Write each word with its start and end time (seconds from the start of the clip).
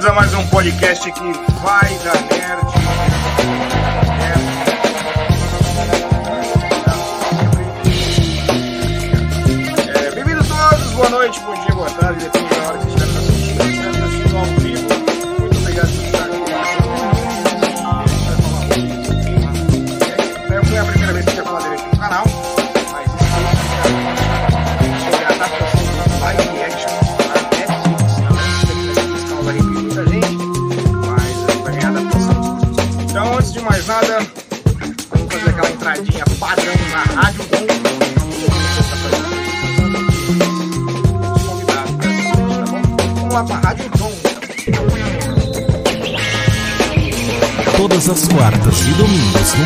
bem-vindos 0.00 0.06
a 0.06 0.12
mais 0.12 0.34
um 0.34 0.46
podcast 0.46 1.12
que 1.12 1.32
vai 1.60 1.89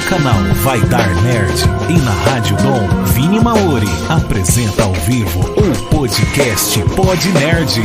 canal 0.09 0.43
Vai 0.63 0.81
Dar 0.83 1.09
Nerd 1.23 1.63
e 1.89 1.99
na 1.99 2.11
Rádio 2.11 2.57
Dom, 2.59 2.89
Vini 3.15 3.41
Maori 3.41 3.89
apresenta 4.09 4.83
ao 4.83 4.93
vivo 4.93 5.41
o 5.41 5.85
podcast 5.87 6.79
Pod 6.95 7.29
Nerd. 7.33 7.83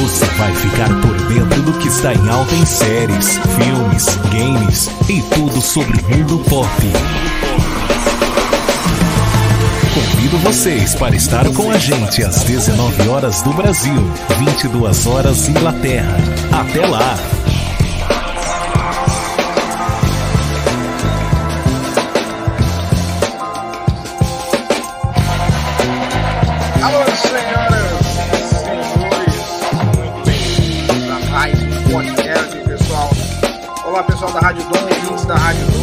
Você 0.00 0.24
vai 0.36 0.54
ficar 0.54 0.88
por 1.00 1.16
dentro 1.28 1.62
do 1.62 1.72
que 1.78 1.88
está 1.88 2.12
em 2.12 2.28
alta 2.28 2.54
em 2.54 2.66
séries, 2.66 3.38
filmes, 3.56 4.18
games 4.30 4.90
e 5.08 5.22
tudo 5.34 5.60
sobre 5.60 5.98
o 6.00 6.08
mundo 6.08 6.38
pop. 6.50 6.68
Convido 9.94 10.38
vocês 10.38 10.94
para 10.94 11.16
estar 11.16 11.48
com 11.50 11.70
a 11.70 11.78
gente 11.78 12.22
às 12.22 12.42
19 12.42 13.08
horas 13.08 13.40
do 13.42 13.52
Brasil, 13.52 14.10
22 14.38 15.06
horas 15.06 15.48
Inglaterra. 15.48 16.16
Até 16.52 16.86
lá! 16.86 17.45
Pessoal 34.26 34.32
da 34.32 34.40
Rádio 34.40 34.64
Dom, 34.64 34.82
ouvintes 34.82 35.24
da 35.24 35.34
Rádio 35.36 35.75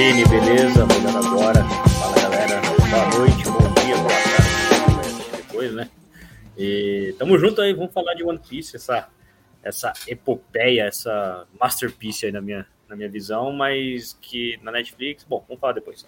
beleza? 0.00 0.86
Mudando 0.86 1.26
agora. 1.26 1.62
Fala 1.62 2.22
galera, 2.22 2.60
boa 2.62 3.18
noite, 3.18 3.44
bom 3.44 3.74
dia, 3.84 3.96
boa 3.98 4.08
tarde. 4.08 5.36
Depois, 5.36 5.74
né? 5.74 5.90
E 6.56 7.14
tamo 7.18 7.38
junto 7.38 7.60
aí, 7.60 7.74
vamos 7.74 7.92
falar 7.92 8.14
de 8.14 8.24
One 8.24 8.38
Piece, 8.38 8.76
essa, 8.76 9.10
essa 9.62 9.92
epopeia, 10.08 10.84
essa 10.84 11.46
masterpiece 11.60 12.24
aí 12.24 12.32
na 12.32 12.40
minha, 12.40 12.66
na 12.88 12.96
minha 12.96 13.10
visão, 13.10 13.52
mas 13.52 14.16
que 14.22 14.58
na 14.62 14.72
Netflix, 14.72 15.22
bom, 15.22 15.44
vamos 15.46 15.60
falar 15.60 15.74
depois. 15.74 16.06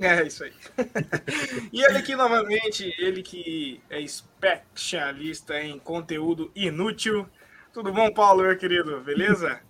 É, 0.00 0.26
isso 0.26 0.42
aí. 0.42 0.52
e 1.72 1.80
ele 1.80 1.98
aqui 1.98 2.16
novamente, 2.16 2.92
ele 2.98 3.22
que 3.22 3.80
é 3.88 4.00
especialista 4.00 5.62
em 5.62 5.78
conteúdo 5.78 6.50
inútil. 6.56 7.28
Tudo 7.72 7.92
bom, 7.92 8.12
Paulo, 8.12 8.42
meu 8.42 8.58
querido? 8.58 9.00
Beleza? 9.00 9.60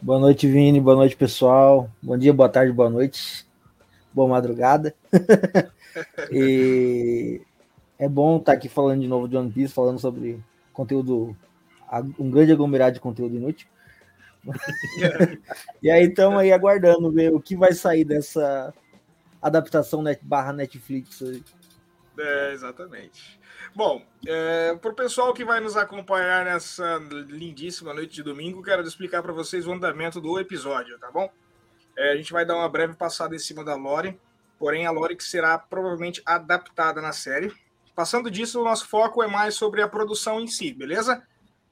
Boa 0.00 0.20
noite, 0.20 0.46
Vini. 0.46 0.80
Boa 0.80 0.94
noite, 0.94 1.16
pessoal. 1.16 1.90
Bom 2.02 2.18
dia, 2.18 2.32
boa 2.32 2.48
tarde, 2.48 2.72
boa 2.72 2.90
noite. 2.90 3.46
Boa 4.12 4.28
madrugada. 4.28 4.94
e 6.30 7.40
é 7.98 8.06
bom 8.06 8.36
estar 8.36 8.52
aqui 8.52 8.68
falando 8.68 9.00
de 9.00 9.08
novo 9.08 9.26
de 9.26 9.36
One 9.36 9.50
Piece, 9.50 9.72
falando 9.72 9.98
sobre 9.98 10.38
conteúdo, 10.72 11.34
um 12.18 12.30
grande 12.30 12.52
aglomerado 12.52 12.94
de 12.94 13.00
conteúdo 13.00 13.36
inútil. 13.36 13.66
e 15.82 15.90
aí 15.90 16.04
estamos 16.04 16.38
aí 16.40 16.52
aguardando 16.52 17.10
ver 17.10 17.34
o 17.34 17.40
que 17.40 17.56
vai 17.56 17.72
sair 17.72 18.04
dessa 18.04 18.72
adaptação 19.40 20.02
net, 20.02 20.20
barra 20.22 20.52
Netflix. 20.52 21.22
aí. 21.22 21.42
É, 22.18 22.52
exatamente. 22.52 23.40
Bom, 23.76 24.02
para 24.80 24.90
o 24.90 24.94
pessoal 24.94 25.34
que 25.34 25.44
vai 25.44 25.60
nos 25.60 25.76
acompanhar 25.76 26.46
nessa 26.46 26.96
lindíssima 27.28 27.92
noite 27.92 28.14
de 28.14 28.22
domingo, 28.22 28.62
quero 28.62 28.80
explicar 28.80 29.22
para 29.22 29.34
vocês 29.34 29.66
o 29.66 29.72
andamento 29.72 30.18
do 30.18 30.40
episódio, 30.40 30.98
tá 30.98 31.10
bom? 31.10 31.30
É, 31.94 32.12
a 32.12 32.16
gente 32.16 32.32
vai 32.32 32.46
dar 32.46 32.56
uma 32.56 32.70
breve 32.70 32.94
passada 32.94 33.36
em 33.36 33.38
cima 33.38 33.62
da 33.62 33.74
Lore, 33.74 34.18
porém 34.58 34.86
a 34.86 34.90
Lore 34.90 35.14
que 35.14 35.22
será 35.22 35.58
provavelmente 35.58 36.22
adaptada 36.24 37.02
na 37.02 37.12
série. 37.12 37.52
Passando 37.94 38.30
disso, 38.30 38.62
o 38.62 38.64
nosso 38.64 38.88
foco 38.88 39.22
é 39.22 39.26
mais 39.26 39.56
sobre 39.56 39.82
a 39.82 39.88
produção 39.88 40.40
em 40.40 40.46
si, 40.46 40.72
beleza? 40.72 41.22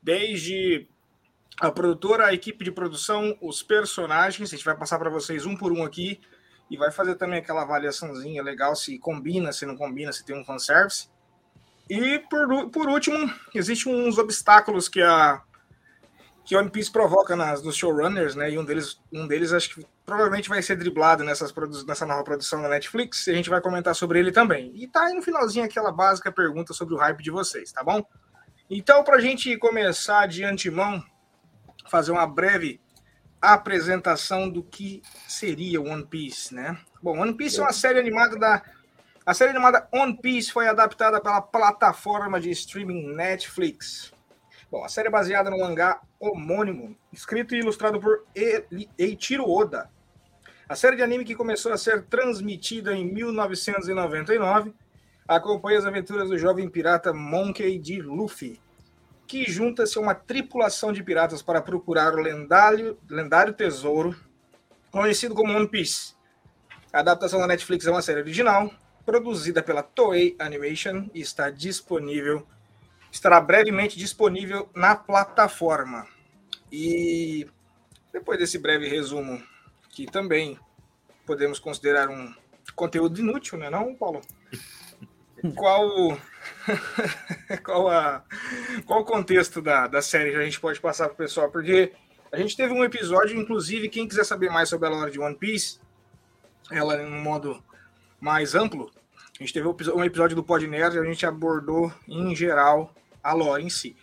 Desde 0.02 0.86
a 1.58 1.70
produtora, 1.70 2.26
a 2.26 2.34
equipe 2.34 2.62
de 2.62 2.70
produção, 2.70 3.34
os 3.40 3.62
personagens, 3.62 4.52
a 4.52 4.56
gente 4.56 4.64
vai 4.66 4.76
passar 4.76 4.98
para 4.98 5.08
vocês 5.08 5.46
um 5.46 5.56
por 5.56 5.72
um 5.72 5.82
aqui 5.82 6.20
e 6.70 6.76
vai 6.76 6.90
fazer 6.90 7.14
também 7.14 7.38
aquela 7.38 7.62
avaliaçãozinha 7.62 8.42
legal 8.42 8.76
se 8.76 8.98
combina, 8.98 9.54
se 9.54 9.64
não 9.64 9.74
combina, 9.74 10.12
se 10.12 10.22
tem 10.22 10.38
um 10.38 10.44
fanservice. 10.44 11.13
E 11.88 12.18
por, 12.18 12.70
por 12.70 12.88
último, 12.88 13.32
existem 13.54 13.94
uns 13.94 14.18
obstáculos 14.18 14.88
que 14.88 15.02
a 15.02 15.42
que 16.44 16.54
One 16.54 16.68
Piece 16.68 16.92
provoca 16.92 17.34
nas, 17.34 17.62
nos 17.62 17.74
showrunners, 17.74 18.34
né? 18.34 18.50
E 18.50 18.58
um 18.58 18.64
deles, 18.64 19.00
um 19.10 19.26
deles 19.26 19.50
acho 19.52 19.74
que 19.74 19.86
provavelmente 20.04 20.48
vai 20.48 20.60
ser 20.60 20.76
driblado 20.76 21.24
nessas 21.24 21.52
nessa 21.86 22.04
nova 22.04 22.22
produção 22.22 22.60
da 22.60 22.68
Netflix. 22.68 23.26
E 23.26 23.30
a 23.30 23.34
gente 23.34 23.48
vai 23.48 23.62
comentar 23.62 23.94
sobre 23.94 24.18
ele 24.18 24.30
também. 24.30 24.70
E 24.74 24.86
tá 24.86 25.06
aí 25.06 25.14
no 25.14 25.22
finalzinho 25.22 25.64
aquela 25.64 25.90
básica 25.90 26.30
pergunta 26.30 26.74
sobre 26.74 26.94
o 26.94 26.98
hype 26.98 27.22
de 27.22 27.30
vocês, 27.30 27.72
tá 27.72 27.82
bom? 27.82 28.04
Então, 28.68 29.02
para 29.02 29.16
a 29.16 29.20
gente 29.20 29.56
começar 29.56 30.26
de 30.26 30.44
antemão, 30.44 31.02
fazer 31.88 32.12
uma 32.12 32.26
breve 32.26 32.80
apresentação 33.40 34.48
do 34.48 34.62
que 34.62 35.02
seria 35.26 35.80
One 35.80 36.06
Piece, 36.06 36.54
né? 36.54 36.78
Bom, 37.02 37.18
One 37.20 37.34
Piece 37.34 37.58
é 37.58 37.62
uma 37.62 37.72
série 37.72 37.98
animada 37.98 38.38
da 38.38 38.62
a 39.26 39.32
série 39.32 39.50
animada 39.50 39.88
One 39.90 40.16
Piece 40.18 40.52
foi 40.52 40.68
adaptada 40.68 41.20
pela 41.20 41.40
plataforma 41.40 42.38
de 42.38 42.50
streaming 42.50 43.14
Netflix. 43.14 44.12
Bom, 44.70 44.84
a 44.84 44.88
série 44.88 45.08
é 45.08 45.10
baseada 45.10 45.50
no 45.50 45.58
mangá 45.58 46.00
homônimo, 46.20 46.96
escrito 47.12 47.54
e 47.54 47.60
ilustrado 47.60 47.98
por 47.98 48.24
Eiichiro 48.98 49.48
Oda. 49.48 49.90
A 50.68 50.76
série 50.76 50.96
de 50.96 51.02
anime 51.02 51.24
que 51.24 51.34
começou 51.34 51.72
a 51.72 51.78
ser 51.78 52.02
transmitida 52.04 52.94
em 52.94 53.04
1999 53.10 54.74
acompanha 55.26 55.78
as 55.78 55.86
aventuras 55.86 56.28
do 56.28 56.36
jovem 56.36 56.68
pirata 56.68 57.12
Monkey 57.12 57.78
D. 57.78 58.02
Luffy, 58.02 58.60
que 59.26 59.50
junta-se 59.50 59.96
a 59.96 60.02
uma 60.02 60.14
tripulação 60.14 60.92
de 60.92 61.02
piratas 61.02 61.40
para 61.40 61.62
procurar 61.62 62.14
o 62.14 62.20
lendário, 62.20 62.98
lendário 63.08 63.54
tesouro 63.54 64.14
conhecido 64.90 65.34
como 65.34 65.52
One 65.54 65.68
Piece. 65.68 66.14
A 66.92 67.00
adaptação 67.00 67.40
da 67.40 67.46
Netflix 67.46 67.86
é 67.86 67.90
uma 67.90 68.02
série 68.02 68.20
original, 68.20 68.70
produzida 69.04 69.62
pela 69.62 69.82
Toei 69.82 70.34
Animation 70.38 71.08
e 71.14 71.20
está 71.20 71.50
disponível, 71.50 72.46
estará 73.10 73.40
brevemente 73.40 73.98
disponível 73.98 74.68
na 74.74 74.96
plataforma. 74.96 76.06
E 76.70 77.46
depois 78.12 78.38
desse 78.38 78.58
breve 78.58 78.88
resumo, 78.88 79.42
que 79.90 80.06
também 80.06 80.58
podemos 81.26 81.58
considerar 81.58 82.08
um 82.08 82.34
conteúdo 82.74 83.20
inútil, 83.20 83.58
né, 83.58 83.70
não, 83.70 83.94
Paulo? 83.94 84.20
Qual 85.54 86.18
qual, 87.62 87.88
a, 87.88 88.24
qual 88.86 89.00
o 89.00 89.04
contexto 89.04 89.60
da, 89.60 89.86
da 89.86 90.02
série 90.02 90.30
que 90.30 90.36
a 90.36 90.44
gente 90.44 90.60
pode 90.60 90.80
passar 90.80 91.06
para 91.06 91.14
o 91.14 91.16
pessoal? 91.16 91.50
Porque 91.50 91.92
a 92.32 92.38
gente 92.38 92.56
teve 92.56 92.72
um 92.72 92.84
episódio, 92.84 93.38
inclusive, 93.38 93.88
quem 93.88 94.08
quiser 94.08 94.24
saber 94.24 94.50
mais 94.50 94.68
sobre 94.68 94.88
a 94.88 94.90
lore 94.90 95.10
de 95.10 95.20
One 95.20 95.36
Piece, 95.36 95.78
ela 96.70 97.00
em 97.00 97.06
um 97.06 97.22
modo 97.22 97.62
mais 98.24 98.54
amplo, 98.54 98.90
a 99.38 99.42
gente 99.42 99.52
teve 99.52 99.68
um 99.68 100.02
episódio 100.02 100.34
do 100.34 100.42
Pod 100.42 100.66
Nerd, 100.66 100.98
a 100.98 101.04
gente 101.04 101.26
abordou 101.26 101.92
em 102.08 102.34
geral 102.34 102.90
a 103.22 103.34
lore 103.34 103.62
em 103.62 103.68
si. 103.68 103.94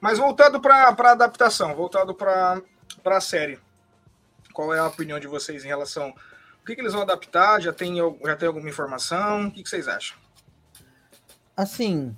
Mas 0.00 0.18
voltando 0.18 0.58
para 0.58 0.88
a 0.88 1.10
adaptação, 1.10 1.74
voltado 1.74 2.14
para 2.14 2.62
a 3.04 3.20
série, 3.20 3.58
qual 4.54 4.72
é 4.72 4.78
a 4.78 4.86
opinião 4.86 5.20
de 5.20 5.26
vocês 5.26 5.62
em 5.62 5.68
relação. 5.68 6.14
O 6.62 6.64
que, 6.64 6.74
que 6.74 6.80
eles 6.80 6.94
vão 6.94 7.02
adaptar? 7.02 7.60
Já 7.60 7.70
tem, 7.70 7.96
já 8.24 8.36
tem 8.36 8.48
alguma 8.48 8.68
informação? 8.68 9.48
O 9.48 9.50
que, 9.50 9.62
que 9.62 9.68
vocês 9.68 9.86
acham? 9.86 10.16
Assim, 11.54 12.16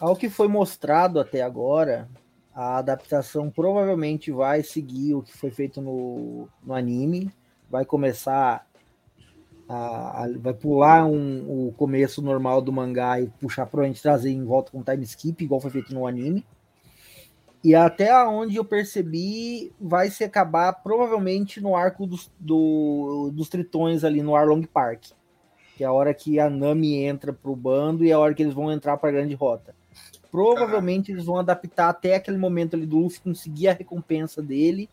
ao 0.00 0.16
que 0.16 0.28
foi 0.28 0.48
mostrado 0.48 1.20
até 1.20 1.42
agora, 1.42 2.08
a 2.52 2.78
adaptação 2.78 3.50
provavelmente 3.50 4.32
vai 4.32 4.64
seguir 4.64 5.14
o 5.14 5.22
que 5.22 5.36
foi 5.36 5.52
feito 5.52 5.80
no, 5.80 6.48
no 6.60 6.74
anime, 6.74 7.32
vai 7.70 7.84
começar 7.84 8.67
a, 9.68 10.24
a, 10.24 10.28
vai 10.38 10.54
pular 10.54 11.04
um, 11.04 11.68
o 11.68 11.72
começo 11.72 12.22
normal 12.22 12.62
do 12.62 12.72
mangá 12.72 13.20
e 13.20 13.28
puxar 13.40 13.66
provavelmente 13.66 14.02
trazer 14.02 14.30
em 14.30 14.44
volta 14.44 14.72
com 14.72 14.82
time 14.82 15.04
skip, 15.04 15.44
igual 15.44 15.60
foi 15.60 15.70
feito 15.70 15.92
no 15.92 16.06
anime. 16.06 16.44
E 17.62 17.74
até 17.74 18.16
onde 18.24 18.56
eu 18.56 18.64
percebi, 18.64 19.72
vai 19.80 20.10
se 20.10 20.24
acabar 20.24 20.72
provavelmente 20.72 21.60
no 21.60 21.74
arco 21.74 22.06
dos, 22.06 22.30
do, 22.38 23.30
dos 23.34 23.48
tritões 23.48 24.04
ali 24.04 24.22
no 24.22 24.36
Arlong 24.36 24.62
Park. 24.62 25.06
Que 25.76 25.84
é 25.84 25.86
a 25.86 25.92
hora 25.92 26.14
que 26.14 26.40
a 26.40 26.48
Nami 26.48 27.04
entra 27.04 27.32
pro 27.32 27.54
bando 27.54 28.04
e 28.04 28.10
é 28.10 28.14
a 28.14 28.18
hora 28.18 28.32
que 28.32 28.42
eles 28.42 28.54
vão 28.54 28.72
entrar 28.72 28.96
para 28.96 29.10
a 29.10 29.12
grande 29.12 29.34
rota. 29.34 29.74
Provavelmente 30.30 31.10
eles 31.10 31.24
vão 31.24 31.36
adaptar 31.36 31.88
até 31.88 32.14
aquele 32.14 32.38
momento 32.38 32.74
ali 32.74 32.86
do 32.86 32.98
Luffy 32.98 33.20
conseguir 33.20 33.68
a 33.68 33.72
recompensa 33.72 34.40
dele 34.40 34.88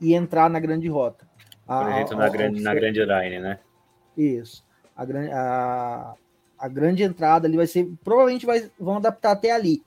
e 0.00 0.14
entrar 0.14 0.48
na 0.48 0.60
grande 0.60 0.88
rota. 0.88 1.26
A, 1.66 2.00
a, 2.00 2.16
na, 2.16 2.28
grande, 2.28 2.62
na 2.62 2.74
grande 2.74 3.00
line, 3.00 3.40
né? 3.40 3.58
Isso. 4.18 4.64
A, 4.96 5.04
a, 5.32 6.14
a 6.58 6.68
grande 6.68 7.04
entrada 7.04 7.46
ali 7.46 7.56
vai 7.56 7.66
ser. 7.66 7.88
Provavelmente 8.02 8.44
vai, 8.44 8.68
vão 8.78 8.96
adaptar 8.96 9.30
até 9.30 9.52
ali. 9.52 9.82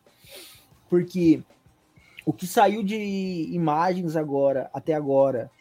Porque 0.89 1.43
o 2.25 2.31
que 2.31 2.47
saiu 2.47 2.81
de 2.81 3.49
imagens 3.51 4.15
agora, 4.15 4.69
até 4.73 4.93
agora, 4.93 5.51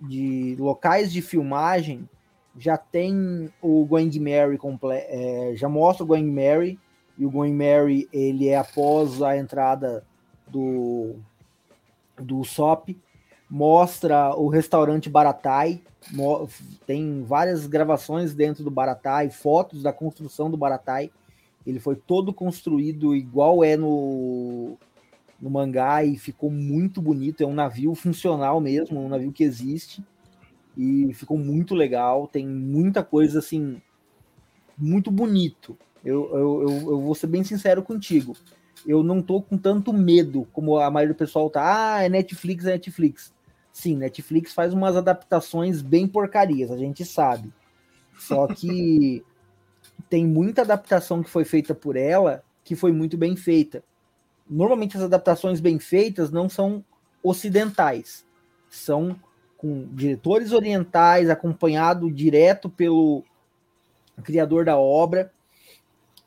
de 0.00 0.56
locais 0.58 1.12
de 1.12 1.20
filmagem, 1.20 2.08
já 2.56 2.76
tem 2.76 3.52
o 3.60 3.84
Going 3.84 4.10
Mary 4.18 4.58
é, 4.92 5.52
já 5.54 5.68
mostra 5.68 6.04
o 6.04 6.06
Going 6.06 6.30
Mary 6.30 6.78
e 7.16 7.26
o 7.26 7.30
Going 7.30 7.54
Mary 7.54 8.08
ele 8.12 8.48
é 8.48 8.56
após 8.56 9.22
a 9.22 9.36
entrada 9.36 10.04
do 10.46 11.16
do 12.16 12.42
SOP, 12.42 12.96
mostra 13.50 14.34
o 14.34 14.48
restaurante 14.48 15.08
Baratai, 15.08 15.80
tem 16.86 17.22
várias 17.22 17.66
gravações 17.66 18.34
dentro 18.34 18.62
do 18.62 18.70
Baratai, 18.70 19.30
fotos 19.30 19.82
da 19.82 19.92
construção 19.92 20.50
do 20.50 20.56
Baratai. 20.56 21.10
Ele 21.66 21.78
foi 21.78 21.96
todo 21.96 22.32
construído 22.32 23.14
igual 23.14 23.62
é 23.62 23.76
no 23.76 24.76
no 25.40 25.48
mangá 25.48 26.02
e 26.02 26.16
ficou 26.16 26.50
muito 26.50 27.00
bonito. 27.00 27.42
É 27.42 27.46
um 27.46 27.54
navio 27.54 27.94
funcional 27.94 28.60
mesmo, 28.60 29.00
um 29.00 29.08
navio 29.08 29.32
que 29.32 29.44
existe 29.44 30.02
e 30.76 31.12
ficou 31.14 31.38
muito 31.38 31.74
legal. 31.74 32.26
Tem 32.26 32.46
muita 32.46 33.02
coisa 33.04 33.38
assim, 33.38 33.80
muito 34.76 35.10
bonito. 35.10 35.76
Eu, 36.04 36.30
eu, 36.30 36.62
eu, 36.62 36.90
eu 36.90 37.00
vou 37.00 37.14
ser 37.14 37.26
bem 37.26 37.44
sincero 37.44 37.82
contigo. 37.82 38.36
Eu 38.86 39.02
não 39.02 39.20
tô 39.20 39.42
com 39.42 39.58
tanto 39.58 39.92
medo 39.92 40.46
como 40.52 40.78
a 40.78 40.90
maioria 40.90 41.14
do 41.14 41.18
pessoal 41.18 41.50
tá. 41.50 41.96
Ah, 41.96 42.04
é 42.04 42.08
Netflix, 42.08 42.64
é 42.64 42.72
Netflix. 42.72 43.32
Sim, 43.78 43.96
Netflix 43.96 44.52
faz 44.52 44.72
umas 44.72 44.96
adaptações 44.96 45.82
bem 45.82 46.06
porcarias, 46.06 46.70
a 46.70 46.76
gente 46.76 47.04
sabe. 47.04 47.52
Só 48.18 48.46
que 48.46 49.24
tem 50.08 50.26
muita 50.26 50.62
adaptação 50.62 51.22
que 51.22 51.30
foi 51.30 51.44
feita 51.44 51.74
por 51.74 51.96
ela 51.96 52.42
que 52.64 52.76
foi 52.76 52.92
muito 52.92 53.16
bem 53.16 53.34
feita 53.34 53.82
normalmente 54.48 54.96
as 54.96 55.02
adaptações 55.02 55.60
bem 55.60 55.78
feitas 55.78 56.30
não 56.30 56.48
são 56.48 56.84
ocidentais, 57.22 58.24
são 58.68 59.18
com 59.56 59.88
diretores 59.92 60.52
orientais, 60.52 61.28
acompanhado 61.28 62.10
direto 62.10 62.70
pelo 62.70 63.24
criador 64.22 64.64
da 64.64 64.78
obra. 64.78 65.32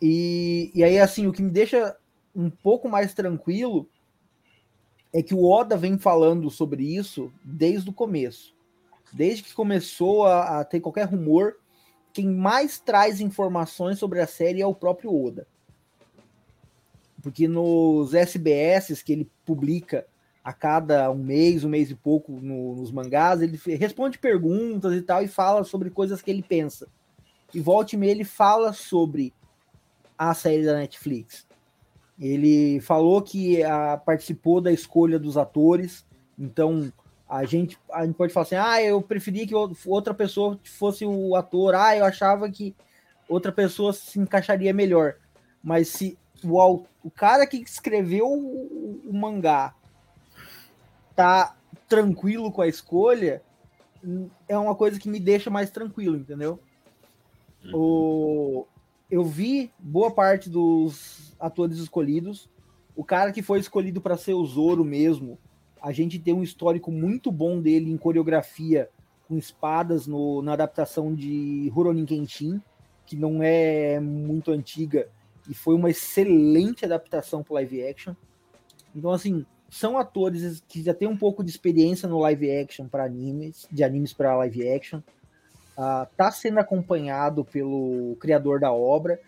E, 0.02 0.70
e 0.76 0.84
aí, 0.84 1.00
assim, 1.00 1.28
o 1.28 1.32
que 1.32 1.42
me 1.42 1.50
deixa 1.50 1.96
um 2.36 2.50
pouco 2.50 2.90
mais 2.90 3.14
tranquilo 3.14 3.88
é 5.14 5.22
que 5.22 5.34
o 5.34 5.44
Oda 5.44 5.78
vem 5.78 5.98
falando 5.98 6.50
sobre 6.50 6.96
isso 6.96 7.32
desde 7.44 7.90
o 7.90 7.94
começo. 7.94 8.56
Desde 9.12 9.44
que 9.44 9.54
começou 9.54 10.26
a, 10.26 10.60
a 10.60 10.64
ter 10.64 10.80
qualquer 10.80 11.06
rumor, 11.06 11.58
quem 12.14 12.28
mais 12.30 12.80
traz 12.80 13.20
informações 13.20 14.00
sobre 14.00 14.20
a 14.20 14.28
série 14.28 14.62
é 14.62 14.66
o 14.66 14.76
próprio 14.76 15.14
Oda 15.14 15.48
porque 17.22 17.48
nos 17.48 18.14
SBS 18.14 19.02
que 19.02 19.14
ele 19.14 19.32
publica 19.46 20.06
a 20.44 20.52
cada 20.52 21.10
um 21.12 21.24
mês, 21.24 21.64
um 21.64 21.70
mês 21.70 21.92
e 21.92 21.96
pouco 21.96 22.32
no, 22.32 22.76
nos 22.76 22.92
mangás, 22.92 23.42
ele 23.42 23.60
responde 23.78 24.18
perguntas 24.18 24.94
e 24.94 25.02
tal 25.02 25.24
e 25.24 25.28
fala 25.28 25.64
sobre 25.64 25.92
coisas 25.92 26.22
que 26.22 26.32
ele 26.32 26.42
pensa. 26.42 26.88
E 27.54 27.60
volte 27.60 27.94
e 27.94 27.98
meia 27.98 28.12
ele 28.12 28.24
fala 28.24 28.74
sobre 28.74 29.34
a 30.18 30.34
série 30.34 30.66
da 30.66 30.74
Netflix. 30.74 31.46
Ele 32.22 32.80
falou 32.82 33.20
que 33.20 33.64
a, 33.64 33.94
ah, 33.94 33.98
participou 33.98 34.62
da 34.62 34.72
escolha 34.72 35.18
dos 35.18 35.38
atores, 35.38 36.06
então 36.38 36.94
a 37.28 37.44
gente, 37.46 37.80
a 37.92 38.06
gente 38.06 38.16
pode 38.16 38.32
falar 38.32 38.44
assim: 38.44 38.56
ah, 38.56 38.80
eu 38.80 39.02
preferia 39.02 39.48
que 39.48 39.56
outra 39.88 40.14
pessoa 40.14 40.60
fosse 40.64 41.04
o 41.04 41.36
ator, 41.36 41.74
ah, 41.74 41.98
eu 41.98 42.06
achava 42.06 42.48
que 42.52 42.76
outra 43.28 43.52
pessoa 43.52 43.92
se 43.92 44.20
encaixaria 44.20 44.72
melhor. 44.72 45.16
Mas 45.64 45.88
se 45.88 46.16
o, 46.44 46.84
o 47.04 47.10
cara 47.10 47.48
que 47.48 47.58
escreveu 47.58 48.28
o, 48.28 49.02
o 49.04 49.14
mangá 49.14 49.74
tá 51.16 51.56
tranquilo 51.90 52.52
com 52.52 52.62
a 52.62 52.68
escolha, 52.68 53.42
é 54.48 54.58
uma 54.58 54.76
coisa 54.76 55.00
que 55.00 55.10
me 55.10 55.20
deixa 55.20 55.50
mais 55.50 55.72
tranquilo, 55.72 56.18
entendeu? 56.18 56.60
Uhum. 57.66 57.72
O, 57.74 58.68
eu 59.12 59.26
vi 59.26 59.70
boa 59.78 60.10
parte 60.10 60.50
dos 60.50 61.36
atores 61.38 61.78
escolhidos. 61.78 62.50
O 62.96 63.04
cara 63.04 63.34
que 63.34 63.42
foi 63.42 63.60
escolhido 63.60 64.00
para 64.00 64.16
ser 64.16 64.34
o 64.34 64.46
Zoro 64.46 64.86
mesmo, 64.86 65.38
a 65.82 65.92
gente 65.92 66.18
tem 66.18 66.34
um 66.34 66.42
histórico 66.42 66.90
muito 66.92 67.30
bom 67.30 67.60
dele 67.60 67.92
em 67.92 67.98
coreografia 67.98 68.90
com 69.28 69.38
espadas 69.38 70.08
no, 70.08 70.42
na 70.42 70.54
adaptação 70.54 71.14
de 71.14 71.70
Rurouni 71.74 72.06
Kenshin, 72.06 72.62
que 73.06 73.18
não 73.18 73.44
é 73.44 74.00
muito 74.00 74.52
antiga, 74.52 75.10
e 75.50 75.54
foi 75.54 75.76
uma 75.76 75.90
excelente 75.90 76.86
adaptação 76.86 77.44
para 77.44 77.56
live 77.56 77.84
action. 77.86 78.14
Então, 78.96 79.12
assim, 79.12 79.46
são 79.70 79.98
atores 79.98 80.62
que 80.68 80.84
já 80.84 80.94
têm 80.94 81.08
um 81.08 81.18
pouco 81.18 81.44
de 81.44 81.50
experiência 81.50 82.08
no 82.08 82.20
live 82.20 82.50
action 82.52 82.88
para 82.88 83.06
animes, 83.06 83.68
de 83.72 83.84
animes 83.84 84.14
para 84.14 84.36
live 84.38 84.70
action. 84.70 85.02
Uh, 85.82 86.06
tá 86.16 86.30
sendo 86.32 86.60
acompanhado 86.60 87.44
pelo 87.44 88.16
criador 88.20 88.60
da 88.60 88.72
obra. 88.72 89.20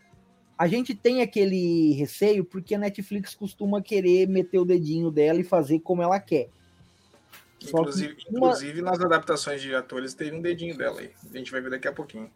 A 0.55 0.67
gente 0.67 0.93
tem 0.93 1.23
aquele 1.23 1.93
receio 1.93 2.45
porque 2.45 2.75
a 2.75 2.77
Netflix 2.77 3.33
costuma 3.33 3.81
querer 3.81 4.27
meter 4.27 4.59
o 4.59 4.65
dedinho 4.65 5.09
dela 5.09 5.39
e 5.39 5.43
fazer 5.43 5.79
como 5.79 6.03
ela 6.03 6.19
quer. 6.19 6.49
Inclusive, 7.59 8.15
uma... 8.29 8.49
inclusive 8.49 8.83
nas 8.83 9.01
adaptações 9.01 9.63
de 9.63 9.73
atores 9.73 10.13
teve 10.13 10.35
um 10.35 10.41
dedinho 10.41 10.77
dela 10.77 10.99
aí. 10.99 11.09
A 11.33 11.35
gente 11.35 11.51
vai 11.51 11.59
ver 11.59 11.71
daqui 11.71 11.87
a 11.87 11.91
pouquinho. 11.91 12.29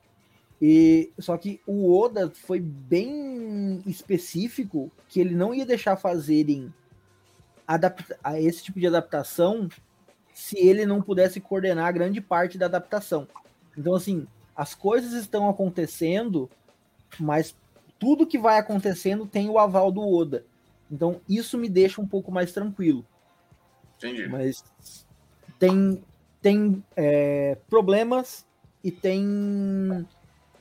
E 0.59 1.11
só 1.19 1.37
que 1.37 1.61
o 1.67 1.95
Oda 1.95 2.31
foi 2.33 2.59
bem 2.59 3.83
específico 3.85 4.91
que 5.07 5.19
ele 5.19 5.35
não 5.35 5.53
ia 5.53 5.65
deixar 5.65 5.95
fazerem 5.95 6.73
adapta 7.67 8.17
esse 8.39 8.63
tipo 8.63 8.79
de 8.79 8.87
adaptação 8.87 9.69
se 10.33 10.57
ele 10.57 10.87
não 10.87 11.03
pudesse 11.03 11.39
coordenar 11.39 11.93
grande 11.93 12.19
parte 12.19 12.57
da 12.57 12.65
adaptação. 12.65 13.27
Então 13.77 13.93
assim, 13.93 14.27
as 14.55 14.73
coisas 14.73 15.13
estão 15.13 15.49
acontecendo, 15.49 16.49
mas 17.19 17.55
tudo 17.99 18.27
que 18.27 18.37
vai 18.37 18.57
acontecendo 18.57 19.25
tem 19.25 19.49
o 19.49 19.59
aval 19.59 19.91
do 19.91 20.01
Oda. 20.01 20.45
Então 20.91 21.21
isso 21.27 21.57
me 21.57 21.69
deixa 21.69 22.01
um 22.01 22.07
pouco 22.07 22.31
mais 22.31 22.51
tranquilo. 22.51 23.05
Entendi. 23.97 24.27
Mas 24.27 24.63
tem 25.59 26.03
tem 26.41 26.83
é, 26.95 27.57
problemas 27.69 28.45
e 28.83 28.91
tem 28.91 30.05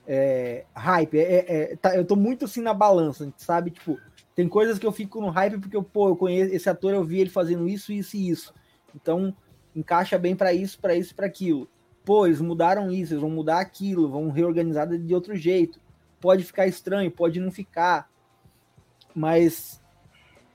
é, 0.07 0.65
hype. 0.75 1.19
É, 1.19 1.45
é, 1.49 1.77
tá, 1.77 1.95
eu 1.97 2.05
tô 2.05 2.17
muito 2.17 2.45
assim 2.45 2.61
na 2.61 2.75
balança, 2.75 3.33
sabe? 3.37 3.71
Tipo, 3.71 3.99
tem 4.35 4.49
coisas 4.49 4.79
que 4.79 4.87
eu 4.87 4.93
fico 4.93 5.21
no 5.21 5.31
hype 5.31 5.59
porque 5.59 5.77
eu, 5.77 5.83
pô, 5.83 6.09
eu 6.09 6.17
conheço 6.17 6.55
esse 6.55 6.69
ator, 6.69 6.93
eu 6.93 7.05
vi 7.05 7.21
ele 7.21 7.31
fazendo 7.31 7.69
isso, 7.69 7.93
isso 7.93 8.17
e 8.17 8.29
isso. 8.29 8.55
Então, 8.95 9.35
encaixa 9.75 10.19
bem 10.19 10.35
para 10.35 10.53
isso, 10.53 10.79
para 10.79 10.95
isso, 10.95 11.15
para 11.15 11.27
aquilo. 11.27 11.69
Pô, 12.07 12.27
eles 12.27 12.41
mudaram 12.41 12.91
isso, 12.91 13.13
eles 13.13 13.21
vão 13.21 13.29
mudar 13.29 13.61
aquilo, 13.61 14.09
vão 14.09 14.31
reorganizar 14.31 14.89
de 14.89 15.15
outro 15.15 15.37
jeito. 15.37 15.79
Pode 16.19 16.43
ficar 16.43 16.67
estranho, 16.67 17.11
pode 17.11 17.39
não 17.39 17.51
ficar. 17.51 18.09
Mas 19.15 19.83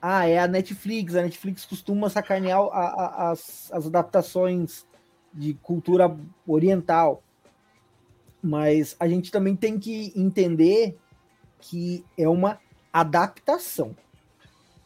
ah, 0.01 0.25
é 0.25 0.39
a 0.39 0.47
Netflix. 0.47 1.15
A 1.15 1.21
Netflix 1.21 1.65
costuma 1.65 2.09
sacanear 2.09 2.59
a, 2.59 2.65
a, 2.65 3.31
as, 3.31 3.71
as 3.71 3.85
adaptações 3.85 4.87
de 5.31 5.53
cultura 5.53 6.17
oriental 6.47 7.21
mas 8.41 8.95
a 8.99 9.07
gente 9.07 9.31
também 9.31 9.55
tem 9.55 9.77
que 9.77 10.11
entender 10.15 10.97
que 11.59 12.03
é 12.17 12.27
uma 12.27 12.59
adaptação. 12.91 13.95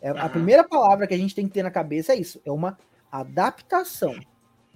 É. 0.02 0.10
A 0.10 0.28
primeira 0.28 0.64
palavra 0.64 1.08
que 1.08 1.14
a 1.14 1.18
gente 1.18 1.34
tem 1.34 1.48
que 1.48 1.54
ter 1.54 1.64
na 1.64 1.72
cabeça 1.72 2.14
é 2.14 2.18
isso: 2.18 2.42
é 2.46 2.52
uma 2.52 2.78
adaptação. 3.10 4.20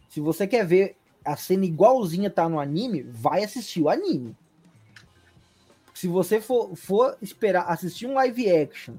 Se 0.07 0.21
você 0.21 0.47
quer 0.47 0.65
ver 0.65 0.95
a 1.31 1.35
cena 1.35 1.65
igualzinha 1.65 2.29
tá 2.29 2.47
no 2.49 2.59
anime, 2.59 3.03
vai 3.03 3.43
assistir 3.43 3.81
o 3.81 3.89
anime. 3.89 4.35
Se 5.93 6.07
você 6.07 6.39
for, 6.39 6.75
for 6.75 7.17
esperar 7.21 7.65
assistir 7.69 8.07
um 8.07 8.13
live 8.13 8.49
action 8.49 8.95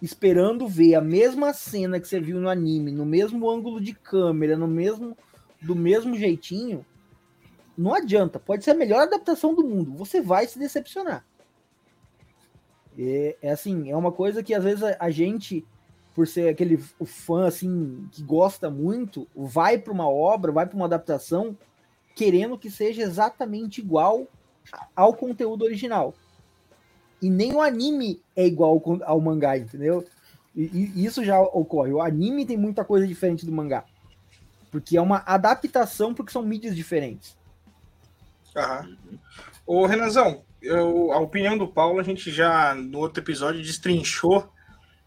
esperando 0.00 0.68
ver 0.68 0.94
a 0.94 1.00
mesma 1.00 1.52
cena 1.52 2.00
que 2.00 2.06
você 2.06 2.20
viu 2.20 2.40
no 2.40 2.48
anime, 2.48 2.92
no 2.92 3.04
mesmo 3.04 3.50
ângulo 3.50 3.80
de 3.80 3.92
câmera, 3.92 4.56
no 4.56 4.68
mesmo 4.68 5.16
do 5.60 5.74
mesmo 5.74 6.16
jeitinho, 6.16 6.86
não 7.76 7.92
adianta. 7.92 8.38
Pode 8.38 8.64
ser 8.64 8.70
a 8.70 8.74
melhor 8.74 9.02
adaptação 9.02 9.54
do 9.54 9.64
mundo, 9.64 9.92
você 9.92 10.20
vai 10.20 10.46
se 10.46 10.58
decepcionar. 10.58 11.24
É, 12.96 13.36
é 13.42 13.50
assim, 13.50 13.90
é 13.90 13.96
uma 13.96 14.12
coisa 14.12 14.42
que 14.42 14.54
às 14.54 14.62
vezes 14.62 14.82
a, 14.82 14.96
a 15.00 15.10
gente, 15.10 15.66
por 16.18 16.26
ser 16.26 16.48
aquele 16.48 16.76
fã 17.06 17.46
assim 17.46 18.08
que 18.10 18.24
gosta 18.24 18.68
muito, 18.68 19.28
vai 19.36 19.78
para 19.78 19.92
uma 19.92 20.08
obra, 20.08 20.50
vai 20.50 20.66
para 20.66 20.74
uma 20.74 20.86
adaptação 20.86 21.56
querendo 22.16 22.58
que 22.58 22.68
seja 22.72 23.02
exatamente 23.02 23.80
igual 23.80 24.26
ao 24.96 25.14
conteúdo 25.14 25.64
original. 25.64 26.12
E 27.22 27.30
nem 27.30 27.54
o 27.54 27.60
anime 27.60 28.20
é 28.34 28.44
igual 28.44 28.82
ao 29.04 29.20
mangá, 29.20 29.56
entendeu? 29.56 30.04
E, 30.56 30.90
e 30.96 31.04
isso 31.04 31.24
já 31.24 31.40
ocorre. 31.40 31.92
O 31.92 32.02
anime 32.02 32.44
tem 32.44 32.56
muita 32.56 32.84
coisa 32.84 33.06
diferente 33.06 33.46
do 33.46 33.52
mangá. 33.52 33.84
Porque 34.72 34.96
é 34.96 35.00
uma 35.00 35.22
adaptação, 35.24 36.12
porque 36.12 36.32
são 36.32 36.42
mídias 36.42 36.74
diferentes. 36.74 37.36
Aham. 38.56 38.96
Ô, 39.64 39.86
Renanzão, 39.86 40.42
eu, 40.60 41.12
a 41.12 41.20
opinião 41.20 41.56
do 41.56 41.68
Paulo 41.68 42.00
a 42.00 42.02
gente 42.02 42.28
já 42.32 42.74
no 42.74 42.98
outro 42.98 43.22
episódio 43.22 43.62
destrinchou, 43.62 44.52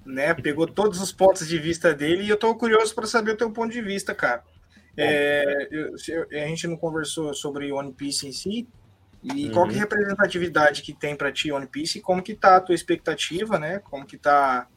né? 0.05 0.33
Pegou 0.33 0.67
todos 0.67 1.01
os 1.01 1.11
pontos 1.11 1.47
de 1.47 1.57
vista 1.57 1.93
dele 1.93 2.23
e 2.23 2.29
eu 2.29 2.37
tô 2.37 2.53
curioso 2.55 2.93
para 2.93 3.05
saber 3.07 3.31
o 3.31 3.37
teu 3.37 3.51
ponto 3.51 3.71
de 3.71 3.81
vista, 3.81 4.13
cara. 4.13 4.43
É, 4.97 5.67
eu, 5.71 5.95
a 6.31 6.47
gente 6.47 6.67
não 6.67 6.75
conversou 6.75 7.33
sobre 7.33 7.71
One 7.71 7.93
Piece 7.93 8.27
em 8.27 8.31
si, 8.31 8.67
e 9.23 9.47
uhum. 9.47 9.53
qual 9.53 9.67
que 9.67 9.75
é 9.75 9.77
a 9.77 9.81
representatividade 9.81 10.81
que 10.81 10.93
tem 10.93 11.15
para 11.15 11.31
ti 11.31 11.51
One 11.51 11.67
Piece 11.67 11.99
e 11.99 12.01
como 12.01 12.23
que 12.23 12.33
tá 12.33 12.55
a 12.55 12.61
tua 12.61 12.73
expectativa, 12.73 13.59
né? 13.59 13.79
Como 13.79 14.05
que 14.05 14.17
tá 14.17 14.67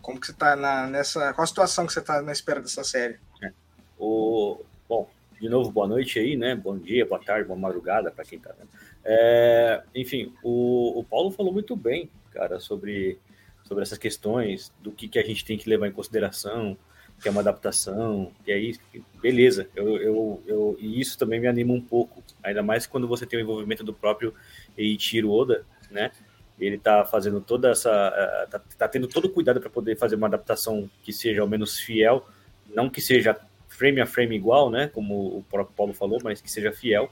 como 0.00 0.18
que 0.18 0.26
você 0.26 0.32
tá 0.32 0.56
na, 0.56 0.88
nessa 0.88 1.32
qual 1.32 1.44
a 1.44 1.46
situação 1.46 1.86
que 1.86 1.92
você 1.92 2.00
tá 2.00 2.20
na 2.20 2.32
espera 2.32 2.60
dessa 2.60 2.82
série? 2.82 3.20
É. 3.40 3.52
O 3.96 4.64
bom, 4.88 5.08
de 5.40 5.48
novo 5.48 5.70
boa 5.70 5.86
noite 5.86 6.18
aí, 6.18 6.36
né? 6.36 6.56
Bom 6.56 6.76
dia, 6.76 7.06
boa 7.06 7.22
tarde, 7.22 7.46
boa 7.46 7.58
madrugada 7.58 8.10
para 8.10 8.24
quem 8.24 8.40
tá 8.40 8.52
vendo. 8.58 8.68
É, 9.04 9.82
enfim, 9.94 10.34
o, 10.42 10.98
o 10.98 11.04
Paulo 11.04 11.30
falou 11.30 11.52
muito 11.52 11.76
bem, 11.76 12.10
cara, 12.32 12.58
sobre 12.58 13.20
sobre 13.64 13.82
essas 13.82 13.98
questões 13.98 14.72
do 14.80 14.92
que 14.92 15.08
que 15.08 15.18
a 15.18 15.24
gente 15.24 15.44
tem 15.44 15.56
que 15.56 15.68
levar 15.68 15.88
em 15.88 15.92
consideração, 15.92 16.76
que 17.20 17.28
é 17.28 17.30
uma 17.30 17.40
adaptação, 17.40 18.32
e 18.46 18.52
aí, 18.52 18.76
beleza, 19.20 19.68
eu, 19.76 19.96
eu, 19.96 20.42
eu, 20.46 20.76
e 20.80 21.00
isso 21.00 21.16
também 21.16 21.40
me 21.40 21.46
anima 21.46 21.72
um 21.72 21.80
pouco, 21.80 22.22
ainda 22.42 22.62
mais 22.62 22.86
quando 22.86 23.06
você 23.06 23.24
tem 23.24 23.38
o 23.38 23.42
envolvimento 23.42 23.84
do 23.84 23.94
próprio 23.94 24.34
Eiichiro 24.76 25.30
Oda, 25.30 25.64
né, 25.90 26.10
ele 26.58 26.78
tá 26.78 27.04
fazendo 27.04 27.40
toda 27.40 27.70
essa, 27.70 28.48
tá, 28.50 28.60
tá 28.76 28.88
tendo 28.88 29.06
todo 29.06 29.26
o 29.26 29.30
cuidado 29.30 29.60
para 29.60 29.70
poder 29.70 29.96
fazer 29.96 30.16
uma 30.16 30.26
adaptação 30.26 30.90
que 31.02 31.12
seja 31.12 31.42
ao 31.42 31.48
menos 31.48 31.78
fiel, 31.78 32.26
não 32.74 32.90
que 32.90 33.00
seja 33.00 33.38
frame 33.68 34.00
a 34.00 34.06
frame 34.06 34.34
igual, 34.34 34.68
né, 34.68 34.88
como 34.88 35.38
o 35.38 35.44
próprio 35.48 35.76
Paulo 35.76 35.94
falou, 35.94 36.18
mas 36.24 36.40
que 36.40 36.50
seja 36.50 36.72
fiel, 36.72 37.10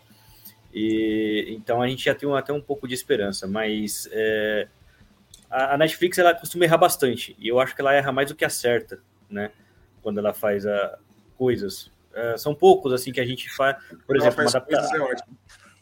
e 0.75 1.47
então 1.51 1.81
a 1.81 1.87
gente 1.87 2.05
já 2.05 2.15
tem 2.15 2.33
até 2.35 2.53
um 2.53 2.61
pouco 2.61 2.89
de 2.89 2.95
esperança, 2.95 3.47
mas 3.47 4.09
é, 4.11 4.67
a, 5.51 5.75
a 5.75 5.79
Netflix 5.79 6.17
ela 6.19 6.35
costuma 6.35 6.65
errar 6.65 6.79
bastante, 6.79 7.37
e 7.39 7.49
eu 7.49 7.59
acho 7.59 7.75
que 7.75 7.81
ela 7.81 7.93
erra 7.93 8.13
mais 8.13 8.29
do 8.29 8.35
que 8.35 8.45
acerta, 8.45 9.01
né, 9.29 9.51
quando 10.01 10.19
ela 10.19 10.33
faz 10.33 10.67
a, 10.67 10.75
ah, 10.75 10.99
coisas. 11.37 11.91
Uh, 12.13 12.37
são 12.37 12.55
poucos 12.55 12.93
assim 12.93 13.13
que 13.13 13.21
a 13.21 13.27
gente 13.27 13.49
faz, 13.51 13.77
por 14.07 14.17
ela 14.17 14.27
exemplo, 14.27 14.51
faz 14.51 14.91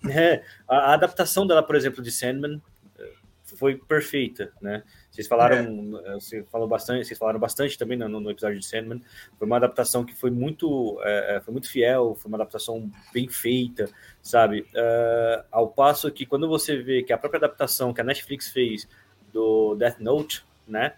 é, 0.05 0.11
é 0.35 0.45
a, 0.67 0.77
a, 0.77 0.95
adaptação 0.95 1.47
dela, 1.47 1.63
por 1.63 1.75
exemplo, 1.75 2.03
de 2.03 2.13
Sandman 2.13 2.61
eh, 2.99 3.13
foi 3.45 3.77
perfeita, 3.77 4.53
né? 4.61 4.83
Vocês 5.11 5.27
falaram, 5.27 6.01
é. 6.05 6.15
você 6.15 6.45
falou 6.45 6.69
bastante, 6.69 7.07
vocês 7.07 7.19
falaram 7.19 7.41
bastante 7.41 7.79
também 7.79 7.97
no, 7.97 8.09
no, 8.09 8.31
episódio 8.31 8.59
de 8.59 8.67
Sandman. 8.67 9.03
Foi 9.37 9.47
uma 9.47 9.57
adaptação 9.57 10.05
que 10.05 10.15
foi 10.15 10.31
muito, 10.31 11.01
é, 11.03 11.41
foi 11.45 11.51
muito 11.51 11.69
fiel, 11.69 12.15
foi 12.15 12.29
uma 12.29 12.37
adaptação 12.37 12.89
bem 13.13 13.27
feita, 13.27 13.91
sabe? 14.23 14.61
Uh, 14.61 15.45
ao 15.51 15.69
passo 15.69 16.13
que 16.13 16.25
quando 16.25 16.47
você 16.47 16.77
vê 16.77 17.03
que 17.03 17.13
a 17.13 17.19
própria 17.19 17.39
adaptação 17.39 17.93
que 17.93 18.01
a 18.01 18.05
Netflix 18.05 18.51
fez 18.51 18.87
do 19.33 19.75
Death 19.75 19.99
Note, 20.01 20.45
né? 20.67 20.95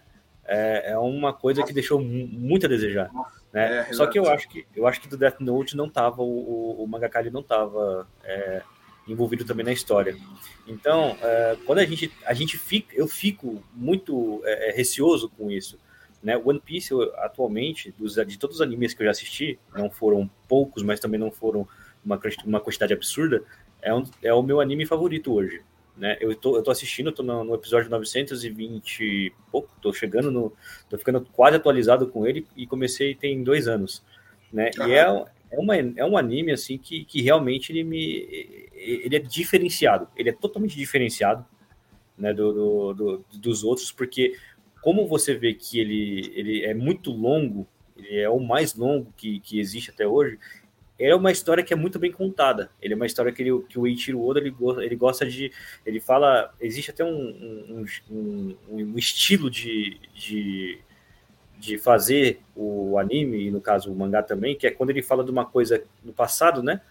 é, 0.51 0.91
é 0.91 0.97
uma 0.97 1.33
coisa 1.33 1.63
que 1.63 1.73
deixou 1.73 1.99
muito 2.01 2.65
a 2.65 2.69
desejar. 2.69 3.09
Né? 3.53 3.85
É, 3.89 3.93
Só 3.93 4.05
que 4.07 4.19
eu 4.19 4.29
acho 4.29 4.49
que 4.49 4.65
eu 4.75 4.85
acho 4.87 4.99
que 5.01 5.07
do 5.07 5.17
Death 5.17 5.39
Note 5.39 5.77
não 5.77 5.89
tava, 5.89 6.21
o, 6.21 6.83
o 6.83 6.87
mangaka 6.87 7.21
não 7.31 7.41
tava 7.43 8.07
é, 8.23 8.61
envolvido 9.07 9.45
também 9.45 9.65
na 9.65 9.71
história. 9.71 10.15
Então, 10.67 11.17
é, 11.21 11.57
quando 11.65 11.79
a 11.79 11.85
gente, 11.85 12.11
a 12.25 12.33
gente 12.33 12.57
fica, 12.57 12.93
eu 12.95 13.07
fico 13.07 13.63
muito 13.73 14.41
é, 14.43 14.69
é, 14.69 14.71
receoso 14.73 15.29
com 15.29 15.49
isso. 15.49 15.79
Né? 16.21 16.37
One 16.37 16.59
Piece, 16.59 16.93
atualmente, 17.17 17.91
dos, 17.97 18.15
de 18.15 18.37
todos 18.37 18.57
os 18.57 18.61
animes 18.61 18.93
que 18.93 19.01
eu 19.01 19.05
já 19.05 19.11
assisti, 19.11 19.57
não 19.75 19.89
foram 19.89 20.29
poucos, 20.47 20.83
mas 20.83 20.99
também 20.99 21.19
não 21.19 21.31
foram 21.31 21.67
uma, 22.05 22.19
uma 22.45 22.59
quantidade 22.59 22.93
absurda, 22.93 23.43
é, 23.81 23.93
um, 23.93 24.03
é 24.21 24.33
o 24.33 24.43
meu 24.43 24.61
anime 24.61 24.85
favorito 24.85 25.33
hoje. 25.33 25.63
Né? 26.01 26.17
Eu, 26.19 26.35
tô, 26.35 26.57
eu 26.57 26.63
tô 26.63 26.71
assistindo, 26.71 27.11
tô 27.11 27.21
no, 27.21 27.43
no 27.43 27.53
episódio 27.53 27.87
920 27.87 29.31
pouco, 29.51 29.69
tô 29.79 29.93
chegando 29.93 30.31
no. 30.31 30.51
tô 30.89 30.97
ficando 30.97 31.21
quase 31.31 31.57
atualizado 31.57 32.07
com 32.07 32.25
ele 32.25 32.47
e 32.57 32.65
comecei 32.65 33.13
tem 33.13 33.43
dois 33.43 33.67
anos. 33.67 34.03
Né? 34.51 34.71
E 34.79 34.93
é, 34.93 35.25
é, 35.51 35.59
uma, 35.59 35.77
é 35.77 36.03
um 36.03 36.17
anime 36.17 36.53
assim 36.53 36.75
que, 36.75 37.05
que 37.05 37.21
realmente 37.21 37.71
ele 37.71 37.83
me. 37.83 38.01
Ele 38.73 39.15
é 39.15 39.19
diferenciado, 39.19 40.07
ele 40.17 40.29
é 40.29 40.33
totalmente 40.33 40.75
diferenciado 40.75 41.45
né, 42.17 42.33
do, 42.33 42.51
do, 42.51 42.93
do 42.93 43.25
dos 43.37 43.63
outros, 43.63 43.91
porque 43.91 44.35
como 44.81 45.05
você 45.05 45.35
vê 45.35 45.53
que 45.53 45.79
ele, 45.79 46.31
ele 46.33 46.65
é 46.65 46.73
muito 46.73 47.11
longo, 47.11 47.67
ele 47.95 48.17
é 48.17 48.27
o 48.27 48.39
mais 48.39 48.73
longo 48.73 49.13
que, 49.15 49.39
que 49.41 49.59
existe 49.59 49.91
até 49.91 50.07
hoje, 50.07 50.39
é 51.09 51.15
uma 51.15 51.31
história 51.31 51.63
que 51.63 51.73
é 51.73 51.75
muito 51.75 51.97
bem 51.97 52.11
contada. 52.11 52.69
Ele 52.81 52.93
é 52.93 52.95
uma 52.95 53.05
história 53.05 53.31
que, 53.31 53.41
ele, 53.41 53.61
que 53.67 53.79
o 53.79 53.87
Eiichiro 53.87 54.23
Oda 54.23 54.39
ele, 54.39 54.55
ele 54.81 54.95
gosta 54.95 55.25
de. 55.25 55.51
Ele 55.85 55.99
fala. 55.99 56.53
Existe 56.59 56.91
até 56.91 57.03
um, 57.03 57.09
um, 57.09 57.85
um, 58.09 58.57
um 58.69 58.97
estilo 58.97 59.49
de, 59.49 59.99
de, 60.13 60.79
de, 61.57 61.77
fazer 61.77 62.41
o 62.55 62.97
anime, 62.97 63.47
e 63.47 63.51
no 63.51 63.59
caso 63.59 63.91
o 63.91 63.95
mangá 63.95 64.21
também, 64.21 64.55
que 64.55 64.67
é 64.67 64.71
quando 64.71 64.91
ele 64.91 65.01
fala 65.01 65.23
de 65.23 65.31
uma 65.31 65.45
coisa 65.45 65.83
no 66.03 66.13
passado, 66.13 66.61
né? 66.61 66.81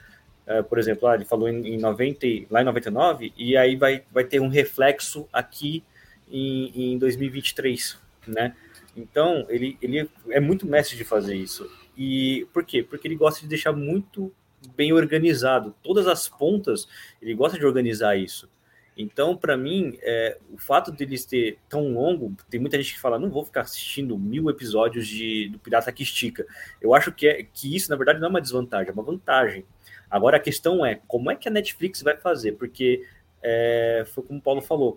Uh, 0.46 0.64
por 0.64 0.78
exemplo, 0.78 1.06
lá, 1.06 1.14
ele 1.14 1.24
falou 1.24 1.48
em, 1.48 1.74
em 1.74 1.78
90, 1.78 2.26
lá 2.50 2.62
em 2.62 2.64
99, 2.64 3.32
e 3.36 3.56
aí 3.56 3.76
vai, 3.76 4.02
vai 4.10 4.24
ter 4.24 4.40
um 4.40 4.48
reflexo 4.48 5.28
aqui 5.32 5.84
em, 6.28 6.94
em 6.94 6.98
2023, 6.98 7.98
né? 8.26 8.56
Então, 8.96 9.46
ele, 9.48 9.78
ele 9.80 10.08
é 10.30 10.40
muito 10.40 10.66
mestre 10.66 10.96
de 10.96 11.04
fazer 11.04 11.36
isso. 11.36 11.70
E 12.02 12.48
por 12.50 12.64
quê? 12.64 12.82
Porque 12.82 13.06
ele 13.06 13.14
gosta 13.14 13.42
de 13.42 13.46
deixar 13.46 13.74
muito 13.74 14.32
bem 14.74 14.90
organizado. 14.90 15.74
Todas 15.82 16.06
as 16.06 16.30
pontas, 16.30 16.88
ele 17.20 17.34
gosta 17.34 17.58
de 17.58 17.66
organizar 17.66 18.16
isso. 18.16 18.48
Então, 18.96 19.36
para 19.36 19.54
mim, 19.54 19.98
é, 20.00 20.38
o 20.50 20.56
fato 20.56 20.90
deles 20.90 21.26
ter 21.26 21.58
tão 21.68 21.92
longo, 21.92 22.34
tem 22.48 22.58
muita 22.58 22.78
gente 22.78 22.94
que 22.94 23.00
fala, 23.00 23.18
não 23.18 23.28
vou 23.28 23.44
ficar 23.44 23.60
assistindo 23.60 24.16
mil 24.16 24.48
episódios 24.48 25.06
de, 25.06 25.50
do 25.50 25.58
Pirata 25.58 25.92
que 25.92 26.02
Estica. 26.02 26.46
Eu 26.80 26.94
acho 26.94 27.12
que, 27.12 27.28
é, 27.28 27.42
que 27.42 27.76
isso, 27.76 27.90
na 27.90 27.96
verdade, 27.96 28.18
não 28.18 28.28
é 28.28 28.30
uma 28.30 28.40
desvantagem, 28.40 28.88
é 28.88 28.92
uma 28.94 29.02
vantagem. 29.02 29.66
Agora, 30.10 30.38
a 30.38 30.40
questão 30.40 30.84
é, 30.84 31.00
como 31.06 31.30
é 31.30 31.36
que 31.36 31.48
a 31.48 31.52
Netflix 31.52 32.00
vai 32.00 32.16
fazer? 32.16 32.52
Porque, 32.52 33.06
é, 33.42 34.06
foi 34.14 34.24
como 34.24 34.38
o 34.38 34.42
Paulo 34.42 34.62
falou, 34.62 34.96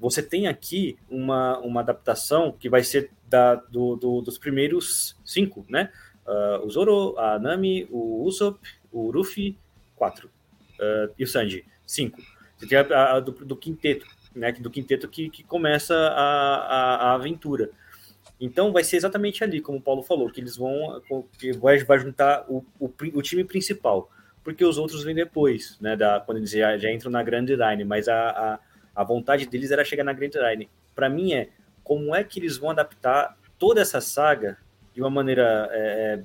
você 0.00 0.22
tem 0.22 0.46
aqui 0.46 0.96
uma, 1.10 1.58
uma 1.58 1.80
adaptação 1.80 2.52
que 2.52 2.70
vai 2.70 2.82
ser 2.82 3.10
da, 3.28 3.56
do, 3.56 3.96
do, 3.96 4.22
dos 4.22 4.38
primeiros 4.38 5.14
cinco, 5.24 5.66
né? 5.68 5.90
Uh, 6.28 6.64
o 6.64 6.70
Zoro, 6.70 7.18
a 7.18 7.38
Nami, 7.38 7.88
o 7.90 8.22
Usopp, 8.24 8.60
o 8.92 9.10
Ruffy, 9.10 9.58
quatro. 9.96 10.30
Uh, 10.78 11.12
e 11.18 11.24
o 11.24 11.26
Sanji, 11.26 11.64
cinco. 11.86 12.20
Você 12.56 12.66
tem 12.66 12.78
a, 12.78 13.16
a 13.16 13.20
do, 13.20 13.32
do, 13.32 13.56
quinteto, 13.56 14.06
né? 14.34 14.52
Do 14.52 14.70
quinteto 14.70 15.08
que, 15.08 15.30
que 15.30 15.42
começa 15.42 15.94
a, 15.94 16.56
a, 16.56 16.94
a, 16.96 17.14
aventura. 17.14 17.70
Então 18.40 18.72
vai 18.72 18.84
ser 18.84 18.96
exatamente 18.96 19.42
ali, 19.42 19.60
como 19.60 19.78
o 19.78 19.82
Paulo 19.82 20.02
falou, 20.02 20.30
que 20.30 20.40
eles 20.40 20.56
vão 20.56 21.02
que 21.38 21.52
vai, 21.52 21.78
vai 21.78 21.98
juntar 21.98 22.44
o, 22.48 22.64
o, 22.78 22.92
o 23.14 23.22
time 23.22 23.42
principal. 23.42 24.10
Porque 24.44 24.64
os 24.64 24.78
outros 24.78 25.02
vêm 25.02 25.14
depois, 25.14 25.76
né? 25.80 25.96
Da, 25.96 26.20
quando 26.20 26.38
eles 26.38 26.50
já, 26.50 26.76
já 26.78 26.92
entram 26.92 27.10
na 27.10 27.22
Grand 27.22 27.46
Line, 27.46 27.84
mas 27.84 28.08
a, 28.08 28.30
a, 28.30 28.58
a 28.94 29.04
vontade 29.04 29.46
deles 29.46 29.70
era 29.70 29.84
chegar 29.84 30.04
na 30.04 30.12
Grand 30.12 30.30
Line. 30.34 30.68
Para 30.94 31.08
mim 31.08 31.32
é 31.32 31.48
como 31.82 32.14
é 32.14 32.22
que 32.22 32.38
eles 32.38 32.56
vão 32.56 32.70
adaptar 32.70 33.36
toda 33.58 33.80
essa 33.80 34.00
saga 34.00 34.58
de 34.98 35.02
uma 35.02 35.10
maneira 35.10 35.68
é, 35.70 35.78
é, 35.78 36.22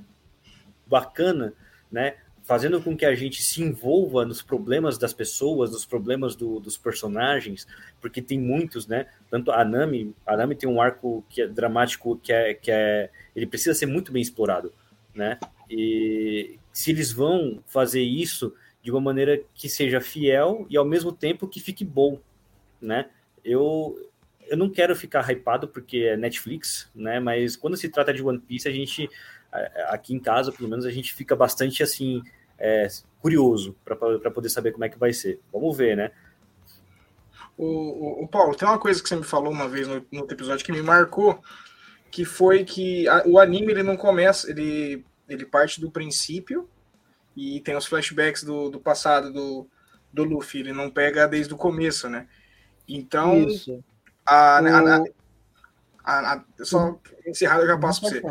bacana, 0.84 1.52
né? 1.92 2.16
fazendo 2.42 2.82
com 2.82 2.96
que 2.96 3.06
a 3.06 3.14
gente 3.14 3.40
se 3.40 3.62
envolva 3.62 4.26
nos 4.26 4.42
problemas 4.42 4.98
das 4.98 5.14
pessoas, 5.14 5.70
nos 5.70 5.86
problemas 5.86 6.34
do, 6.34 6.58
dos 6.58 6.76
personagens, 6.76 7.68
porque 8.00 8.20
tem 8.20 8.38
muitos, 8.38 8.86
né? 8.86 9.06
Tanto 9.30 9.52
a 9.52 9.64
Nami, 9.64 10.12
a 10.26 10.36
Nami 10.36 10.56
tem 10.56 10.68
um 10.68 10.82
arco 10.82 11.24
que 11.30 11.40
é 11.40 11.46
dramático 11.46 12.18
que 12.18 12.32
é, 12.32 12.52
que 12.52 12.70
é 12.70 13.10
ele 13.34 13.46
precisa 13.46 13.72
ser 13.74 13.86
muito 13.86 14.12
bem 14.12 14.20
explorado, 14.20 14.74
né? 15.14 15.38
E 15.70 16.58
se 16.72 16.90
eles 16.90 17.12
vão 17.12 17.62
fazer 17.66 18.02
isso 18.02 18.52
de 18.82 18.90
uma 18.90 19.00
maneira 19.00 19.40
que 19.54 19.68
seja 19.68 20.00
fiel 20.00 20.66
e 20.68 20.76
ao 20.76 20.84
mesmo 20.84 21.12
tempo 21.12 21.48
que 21.48 21.60
fique 21.60 21.84
bom, 21.84 22.18
né? 22.78 23.08
Eu 23.42 23.96
eu 24.48 24.56
não 24.56 24.70
quero 24.70 24.94
ficar 24.94 25.28
hypado 25.30 25.68
porque 25.68 25.98
é 25.98 26.16
Netflix, 26.16 26.90
né? 26.94 27.20
Mas 27.20 27.56
quando 27.56 27.76
se 27.76 27.88
trata 27.88 28.12
de 28.12 28.22
One 28.22 28.38
Piece, 28.38 28.68
a 28.68 28.72
gente 28.72 29.08
aqui 29.88 30.14
em 30.14 30.18
casa, 30.18 30.52
pelo 30.52 30.68
menos, 30.68 30.84
a 30.84 30.90
gente 30.90 31.14
fica 31.14 31.36
bastante 31.36 31.82
assim 31.82 32.22
é, 32.58 32.88
curioso 33.20 33.76
para 33.84 34.30
poder 34.30 34.48
saber 34.48 34.72
como 34.72 34.84
é 34.84 34.88
que 34.88 34.98
vai 34.98 35.12
ser. 35.12 35.40
Vamos 35.52 35.76
ver, 35.76 35.96
né? 35.96 36.10
O, 37.56 37.64
o, 37.64 38.24
o, 38.24 38.28
Paulo, 38.28 38.54
tem 38.56 38.66
uma 38.66 38.78
coisa 38.78 39.00
que 39.00 39.08
você 39.08 39.14
me 39.14 39.22
falou 39.22 39.52
uma 39.52 39.68
vez 39.68 39.86
no, 39.86 40.04
no 40.10 40.24
episódio 40.28 40.64
que 40.64 40.72
me 40.72 40.82
marcou, 40.82 41.40
que 42.10 42.24
foi 42.24 42.64
que 42.64 43.06
a, 43.06 43.22
o 43.26 43.38
anime 43.38 43.72
ele 43.72 43.82
não 43.84 43.96
começa, 43.96 44.50
ele, 44.50 45.04
ele 45.28 45.46
parte 45.46 45.80
do 45.80 45.90
princípio 45.90 46.68
e 47.36 47.60
tem 47.60 47.76
os 47.76 47.86
flashbacks 47.86 48.42
do, 48.42 48.70
do 48.70 48.80
passado 48.80 49.32
do, 49.32 49.68
do 50.12 50.24
Luffy, 50.24 50.60
ele 50.60 50.72
não 50.72 50.90
pega 50.90 51.28
desde 51.28 51.54
o 51.54 51.56
começo, 51.56 52.08
né? 52.08 52.26
Então, 52.88 53.38
Isso. 53.46 53.82
A, 54.26 54.58
a, 54.58 55.04
a, 56.04 56.34
a, 56.34 56.44
só 56.62 56.98
encerrado 57.26 57.62
eu 57.62 57.68
já 57.68 57.78
passo 57.78 58.00
para 58.00 58.10
você. 58.10 58.22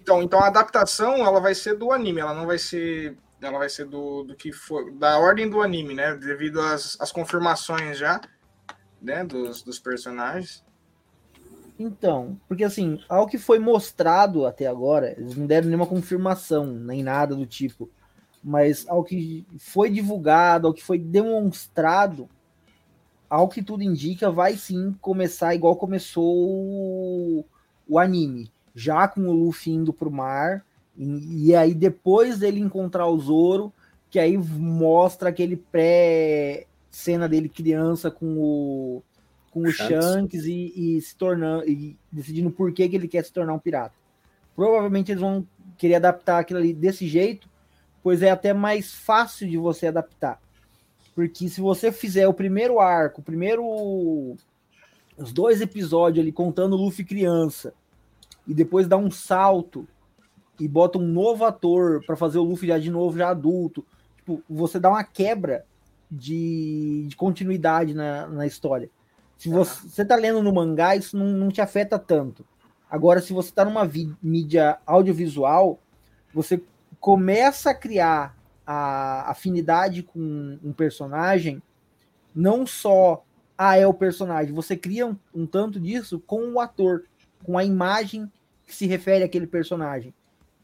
Então, 0.00 0.22
então 0.22 0.40
a 0.40 0.46
adaptação 0.46 1.16
ela 1.16 1.40
vai 1.40 1.54
ser 1.54 1.74
do 1.74 1.92
anime, 1.92 2.20
ela 2.20 2.34
não 2.34 2.46
vai 2.46 2.58
ser 2.58 3.16
ela 3.40 3.58
vai 3.58 3.68
ser 3.68 3.84
do, 3.84 4.24
do 4.24 4.34
que 4.34 4.52
for 4.52 4.90
da 4.92 5.18
ordem 5.18 5.48
do 5.48 5.62
anime, 5.62 5.94
né? 5.94 6.14
Devido 6.16 6.60
às, 6.60 7.00
às 7.00 7.12
confirmações 7.12 7.98
já, 7.98 8.20
né? 9.00 9.24
Dos, 9.24 9.62
dos 9.62 9.78
personagens. 9.78 10.64
Então, 11.78 12.40
porque 12.48 12.64
assim, 12.64 13.00
ao 13.08 13.26
que 13.26 13.38
foi 13.38 13.60
mostrado 13.60 14.44
até 14.44 14.66
agora, 14.66 15.14
eles 15.16 15.36
não 15.36 15.46
deram 15.46 15.68
nenhuma 15.68 15.86
confirmação, 15.86 16.66
nem 16.66 17.02
nada 17.04 17.36
do 17.36 17.46
tipo. 17.46 17.88
Mas 18.42 18.86
ao 18.88 19.04
que 19.04 19.46
foi 19.58 19.88
divulgado, 19.88 20.66
ao 20.66 20.74
que 20.74 20.82
foi 20.82 20.98
demonstrado, 20.98 22.28
ao 23.28 23.48
que 23.48 23.62
tudo 23.62 23.82
indica, 23.82 24.30
vai 24.30 24.56
sim 24.56 24.94
começar 25.00 25.54
igual 25.54 25.76
começou 25.76 26.24
o, 26.24 27.44
o 27.88 27.98
anime 27.98 28.50
já 28.78 29.08
com 29.08 29.22
o 29.22 29.32
Luffy 29.32 29.72
indo 29.72 29.92
pro 29.92 30.10
mar, 30.10 30.64
e, 30.96 31.48
e 31.48 31.54
aí 31.54 31.74
depois 31.74 32.38
dele 32.38 32.60
encontrar 32.60 33.06
o 33.06 33.18
Zoro, 33.18 33.72
que 34.08 34.18
aí 34.20 34.38
mostra 34.38 35.28
aquele 35.28 35.56
pré 35.56 36.66
cena 36.90 37.28
dele 37.28 37.48
criança 37.48 38.10
com 38.10 38.38
o 38.38 39.02
com 39.50 39.62
o 39.62 39.72
Shanks, 39.72 40.04
Shanks 40.04 40.44
e, 40.44 40.96
e, 40.96 41.00
se 41.00 41.16
tornando 41.16 41.68
e 41.68 41.96
decidindo 42.12 42.50
por 42.50 42.70
que, 42.70 42.88
que 42.88 42.94
ele 42.94 43.08
quer 43.08 43.24
se 43.24 43.32
tornar 43.32 43.54
um 43.54 43.58
pirata. 43.58 43.94
Provavelmente 44.54 45.10
eles 45.10 45.20
vão 45.20 45.46
querer 45.76 45.96
adaptar 45.96 46.38
aquilo 46.38 46.58
ali 46.60 46.72
desse 46.72 47.08
jeito, 47.08 47.48
pois 48.02 48.22
é 48.22 48.30
até 48.30 48.52
mais 48.52 48.92
fácil 48.92 49.48
de 49.48 49.56
você 49.56 49.86
adaptar. 49.86 50.40
Porque 51.18 51.48
se 51.48 51.60
você 51.60 51.90
fizer 51.90 52.28
o 52.28 52.32
primeiro 52.32 52.78
arco, 52.78 53.20
o 53.20 53.24
primeiro 53.24 54.36
os 55.16 55.32
dois 55.32 55.60
episódios 55.60 56.22
ali 56.22 56.30
contando 56.30 56.74
o 56.74 56.76
Luffy 56.76 57.04
criança, 57.04 57.74
e 58.46 58.54
depois 58.54 58.86
dá 58.86 58.96
um 58.96 59.10
salto 59.10 59.84
e 60.60 60.68
bota 60.68 60.96
um 60.96 61.04
novo 61.04 61.44
ator 61.44 62.04
para 62.06 62.14
fazer 62.14 62.38
o 62.38 62.44
Luffy 62.44 62.68
já 62.68 62.78
de 62.78 62.88
novo, 62.88 63.18
já 63.18 63.30
adulto. 63.30 63.84
Tipo, 64.18 64.40
você 64.48 64.78
dá 64.78 64.90
uma 64.90 65.02
quebra 65.02 65.66
de, 66.08 67.06
de 67.08 67.16
continuidade 67.16 67.94
na, 67.94 68.28
na 68.28 68.46
história. 68.46 68.88
Se 69.36 69.48
você, 69.48 69.88
você 69.88 70.04
tá 70.04 70.14
lendo 70.14 70.40
no 70.40 70.54
mangá, 70.54 70.94
isso 70.94 71.18
não, 71.18 71.26
não 71.26 71.48
te 71.48 71.60
afeta 71.60 71.98
tanto. 71.98 72.46
Agora, 72.88 73.20
se 73.20 73.32
você 73.32 73.50
tá 73.50 73.64
numa 73.64 73.90
mídia 74.22 74.78
audiovisual, 74.86 75.80
você 76.32 76.62
começa 77.00 77.70
a 77.70 77.74
criar 77.74 78.37
a 78.70 79.30
afinidade 79.30 80.02
com 80.02 80.58
um 80.62 80.74
personagem, 80.74 81.62
não 82.34 82.66
só 82.66 83.24
ah, 83.56 83.78
é 83.78 83.86
o 83.86 83.94
personagem, 83.94 84.52
você 84.52 84.76
cria 84.76 85.06
um, 85.06 85.16
um 85.34 85.46
tanto 85.46 85.80
disso 85.80 86.20
com 86.20 86.52
o 86.52 86.60
ator, 86.60 87.06
com 87.42 87.56
a 87.56 87.64
imagem 87.64 88.30
que 88.66 88.76
se 88.76 88.86
refere 88.86 89.24
àquele 89.24 89.46
personagem. 89.46 90.12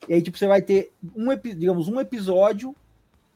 E 0.06 0.12
aí, 0.12 0.20
tipo, 0.20 0.36
você 0.36 0.46
vai 0.46 0.60
ter 0.60 0.92
um, 1.16 1.34
digamos, 1.34 1.88
um 1.88 1.98
episódio 1.98 2.76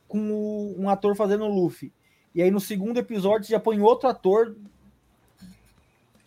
com 0.07 0.31
o, 0.31 0.79
um 0.79 0.91
ator 0.91 1.17
fazendo 1.17 1.45
o 1.45 1.49
Luffy. 1.49 1.91
E 2.35 2.43
aí 2.43 2.51
no 2.51 2.61
segundo 2.61 2.99
episódio 2.99 3.47
você 3.47 3.53
já 3.53 3.61
põe 3.61 3.81
outro 3.81 4.07
ator. 4.07 4.55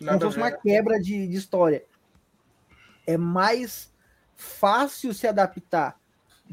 Nada 0.00 0.18
como 0.18 0.32
se 0.32 0.36
fosse 0.36 0.38
uma 0.38 0.50
quebra 0.50 0.98
de, 1.00 1.28
de 1.28 1.36
história. 1.36 1.84
É 3.06 3.16
mais 3.16 3.94
fácil 4.34 5.14
se 5.14 5.28
adaptar 5.28 6.01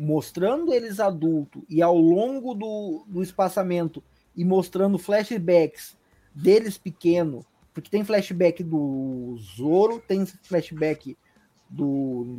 mostrando 0.01 0.73
eles 0.73 0.97
adultos 0.97 1.62
e 1.67 1.81
ao 1.81 1.97
longo 1.97 2.53
do, 2.53 3.03
do 3.05 3.21
espaçamento 3.21 4.01
e 4.33 4.45
mostrando 4.45 4.97
flashbacks 4.97 5.97
deles 6.33 6.77
pequeno, 6.77 7.45
porque 7.73 7.89
tem 7.89 8.05
flashback 8.05 8.63
do 8.63 9.35
Zoro, 9.57 9.99
tem 9.99 10.25
flashback 10.25 11.17
do 11.69 11.85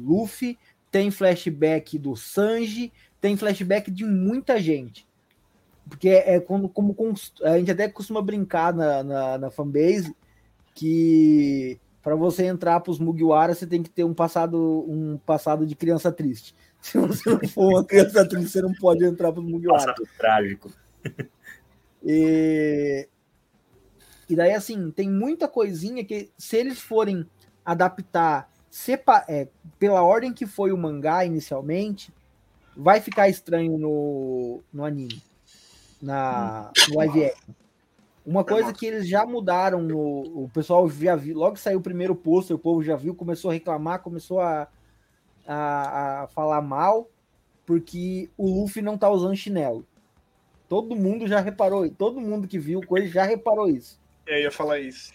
Luffy, 0.06 0.58
tem 0.90 1.10
flashback 1.10 1.98
do 1.98 2.16
Sanji, 2.16 2.90
tem 3.20 3.36
flashback 3.36 3.90
de 3.90 4.06
muita 4.06 4.58
gente. 4.58 5.06
Porque 5.86 6.08
é, 6.08 6.36
é 6.36 6.40
como, 6.40 6.66
como 6.70 6.96
a 7.44 7.58
gente 7.58 7.70
até 7.70 7.90
costuma 7.90 8.22
brincar 8.22 8.72
na, 8.72 9.02
na, 9.02 9.38
na 9.38 9.50
fanbase 9.50 10.16
que 10.74 11.78
para 12.02 12.14
você 12.14 12.46
entrar 12.46 12.80
para 12.80 12.90
os 12.90 12.98
Mugiwara 12.98 13.54
você 13.54 13.66
tem 13.66 13.82
que 13.82 13.90
ter 13.90 14.04
um 14.04 14.14
passado 14.14 14.86
um 14.88 15.18
passado 15.18 15.66
de 15.66 15.76
criança 15.76 16.10
triste. 16.10 16.54
Se 16.80 16.98
você 16.98 17.30
não 17.30 17.48
for 17.48 17.68
uma 17.68 17.84
criança 17.84 18.26
triste, 18.28 18.50
você 18.50 18.62
não 18.62 18.72
pode 18.72 19.04
entrar 19.04 19.32
para 19.32 19.40
os 19.40 19.48
Mugiwara. 19.48 19.78
Passado 19.78 20.08
trágico. 20.16 20.72
E, 22.02 23.06
e 24.28 24.34
daí, 24.34 24.54
assim, 24.54 24.90
tem 24.90 25.10
muita 25.10 25.46
coisinha 25.46 26.02
que, 26.02 26.30
se 26.38 26.56
eles 26.56 26.80
forem 26.80 27.26
adaptar 27.64 28.50
sepa 28.70 29.24
é, 29.28 29.48
pela 29.78 30.02
ordem 30.02 30.32
que 30.32 30.46
foi 30.46 30.72
o 30.72 30.78
mangá 30.78 31.24
inicialmente, 31.24 32.14
vai 32.76 33.00
ficar 33.00 33.28
estranho 33.28 33.76
no, 33.76 34.62
no 34.72 34.84
anime, 34.84 35.22
na, 36.00 36.70
no 36.88 36.96
live 36.96 37.24
action. 37.24 37.54
Uma 38.24 38.44
coisa 38.44 38.72
que 38.72 38.86
eles 38.86 39.08
já 39.08 39.26
mudaram 39.26 39.82
no. 39.82 40.44
O 40.44 40.50
pessoal 40.54 40.88
já 40.88 41.16
viu, 41.16 41.36
logo 41.36 41.54
que 41.54 41.60
saiu 41.60 41.78
o 41.78 41.82
primeiro 41.82 42.14
pôster, 42.14 42.54
o 42.54 42.58
povo 42.58 42.82
já 42.82 42.94
viu, 42.94 43.14
começou 43.14 43.50
a 43.50 43.54
reclamar, 43.54 44.00
começou 44.00 44.40
a, 44.40 44.68
a, 45.50 46.22
a 46.22 46.26
falar 46.28 46.62
mal, 46.62 47.08
porque 47.66 48.30
o 48.36 48.48
Luffy 48.48 48.82
não 48.82 48.96
tá 48.96 49.10
usando 49.10 49.36
chinelo. 49.36 49.84
Todo 50.68 50.94
mundo 50.94 51.26
já 51.26 51.40
reparou, 51.40 51.90
todo 51.90 52.20
mundo 52.20 52.46
que 52.46 52.58
viu 52.58 52.80
coisa 52.86 53.08
já 53.08 53.24
reparou 53.24 53.68
isso. 53.68 54.00
Eu 54.26 54.38
ia 54.38 54.50
falar 54.52 54.78
isso. 54.78 55.12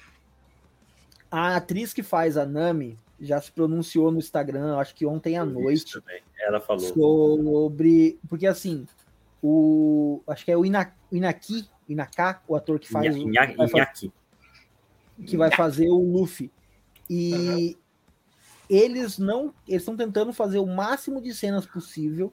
A 1.32 1.56
atriz 1.56 1.93
que 1.93 2.04
faz 2.04 2.36
a 2.36 2.45
Nami, 2.45 3.00
já 3.19 3.39
se 3.39 3.50
pronunciou 3.50 4.12
no 4.12 4.19
Instagram, 4.19 4.78
acho 4.78 4.93
que 4.93 5.06
ontem 5.06 5.38
à 5.38 5.45
noite. 5.45 6.02
Ela 6.38 6.60
falou. 6.60 6.82
Sobre. 6.82 8.19
Porque 8.28 8.45
assim, 8.45 8.86
o. 9.41 10.21
Acho 10.28 10.43
que 10.43 10.52
é 10.52 10.58
o 10.58 10.65
Inaki, 10.65 11.69
Inaka, 11.88 12.41
o 12.45 12.56
ator 12.56 12.78
que 12.78 12.89
faz. 12.89 13.15
Inaki. 13.15 13.56
Vai 13.56 13.67
fazer, 13.69 14.12
que 15.26 15.38
vai 15.38 15.52
fazer 15.56 15.88
o 15.88 15.98
Luffy. 15.98 16.52
E 17.10 17.34
uhum. 17.34 17.85
Eles 18.69 19.17
não. 19.17 19.54
Eles 19.67 19.82
estão 19.82 19.95
tentando 19.95 20.34
fazer 20.34 20.60
o 20.60 20.65
máximo 20.65 21.21
de 21.21 21.34
cenas 21.34 21.65
possível 21.65 22.32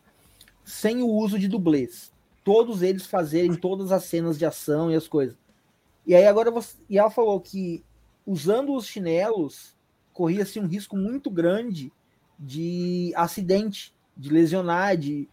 sem 0.64 1.02
o 1.02 1.08
uso 1.08 1.38
de 1.38 1.48
dublês. 1.48 2.12
Todos 2.44 2.82
eles 2.82 3.06
fazerem 3.06 3.54
todas 3.54 3.92
as 3.92 4.04
cenas 4.04 4.38
de 4.38 4.44
ação 4.44 4.90
e 4.90 4.94
as 4.94 5.06
coisas. 5.06 5.36
E 6.06 6.14
aí 6.14 6.26
agora 6.26 6.50
você. 6.50 6.76
E 6.88 6.98
ela 6.98 7.10
falou 7.10 7.40
que 7.40 7.84
usando 8.26 8.74
os 8.74 8.86
chinelos 8.86 9.74
corria-se 10.12 10.60
um 10.60 10.66
risco 10.66 10.96
muito 10.96 11.30
grande 11.30 11.92
de 12.38 13.12
acidente, 13.16 13.94
de 14.16 14.30
lesionar, 14.30 14.96
de 14.96 15.28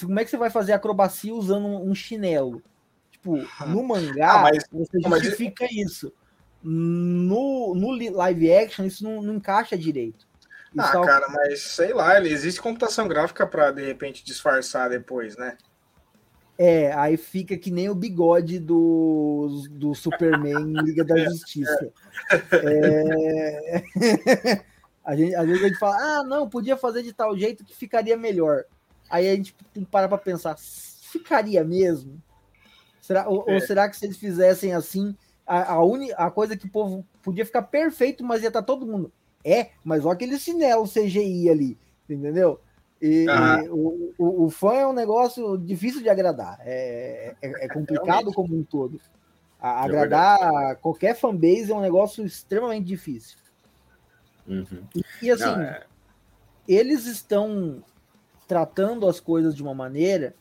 como 0.00 0.18
é 0.18 0.24
que 0.24 0.30
você 0.30 0.36
vai 0.36 0.50
fazer 0.50 0.72
acrobacia 0.72 1.34
usando 1.34 1.66
um 1.66 1.94
chinelo? 1.94 2.62
Tipo, 3.10 3.36
no 3.66 3.82
mangá, 3.86 4.40
ah, 4.40 4.42
mas, 4.42 4.64
você 4.70 5.00
justifica 5.00 5.64
mas... 5.64 5.72
isso. 5.72 6.12
No, 6.62 7.74
no 7.74 7.90
live 7.90 8.52
action, 8.52 8.84
isso 8.84 9.02
não, 9.02 9.22
não 9.22 9.34
encaixa 9.34 9.78
direito. 9.78 10.29
Ah, 10.78 10.92
tá... 10.92 11.04
cara, 11.04 11.28
mas 11.28 11.60
sei 11.62 11.92
lá, 11.92 12.20
existe 12.20 12.60
computação 12.60 13.08
gráfica 13.08 13.46
para 13.46 13.72
de 13.72 13.84
repente 13.84 14.24
disfarçar 14.24 14.90
depois, 14.90 15.36
né? 15.36 15.56
É, 16.62 16.92
aí 16.92 17.16
fica 17.16 17.56
que 17.56 17.70
nem 17.70 17.88
o 17.88 17.94
bigode 17.94 18.58
do, 18.58 19.64
do 19.70 19.94
Superman 19.94 20.60
em 20.60 20.82
Liga 20.82 21.02
da 21.02 21.16
Justiça. 21.16 21.90
É... 22.52 23.82
a 25.02 25.16
gente, 25.16 25.34
às 25.34 25.46
vezes 25.46 25.64
a 25.64 25.68
gente 25.68 25.78
fala, 25.78 25.96
ah, 25.96 26.22
não, 26.22 26.50
podia 26.50 26.76
fazer 26.76 27.02
de 27.02 27.14
tal 27.14 27.34
jeito 27.34 27.64
que 27.64 27.74
ficaria 27.74 28.14
melhor. 28.14 28.64
Aí 29.08 29.28
a 29.28 29.34
gente 29.34 29.54
tem 29.72 29.84
que 29.84 29.90
parar 29.90 30.06
para 30.06 30.18
pensar, 30.18 30.54
ficaria 30.58 31.64
mesmo? 31.64 32.22
Será, 33.00 33.26
ou, 33.26 33.42
é. 33.48 33.54
ou, 33.54 33.60
será 33.60 33.88
que 33.88 33.96
se 33.96 34.04
eles 34.04 34.18
fizessem 34.18 34.74
assim, 34.74 35.16
a, 35.46 35.72
a, 35.72 35.82
uni, 35.82 36.12
a 36.12 36.30
coisa 36.30 36.56
que 36.58 36.66
o 36.66 36.70
povo 36.70 37.06
podia 37.22 37.46
ficar 37.46 37.62
perfeito, 37.62 38.22
mas 38.22 38.42
ia 38.42 38.48
estar 38.48 38.60
tá 38.60 38.66
todo 38.66 38.86
mundo. 38.86 39.10
É, 39.44 39.70
mas 39.82 40.04
olha 40.04 40.14
aquele 40.14 40.38
sinelo 40.38 40.86
CGI 40.86 41.48
ali, 41.48 41.78
entendeu? 42.08 42.60
E, 43.00 43.26
ah. 43.30 43.62
o, 43.70 44.12
o, 44.18 44.44
o, 44.44 44.50
fã 44.50 44.74
é 44.74 44.86
um 44.86 44.92
negócio 44.92 45.56
difícil 45.56 46.02
de 46.02 46.10
agradar. 46.10 46.60
É, 46.62 47.34
é, 47.40 47.64
é 47.64 47.68
complicado 47.68 48.32
como 48.32 48.54
um 48.54 48.62
todo. 48.62 49.00
A, 49.58 49.82
é 49.82 49.84
agradar 49.84 50.76
qualquer 50.76 51.16
fanbase 51.16 51.72
é 51.72 51.74
um 51.74 51.80
negócio 51.80 52.24
extremamente 52.24 52.84
difícil. 52.84 53.38
Uhum. 54.46 54.84
E, 54.94 55.04
e, 55.22 55.30
assim, 55.30 55.44
Não, 55.44 55.62
é... 55.62 55.84
eles 56.68 57.06
estão 57.06 57.82
tratando 58.46 59.08
as 59.08 59.18
coisas 59.18 59.54
de 59.54 59.62
uma 59.62 59.74
maneira 59.74 60.34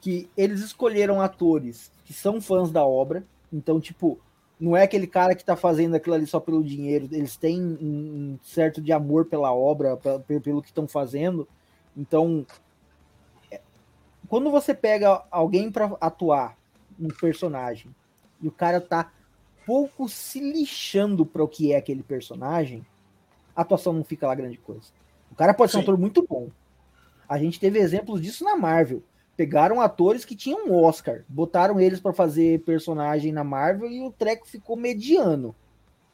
que 0.00 0.28
eles 0.36 0.60
escolheram 0.60 1.20
atores 1.20 1.92
que 2.04 2.12
são 2.12 2.40
fãs 2.40 2.72
da 2.72 2.84
obra. 2.84 3.22
Então, 3.52 3.80
tipo, 3.80 4.18
não 4.60 4.76
é 4.76 4.82
aquele 4.82 5.06
cara 5.06 5.34
que 5.34 5.44
tá 5.44 5.56
fazendo 5.56 5.94
aquilo 5.94 6.14
ali 6.14 6.26
só 6.26 6.38
pelo 6.38 6.62
dinheiro. 6.62 7.08
Eles 7.10 7.34
têm 7.36 7.60
um 7.60 8.38
certo 8.42 8.82
de 8.82 8.92
amor 8.92 9.24
pela 9.24 9.52
obra, 9.52 9.96
pelo 10.42 10.60
que 10.60 10.68
estão 10.68 10.86
fazendo. 10.86 11.48
Então, 11.96 12.46
é, 13.50 13.60
quando 14.28 14.50
você 14.50 14.74
pega 14.74 15.24
alguém 15.30 15.72
para 15.72 15.96
atuar 15.98 16.58
um 17.00 17.08
personagem 17.08 17.94
e 18.42 18.48
o 18.48 18.52
cara 18.52 18.80
tá 18.80 19.10
pouco 19.64 20.08
se 20.08 20.40
lixando 20.40 21.24
para 21.24 21.42
o 21.42 21.48
que 21.48 21.72
é 21.72 21.76
aquele 21.76 22.02
personagem, 22.02 22.84
a 23.56 23.62
atuação 23.62 23.94
não 23.94 24.04
fica 24.04 24.26
lá 24.26 24.34
grande 24.34 24.58
coisa. 24.58 24.92
O 25.30 25.34
cara 25.34 25.54
pode 25.54 25.72
ser 25.72 25.78
um 25.78 25.80
ator 25.80 25.96
muito 25.96 26.26
bom. 26.26 26.50
A 27.26 27.38
gente 27.38 27.58
teve 27.58 27.78
exemplos 27.78 28.20
disso 28.20 28.44
na 28.44 28.56
Marvel. 28.56 29.02
Pegaram 29.40 29.80
atores 29.80 30.22
que 30.22 30.36
tinham 30.36 30.66
um 30.66 30.74
Oscar, 30.74 31.24
botaram 31.26 31.80
eles 31.80 31.98
para 31.98 32.12
fazer 32.12 32.60
personagem 32.60 33.32
na 33.32 33.42
Marvel 33.42 33.90
e 33.90 34.02
o 34.02 34.12
treco 34.12 34.46
ficou 34.46 34.76
mediano. 34.76 35.56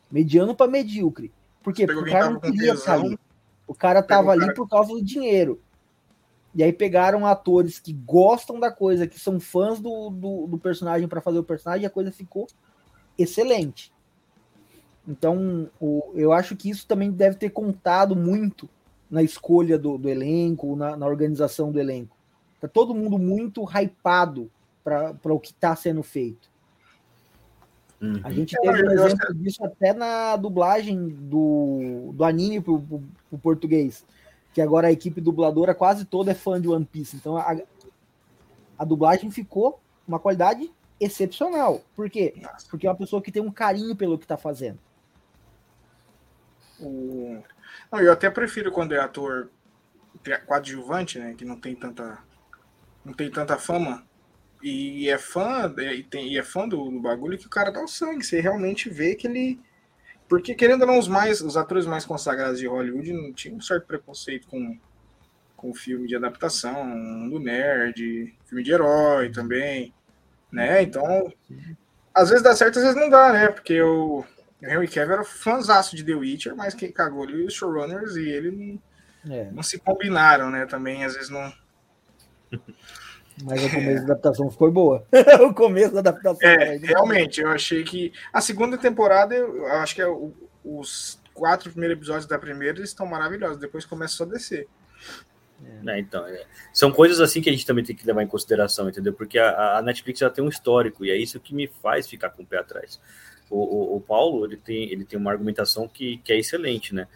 Mediano 0.08 0.54
para 0.54 0.70
medíocre. 0.70 1.32
Por 1.60 1.74
quê? 1.74 1.88
Porque 1.88 2.08
o 2.08 2.12
cara 2.12 2.30
não 2.30 2.38
queria 2.38 2.74
estar 2.74 2.94
ali. 2.94 3.18
O 3.66 3.74
cara 3.74 4.00
tava 4.00 4.30
ali 4.30 4.54
por 4.54 4.68
causa 4.68 4.92
do 4.92 5.02
dinheiro. 5.02 5.60
E 6.54 6.62
aí 6.62 6.72
pegaram 6.72 7.26
atores 7.26 7.80
que 7.80 7.92
gostam 7.92 8.60
da 8.60 8.70
coisa, 8.70 9.08
que 9.08 9.18
são 9.18 9.40
fãs 9.40 9.80
do, 9.80 10.08
do, 10.08 10.46
do 10.46 10.56
personagem 10.56 11.08
para 11.08 11.20
fazer 11.20 11.40
o 11.40 11.42
personagem, 11.42 11.82
e 11.82 11.86
a 11.86 11.90
coisa 11.90 12.12
ficou 12.12 12.46
excelente. 13.18 13.92
Então, 15.04 15.68
o, 15.80 16.12
eu 16.14 16.32
acho 16.32 16.54
que 16.54 16.70
isso 16.70 16.86
também 16.86 17.10
deve 17.10 17.34
ter 17.34 17.50
contado 17.50 18.14
muito 18.14 18.70
na 19.10 19.20
escolha 19.20 19.76
do, 19.76 19.98
do 19.98 20.08
elenco, 20.08 20.76
na, 20.76 20.96
na, 20.96 21.06
organização 21.08 21.72
do 21.72 21.80
elenco. 21.80 22.15
Tá 22.61 22.69
todo 22.69 22.95
mundo 22.95 23.19
muito 23.19 23.64
hypado 23.64 24.51
para 24.83 25.35
o 25.35 25.40
que 25.40 25.51
está 25.51 25.75
sendo 25.77 26.03
feito. 26.03 26.49
Uhum. 28.01 28.21
A 28.23 28.31
gente 28.31 28.55
teve 28.61 28.88
um 28.88 28.90
exemplo 28.92 29.35
disso 29.35 29.64
até 29.64 29.92
na 29.92 30.37
dublagem 30.37 31.09
do, 31.09 32.12
do 32.14 32.25
anime 32.25 32.61
para 32.61 32.73
o 32.73 33.38
português 33.42 34.05
que 34.57 34.62
agora 34.62 34.88
a 34.88 34.90
equipe 34.90 35.21
dubladora 35.21 35.75
quase 35.75 36.07
toda 36.07 36.31
é 36.31 36.35
fã 36.35 36.59
de 36.59 36.66
One 36.66 36.87
Piece. 36.87 37.14
Então 37.14 37.37
a, 37.37 37.59
a 38.79 38.85
dublagem 38.87 39.31
ficou 39.31 39.79
uma 40.09 40.19
qualidade 40.19 40.73
excepcional. 40.99 41.83
Por 41.95 42.09
quê? 42.09 42.33
Porque 42.71 42.87
é 42.87 42.90
uma 42.90 42.97
pessoa 42.97 43.21
que 43.21 43.31
tem 43.31 43.42
um 43.42 43.53
carinho 43.53 43.95
pelo 43.95 44.16
que 44.16 44.25
está 44.25 44.38
fazendo. 44.38 44.79
O... 46.81 47.42
Não, 47.92 48.01
eu 48.01 48.11
até 48.11 48.31
prefiro 48.31 48.73
quando 48.73 48.95
é 48.95 48.99
ator 48.99 49.51
coadjuvante, 50.47 51.19
né? 51.19 51.35
Que 51.37 51.45
não 51.45 51.61
tem 51.61 51.75
tanta, 51.75 52.19
não 53.07 53.14
tem 53.14 53.31
tanta 53.31 53.57
fama. 53.57 54.05
E 54.62 55.09
é 55.09 55.16
fã, 55.16 55.73
e, 55.79 56.03
tem, 56.03 56.33
e 56.33 56.38
é 56.38 56.42
fã 56.42 56.69
do, 56.69 56.90
do 56.90 57.01
bagulho 57.01 57.38
que 57.38 57.47
o 57.47 57.51
cara 57.51 57.71
dá 57.71 57.83
o 57.83 57.88
sangue. 57.88 58.25
Você 58.25 58.40
realmente 58.40 58.90
vê 58.90 59.14
que 59.14 59.27
ele 59.27 59.59
porque, 60.29 60.55
querendo 60.55 60.83
ou 60.83 60.88
não, 60.88 60.99
os, 60.99 61.07
mais, 61.07 61.40
os 61.40 61.57
atores 61.57 61.87
mais 61.87 62.05
consagrados 62.05 62.59
de 62.59 62.66
Hollywood 62.66 63.12
não 63.12 63.33
tinham 63.33 63.59
um 63.59 63.61
certo 63.61 63.87
preconceito 63.87 64.49
com, 64.49 64.77
com 65.57 65.73
filme 65.73 66.09
de 66.09 66.16
adaptação, 66.16 67.29
do 67.29 67.38
nerd, 67.38 68.35
filme 68.45 68.64
de 68.64 68.73
herói 68.73 69.31
também, 69.31 69.95
né? 70.51 70.83
Então, 70.83 71.33
às 72.12 72.29
vezes 72.29 72.42
dá 72.42 72.57
certo, 72.57 72.79
às 72.79 72.85
vezes 72.85 73.01
não 73.01 73.09
dá, 73.09 73.33
né? 73.33 73.49
Porque 73.49 73.81
o, 73.81 74.25
Henry 74.61 74.88
Cavill 74.88 75.14
era 75.14 75.25
fãzaço 75.25 75.95
de 75.95 76.03
The 76.03 76.14
Witcher, 76.14 76.57
mas 76.57 76.75
quem 76.75 76.90
cagou 76.90 77.23
ali 77.23 77.45
os 77.45 77.55
showrunners 77.55 78.16
e 78.16 78.29
ele 78.29 78.81
não, 79.25 79.33
é. 79.33 79.51
não 79.53 79.62
se 79.62 79.79
combinaram, 79.79 80.51
né? 80.51 80.66
Também, 80.66 81.05
às 81.05 81.14
vezes 81.14 81.31
não... 81.31 81.53
Mas 83.44 83.62
o 83.64 83.70
começo 83.70 84.06
da 84.06 84.12
adaptação 84.12 84.50
foi 84.50 84.70
boa. 84.70 85.06
o 85.46 85.52
começo 85.52 85.92
da 85.92 86.00
adaptação. 86.00 86.48
É, 86.48 86.76
realmente, 86.76 87.40
eu 87.40 87.48
achei 87.48 87.85
que. 87.85 88.12
A 88.32 88.40
segunda 88.40 88.78
temporada, 88.78 89.35
eu 89.35 89.66
acho 89.66 89.94
que 89.94 90.00
é 90.00 90.09
o, 90.09 90.32
os 90.64 91.20
quatro 91.35 91.70
primeiros 91.70 91.98
episódios 91.98 92.26
da 92.26 92.38
primeira 92.38 92.82
estão 92.82 93.06
maravilhosos. 93.06 93.59
Depois 93.59 93.85
começou 93.85 94.26
a 94.26 94.30
descer. 94.30 94.66
É. 95.87 95.98
então, 95.98 96.26
é. 96.26 96.44
são 96.72 96.92
coisas 96.92 97.20
assim 97.20 97.40
que 97.40 97.48
a 97.48 97.52
gente 97.52 97.64
também 97.64 97.85
tem 97.85 97.96
que 97.96 98.06
levar 98.06 98.22
em 98.22 98.26
consideração, 98.26 98.88
entendeu? 98.88 99.12
Porque 99.12 99.38
a, 99.38 99.78
a, 99.78 99.82
Netflix 99.82 100.20
já 100.20 100.28
tem 100.28 100.44
um 100.44 100.48
histórico 100.48 101.04
e 101.04 101.11
é 101.11 101.16
isso 101.16 101.40
que 101.40 101.54
me 101.54 101.66
faz 101.66 102.06
ficar 102.06 102.30
com 102.30 102.42
o 102.42 102.46
pé 102.46 102.59
atrás. 102.59 103.00
O, 103.48 103.56
o, 103.56 103.96
o 103.96 104.00
Paulo 104.00 104.44
ele 104.44 104.56
tem, 104.56 104.90
ele 104.90 105.04
tem 105.04 105.18
uma 105.18 105.30
argumentação 105.30 105.88
que, 105.88 106.18
que 106.18 106.32
é 106.32 106.38
excelente, 106.38 106.94
né? 106.94 107.06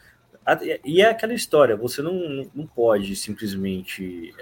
E 0.85 1.03
é 1.03 1.11
aquela 1.11 1.35
história, 1.35 1.77
você 1.77 2.01
não, 2.01 2.51
não 2.55 2.67
pode 2.67 3.15
simplesmente 3.15 4.35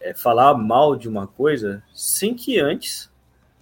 é, 0.00 0.14
falar 0.14 0.54
mal 0.54 0.96
de 0.96 1.08
uma 1.08 1.26
coisa 1.26 1.82
sem 1.92 2.34
que 2.34 2.58
antes 2.58 3.10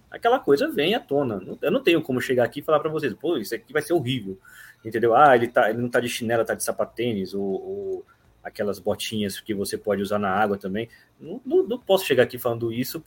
aquela 0.09 0.39
coisa 0.39 0.69
venha 0.69 0.97
à 0.97 0.99
tona. 0.99 1.41
Eu 1.61 1.71
não 1.71 1.81
tenho 1.81 2.01
como 2.01 2.21
chegar 2.21 2.43
aqui 2.43 2.59
e 2.59 2.63
falar 2.63 2.79
para 2.79 2.89
vocês, 2.89 3.13
pô, 3.13 3.37
isso 3.37 3.53
aqui 3.55 3.71
vai 3.71 3.81
ser 3.81 3.93
horrível, 3.93 4.37
entendeu? 4.83 5.15
Ah, 5.15 5.35
ele, 5.35 5.47
tá, 5.47 5.69
ele 5.69 5.79
não 5.79 5.89
tá 5.89 5.99
de 5.99 6.09
chinela, 6.09 6.45
tá 6.45 6.53
de 6.53 6.63
sapatênis, 6.63 7.33
ou, 7.33 7.43
ou 7.43 8.05
aquelas 8.43 8.79
botinhas 8.79 9.39
que 9.39 9.53
você 9.53 9.77
pode 9.77 10.01
usar 10.01 10.19
na 10.19 10.29
água 10.29 10.57
também. 10.57 10.89
Não, 11.19 11.41
não, 11.45 11.63
não 11.63 11.79
posso 11.79 12.05
chegar 12.05 12.23
aqui 12.23 12.37
falando 12.37 12.71
isso 12.71 13.03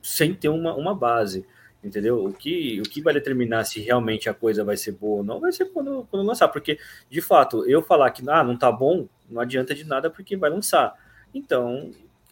sem 0.00 0.34
ter 0.34 0.48
uma, 0.48 0.74
uma 0.74 0.94
base, 0.94 1.44
entendeu? 1.82 2.24
O 2.24 2.32
que, 2.32 2.80
o 2.80 2.84
que 2.84 3.02
vai 3.02 3.12
determinar 3.12 3.64
se 3.64 3.80
realmente 3.80 4.28
a 4.28 4.34
coisa 4.34 4.64
vai 4.64 4.76
ser 4.76 4.92
boa 4.92 5.18
ou 5.18 5.24
não 5.24 5.40
vai 5.40 5.52
ser 5.52 5.66
quando, 5.66 6.06
quando 6.10 6.26
lançar, 6.26 6.48
porque, 6.48 6.78
de 7.10 7.20
fato, 7.20 7.68
eu 7.68 7.82
falar 7.82 8.10
que 8.10 8.22
ah, 8.28 8.44
não 8.44 8.56
tá 8.56 8.70
bom, 8.70 9.08
não 9.28 9.40
adianta 9.40 9.74
de 9.74 9.84
nada 9.84 10.08
porque 10.08 10.36
vai 10.36 10.50
lançar. 10.50 10.94
Então, 11.34 11.90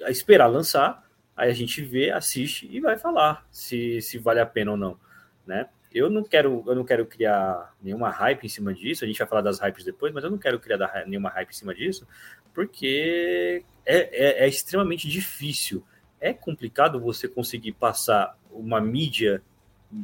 esperar 0.08 0.46
lançar, 0.46 1.04
aí 1.36 1.50
a 1.50 1.54
gente 1.54 1.82
vê, 1.82 2.10
assiste 2.10 2.68
e 2.70 2.80
vai 2.80 2.96
falar 2.96 3.46
se, 3.50 4.00
se 4.00 4.18
vale 4.18 4.40
a 4.40 4.46
pena 4.46 4.72
ou 4.72 4.76
não, 4.76 4.98
né? 5.46 5.68
Eu 5.92 6.10
não 6.10 6.22
quero, 6.22 6.62
eu 6.66 6.74
não 6.74 6.84
quero 6.84 7.06
criar 7.06 7.74
nenhuma 7.80 8.10
hype 8.10 8.44
em 8.44 8.48
cima 8.48 8.74
disso. 8.74 9.02
A 9.02 9.06
gente 9.06 9.18
vai 9.18 9.26
falar 9.26 9.40
das 9.40 9.58
hypes 9.60 9.82
depois, 9.82 10.12
mas 10.12 10.24
eu 10.24 10.30
não 10.30 10.36
quero 10.36 10.60
criar 10.60 10.78
nenhuma 11.06 11.30
hype 11.30 11.48
em 11.48 11.54
cima 11.54 11.74
disso, 11.74 12.06
porque 12.52 13.64
é, 13.84 14.42
é, 14.42 14.44
é 14.44 14.48
extremamente 14.48 15.08
difícil. 15.08 15.82
É 16.20 16.34
complicado 16.34 17.00
você 17.00 17.26
conseguir 17.26 17.72
passar 17.72 18.36
uma 18.50 18.78
mídia 18.78 19.42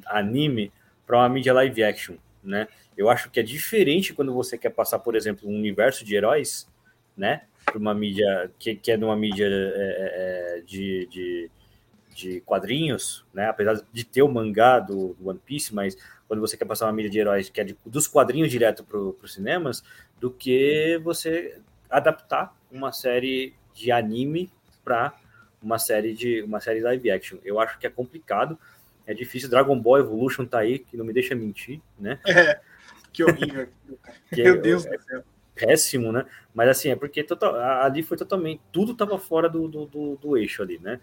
anime 0.07 0.73
para 1.07 1.19
uma 1.19 1.29
mídia 1.29 1.53
live 1.53 1.85
action, 1.85 2.17
né? 2.43 2.69
Eu 2.97 3.11
acho 3.11 3.31
que 3.31 3.41
é 3.41 3.43
diferente 3.43 4.15
quando 4.15 4.33
você 4.33 4.57
quer 4.57 4.71
passar, 4.71 4.99
por 4.99 5.15
exemplo, 5.15 5.49
um 5.49 5.55
universo 5.55 6.05
de 6.05 6.15
heróis, 6.15 6.69
né? 7.17 7.43
Para 7.65 7.79
uma 7.79 7.95
mídia 7.95 8.51
que, 8.59 8.75
que 8.75 8.93
é 8.93 8.97
numa 8.97 9.17
mídia 9.17 9.47
é, 9.47 9.49
é, 9.49 10.59
é, 10.59 10.61
de, 10.63 11.07
de, 11.07 11.51
de, 12.15 12.41
quadrinhos, 12.43 13.25
né? 13.33 13.49
Apesar 13.49 13.81
de 13.93 14.05
ter 14.05 14.23
o 14.23 14.29
mangá 14.29 14.79
do, 14.79 15.15
do, 15.15 15.29
One 15.29 15.41
Piece, 15.45 15.75
mas 15.75 15.97
quando 16.27 16.41
você 16.41 16.57
quer 16.57 16.65
passar 16.65 16.87
uma 16.87 16.93
mídia 16.93 17.11
de 17.11 17.19
heróis 17.19 17.49
que 17.49 17.61
é 17.61 17.65
de, 17.65 17.77
dos 17.85 18.07
quadrinhos 18.07 18.51
direto 18.51 18.85
para 18.85 18.99
os 18.99 19.33
cinemas, 19.33 19.83
do 20.21 20.31
que 20.31 21.01
você 21.03 21.59
adaptar 21.89 22.55
uma 22.71 22.93
série 22.93 23.55
de 23.75 23.91
anime 23.91 24.51
para 24.85 25.15
uma 25.63 25.79
série 25.79 26.15
de 26.15 26.43
uma 26.43 26.61
série 26.61 26.81
live 26.81 27.11
action. 27.11 27.39
Eu 27.45 27.61
acho 27.61 27.79
que 27.79 27.87
é 27.87 27.91
complicado, 27.91 28.59
é 29.07 29.15
difícil. 29.15 29.49
Dragon 29.49 29.79
Ball 29.79 29.99
Evolution 29.99 30.45
tá 30.45 30.59
aí, 30.59 30.79
que 30.79 30.97
não 30.97 31.05
me 31.05 31.13
deixa 31.13 31.35
mentir, 31.35 31.81
né? 31.99 32.19
É, 32.27 32.61
que 33.13 33.23
horrível. 33.23 33.69
que 34.33 34.43
Meu 34.43 34.61
Deus 34.61 34.85
é, 34.87 34.97
do 34.97 35.03
céu 35.03 35.25
péssimo, 35.67 36.11
né? 36.11 36.27
Mas 36.55 36.69
assim, 36.69 36.91
é 36.91 36.97
porque 36.97 37.23
total, 37.23 37.55
ali 37.57 38.03
foi 38.03 38.17
totalmente. 38.17 38.61
Tudo 38.73 38.93
estava 38.93 39.19
fora 39.19 39.49
do, 39.49 39.69
do, 39.69 39.87
do, 39.87 40.17
do, 40.17 40.37
eixo 40.37 40.63
ali, 40.63 40.79
né? 40.79 41.01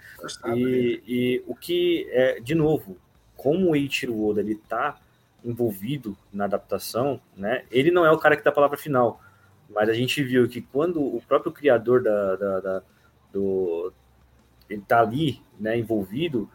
E, 0.55 1.01
e, 1.07 1.43
o 1.47 1.55
que 1.55 2.07
é, 2.11 2.39
de 2.39 2.53
novo, 2.53 2.97
como 3.35 3.69
o 3.69 3.75
Eiichiro 3.75 4.21
Oda 4.21 4.41
ele 4.41 4.55
tá 4.55 4.99
envolvido 5.43 6.17
na 6.31 6.45
adaptação, 6.45 7.19
né? 7.35 7.63
Ele 7.71 7.91
não 7.91 8.05
é 8.05 8.11
o 8.11 8.17
cara 8.17 8.35
que 8.35 8.43
dá 8.43 8.49
a 8.49 8.53
palavra 8.53 8.77
final. 8.77 9.21
Mas 9.69 9.87
a 9.87 9.93
gente 9.93 10.23
viu 10.23 10.47
que 10.49 10.61
quando 10.61 10.99
o 11.01 11.21
próprio 11.27 11.51
criador 11.51 12.03
da, 12.03 12.35
da, 12.35 12.59
da 12.59 12.83
do. 13.31 13.93
Ele 14.69 14.81
tá 14.81 14.99
ali, 15.01 15.41
né, 15.59 15.77
envolvido, 15.77 16.49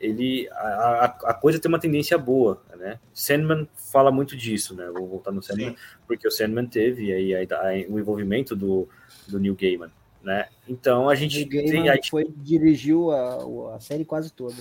ele 0.00 0.48
a, 0.50 1.04
a, 1.24 1.34
coisa 1.34 1.60
tem 1.60 1.68
uma 1.68 1.78
tendência 1.78 2.16
boa, 2.16 2.62
né? 2.78 2.98
Sandman 3.12 3.68
fala 3.92 4.10
muito 4.10 4.36
disso, 4.36 4.74
né? 4.74 4.90
Vou 4.92 5.06
voltar 5.06 5.30
no 5.30 5.42
Sandman, 5.42 5.70
Sim. 5.70 5.76
porque 6.06 6.26
o 6.26 6.30
Sandman 6.30 6.66
teve 6.66 7.12
aí 7.12 7.34
a, 7.34 7.40
a, 7.40 7.72
o 7.88 7.98
envolvimento 7.98 8.56
do, 8.56 8.88
do 9.28 9.38
Neil 9.38 9.54
Gaiman, 9.54 9.90
né? 10.22 10.48
Então 10.66 11.08
a 11.08 11.14
gente 11.14 11.44
tem, 11.44 11.88
a 11.88 11.94
gente... 11.94 12.10
foi 12.10 12.26
dirigiu 12.36 13.10
a, 13.10 13.76
a 13.76 13.80
série 13.80 14.04
quase 14.04 14.32
toda. 14.32 14.56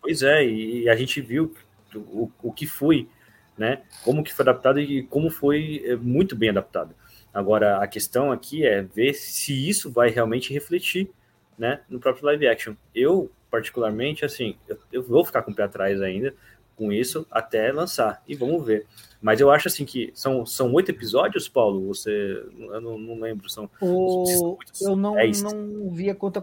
Pois 0.00 0.22
é, 0.22 0.44
e 0.46 0.88
a 0.88 0.96
gente 0.96 1.20
viu 1.20 1.54
o, 1.94 2.30
o 2.42 2.52
que 2.52 2.66
foi, 2.66 3.08
né? 3.56 3.82
Como 4.02 4.24
que 4.24 4.32
foi 4.32 4.44
adaptado 4.44 4.80
e 4.80 5.02
como 5.02 5.28
foi 5.28 5.82
é, 5.84 5.96
muito 5.96 6.34
bem 6.34 6.48
adaptado. 6.48 6.94
Agora 7.32 7.82
a 7.82 7.86
questão 7.86 8.32
aqui 8.32 8.64
é 8.64 8.82
ver 8.82 9.12
se 9.12 9.68
isso 9.68 9.90
vai 9.90 10.08
realmente 10.08 10.52
refletir, 10.52 11.10
né, 11.58 11.80
no 11.88 11.98
próprio 11.98 12.24
live 12.26 12.46
action. 12.46 12.74
Eu 12.94 13.30
particularmente, 13.50 14.24
assim, 14.24 14.56
eu, 14.68 14.78
eu 14.92 15.02
vou 15.02 15.24
ficar 15.24 15.42
com 15.42 15.50
o 15.50 15.54
pé 15.54 15.64
atrás 15.64 16.00
ainda 16.00 16.34
com 16.78 16.92
isso 16.92 17.26
até 17.28 17.72
lançar 17.72 18.22
e 18.26 18.36
vamos 18.36 18.64
ver. 18.64 18.86
Mas 19.20 19.40
eu 19.40 19.50
acho 19.50 19.66
assim 19.66 19.84
que 19.84 20.12
são 20.14 20.46
são 20.46 20.72
oito 20.74 20.90
episódios, 20.90 21.48
Paulo. 21.48 21.88
Você, 21.88 22.10
eu 22.56 22.80
não, 22.80 22.96
não 22.96 23.20
lembro, 23.20 23.50
são. 23.50 23.68
O... 23.80 24.56
eu 24.80 24.94
não, 24.94 25.16
não 25.16 25.90
vi 25.90 26.08
a 26.08 26.14
conta 26.14 26.40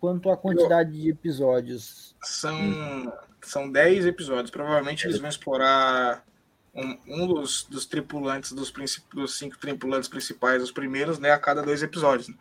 quanto 0.00 0.30
a 0.30 0.36
quantidade 0.36 0.90
eu... 0.96 1.02
de 1.02 1.10
episódios. 1.10 2.16
São 2.20 3.12
são 3.40 3.70
dez 3.70 4.04
episódios. 4.04 4.50
Provavelmente 4.50 5.06
é. 5.06 5.08
eles 5.08 5.20
vão 5.20 5.28
explorar 5.28 6.24
um, 6.78 6.98
um 7.06 7.26
dos, 7.26 7.64
dos, 7.64 7.84
tripulantes 7.86 8.52
dos, 8.52 8.72
dos 9.12 9.36
cinco 9.36 9.58
tripulantes 9.58 10.08
principais, 10.08 10.62
os 10.62 10.70
primeiros, 10.70 11.18
né, 11.18 11.32
a 11.32 11.38
cada 11.38 11.62
dois 11.62 11.82
episódios. 11.82 12.28
Né? 12.28 12.34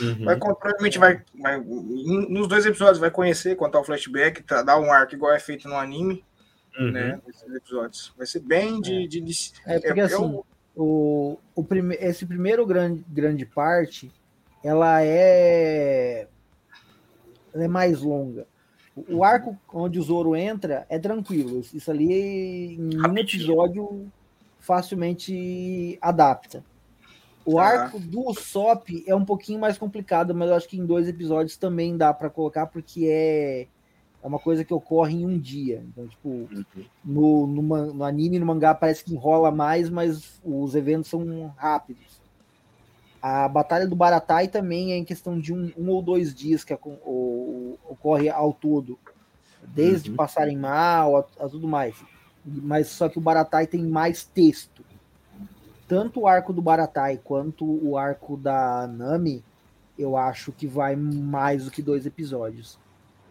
Uhum. 0.00 0.24
Vai, 0.24 0.38
provavelmente 0.38 0.98
vai, 0.98 1.22
vai, 1.38 1.60
nos 1.60 2.48
dois 2.48 2.64
episódios 2.64 2.98
vai 2.98 3.10
conhecer 3.10 3.56
quanto 3.56 3.76
ao 3.76 3.84
flashback, 3.84 4.42
tá, 4.42 4.62
dar 4.62 4.78
um 4.78 4.90
arco 4.90 5.14
igual 5.14 5.32
é 5.32 5.38
feito 5.38 5.68
no 5.68 5.76
anime, 5.76 6.24
uhum. 6.78 6.90
né? 6.90 7.20
Nesses 7.26 7.54
episódios. 7.54 8.14
Vai 8.16 8.26
ser 8.26 8.40
bem 8.40 8.80
de. 8.80 9.06
de, 9.06 9.20
de 9.20 9.52
é 9.66 9.78
porque 9.78 10.00
é, 10.00 10.04
assim, 10.04 10.14
eu... 10.14 10.46
o, 10.74 11.38
o 11.54 11.62
prime, 11.62 11.94
esse 12.00 12.24
primeiro 12.24 12.64
grande, 12.64 13.04
grande 13.08 13.44
parte, 13.44 14.10
ela 14.64 15.02
é. 15.02 16.26
Ela 17.52 17.64
é 17.64 17.68
mais 17.68 18.00
longa. 18.00 18.46
O 18.94 19.24
arco 19.24 19.56
onde 19.72 19.98
o 19.98 20.02
Zoro 20.02 20.36
entra 20.36 20.86
é 20.88 20.98
tranquilo. 20.98 21.60
Isso 21.72 21.90
ali 21.90 22.74
em 22.74 22.98
um 22.98 23.16
episódio 23.16 24.06
facilmente 24.58 25.98
adapta. 26.00 26.62
O 27.44 27.58
ah. 27.58 27.64
arco 27.64 27.98
do 27.98 28.32
Sop 28.34 28.88
é 29.06 29.14
um 29.14 29.24
pouquinho 29.24 29.58
mais 29.58 29.76
complicado, 29.76 30.34
mas 30.34 30.48
eu 30.48 30.54
acho 30.54 30.68
que 30.68 30.78
em 30.78 30.86
dois 30.86 31.08
episódios 31.08 31.56
também 31.56 31.96
dá 31.96 32.14
para 32.14 32.30
colocar, 32.30 32.66
porque 32.66 33.06
é, 33.06 33.66
é 34.22 34.26
uma 34.26 34.38
coisa 34.38 34.64
que 34.64 34.72
ocorre 34.72 35.14
em 35.14 35.26
um 35.26 35.38
dia. 35.38 35.84
Então, 35.88 36.06
tipo, 36.06 36.28
uhum. 36.28 36.64
no, 37.04 37.46
no, 37.46 37.94
no 37.94 38.04
anime 38.04 38.38
no 38.38 38.46
mangá 38.46 38.74
parece 38.74 39.04
que 39.04 39.12
enrola 39.12 39.50
mais, 39.50 39.90
mas 39.90 40.40
os 40.44 40.74
eventos 40.74 41.10
são 41.10 41.52
rápidos. 41.56 42.20
A 43.20 43.48
Batalha 43.48 43.86
do 43.86 43.96
Baratai 43.96 44.48
também 44.48 44.92
é 44.92 44.96
em 44.96 45.04
questão 45.04 45.38
de 45.38 45.52
um, 45.52 45.72
um 45.76 45.88
ou 45.90 46.02
dois 46.02 46.34
dias 46.34 46.64
que 46.64 46.72
a, 46.72 46.78
o, 46.84 46.90
ocorre 47.92 48.28
ao 48.28 48.52
todo. 48.52 48.98
Desde 49.62 50.10
uhum. 50.10 50.16
passarem 50.16 50.56
mal 50.56 51.16
a, 51.16 51.44
a 51.44 51.48
tudo 51.48 51.68
mais. 51.68 51.94
Mas 52.44 52.88
só 52.88 53.08
que 53.08 53.18
o 53.18 53.22
Baratai 53.22 53.66
tem 53.66 53.82
mais 53.84 54.24
texto 54.24 54.82
tanto 55.92 56.20
o 56.20 56.26
arco 56.26 56.54
do 56.54 56.62
Baratai 56.62 57.20
quanto 57.22 57.66
o 57.66 57.98
arco 57.98 58.34
da 58.34 58.86
Nami, 58.86 59.44
eu 59.98 60.16
acho 60.16 60.50
que 60.50 60.66
vai 60.66 60.96
mais 60.96 61.66
do 61.66 61.70
que 61.70 61.82
dois 61.82 62.06
episódios. 62.06 62.78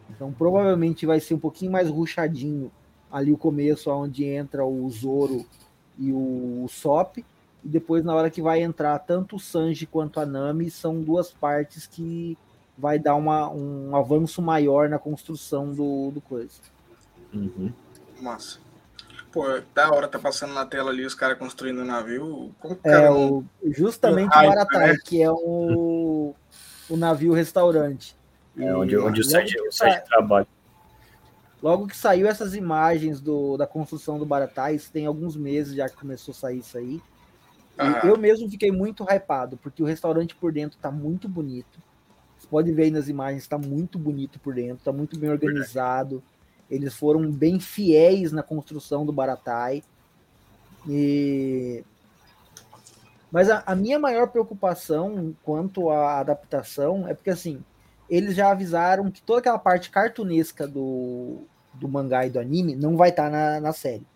Então 0.08 0.32
provavelmente 0.32 1.04
vai 1.04 1.18
ser 1.18 1.34
um 1.34 1.40
pouquinho 1.40 1.72
mais 1.72 1.88
ruchadinho 1.88 2.70
ali 3.10 3.32
o 3.32 3.36
começo, 3.36 3.90
onde 3.90 4.24
entra 4.24 4.64
o 4.64 4.88
Zoro 4.90 5.44
e 5.98 6.12
o 6.12 6.64
Sop. 6.68 7.18
E 7.18 7.24
depois, 7.68 8.04
na 8.04 8.14
hora 8.14 8.30
que 8.30 8.40
vai 8.40 8.62
entrar 8.62 8.96
tanto 9.00 9.34
o 9.34 9.40
Sanji 9.40 9.84
quanto 9.84 10.20
a 10.20 10.24
Nami, 10.24 10.70
são 10.70 11.00
duas 11.00 11.32
partes 11.32 11.88
que 11.88 12.38
vai 12.76 12.98
dar 12.98 13.14
uma, 13.14 13.50
um 13.50 13.94
avanço 13.94 14.40
maior 14.40 14.88
na 14.88 14.98
construção 14.98 15.72
do, 15.72 16.10
do 16.10 16.20
coisa. 16.20 16.60
Uhum. 17.32 17.72
Massa. 18.20 18.58
Pô, 19.32 19.44
da 19.74 19.90
hora 19.90 20.06
tá 20.06 20.18
passando 20.18 20.52
na 20.52 20.66
tela 20.66 20.90
ali 20.90 21.06
os 21.06 21.14
caras 21.14 21.38
construindo 21.38 21.78
o 21.78 21.84
navio. 21.84 22.54
Como 22.60 22.78
é, 22.84 23.10
o, 23.10 23.42
justamente 23.64 24.36
o 24.36 24.46
Maratai, 24.46 24.92
né? 24.92 24.98
que 25.02 25.22
é 25.22 25.30
o, 25.30 26.34
o 26.88 26.96
navio 26.96 27.32
restaurante. 27.32 28.14
É 28.58 28.74
onde, 28.76 28.96
onde 28.98 29.22
o 29.22 29.24
Sérgio, 29.24 29.62
trabalha. 30.06 30.46
Logo 31.62 31.86
que 31.86 31.96
saiu 31.96 32.26
essas 32.26 32.54
imagens 32.54 33.20
do, 33.20 33.56
da 33.56 33.66
construção 33.66 34.18
do 34.18 34.26
Baratai, 34.26 34.74
isso 34.74 34.92
tem 34.92 35.06
alguns 35.06 35.34
meses 35.36 35.74
já 35.74 35.88
que 35.88 35.96
começou 35.96 36.32
a 36.32 36.34
sair 36.34 36.58
isso 36.58 36.76
aí. 36.76 37.00
Eu 38.04 38.18
mesmo 38.18 38.50
fiquei 38.50 38.70
muito 38.70 39.04
hypado, 39.04 39.56
porque 39.56 39.82
o 39.82 39.86
restaurante 39.86 40.34
por 40.34 40.52
dentro 40.52 40.78
tá 40.78 40.90
muito 40.90 41.28
bonito. 41.28 41.80
Pode 42.52 42.70
ver 42.70 42.82
aí 42.82 42.90
nas 42.90 43.08
imagens, 43.08 43.46
tá 43.46 43.56
muito 43.56 43.98
bonito 43.98 44.38
por 44.38 44.54
dentro, 44.54 44.84
tá 44.84 44.92
muito 44.92 45.18
bem 45.18 45.30
organizado. 45.30 46.22
Eles 46.70 46.94
foram 46.94 47.32
bem 47.32 47.58
fiéis 47.58 48.30
na 48.30 48.42
construção 48.42 49.06
do 49.06 49.12
Baratai. 49.12 49.82
E... 50.86 51.82
Mas 53.30 53.48
a, 53.48 53.62
a, 53.64 53.74
minha 53.74 53.98
maior 53.98 54.28
preocupação 54.28 55.34
quanto 55.42 55.88
à 55.88 56.20
adaptação 56.20 57.08
é 57.08 57.14
porque 57.14 57.30
assim, 57.30 57.64
eles 58.06 58.36
já 58.36 58.50
avisaram 58.50 59.10
que 59.10 59.22
toda 59.22 59.40
aquela 59.40 59.58
parte 59.58 59.88
cartunesca 59.88 60.68
do, 60.68 61.46
do 61.72 61.88
mangá 61.88 62.26
e 62.26 62.30
do 62.30 62.38
anime 62.38 62.76
não 62.76 62.98
vai 62.98 63.08
estar 63.08 63.30
tá 63.30 63.30
na, 63.30 63.60
na 63.60 63.72
série. 63.72 64.06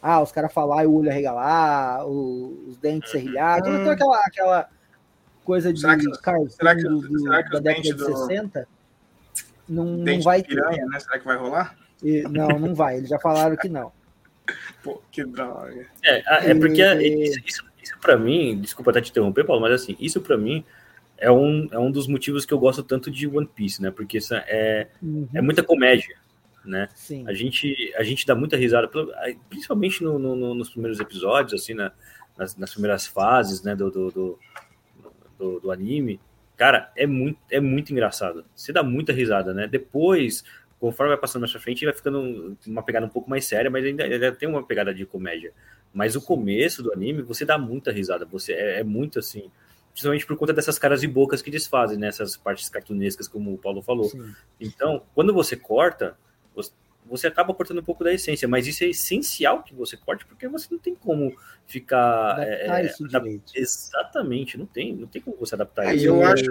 Ah, 0.00 0.22
os 0.22 0.30
caras 0.30 0.52
falar 0.52 0.84
e 0.84 0.86
o 0.86 0.94
olho 0.94 1.10
arregalar, 1.10 2.06
os 2.06 2.76
dentes 2.76 3.10
serrilhados, 3.10 3.68
hum. 3.68 3.78
toda 3.78 3.92
aquela, 3.94 4.20
aquela 4.20 4.68
coisa 5.44 5.72
de 5.72 5.82
cartoon 5.82 6.46
do, 6.74 7.00
do, 7.00 7.24
da 7.24 7.40
década 7.58 7.80
de 7.80 8.04
60. 8.04 8.68
Não, 9.68 9.84
não 9.84 10.20
vai 10.20 10.42
ter. 10.42 10.48
Piranha, 10.48 10.84
né? 10.86 10.98
Será 10.98 11.18
que 11.18 11.24
vai 11.24 11.36
rolar? 11.36 11.76
E, 12.02 12.22
não, 12.22 12.48
não 12.58 12.74
vai. 12.74 12.96
Eles 12.96 13.08
já 13.08 13.18
falaram 13.18 13.56
que 13.56 13.68
não. 13.68 13.92
Pô, 14.82 15.00
que 15.10 15.24
droga. 15.24 15.86
É, 16.04 16.50
é 16.50 16.54
porque 16.54 16.82
e... 16.82 17.24
isso, 17.24 17.40
isso, 17.46 17.64
isso 17.82 17.98
para 18.00 18.16
mim, 18.16 18.60
desculpa 18.60 18.90
até 18.90 19.00
te 19.00 19.10
interromper, 19.10 19.44
Paulo, 19.44 19.62
mas 19.62 19.72
assim, 19.72 19.96
isso 20.00 20.20
para 20.20 20.36
mim 20.36 20.64
é 21.16 21.30
um, 21.30 21.68
é 21.70 21.78
um 21.78 21.90
dos 21.90 22.08
motivos 22.08 22.46
que 22.46 22.52
eu 22.52 22.58
gosto 22.58 22.82
tanto 22.82 23.10
de 23.10 23.28
One 23.28 23.46
Piece, 23.46 23.80
né? 23.80 23.90
Porque 23.90 24.18
isso 24.18 24.34
é, 24.34 24.88
uhum. 25.02 25.28
é 25.34 25.42
muita 25.42 25.62
comédia, 25.62 26.16
né? 26.64 26.88
Sim. 26.94 27.24
A 27.28 27.34
gente, 27.34 27.92
a 27.96 28.02
gente 28.02 28.26
dá 28.26 28.34
muita 28.34 28.56
risada, 28.56 28.90
principalmente 29.48 30.02
no, 30.02 30.18
no, 30.18 30.54
nos 30.54 30.70
primeiros 30.70 30.98
episódios, 30.98 31.62
assim, 31.62 31.74
na, 31.74 31.92
nas, 32.36 32.56
nas 32.56 32.70
primeiras 32.72 33.06
fases, 33.06 33.62
né, 33.62 33.76
do, 33.76 33.90
do, 33.90 34.10
do, 34.10 34.38
do, 35.40 35.58
do 35.58 35.72
anime. 35.72 36.20
Cara, 36.56 36.92
é 36.94 37.06
muito, 37.06 37.38
é 37.50 37.58
muito 37.58 37.90
engraçado. 37.90 38.44
Você 38.54 38.72
dá 38.72 38.82
muita 38.82 39.12
risada, 39.12 39.54
né? 39.54 39.66
Depois, 39.66 40.44
conforme 40.78 41.10
vai 41.10 41.20
passando 41.20 41.40
mais 41.40 41.52
pra 41.52 41.60
frente, 41.60 41.84
vai 41.84 41.94
ficando 41.94 42.56
uma 42.66 42.82
pegada 42.82 43.06
um 43.06 43.08
pouco 43.08 43.30
mais 43.30 43.46
séria, 43.46 43.70
mas 43.70 43.84
ainda, 43.84 44.04
ainda 44.04 44.32
tem 44.32 44.48
uma 44.48 44.62
pegada 44.62 44.92
de 44.92 45.06
comédia. 45.06 45.52
Mas 45.92 46.14
o 46.14 46.20
começo 46.20 46.82
do 46.82 46.92
anime, 46.92 47.22
você 47.22 47.44
dá 47.44 47.58
muita 47.58 47.90
risada, 47.90 48.26
você 48.26 48.52
é, 48.52 48.80
é 48.80 48.84
muito 48.84 49.18
assim, 49.18 49.50
principalmente 49.90 50.26
por 50.26 50.36
conta 50.36 50.52
dessas 50.52 50.78
caras 50.78 51.02
e 51.02 51.06
bocas 51.06 51.40
que 51.40 51.50
desfazem, 51.50 51.98
né? 51.98 52.08
Essas 52.08 52.36
partes 52.36 52.68
cartunescas, 52.68 53.26
como 53.26 53.54
o 53.54 53.58
Paulo 53.58 53.80
falou. 53.80 54.04
Sim. 54.04 54.34
Então, 54.60 55.02
quando 55.14 55.32
você 55.32 55.56
corta, 55.56 56.16
você, 56.54 56.70
você 57.10 57.26
acaba 57.26 57.52
cortando 57.52 57.80
um 57.80 57.84
pouco 57.84 58.04
da 58.04 58.12
essência, 58.12 58.46
mas 58.46 58.66
isso 58.66 58.84
é 58.84 58.86
essencial 58.86 59.64
que 59.64 59.74
você 59.74 59.96
corte, 59.96 60.24
porque 60.24 60.46
você 60.46 60.68
não 60.70 60.78
tem 60.78 60.94
como 60.94 61.34
ficar. 61.66 62.36
É, 62.38 62.86
isso 62.86 63.04
exatamente, 63.54 64.56
não 64.56 64.66
tem, 64.66 64.94
não 64.94 65.08
tem 65.08 65.20
como 65.20 65.36
você 65.36 65.56
adaptar 65.56 65.86
é, 65.86 65.96
isso. 65.96 66.06
Eu 66.06 66.24
acho, 66.24 66.44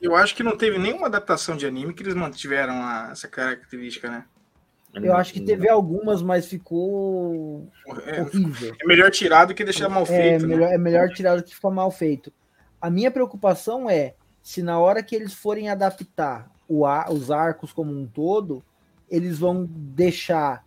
eu 0.00 0.16
acho 0.16 0.34
que 0.34 0.42
não 0.42 0.56
teve 0.56 0.78
nenhuma 0.78 1.06
adaptação 1.06 1.56
de 1.56 1.66
anime 1.66 1.92
que 1.92 2.02
eles 2.02 2.14
mantiveram 2.14 2.74
a, 2.82 3.10
essa 3.12 3.28
característica, 3.28 4.10
né? 4.10 4.24
Eu 4.94 5.14
acho 5.14 5.32
que 5.32 5.40
teve 5.40 5.68
algumas, 5.68 6.20
mas 6.20 6.46
ficou 6.46 7.68
é, 8.06 8.22
horrível. 8.22 8.74
É 8.82 8.86
melhor 8.86 9.10
tirar 9.10 9.44
do 9.44 9.54
que 9.54 9.62
deixar 9.62 9.88
mal 9.88 10.02
é, 10.02 10.06
feito. 10.06 10.44
É, 10.44 10.46
né? 10.46 10.46
melhor, 10.46 10.72
é 10.72 10.78
melhor 10.78 11.08
tirar 11.10 11.36
do 11.36 11.44
que 11.44 11.54
ficar 11.54 11.70
mal 11.70 11.90
feito. 11.90 12.32
A 12.80 12.90
minha 12.90 13.10
preocupação 13.10 13.88
é 13.88 14.14
se 14.42 14.62
na 14.62 14.78
hora 14.80 15.02
que 15.02 15.14
eles 15.14 15.32
forem 15.32 15.68
adaptar 15.68 16.50
o, 16.66 16.84
os 17.12 17.30
arcos 17.30 17.72
como 17.72 17.92
um 17.92 18.06
todo, 18.06 18.64
eles 19.10 19.38
vão 19.38 19.66
deixar 19.68 20.64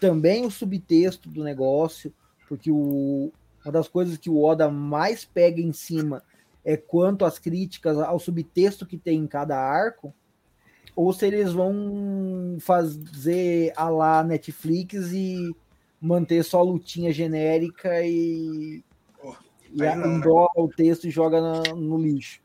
também 0.00 0.44
o 0.44 0.50
subtexto 0.50 1.28
do 1.28 1.44
negócio, 1.44 2.12
porque 2.48 2.70
o, 2.70 3.30
uma 3.64 3.72
das 3.72 3.88
coisas 3.88 4.16
que 4.16 4.30
o 4.30 4.42
Oda 4.42 4.70
mais 4.70 5.24
pega 5.24 5.60
em 5.60 5.72
cima 5.72 6.22
é 6.64 6.76
quanto 6.76 7.24
às 7.24 7.38
críticas 7.38 7.98
ao 7.98 8.18
subtexto 8.18 8.86
que 8.86 8.96
tem 8.96 9.18
em 9.18 9.26
cada 9.26 9.58
arco, 9.58 10.14
ou 10.96 11.12
se 11.12 11.26
eles 11.26 11.52
vão 11.52 12.56
fazer 12.60 13.72
a 13.76 13.88
lá 13.88 14.22
Netflix 14.22 15.12
e 15.12 15.54
manter 16.00 16.44
só 16.44 16.62
lutinha 16.62 17.12
genérica 17.12 18.02
e, 18.02 18.84
oh, 19.22 19.34
e 19.72 19.82
enrola 19.82 20.50
o 20.56 20.68
texto 20.68 21.06
e 21.06 21.10
joga 21.10 21.40
na, 21.40 21.74
no 21.74 21.98
lixo. 21.98 22.40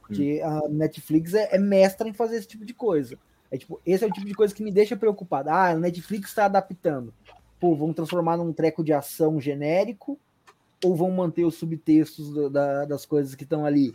Porque 0.00 0.40
hum. 0.42 0.46
a 0.46 0.68
Netflix 0.68 1.34
é, 1.34 1.56
é, 1.56 1.58
mestra 1.58 2.08
em 2.08 2.12
fazer 2.12 2.36
esse 2.36 2.48
tipo 2.48 2.64
de 2.64 2.72
coisa. 2.72 3.18
É 3.50 3.56
tipo, 3.56 3.80
esse 3.84 4.04
é 4.04 4.06
o 4.06 4.12
tipo 4.12 4.26
de 4.26 4.34
coisa 4.34 4.54
que 4.54 4.62
me 4.62 4.70
deixa 4.70 4.96
preocupado. 4.96 5.50
Ah, 5.50 5.70
a 5.70 5.78
Netflix 5.78 6.28
está 6.28 6.44
adaptando. 6.44 7.12
Pô, 7.58 7.74
vão 7.74 7.92
transformar 7.92 8.36
num 8.36 8.52
treco 8.52 8.84
de 8.84 8.92
ação 8.92 9.40
genérico 9.40 10.18
ou 10.84 10.94
vão 10.94 11.10
manter 11.10 11.44
os 11.44 11.56
subtextos 11.56 12.30
do, 12.30 12.50
da, 12.50 12.84
das 12.84 13.04
coisas 13.04 13.34
que 13.34 13.44
estão 13.44 13.64
ali. 13.64 13.92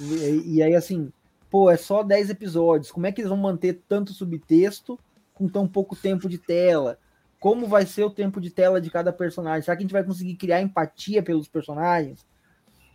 E, 0.00 0.56
e, 0.56 0.62
aí, 0.62 0.74
assim, 0.74 1.12
pô, 1.50 1.70
é 1.70 1.76
só 1.76 2.02
10 2.02 2.30
episódios. 2.30 2.90
Como 2.90 3.06
é 3.06 3.12
que 3.12 3.20
eles 3.20 3.28
vão 3.28 3.38
manter 3.38 3.82
tanto 3.88 4.12
subtexto 4.12 4.98
com 5.32 5.48
tão 5.48 5.68
pouco 5.68 5.94
tempo 5.94 6.28
de 6.28 6.38
tela? 6.38 6.98
Como 7.38 7.66
vai 7.66 7.86
ser 7.86 8.04
o 8.04 8.10
tempo 8.10 8.40
de 8.40 8.50
tela 8.50 8.80
de 8.80 8.90
cada 8.90 9.12
personagem? 9.12 9.62
Será 9.62 9.76
que 9.76 9.82
a 9.82 9.84
gente 9.84 9.92
vai 9.92 10.02
conseguir 10.02 10.34
criar 10.34 10.62
empatia 10.62 11.22
pelos 11.22 11.46
personagens? 11.46 12.26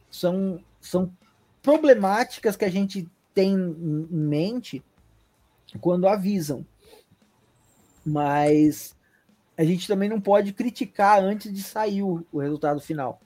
São, 0.10 0.60
são 0.82 1.14
problemáticas 1.62 2.56
que 2.56 2.66
a 2.66 2.70
gente 2.70 3.08
tem 3.34 3.54
em 3.54 4.08
mente 4.10 4.84
quando 5.78 6.08
avisam. 6.08 6.66
Mas 8.06 8.96
a 9.58 9.64
gente 9.64 9.88
também 9.88 10.10
não 10.10 10.20
pode 10.20 10.54
criticar 10.54 11.22
antes 11.22 11.54
de 11.54 11.62
sair 11.62 12.02
o, 12.02 12.26
o 12.32 12.40
resultado 12.40 12.80
final. 12.80 13.20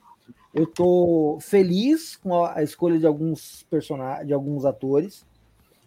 Eu 0.52 0.66
tô 0.66 1.38
feliz 1.40 2.16
com 2.16 2.44
a, 2.44 2.58
a 2.58 2.62
escolha 2.62 2.98
de 2.98 3.06
alguns 3.06 3.64
personagens, 3.64 4.26
de 4.26 4.32
alguns 4.32 4.64
atores, 4.64 5.26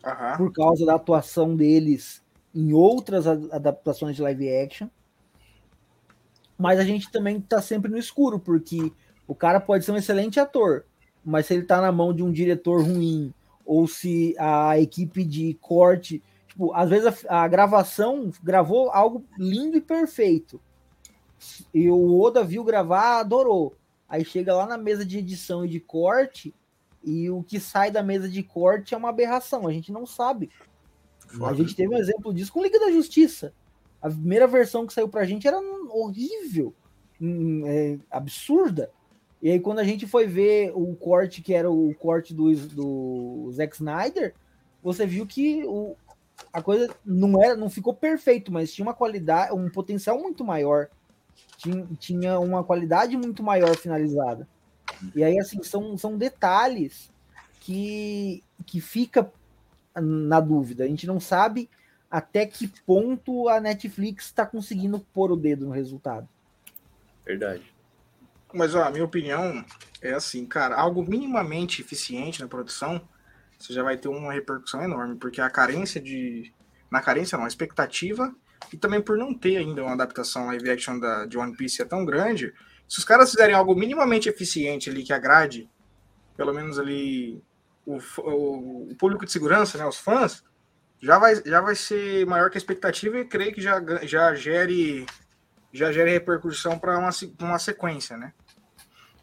Aham. 0.06 0.38
por 0.38 0.52
causa 0.52 0.86
da 0.86 0.96
atuação 0.96 1.56
deles 1.56 2.22
em 2.54 2.74
outras 2.74 3.28
adaptações 3.28 4.16
de 4.16 4.22
live 4.22 4.50
action. 4.54 4.88
Mas 6.58 6.80
a 6.80 6.84
gente 6.84 7.12
também 7.12 7.40
tá 7.40 7.62
sempre 7.62 7.92
no 7.92 7.98
escuro, 7.98 8.40
porque 8.40 8.92
o 9.28 9.36
cara 9.36 9.60
pode 9.60 9.86
ser 9.86 9.92
um 9.92 9.98
excelente 9.98 10.40
ator, 10.40 10.86
mas 11.24 11.46
se 11.46 11.54
ele 11.54 11.64
tá 11.64 11.80
na 11.80 11.92
mão 11.92 12.14
de 12.14 12.24
um 12.24 12.32
diretor 12.32 12.84
ruim, 12.84 13.34
ou 13.68 13.86
se 13.86 14.34
a 14.40 14.80
equipe 14.80 15.26
de 15.26 15.54
corte. 15.62 16.24
Tipo, 16.58 16.74
às 16.74 16.90
vezes 16.90 17.24
a, 17.30 17.44
a 17.44 17.48
gravação 17.48 18.32
gravou 18.42 18.90
algo 18.90 19.24
lindo 19.38 19.78
e 19.78 19.82
perfeito. 19.82 20.60
E 21.72 21.88
o 21.88 22.20
Oda 22.20 22.44
viu 22.44 22.64
gravar, 22.64 23.20
adorou. 23.20 23.76
Aí 24.10 24.26
chega 24.26 24.56
lá 24.56 24.66
na 24.66 24.76
mesa 24.76 25.06
de 25.06 25.20
edição 25.20 25.64
e 25.64 25.70
de 25.70 25.80
corte, 25.80 26.56
e 27.04 27.30
o 27.30 27.44
que 27.44 27.60
sai 27.60 27.92
da 27.92 28.02
mesa 28.02 28.28
de 28.28 28.42
corte 28.42 28.96
é 28.96 28.98
uma 28.98 29.10
aberração. 29.10 29.68
A 29.68 29.72
gente 29.72 29.92
não 29.92 30.08
sabe. 30.08 30.50
A 31.30 31.38
Foda. 31.38 31.54
gente 31.54 31.76
teve 31.76 31.94
um 31.94 31.98
exemplo 31.98 32.34
disso 32.34 32.52
com 32.52 32.64
Liga 32.64 32.80
da 32.80 32.92
Justiça. 32.92 33.54
A 34.02 34.10
primeira 34.10 34.48
versão 34.48 34.88
que 34.88 34.94
saiu 34.94 35.08
pra 35.08 35.26
gente 35.26 35.48
era 35.48 35.60
horrível, 35.92 36.74
hum, 37.22 37.62
é, 37.68 38.00
absurda. 38.10 38.90
E 39.44 39.52
aí, 39.52 39.60
quando 39.60 39.78
a 39.78 39.84
gente 39.84 40.08
foi 40.08 40.26
ver 40.26 40.72
o 40.74 40.96
corte, 40.96 41.44
que 41.44 41.54
era 41.54 41.70
o 41.70 41.94
corte 41.94 42.34
do, 42.34 42.52
do 42.56 43.52
Zack 43.52 43.76
Snyder, 43.76 44.34
você 44.82 45.06
viu 45.06 45.28
que 45.28 45.64
o, 45.66 45.96
a 46.52 46.62
coisa 46.62 46.94
não 47.06 47.42
era, 47.42 47.56
não 47.56 47.70
ficou 47.70 47.94
perfeito, 47.94 48.52
mas 48.52 48.74
tinha 48.74 48.86
uma 48.86 48.94
qualidade, 48.94 49.54
um 49.54 49.70
potencial 49.70 50.20
muito 50.20 50.44
maior. 50.44 50.90
Tinha, 51.58 51.88
tinha 52.00 52.40
uma 52.40 52.64
qualidade 52.64 53.16
muito 53.18 53.44
maior 53.44 53.76
finalizada. 53.76 54.48
E 55.16 55.24
aí, 55.24 55.40
assim, 55.40 55.62
são, 55.64 55.98
são 55.98 56.18
detalhes 56.18 57.12
que, 57.60 58.44
que 58.66 58.80
fica 58.80 59.32
na 59.96 60.40
dúvida. 60.40 60.84
A 60.84 60.88
gente 60.88 61.06
não 61.06 61.20
sabe 61.20 61.70
até 62.10 62.46
que 62.46 62.68
ponto 62.86 63.50
a 63.50 63.60
Netflix 63.60 64.26
está 64.26 64.46
conseguindo 64.46 65.00
pôr 65.14 65.32
o 65.32 65.36
dedo 65.36 65.66
no 65.66 65.72
resultado. 65.72 66.28
Verdade. 67.26 67.74
Mas 68.54 68.74
ó, 68.74 68.84
a 68.84 68.92
minha 68.92 69.04
opinião 69.04 69.64
é 70.02 70.14
assim, 70.14 70.46
cara, 70.46 70.76
algo 70.76 71.04
minimamente 71.04 71.82
eficiente 71.82 72.42
na 72.42 72.48
produção, 72.48 73.02
você 73.58 73.74
já 73.74 73.84
vai 73.84 73.98
ter 73.98 74.08
uma 74.08 74.34
repercussão 74.34 74.84
enorme, 74.84 75.16
porque 75.16 75.42
a 75.42 75.50
carência 75.50 76.02
de. 76.02 76.54
Na 76.92 77.02
carência 77.02 77.38
não, 77.38 77.46
a 77.46 77.48
expectativa, 77.50 78.34
e 78.72 78.78
também 78.78 79.02
por 79.02 79.18
não 79.18 79.34
ter 79.34 79.58
ainda 79.58 79.84
uma 79.84 79.94
adaptação 79.94 80.48
live 80.48 80.70
action 80.70 81.00
da, 81.00 81.26
de 81.26 81.38
One 81.38 81.56
Piece 81.56 81.82
é 81.82 81.86
tão 81.86 82.06
grande, 82.06 82.54
se 82.88 83.00
os 83.00 83.04
caras 83.04 83.32
fizerem 83.32 83.54
algo 83.54 83.76
minimamente 83.76 84.30
eficiente 84.30 84.90
ali 84.90 85.04
que 85.04 85.12
agrade, 85.12 85.70
pelo 86.38 86.54
menos 86.54 86.80
ali 86.80 87.44
o, 87.86 87.98
o, 88.20 88.92
o 88.92 88.96
público 88.96 89.26
de 89.26 89.32
segurança, 89.32 89.78
né, 89.78 89.86
os 89.86 89.98
fãs, 89.98 90.44
já 91.02 91.20
vai, 91.20 91.36
já 91.46 91.62
vai 91.62 91.76
ser 91.76 92.26
maior 92.26 92.50
que 92.50 92.58
a 92.58 92.60
expectativa 92.60 93.18
e 93.20 93.26
creio 93.26 93.54
que 93.54 93.62
já, 93.62 93.82
já 94.04 94.34
gere 94.34 95.06
já 95.72 95.92
gere 95.92 96.12
repercussão 96.12 96.80
para 96.80 96.98
uma, 96.98 97.10
uma 97.40 97.60
sequência, 97.60 98.18
né? 98.18 98.34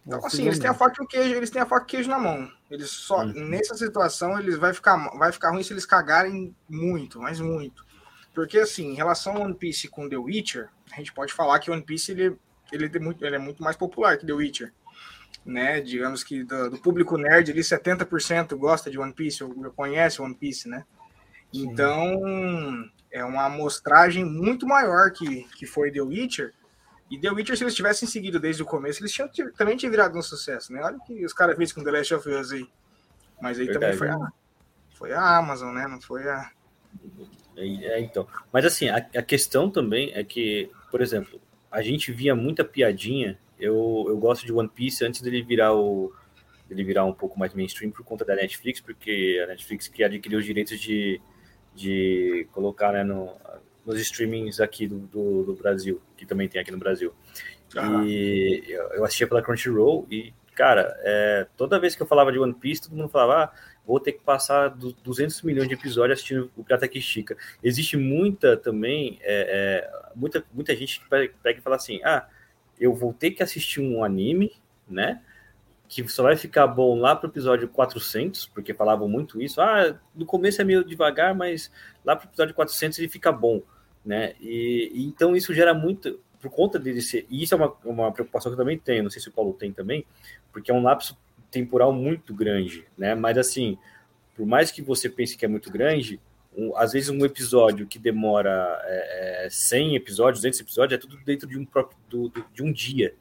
Então, 0.06 0.24
assim, 0.24 0.46
eles 0.46 0.58
têm 0.58 0.68
a 0.68 0.74
faca 0.74 1.00
e 1.00 1.04
o 1.04 1.08
queijo, 1.08 1.34
eles 1.34 1.50
têm 1.50 1.62
a 1.62 1.66
faca 1.66 1.82
e 1.82 1.84
o 1.84 1.88
queijo 1.88 2.10
na 2.10 2.18
mão. 2.18 2.50
Eles 2.70 2.90
só, 2.90 3.20
Uhum. 3.24 3.48
nessa 3.48 3.74
situação, 3.74 4.38
eles 4.38 4.56
vai 4.58 4.74
ficar, 4.74 4.96
vai 5.16 5.32
ficar 5.32 5.50
ruim 5.50 5.62
se 5.62 5.72
eles 5.72 5.86
cagarem 5.86 6.54
muito, 6.68 7.18
mas 7.20 7.40
muito. 7.40 7.84
Porque, 8.34 8.58
assim, 8.58 8.88
em 8.90 8.94
relação 8.94 9.36
ao 9.36 9.42
One 9.42 9.54
Piece 9.54 9.88
com 9.88 10.08
The 10.08 10.16
Witcher, 10.16 10.68
a 10.92 10.96
gente 10.96 11.12
pode 11.12 11.32
falar 11.32 11.58
que 11.58 11.70
One 11.70 11.82
Piece 11.82 12.12
ele, 12.12 12.36
ele, 12.70 12.88
tem 12.88 13.00
muito, 13.00 13.24
ele 13.24 13.36
é 13.36 13.38
muito 13.38 13.62
mais 13.62 13.76
popular 13.76 14.18
que 14.18 14.26
The 14.26 14.32
Witcher. 14.32 14.72
Né? 15.46 15.80
Digamos 15.80 16.22
que 16.24 16.42
do, 16.42 16.70
do 16.70 16.78
público 16.78 17.16
nerd, 17.16 17.50
ali 17.50 17.60
70% 17.60 18.56
gosta 18.56 18.90
de 18.90 18.98
One 18.98 19.12
Piece, 19.12 19.44
ou 19.44 19.54
conhece 19.72 20.20
One 20.20 20.34
Piece, 20.34 20.68
né? 20.68 20.84
Sim. 21.52 21.66
Então, 21.68 22.20
é 23.10 23.24
uma 23.24 23.44
amostragem 23.44 24.24
muito 24.24 24.66
maior 24.66 25.12
que, 25.12 25.44
que 25.56 25.66
foi 25.66 25.90
The 25.92 26.02
Witcher. 26.02 26.52
E 27.14 27.18
The 27.20 27.30
Witcher, 27.30 27.56
se 27.56 27.62
eles 27.62 27.74
tivessem 27.74 28.08
seguido 28.08 28.40
desde 28.40 28.62
o 28.62 28.66
começo, 28.66 29.00
eles 29.00 29.12
tinham, 29.12 29.28
também 29.56 29.76
tinham 29.76 29.90
virado 29.90 30.18
um 30.18 30.22
sucesso, 30.22 30.72
né? 30.72 30.82
Olha 30.82 30.96
o 30.96 31.00
que 31.00 31.24
os 31.24 31.32
caras 31.32 31.56
fez 31.56 31.72
com 31.72 31.84
The 31.84 31.90
Last 31.92 32.14
of 32.14 32.28
Us 32.28 32.50
aí. 32.50 32.68
Mas 33.40 33.60
aí 33.60 33.66
também 33.66 33.92
Verdade. 33.92 33.98
foi 33.98 34.08
a, 34.08 34.32
foi 34.96 35.12
a 35.12 35.36
Amazon, 35.38 35.72
né? 35.72 35.86
Não 35.86 36.00
foi 36.00 36.28
a. 36.28 36.50
É, 37.56 37.66
é, 37.66 38.00
então. 38.00 38.26
Mas 38.52 38.64
assim, 38.64 38.88
a, 38.88 38.96
a 38.96 39.22
questão 39.22 39.70
também 39.70 40.10
é 40.12 40.24
que, 40.24 40.68
por 40.90 41.00
exemplo, 41.00 41.40
a 41.70 41.82
gente 41.82 42.10
via 42.10 42.34
muita 42.34 42.64
piadinha. 42.64 43.38
Eu, 43.60 44.06
eu 44.08 44.18
gosto 44.18 44.44
de 44.44 44.52
One 44.52 44.68
Piece 44.68 45.04
antes 45.04 45.20
dele 45.20 45.40
virar 45.40 45.72
o 45.72 46.12
dele 46.68 46.82
virar 46.82 47.04
um 47.04 47.12
pouco 47.12 47.38
mais 47.38 47.54
mainstream 47.54 47.92
por 47.92 48.04
conta 48.04 48.24
da 48.24 48.34
Netflix, 48.34 48.80
porque 48.80 49.40
a 49.44 49.46
Netflix 49.46 49.86
que 49.86 50.02
adquiriu 50.02 50.38
os 50.38 50.44
direitos 50.44 50.80
de, 50.80 51.20
de 51.74 52.48
colocar 52.50 52.92
né, 52.92 53.04
no, 53.04 53.30
nos 53.84 54.00
streamings 54.00 54.60
aqui 54.60 54.86
do, 54.86 54.98
do, 55.00 55.42
do 55.44 55.54
Brasil, 55.54 56.00
que 56.16 56.24
também 56.24 56.48
tem 56.48 56.60
aqui 56.60 56.70
no 56.70 56.78
Brasil. 56.78 57.12
Aham. 57.76 58.04
E 58.06 58.64
eu 58.68 59.04
assistia 59.04 59.26
pela 59.26 59.42
Crunchyroll 59.42 60.06
e, 60.10 60.32
cara, 60.54 60.96
é, 61.00 61.46
toda 61.56 61.78
vez 61.80 61.94
que 61.96 62.02
eu 62.02 62.06
falava 62.06 62.32
de 62.32 62.38
One 62.38 62.54
Piece, 62.54 62.82
todo 62.82 62.96
mundo 62.96 63.08
falava, 63.08 63.44
ah, 63.44 63.52
vou 63.86 64.00
ter 64.00 64.12
que 64.12 64.20
passar 64.22 64.68
du- 64.68 64.94
200 65.02 65.42
milhões 65.42 65.68
de 65.68 65.74
episódios 65.74 66.18
assistindo 66.18 66.50
o 66.56 66.64
Pirata 66.64 66.88
que 66.88 66.98
Estica. 66.98 67.36
Existe 67.62 67.96
muita 67.96 68.56
também, 68.56 69.18
é, 69.22 69.84
é, 69.84 70.10
muita, 70.14 70.44
muita 70.52 70.74
gente 70.74 71.00
que 71.00 71.08
pega 71.08 71.32
pega 71.42 71.58
e 71.58 71.62
fala 71.62 71.76
assim, 71.76 72.00
ah, 72.04 72.26
eu 72.78 72.94
vou 72.94 73.12
ter 73.12 73.32
que 73.32 73.42
assistir 73.42 73.80
um 73.80 74.02
anime, 74.02 74.52
né, 74.88 75.20
que 75.88 76.06
só 76.08 76.22
vai 76.22 76.36
ficar 76.36 76.66
bom 76.66 76.98
lá 76.98 77.14
pro 77.14 77.28
episódio 77.28 77.68
400, 77.68 78.46
porque 78.46 78.72
falavam 78.74 79.08
muito 79.08 79.40
isso, 79.40 79.60
ah, 79.60 79.98
no 80.14 80.24
começo 80.24 80.60
é 80.60 80.64
meio 80.64 80.84
devagar, 80.84 81.34
mas 81.34 81.70
lá 82.04 82.16
pro 82.16 82.28
episódio 82.28 82.54
400 82.54 82.98
ele 82.98 83.08
fica 83.08 83.30
bom, 83.30 83.62
né, 84.04 84.34
e, 84.40 84.90
e 84.94 85.04
então 85.06 85.34
isso 85.34 85.54
gera 85.54 85.72
muito, 85.74 86.20
por 86.40 86.50
conta 86.50 86.78
dele 86.78 87.00
ser, 87.00 87.26
e 87.30 87.42
isso 87.42 87.54
é 87.54 87.56
uma, 87.56 87.74
uma 87.84 88.12
preocupação 88.12 88.50
que 88.50 88.54
eu 88.54 88.58
também 88.62 88.78
tenho, 88.78 89.02
não 89.02 89.10
sei 89.10 89.20
se 89.22 89.28
o 89.28 89.32
Paulo 89.32 89.54
tem 89.54 89.72
também, 89.72 90.04
porque 90.52 90.70
é 90.70 90.74
um 90.74 90.82
lapso 90.82 91.16
temporal 91.50 91.92
muito 91.92 92.34
grande, 92.34 92.84
né? 92.98 93.14
Mas 93.14 93.38
assim, 93.38 93.78
por 94.34 94.44
mais 94.44 94.70
que 94.70 94.82
você 94.82 95.08
pense 95.08 95.36
que 95.36 95.44
é 95.44 95.48
muito 95.48 95.70
grande, 95.70 96.20
um- 96.56 96.76
às 96.76 96.92
vezes 96.92 97.08
um 97.08 97.24
episódio 97.24 97.86
que 97.86 97.98
demora 97.98 98.80
é, 98.84 99.46
é, 99.46 99.50
100 99.50 99.94
episódios, 99.96 100.40
200 100.40 100.60
episódios, 100.60 100.98
é 100.98 101.00
tudo 101.00 101.16
dentro 101.24 101.48
de 101.48 101.58
um 101.58 101.64
próprio 101.64 101.96
do- 102.10 102.28
do- 102.28 102.44
de 102.52 102.62
um 102.62 102.72
dia, 102.72 103.14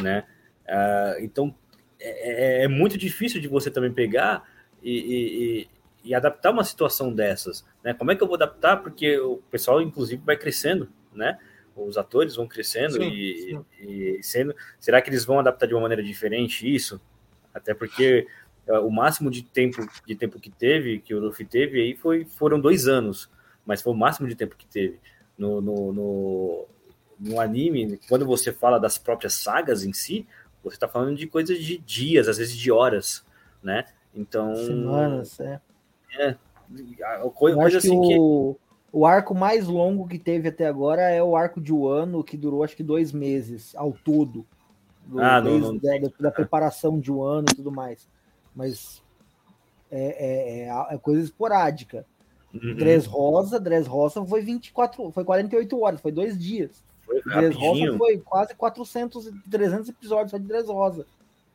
né? 0.00 0.24
Ah, 0.68 1.16
então 1.20 1.54
é, 2.00 2.60
é- 2.62 2.64
é 2.64 2.68
muito 2.68 2.96
difícil 2.96 3.40
de 3.40 3.48
você 3.48 3.70
também 3.70 3.92
pegar 3.92 4.42
e, 4.82 4.92
e- 4.98 5.68
e- 6.04 6.14
adaptar 6.14 6.50
uma 6.50 6.64
situação 6.64 7.12
dessas, 7.12 7.64
né? 7.82 7.94
Como 7.94 8.10
é 8.10 8.16
que 8.16 8.22
eu 8.22 8.26
vou 8.26 8.36
adaptar? 8.36 8.78
Porque 8.78 9.18
o 9.18 9.38
pessoal, 9.50 9.80
inclusive, 9.80 10.22
vai 10.24 10.36
crescendo, 10.36 10.88
né? 11.12 11.38
Os 11.74 11.96
atores 11.96 12.36
vão 12.36 12.46
crescendo 12.46 12.94
Sim, 12.94 13.10
e, 13.10 13.40
sim. 13.40 13.64
e 13.80 14.22
sendo. 14.22 14.54
Será 14.78 15.00
que 15.00 15.08
eles 15.08 15.24
vão 15.24 15.38
adaptar 15.38 15.66
de 15.66 15.74
uma 15.74 15.80
maneira 15.80 16.02
diferente 16.02 16.72
isso? 16.72 17.00
Até 17.54 17.72
porque 17.72 18.26
eh, 18.66 18.78
o 18.78 18.90
máximo 18.90 19.30
de 19.30 19.42
tempo 19.42 19.86
de 20.06 20.14
tempo 20.14 20.38
que 20.38 20.50
teve, 20.50 20.98
que 21.00 21.14
o 21.14 21.20
Luffy 21.20 21.46
teve 21.46 21.80
aí 21.80 21.96
foi, 21.96 22.24
foram 22.24 22.60
dois 22.60 22.86
anos, 22.86 23.30
mas 23.64 23.80
foi 23.80 23.92
o 23.92 23.96
máximo 23.96 24.28
de 24.28 24.34
tempo 24.34 24.56
que 24.56 24.66
teve. 24.66 25.00
No, 25.38 25.60
no, 25.62 25.92
no, 25.92 26.66
no 27.18 27.40
anime, 27.40 27.98
quando 28.08 28.26
você 28.26 28.52
fala 28.52 28.78
das 28.78 28.98
próprias 28.98 29.34
sagas 29.34 29.82
em 29.82 29.92
si, 29.92 30.26
você 30.62 30.76
está 30.76 30.86
falando 30.86 31.16
de 31.16 31.26
coisas 31.26 31.58
de 31.58 31.78
dias, 31.78 32.28
às 32.28 32.36
vezes 32.38 32.56
de 32.56 32.70
horas, 32.70 33.24
né? 33.62 33.86
Então, 34.14 34.54
Semanas, 34.54 35.40
é. 35.40 35.60
A- 37.04 37.30
coisa, 37.30 37.60
acho 37.62 37.70
que 37.70 37.76
assim 37.88 38.00
que. 38.00 38.18
o, 38.18 38.56
o 38.92 39.06
arco 39.06 39.34
mais 39.34 39.66
longo 39.66 40.06
que 40.06 40.18
teve 40.18 40.48
até 40.48 40.66
agora 40.66 41.02
é 41.02 41.22
o 41.22 41.36
arco 41.36 41.60
de 41.60 41.72
Wano, 41.72 42.22
que 42.24 42.36
durou 42.36 42.62
acho 42.62 42.76
que 42.76 42.82
dois 42.82 43.12
meses 43.12 43.74
ao 43.76 43.92
todo. 43.92 44.46
Do- 45.06 45.20
Ah, 45.20 45.40
não, 45.40 45.58
não 45.58 45.76
da, 45.78 45.98
da- 46.20 46.30
preparação 46.30 46.98
de 47.00 47.10
Wano 47.10 47.46
e 47.50 47.54
tudo 47.56 47.72
mais. 47.72 48.08
Mas 48.54 49.02
é, 49.90 50.00
é- 50.00 50.68
é- 50.68 50.94
é 50.94 50.98
coisa 50.98 51.20
esporádica. 51.22 52.06
Uhum, 52.54 52.74
Dress 52.76 53.06
Rosa, 53.08 53.58
Dress 53.58 53.88
Rosa 53.88 54.24
foi 54.26 54.42
24, 54.42 55.10
foi 55.10 55.24
48 55.24 55.80
horas, 55.80 56.00
foi 56.00 56.12
dois 56.12 56.38
dias. 56.38 56.84
foi 57.04 57.20
Dress 57.22 57.56
Rosa 57.56 57.98
foi 57.98 58.18
quase 58.18 58.54
400, 58.54 59.26
e 59.26 59.32
300 59.50 59.88
episódios 59.88 60.30
só 60.30 60.38
de 60.38 60.44
Dress 60.46 60.68
Rosa. 60.70 61.06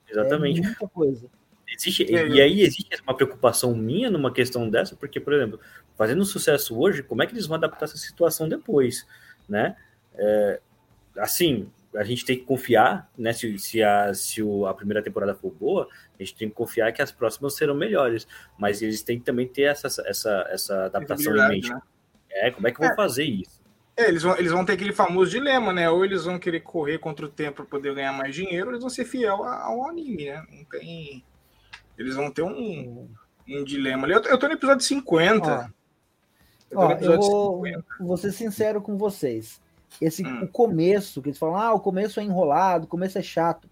exatamente. 0.10 0.60
É 0.60 0.64
muita 0.66 0.88
coisa. 0.88 1.28
Existe, 1.68 2.04
e 2.10 2.42
aí 2.42 2.62
existe 2.62 3.02
uma 3.04 3.14
preocupação 3.14 3.76
minha 3.76 4.10
numa 4.10 4.32
questão 4.32 4.70
dessa, 4.70 4.96
porque, 4.96 5.20
por 5.20 5.34
exemplo, 5.34 5.60
fazendo 5.98 6.24
sucesso 6.24 6.80
hoje, 6.80 7.04
como 7.04 7.22
é 7.22 7.28
que 7.28 7.34
eles 7.34 7.46
vão 7.46 7.58
adaptar 7.58 7.86
essa 7.86 7.98
situação 7.98 8.48
depois, 8.48 9.06
né? 9.50 9.76
É, 10.16 10.62
assim, 11.18 11.70
a 11.96 12.04
gente 12.04 12.26
tem 12.26 12.38
que 12.38 12.46
confiar, 12.46 13.10
né? 13.18 13.34
Se, 13.34 13.58
se, 13.58 13.84
a, 13.84 14.14
se 14.14 14.42
o, 14.42 14.66
a 14.66 14.74
primeira 14.74 15.02
temporada 15.02 15.36
for 15.36 15.52
boa, 15.52 15.88
a 16.18 16.24
gente 16.24 16.36
tem 16.36 16.50
que 16.50 16.56
confiar 16.56 16.92
que 16.92 17.02
as 17.02 17.12
próximas 17.12 17.56
serão 17.56 17.76
melhores. 17.76 18.28
Mas 18.58 18.82
eles 18.82 19.02
têm 19.02 19.20
que 19.20 19.26
também 19.26 19.48
ter 19.48 19.64
essa, 19.64 19.88
essa, 20.06 20.48
essa 20.50 20.86
adaptação 20.86 21.36
em 21.36 21.50
mente. 21.50 21.70
Né? 21.70 21.82
É, 22.30 22.52
como 22.52 22.68
é 22.68 22.72
que 22.72 22.78
eu 22.78 22.86
vou 22.86 22.94
é. 22.94 22.96
fazer 22.96 23.24
isso? 23.24 23.62
É, 23.96 24.10
eles, 24.10 24.22
vão, 24.22 24.38
eles 24.38 24.52
vão 24.52 24.64
ter 24.64 24.74
aquele 24.74 24.94
famoso 24.94 25.32
dilema, 25.32 25.74
né? 25.74 25.90
Ou 25.90 26.06
eles 26.06 26.26
vão 26.26 26.38
querer 26.38 26.60
correr 26.60 27.00
contra 27.00 27.26
o 27.26 27.30
tempo 27.30 27.58
para 27.58 27.66
poder 27.66 27.96
ganhar 27.96 28.14
mais 28.14 28.36
dinheiro, 28.36 28.68
ou 28.68 28.72
eles 28.74 28.82
vão 28.82 28.90
ser 28.90 29.06
fiel 29.06 29.44
ao 29.44 29.88
anime, 29.88 30.26
né? 30.26 30.46
Não 30.52 30.64
tem. 30.66 31.24
Eles 31.98 32.16
vão 32.16 32.32
ter 32.32 32.44
um, 32.44 33.10
um 33.50 33.64
dilema 33.64 34.06
ali. 34.06 34.14
Eu, 34.14 34.22
eu 34.22 34.38
tô 34.38 34.48
no 34.48 34.54
episódio 34.54 34.86
50. 34.86 35.74
Ó, 36.76 36.92
eu, 36.92 37.14
eu 37.14 37.20
vou, 37.20 37.66
50. 37.66 37.86
vou 38.00 38.18
ser 38.18 38.32
sincero 38.32 38.82
com 38.82 38.98
vocês. 38.98 39.62
Esse, 40.02 40.26
hum. 40.26 40.44
O 40.44 40.48
começo, 40.48 41.22
que 41.22 41.30
eles 41.30 41.40
falam, 41.40 41.56
ah, 41.56 41.74
o 41.74 41.80
começo 41.80 42.20
é 42.20 42.24
enrolado, 42.24 42.86
o 42.86 42.90
começo 42.90 43.18
é 43.18 43.22
chato. 43.22 43.70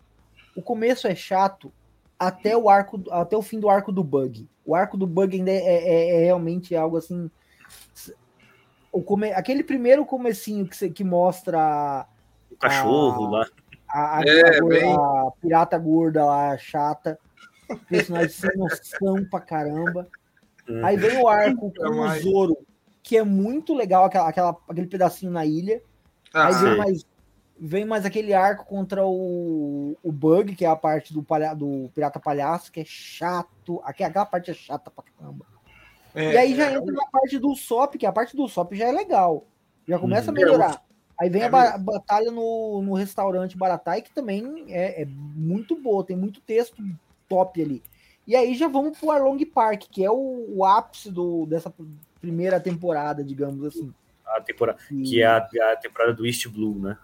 O 0.55 0.61
começo 0.61 1.07
é 1.07 1.13
chato 1.13 1.71
até 2.17 2.55
o 2.55 2.69
arco, 2.69 3.03
até 3.11 3.35
o 3.35 3.41
fim 3.41 3.59
do 3.59 3.69
arco 3.69 3.91
do 3.91 4.03
bug. 4.03 4.47
O 4.65 4.73
arco 4.73 4.97
do 4.97 5.05
bug 5.05 5.35
ainda 5.35 5.51
é, 5.51 5.57
é, 5.57 6.15
é 6.15 6.23
realmente 6.25 6.75
algo 6.75 6.97
assim. 6.97 7.29
O 8.91 9.03
come, 9.03 9.31
aquele 9.33 9.63
primeiro 9.63 10.05
comecinho 10.05 10.65
que, 10.67 10.89
que 10.89 11.03
mostra 11.03 12.07
o 12.49 12.55
cachorro 12.55 13.25
a, 13.25 13.29
lá. 13.29 13.45
A, 13.89 14.17
a, 14.19 14.21
é, 14.23 14.57
a, 14.57 14.65
bem... 14.65 14.95
a, 14.95 15.31
pirata 15.41 15.77
gorda 15.77 16.25
lá, 16.25 16.57
chata. 16.57 17.19
Personagem 17.87 18.29
sem 18.29 18.57
noção 18.57 19.25
pra 19.29 19.39
caramba. 19.39 20.07
Hum. 20.69 20.85
Aí 20.85 20.97
vem 20.97 21.17
o 21.21 21.27
arco 21.27 21.71
com 21.73 21.99
o 21.99 22.19
Zoro, 22.19 22.57
que 23.03 23.17
é 23.17 23.23
muito 23.23 23.73
legal, 23.73 24.05
aquela, 24.05 24.29
aquela, 24.29 24.57
aquele 24.67 24.87
pedacinho 24.87 25.31
na 25.31 25.45
ilha. 25.45 25.81
Ah, 26.33 26.47
Aí 26.47 26.53
vem 26.55 26.77
mais, 26.77 27.05
vem 27.59 27.85
mais 27.85 28.05
aquele 28.05 28.33
arco 28.33 28.65
contra 28.65 29.05
o, 29.05 29.97
o 30.03 30.11
Bug, 30.11 30.55
que 30.55 30.65
é 30.65 30.67
a 30.67 30.75
parte 30.75 31.13
do, 31.13 31.23
palha, 31.23 31.53
do 31.53 31.89
Pirata 31.93 32.19
Palhaço, 32.19 32.71
que 32.71 32.81
é 32.81 32.85
chato. 32.85 33.79
Aquela, 33.83 34.25
parte 34.25 34.51
é 34.51 34.53
chata 34.53 34.89
pra 34.89 35.03
caramba. 35.03 35.45
É, 36.13 36.33
e 36.33 36.37
aí 36.37 36.55
já 36.55 36.71
é, 36.71 36.75
entra 36.75 36.93
na 36.93 37.05
parte 37.07 37.37
do 37.37 37.55
Sop, 37.55 37.95
que 37.95 38.05
a 38.05 38.11
parte 38.11 38.35
do 38.35 38.47
Sop 38.47 38.73
já 38.73 38.87
é 38.87 38.91
legal. 38.91 39.45
Já 39.87 39.99
começa 39.99 40.31
a 40.31 40.33
uhum. 40.33 40.39
melhorar. 40.39 40.81
Aí 41.19 41.29
vem 41.29 41.43
é 41.43 41.45
a 41.45 41.49
ba 41.49 41.77
batalha 41.77 42.31
no, 42.31 42.81
no 42.81 42.93
restaurante 42.93 43.57
Baratai, 43.57 44.01
que 44.01 44.13
também 44.13 44.65
é, 44.67 45.03
é, 45.03 45.05
muito 45.05 45.75
boa, 45.75 46.05
tem 46.05 46.15
muito 46.15 46.41
texto 46.41 46.83
top 47.27 47.61
ali. 47.61 47.83
E 48.27 48.35
aí 48.35 48.55
já 48.55 48.67
vamos 48.67 48.97
pro 48.97 49.11
Arlong 49.11 49.43
Park, 49.45 49.83
que 49.91 50.03
é 50.03 50.09
o, 50.09 50.45
o 50.49 50.65
ápice 50.65 51.11
do, 51.11 51.45
dessa 51.45 51.73
primeira 52.19 52.59
temporada, 52.59 53.23
digamos 53.23 53.63
assim 53.63 53.93
a 54.25 54.41
temporada, 54.41 54.79
que 54.89 55.21
é 55.21 55.25
a, 55.25 55.37
a, 55.37 55.75
temporada 55.77 56.13
do 56.13 56.25
East 56.25 56.47
Blue, 56.47 56.79
né? 56.79 56.97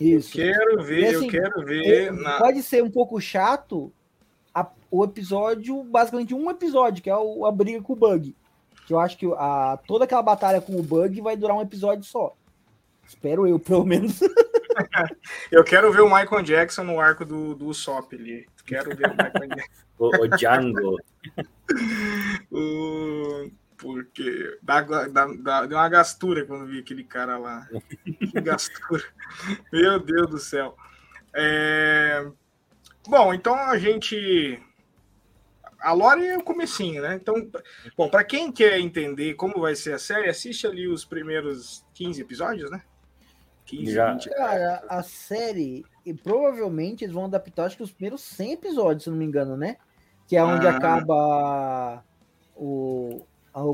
Isso. 0.00 0.40
Eu 0.40 0.52
quero 0.52 0.82
ver, 0.82 1.16
assim, 1.16 1.24
eu 1.26 1.30
quero 1.30 1.64
ver. 1.64 2.12
Na... 2.12 2.38
Pode 2.38 2.62
ser 2.62 2.82
um 2.82 2.90
pouco 2.90 3.20
chato 3.20 3.92
a, 4.54 4.66
o 4.90 5.04
episódio, 5.04 5.82
basicamente 5.84 6.34
um 6.34 6.50
episódio, 6.50 7.02
que 7.02 7.10
é 7.10 7.16
o, 7.16 7.44
a 7.44 7.52
briga 7.52 7.82
com 7.82 7.92
o 7.92 7.96
Bug. 7.96 8.34
Que 8.86 8.94
eu 8.94 9.00
acho 9.00 9.18
que 9.18 9.26
a, 9.36 9.78
toda 9.86 10.04
aquela 10.04 10.22
batalha 10.22 10.60
com 10.60 10.76
o 10.76 10.82
Bug 10.82 11.20
vai 11.20 11.36
durar 11.36 11.56
um 11.56 11.62
episódio 11.62 12.04
só. 12.04 12.34
Espero 13.06 13.46
eu, 13.46 13.58
pelo 13.58 13.84
menos. 13.84 14.20
eu 15.50 15.64
quero 15.64 15.92
ver 15.92 16.00
o 16.00 16.14
Michael 16.14 16.42
Jackson 16.42 16.84
no 16.84 17.00
arco 17.00 17.24
do, 17.24 17.54
do 17.54 17.66
Usopp 17.66 18.14
ali. 18.14 18.46
Quero 18.64 18.94
ver 18.96 19.06
o 19.06 19.10
Michael 19.10 19.48
Jackson. 19.48 19.78
o, 19.98 20.06
o 20.08 20.28
Django. 20.28 20.96
o 22.50 23.50
porque 23.76 24.58
dá, 24.62 24.80
dá, 24.82 25.26
dá, 25.38 25.66
deu 25.66 25.78
uma 25.78 25.88
gastura 25.88 26.44
quando 26.44 26.66
vi 26.66 26.80
aquele 26.80 27.04
cara 27.04 27.38
lá. 27.38 27.68
Que 28.04 28.40
gastura. 28.40 29.04
Meu 29.72 30.00
Deus 30.00 30.30
do 30.30 30.38
céu. 30.38 30.76
É... 31.34 32.26
Bom, 33.06 33.32
então 33.34 33.54
a 33.54 33.78
gente. 33.78 34.60
A 35.78 35.92
lore 35.92 36.26
é 36.26 36.38
o 36.38 36.42
comecinho, 36.42 37.02
né? 37.02 37.14
Então, 37.14 37.34
bom, 37.96 38.08
para 38.08 38.24
quem 38.24 38.50
quer 38.50 38.80
entender 38.80 39.34
como 39.34 39.60
vai 39.60 39.76
ser 39.76 39.92
a 39.92 39.98
série, 39.98 40.28
assiste 40.28 40.66
ali 40.66 40.88
os 40.88 41.04
primeiros 41.04 41.84
15 41.94 42.20
episódios, 42.20 42.70
né? 42.70 42.82
15, 43.66 43.92
Já. 43.92 44.12
20. 44.12 44.30
Cara, 44.30 44.84
a 44.88 45.02
série, 45.02 45.84
e 46.04 46.14
provavelmente 46.14 47.04
eles 47.04 47.14
vão 47.14 47.24
adaptar, 47.24 47.64
acho 47.64 47.76
que 47.76 47.82
os 47.82 47.92
primeiros 47.92 48.22
100 48.22 48.52
episódios, 48.52 49.04
se 49.04 49.10
não 49.10 49.16
me 49.16 49.24
engano, 49.24 49.56
né? 49.56 49.76
Que 50.26 50.36
é 50.36 50.44
onde 50.44 50.66
ah. 50.66 50.76
acaba 50.76 52.04
o, 52.54 53.26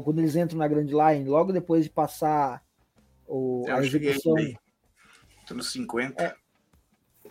quando 0.03 0.19
eles 0.19 0.35
entram 0.35 0.59
na 0.59 0.69
Grand 0.69 0.87
Line, 0.87 1.29
logo 1.29 1.53
depois 1.53 1.85
de 1.85 1.91
passar 1.91 2.63
o, 3.27 3.65
a 3.69 3.85
execução. 3.85 4.35
Tô 5.47 5.55
nos 5.55 5.71
50. 5.73 6.23
É, 6.23 6.35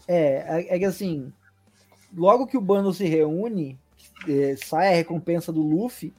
é, 0.08 0.76
é, 0.76 0.80
que 0.80 0.86
assim, 0.86 1.32
logo 2.16 2.48
que 2.48 2.58
o 2.58 2.62
bando 2.62 2.94
se 2.94 3.06
reúne, 3.06 3.80
é, 4.28 4.56
sai 4.56 4.88
a 4.88 4.96
recompensa 4.96 5.52
do 5.52 5.62
Luffy, 5.62 6.14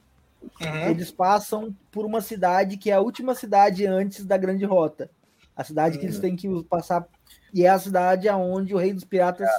uhum. 0.61 0.89
eles 0.89 1.11
passam 1.11 1.75
por 1.91 2.05
uma 2.05 2.21
cidade 2.21 2.77
que 2.77 2.91
é 2.91 2.93
a 2.93 3.01
última 3.01 3.33
cidade 3.33 3.85
antes 3.85 4.25
da 4.25 4.37
Grande 4.37 4.65
Rota. 4.65 5.09
A 5.55 5.63
cidade 5.63 5.97
que 5.97 6.05
eles 6.05 6.15
uhum. 6.15 6.21
têm 6.21 6.35
que 6.35 6.63
passar. 6.63 7.07
E 7.53 7.65
é 7.65 7.69
a 7.69 7.79
cidade 7.79 8.27
aonde 8.27 8.73
o 8.73 8.77
Rei 8.77 8.93
dos 8.93 9.03
Piratas 9.03 9.49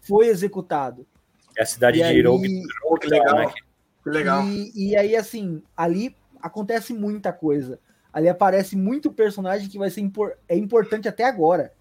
foi 0.00 0.28
executado. 0.28 1.06
É 1.56 1.62
a 1.62 1.66
cidade 1.66 2.00
e 2.00 2.04
de 2.04 2.18
Hirobi. 2.18 2.62
Que 3.00 3.06
legal. 3.08 3.36
Né? 3.36 3.52
Que 4.02 4.10
legal. 4.10 4.44
E, 4.44 4.90
e 4.90 4.96
aí, 4.96 5.16
assim, 5.16 5.62
ali 5.76 6.16
acontece 6.40 6.92
muita 6.92 7.32
coisa. 7.32 7.78
Ali 8.12 8.28
aparece 8.28 8.76
muito 8.76 9.12
personagem 9.12 9.68
que 9.68 9.78
vai 9.78 9.90
ser 9.90 10.00
impor 10.00 10.36
é 10.48 10.56
importante 10.56 11.08
até 11.08 11.24
agora. 11.24 11.72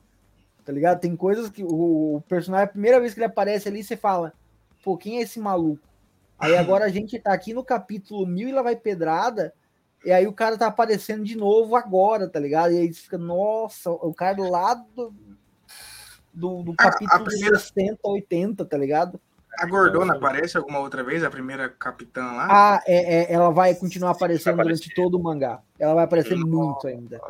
Tá 0.66 0.72
ligado? 0.72 1.00
Tem 1.00 1.16
coisas 1.16 1.50
que 1.50 1.64
o, 1.64 2.16
o, 2.16 2.22
personagem, 2.22 2.66
a 2.66 2.72
primeira 2.72 3.00
vez 3.00 3.14
que 3.14 3.20
ele 3.20 3.26
aparece 3.26 3.68
ali, 3.68 3.84
você 3.84 3.98
fala, 3.98 4.34
pô, 4.84 4.98
quem 4.98 5.18
é 5.18 5.22
esse 5.22 5.40
maluco? 5.40 5.86
Aí 6.40 6.56
agora 6.58 6.86
a 6.86 6.90
gente 6.90 7.20
tá 7.20 7.34
aqui 7.34 7.54
no 7.54 7.64
capítulo 7.64 8.26
mil 8.26 8.48
e 8.48 8.52
lá 8.52 8.62
vai 8.62 8.76
pedrada, 8.76 9.54
e 10.04 10.12
aí 10.12 10.28
o 10.28 10.34
cara 10.34 10.58
tá 10.58 10.68
aparecendo 10.68 11.24
de 11.24 11.36
novo 11.36 11.76
agora, 11.76 12.28
tá 12.28 12.40
ligado? 12.40 12.74
E 12.74 12.80
aí 12.80 12.94
você 12.94 13.02
fica, 13.02 13.18
nossa, 13.18 13.90
o 13.90 14.14
cara 14.14 14.42
lá 14.42 14.74
do, 14.74 15.14
do, 16.34 16.64
do 16.64 16.74
capítulo 16.74 17.12
a, 17.12 17.16
a 17.18 17.24
primeira... 17.24 17.58
60, 17.58 18.00
80, 18.04 18.66
tá 18.66 18.78
ligado? 18.78 19.20
A 19.60 19.68
Gordona 19.68 20.16
aparece 20.16 20.58
alguma 20.58 20.80
outra 20.80 21.04
vez, 21.04 21.24
a 21.24 21.30
primeira 21.30 21.70
capitã 21.70 22.24
lá? 22.24 22.48
Ah, 22.50 22.84
é, 22.88 23.32
é 23.32 23.34
ela 23.34 23.52
vai 23.52 23.76
continuar 23.76 24.12
aparecendo 24.12 24.56
vai 24.56 24.66
durante 24.66 24.94
todo 24.96 25.16
o 25.16 25.22
mangá. 25.22 25.62
Ela 25.78 25.94
vai 25.94 26.06
aparecer 26.06 26.36
Nossa. 26.36 26.48
muito 26.48 26.88
ainda. 26.88 27.22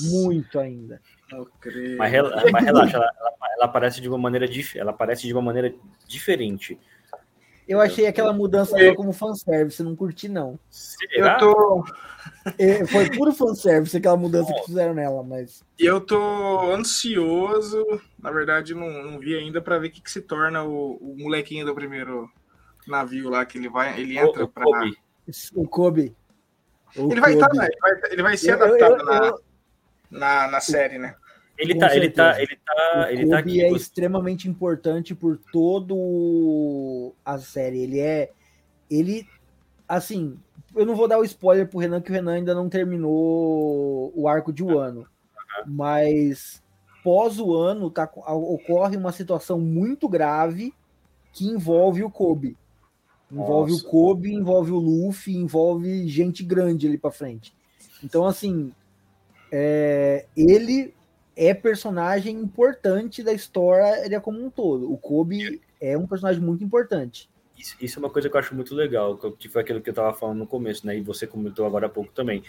Muito 0.00 0.58
ainda. 0.58 1.00
Mas, 1.30 2.12
mas 2.50 2.64
relaxa, 2.64 2.96
ela, 2.96 3.12
ela, 3.20 3.34
ela, 3.56 3.64
aparece 3.66 4.00
de 4.00 4.08
uma 4.08 4.16
maneira 4.16 4.48
ela 4.74 4.90
aparece 4.90 5.26
de 5.26 5.32
uma 5.34 5.42
maneira 5.42 5.74
diferente. 6.06 6.78
Eu 7.68 7.80
achei 7.80 8.06
aquela 8.06 8.32
mudança 8.32 8.76
dela 8.76 8.94
como 8.94 9.12
fanservice, 9.12 9.82
não 9.82 9.96
curti, 9.96 10.28
não. 10.28 10.58
Será? 10.70 11.34
Eu 11.34 11.38
tô. 11.38 11.84
É, 12.58 12.86
foi 12.86 13.10
puro 13.10 13.32
fanservice 13.32 13.96
aquela 13.96 14.16
mudança 14.16 14.52
que 14.52 14.66
fizeram 14.66 14.94
nela, 14.94 15.22
mas. 15.22 15.64
Eu 15.76 16.00
tô 16.00 16.72
ansioso, 16.72 17.84
na 18.22 18.30
verdade, 18.30 18.72
não, 18.72 18.88
não 19.02 19.18
vi 19.18 19.36
ainda 19.36 19.60
para 19.60 19.78
ver 19.78 19.88
o 19.88 19.90
que, 19.90 20.00
que, 20.00 20.10
se 20.10 20.20
torna 20.20 20.62
o, 20.62 20.96
o, 20.96 21.16
molequinho 21.18 21.66
do 21.66 21.74
primeiro 21.74 22.30
navio 22.86 23.30
lá, 23.30 23.44
que 23.44 23.58
ele 23.58 23.68
vai, 23.68 24.00
ele 24.00 24.16
entra 24.16 24.44
o, 24.44 24.48
pra. 24.48 24.62
Kobe. 24.62 24.96
O 25.54 25.68
Kobe. 25.68 26.16
O 26.96 27.10
ele, 27.10 27.20
Vai 27.20 27.34
estar, 27.34 27.48
tá, 27.48 27.54
né? 27.54 27.66
ele, 27.66 27.80
vai, 27.80 28.12
ele 28.12 28.22
vai 28.22 28.36
ser 28.36 28.50
eu, 28.50 28.54
adaptado 28.54 28.92
eu, 28.92 28.98
eu, 28.98 29.04
na, 30.10 30.44
na, 30.44 30.48
na 30.52 30.60
série, 30.60 30.98
né? 30.98 31.16
Ele 31.58 31.74
tá, 31.74 31.96
ele 31.96 32.10
tá, 32.10 32.40
ele 32.40 32.56
tá, 32.56 33.12
ele 33.12 33.28
tá 33.28 33.38
aqui. 33.38 33.62
é 33.62 33.70
extremamente 33.70 34.48
importante 34.48 35.14
por 35.14 35.38
todo 35.50 37.14
a 37.24 37.38
série. 37.38 37.80
Ele 37.80 38.00
é, 38.00 38.30
ele, 38.90 39.26
assim, 39.88 40.38
eu 40.74 40.84
não 40.84 40.94
vou 40.94 41.08
dar 41.08 41.18
o 41.18 41.24
spoiler 41.24 41.66
pro 41.66 41.78
Renan 41.78 42.00
que 42.02 42.10
o 42.10 42.14
Renan 42.14 42.34
ainda 42.34 42.54
não 42.54 42.68
terminou 42.68 44.12
o 44.14 44.28
arco 44.28 44.52
de 44.52 44.62
Wano, 44.62 45.06
mas 45.66 46.62
pós 47.02 47.38
o 47.38 47.54
ano 47.54 47.90
tá, 47.90 48.10
ocorre 48.14 48.96
uma 48.96 49.12
situação 49.12 49.58
muito 49.58 50.08
grave 50.08 50.74
que 51.32 51.46
envolve 51.46 52.02
o 52.02 52.10
Kobe. 52.10 52.56
Envolve 53.30 53.72
Nossa. 53.72 53.86
o 53.86 53.90
Kobe, 53.90 54.32
envolve 54.32 54.72
o 54.72 54.78
Luffy, 54.78 55.36
envolve 55.36 56.06
gente 56.06 56.44
grande 56.44 56.86
ali 56.86 56.98
para 56.98 57.10
frente. 57.10 57.54
Então, 58.02 58.26
assim, 58.26 58.72
é, 59.50 60.26
ele 60.36 60.94
é 61.36 61.52
personagem 61.52 62.34
importante 62.34 63.22
da 63.22 63.32
história 63.32 64.20
como 64.20 64.44
um 64.44 64.50
todo. 64.50 64.90
O 64.90 64.96
Kobe 64.96 65.60
é 65.80 65.96
um 65.96 66.06
personagem 66.06 66.42
muito 66.42 66.64
importante. 66.64 67.28
Isso, 67.56 67.76
isso 67.80 67.98
é 67.98 68.00
uma 68.00 68.10
coisa 68.10 68.28
que 68.28 68.36
eu 68.36 68.40
acho 68.40 68.54
muito 68.54 68.74
legal, 68.74 69.16
que 69.38 69.48
foi 69.48 69.62
aquilo 69.62 69.80
que 69.80 69.90
eu 69.90 69.92
estava 69.92 70.12
falando 70.12 70.38
no 70.38 70.46
começo, 70.46 70.86
né? 70.86 70.96
E 70.96 71.00
você 71.00 71.26
comentou 71.26 71.66
agora 71.66 71.86
há 71.86 71.90
pouco 71.90 72.12
também. 72.12 72.42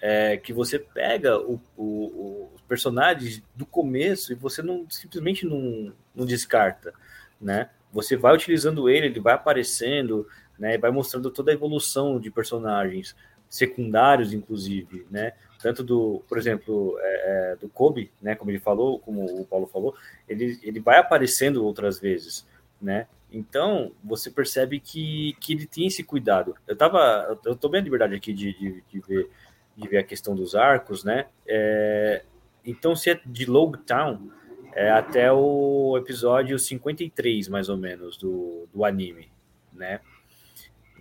É 0.00 0.36
que 0.36 0.52
você 0.52 0.78
pega 0.78 1.38
o, 1.38 1.60
o, 1.76 2.50
os 2.54 2.60
personagens 2.62 3.42
do 3.54 3.64
começo 3.64 4.32
e 4.32 4.34
você 4.34 4.62
não 4.62 4.86
simplesmente 4.90 5.46
não, 5.46 5.92
não 6.14 6.26
descarta, 6.26 6.92
né? 7.40 7.70
você 7.94 8.16
vai 8.16 8.34
utilizando 8.34 8.88
ele, 8.88 9.06
ele 9.06 9.20
vai 9.20 9.34
aparecendo, 9.34 10.26
né? 10.58 10.76
Vai 10.76 10.90
mostrando 10.90 11.30
toda 11.30 11.52
a 11.52 11.54
evolução 11.54 12.18
de 12.18 12.28
personagens 12.28 13.14
secundários, 13.48 14.32
inclusive, 14.32 15.06
né? 15.08 15.32
Tanto 15.64 15.82
do, 15.82 16.22
por 16.28 16.36
exemplo, 16.36 16.94
é, 17.00 17.52
é, 17.52 17.56
do 17.56 17.70
Kobe, 17.70 18.12
né? 18.20 18.34
Como 18.34 18.50
ele 18.50 18.58
falou, 18.58 18.98
como 18.98 19.24
o 19.24 19.46
Paulo 19.46 19.66
falou, 19.66 19.96
ele, 20.28 20.60
ele 20.62 20.78
vai 20.78 20.98
aparecendo 20.98 21.64
outras 21.64 21.98
vezes, 21.98 22.46
né? 22.78 23.06
Então, 23.32 23.90
você 24.04 24.30
percebe 24.30 24.78
que, 24.78 25.34
que 25.40 25.54
ele 25.54 25.64
tem 25.64 25.86
esse 25.86 26.04
cuidado. 26.04 26.54
Eu 26.68 26.76
tava, 26.76 27.40
eu 27.46 27.56
tô 27.56 27.70
bem 27.70 27.80
a 27.80 27.84
liberdade 27.84 28.14
aqui 28.14 28.34
de, 28.34 28.52
de, 28.52 28.84
de 28.92 29.00
ver, 29.00 29.30
de 29.74 29.88
ver 29.88 29.96
a 29.96 30.04
questão 30.04 30.34
dos 30.34 30.54
arcos, 30.54 31.02
né? 31.02 31.28
É, 31.46 32.22
então, 32.62 32.94
se 32.94 33.08
é 33.08 33.18
de 33.24 33.46
Town 33.86 34.30
é 34.74 34.90
até 34.90 35.32
o 35.32 35.96
episódio 35.96 36.58
53, 36.58 37.48
mais 37.48 37.70
ou 37.70 37.78
menos, 37.78 38.18
do, 38.18 38.68
do 38.70 38.84
anime, 38.84 39.30
né? 39.72 39.98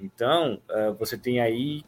Então, 0.01 0.61
uh, 0.69 0.93
você 0.93 1.17
tem 1.17 1.41
aí 1.41 1.83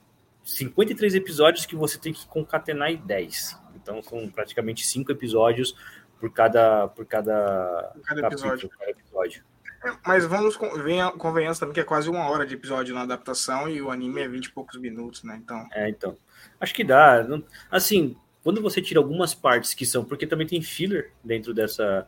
53 0.45 1.15
episódios 1.15 1.65
que 1.65 1.75
você 1.75 1.97
tem 1.97 2.13
que 2.13 2.25
concatenar 2.27 2.91
em 2.91 2.97
10. 2.97 3.59
Então, 3.75 4.01
são 4.01 4.29
praticamente 4.29 4.85
5 4.85 5.11
episódios 5.11 5.75
por 6.19 6.31
cada, 6.31 6.87
por 6.87 7.05
cada, 7.05 7.93
cada 8.05 8.27
episódio. 8.27 8.69
Capítulo, 8.69 8.79
cada 8.79 8.91
episódio. 8.91 9.43
É, 9.83 9.97
mas 10.05 10.25
vamos, 10.25 10.57
venha, 10.83 11.11
convenhamos 11.11 11.59
também 11.59 11.73
que 11.73 11.79
é 11.79 11.83
quase 11.83 12.09
uma 12.09 12.29
hora 12.29 12.45
de 12.45 12.53
episódio 12.53 12.93
na 12.93 13.01
adaptação 13.01 13.67
e 13.67 13.81
o 13.81 13.91
anime 13.91 14.21
é 14.21 14.27
20 14.27 14.45
e 14.45 14.51
poucos 14.51 14.79
minutos, 14.79 15.23
né? 15.23 15.39
Então. 15.43 15.67
É, 15.73 15.89
então. 15.89 16.17
Acho 16.59 16.73
que 16.73 16.83
dá. 16.83 17.25
Assim, 17.69 18.15
quando 18.43 18.61
você 18.61 18.81
tira 18.81 18.99
algumas 18.99 19.33
partes 19.33 19.73
que 19.73 19.85
são, 19.85 20.05
porque 20.05 20.27
também 20.27 20.45
tem 20.45 20.61
filler 20.61 21.11
dentro 21.23 21.53
dessa. 21.53 22.07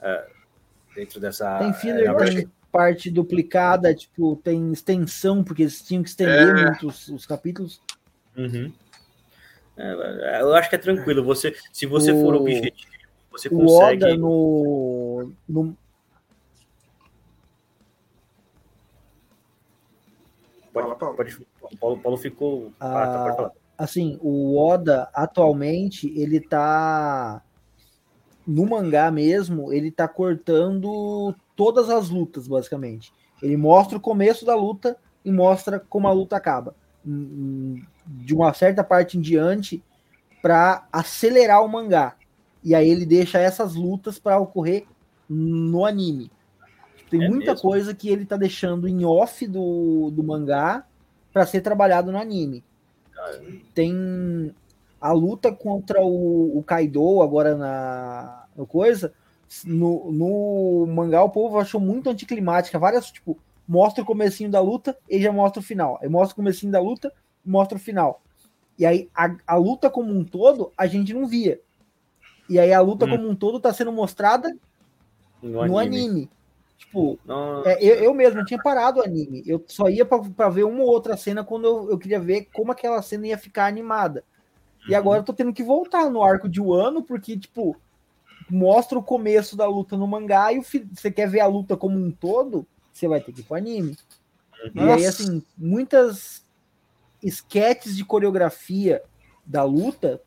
Uh, 0.00 0.94
dentro 0.94 1.18
dessa. 1.18 1.58
Tem 1.58 1.72
filler, 1.72 2.14
tem 2.16 2.50
parte 2.70 3.10
duplicada, 3.10 3.94
tipo, 3.94 4.36
tem 4.36 4.72
extensão, 4.72 5.42
porque 5.42 5.62
eles 5.62 5.82
tinham 5.82 6.02
que 6.02 6.08
estender 6.08 6.48
é. 6.48 6.64
muito 6.64 6.88
os, 6.88 7.08
os 7.08 7.26
capítulos. 7.26 7.80
Uhum. 8.36 8.72
É, 9.76 10.40
eu 10.40 10.54
acho 10.54 10.68
que 10.68 10.76
é 10.76 10.78
tranquilo. 10.78 11.24
Você, 11.24 11.54
se 11.72 11.86
você 11.86 12.12
o, 12.12 12.20
for 12.20 12.34
objetivo, 12.34 12.76
você 13.30 13.48
consegue. 13.48 14.04
O 14.04 14.08
Oda 14.08 14.16
no, 14.16 15.32
no... 15.48 15.76
Pode, 20.72 21.16
pode, 21.16 21.46
Paulo, 21.80 21.98
Paulo 21.98 22.16
ficou. 22.16 22.72
Ah, 22.78 23.02
ah 23.02 23.06
tá, 23.06 23.22
pode 23.24 23.36
falar 23.36 23.60
assim, 23.80 24.18
o 24.20 24.58
Oda 24.58 25.08
atualmente 25.14 26.12
ele 26.14 26.38
tá 26.38 27.42
no 28.46 28.66
mangá 28.66 29.10
mesmo, 29.10 29.72
ele 29.72 29.90
tá 29.90 30.06
cortando 30.06 31.34
todas 31.60 31.90
as 31.90 32.08
lutas, 32.08 32.48
basicamente. 32.48 33.12
Ele 33.42 33.54
mostra 33.54 33.98
o 33.98 34.00
começo 34.00 34.46
da 34.46 34.54
luta 34.54 34.96
e 35.22 35.30
mostra 35.30 35.78
como 35.78 36.08
a 36.08 36.10
luta 36.10 36.34
acaba. 36.34 36.74
De 37.04 38.34
uma 38.34 38.54
certa 38.54 38.82
parte 38.82 39.18
em 39.18 39.20
diante, 39.20 39.84
para 40.40 40.88
acelerar 40.90 41.62
o 41.62 41.68
mangá. 41.68 42.16
E 42.64 42.74
aí 42.74 42.88
ele 42.88 43.04
deixa 43.04 43.38
essas 43.38 43.74
lutas 43.74 44.18
para 44.18 44.40
ocorrer 44.40 44.86
no 45.28 45.84
anime. 45.84 46.30
Tem 47.10 47.22
é 47.22 47.28
muita 47.28 47.52
mesmo? 47.52 47.68
coisa 47.68 47.94
que 47.94 48.08
ele 48.08 48.24
tá 48.24 48.38
deixando 48.38 48.88
em 48.88 49.04
off 49.04 49.46
do, 49.46 50.10
do 50.10 50.24
mangá 50.24 50.86
para 51.30 51.44
ser 51.44 51.60
trabalhado 51.60 52.10
no 52.10 52.16
anime. 52.16 52.64
Tem 53.74 54.54
a 54.98 55.12
luta 55.12 55.52
contra 55.52 56.00
o, 56.00 56.56
o 56.56 56.62
Kaido 56.62 57.20
agora 57.20 57.54
na 57.54 58.46
no 58.56 58.66
coisa. 58.66 59.12
No, 59.64 60.12
no 60.12 60.86
mangá 60.86 61.22
o 61.22 61.30
povo 61.30 61.58
achou 61.58 61.80
muito 61.80 62.08
anticlimática. 62.08 62.78
Várias, 62.78 63.10
tipo, 63.10 63.38
mostra 63.66 64.02
o 64.02 64.06
comecinho 64.06 64.50
da 64.50 64.60
luta 64.60 64.96
e 65.08 65.20
já 65.20 65.32
mostra 65.32 65.60
o 65.60 65.64
final. 65.64 65.98
Aí 66.02 66.08
mostra 66.08 66.32
o 66.32 66.36
comecinho 66.36 66.72
da 66.72 66.80
luta 66.80 67.12
mostra 67.44 67.76
o 67.76 67.80
final. 67.80 68.22
E 68.78 68.86
aí 68.86 69.10
a, 69.14 69.34
a 69.46 69.56
luta 69.56 69.90
como 69.90 70.12
um 70.12 70.24
todo 70.24 70.72
a 70.76 70.86
gente 70.86 71.12
não 71.12 71.26
via. 71.26 71.60
E 72.48 72.58
aí 72.58 72.72
a 72.72 72.80
luta 72.80 73.06
hum. 73.06 73.10
como 73.10 73.28
um 73.28 73.34
todo 73.34 73.60
tá 73.60 73.72
sendo 73.72 73.92
mostrada 73.92 74.54
no, 75.42 75.66
no 75.66 75.78
anime. 75.78 76.04
anime. 76.04 76.30
Tipo, 76.76 77.18
é, 77.66 77.84
eu, 77.84 77.96
eu 77.96 78.14
mesmo 78.14 78.44
tinha 78.44 78.60
parado 78.60 79.00
o 79.00 79.04
anime. 79.04 79.42
Eu 79.46 79.62
só 79.66 79.88
ia 79.88 80.04
para 80.04 80.48
ver 80.48 80.64
uma 80.64 80.82
ou 80.82 80.88
outra 80.88 81.16
cena 81.16 81.44
quando 81.44 81.66
eu, 81.66 81.90
eu, 81.90 81.98
queria 81.98 82.18
ver 82.18 82.48
como 82.54 82.72
aquela 82.72 83.02
cena 83.02 83.26
ia 83.26 83.38
ficar 83.38 83.66
animada. 83.66 84.24
E 84.88 84.94
agora 84.94 85.20
eu 85.20 85.24
tô 85.24 85.34
tendo 85.34 85.52
que 85.52 85.62
voltar 85.62 86.08
no 86.10 86.22
arco 86.22 86.48
de 86.48 86.58
Wano, 86.58 87.02
porque, 87.02 87.38
tipo, 87.38 87.76
mostra 88.50 88.98
o 88.98 89.02
começo 89.02 89.56
da 89.56 89.66
luta 89.66 89.96
no 89.96 90.06
mangá 90.06 90.52
e 90.52 90.60
você 90.60 91.10
quer 91.10 91.28
ver 91.28 91.40
a 91.40 91.46
luta 91.46 91.76
como 91.76 91.98
um 91.98 92.10
todo, 92.10 92.66
você 92.92 93.06
vai 93.06 93.20
ter 93.20 93.32
que 93.32 93.40
ir 93.40 93.44
pro 93.44 93.56
anime. 93.56 93.96
Nossa. 94.74 94.88
E 94.88 94.92
aí, 94.92 95.06
assim, 95.06 95.42
muitas 95.56 96.44
esquetes 97.22 97.96
de 97.96 98.04
coreografia 98.04 99.02
da 99.44 99.62
luta, 99.64 100.20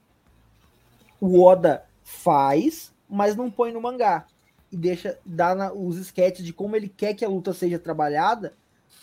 o 1.20 1.42
Oda 1.42 1.86
faz, 2.04 2.94
mas 3.10 3.36
não 3.36 3.50
põe 3.50 3.72
no 3.72 3.82
mangá 3.82 4.26
e 4.72 4.78
deixa 4.78 5.20
dar 5.24 5.56
na, 5.56 5.72
os 5.72 5.98
sketches 5.98 6.44
de 6.44 6.52
como 6.52 6.76
ele 6.76 6.90
quer 6.90 7.14
que 7.14 7.24
a 7.24 7.30
luta 7.30 7.54
seja 7.54 7.78
trabalhada 7.78 8.54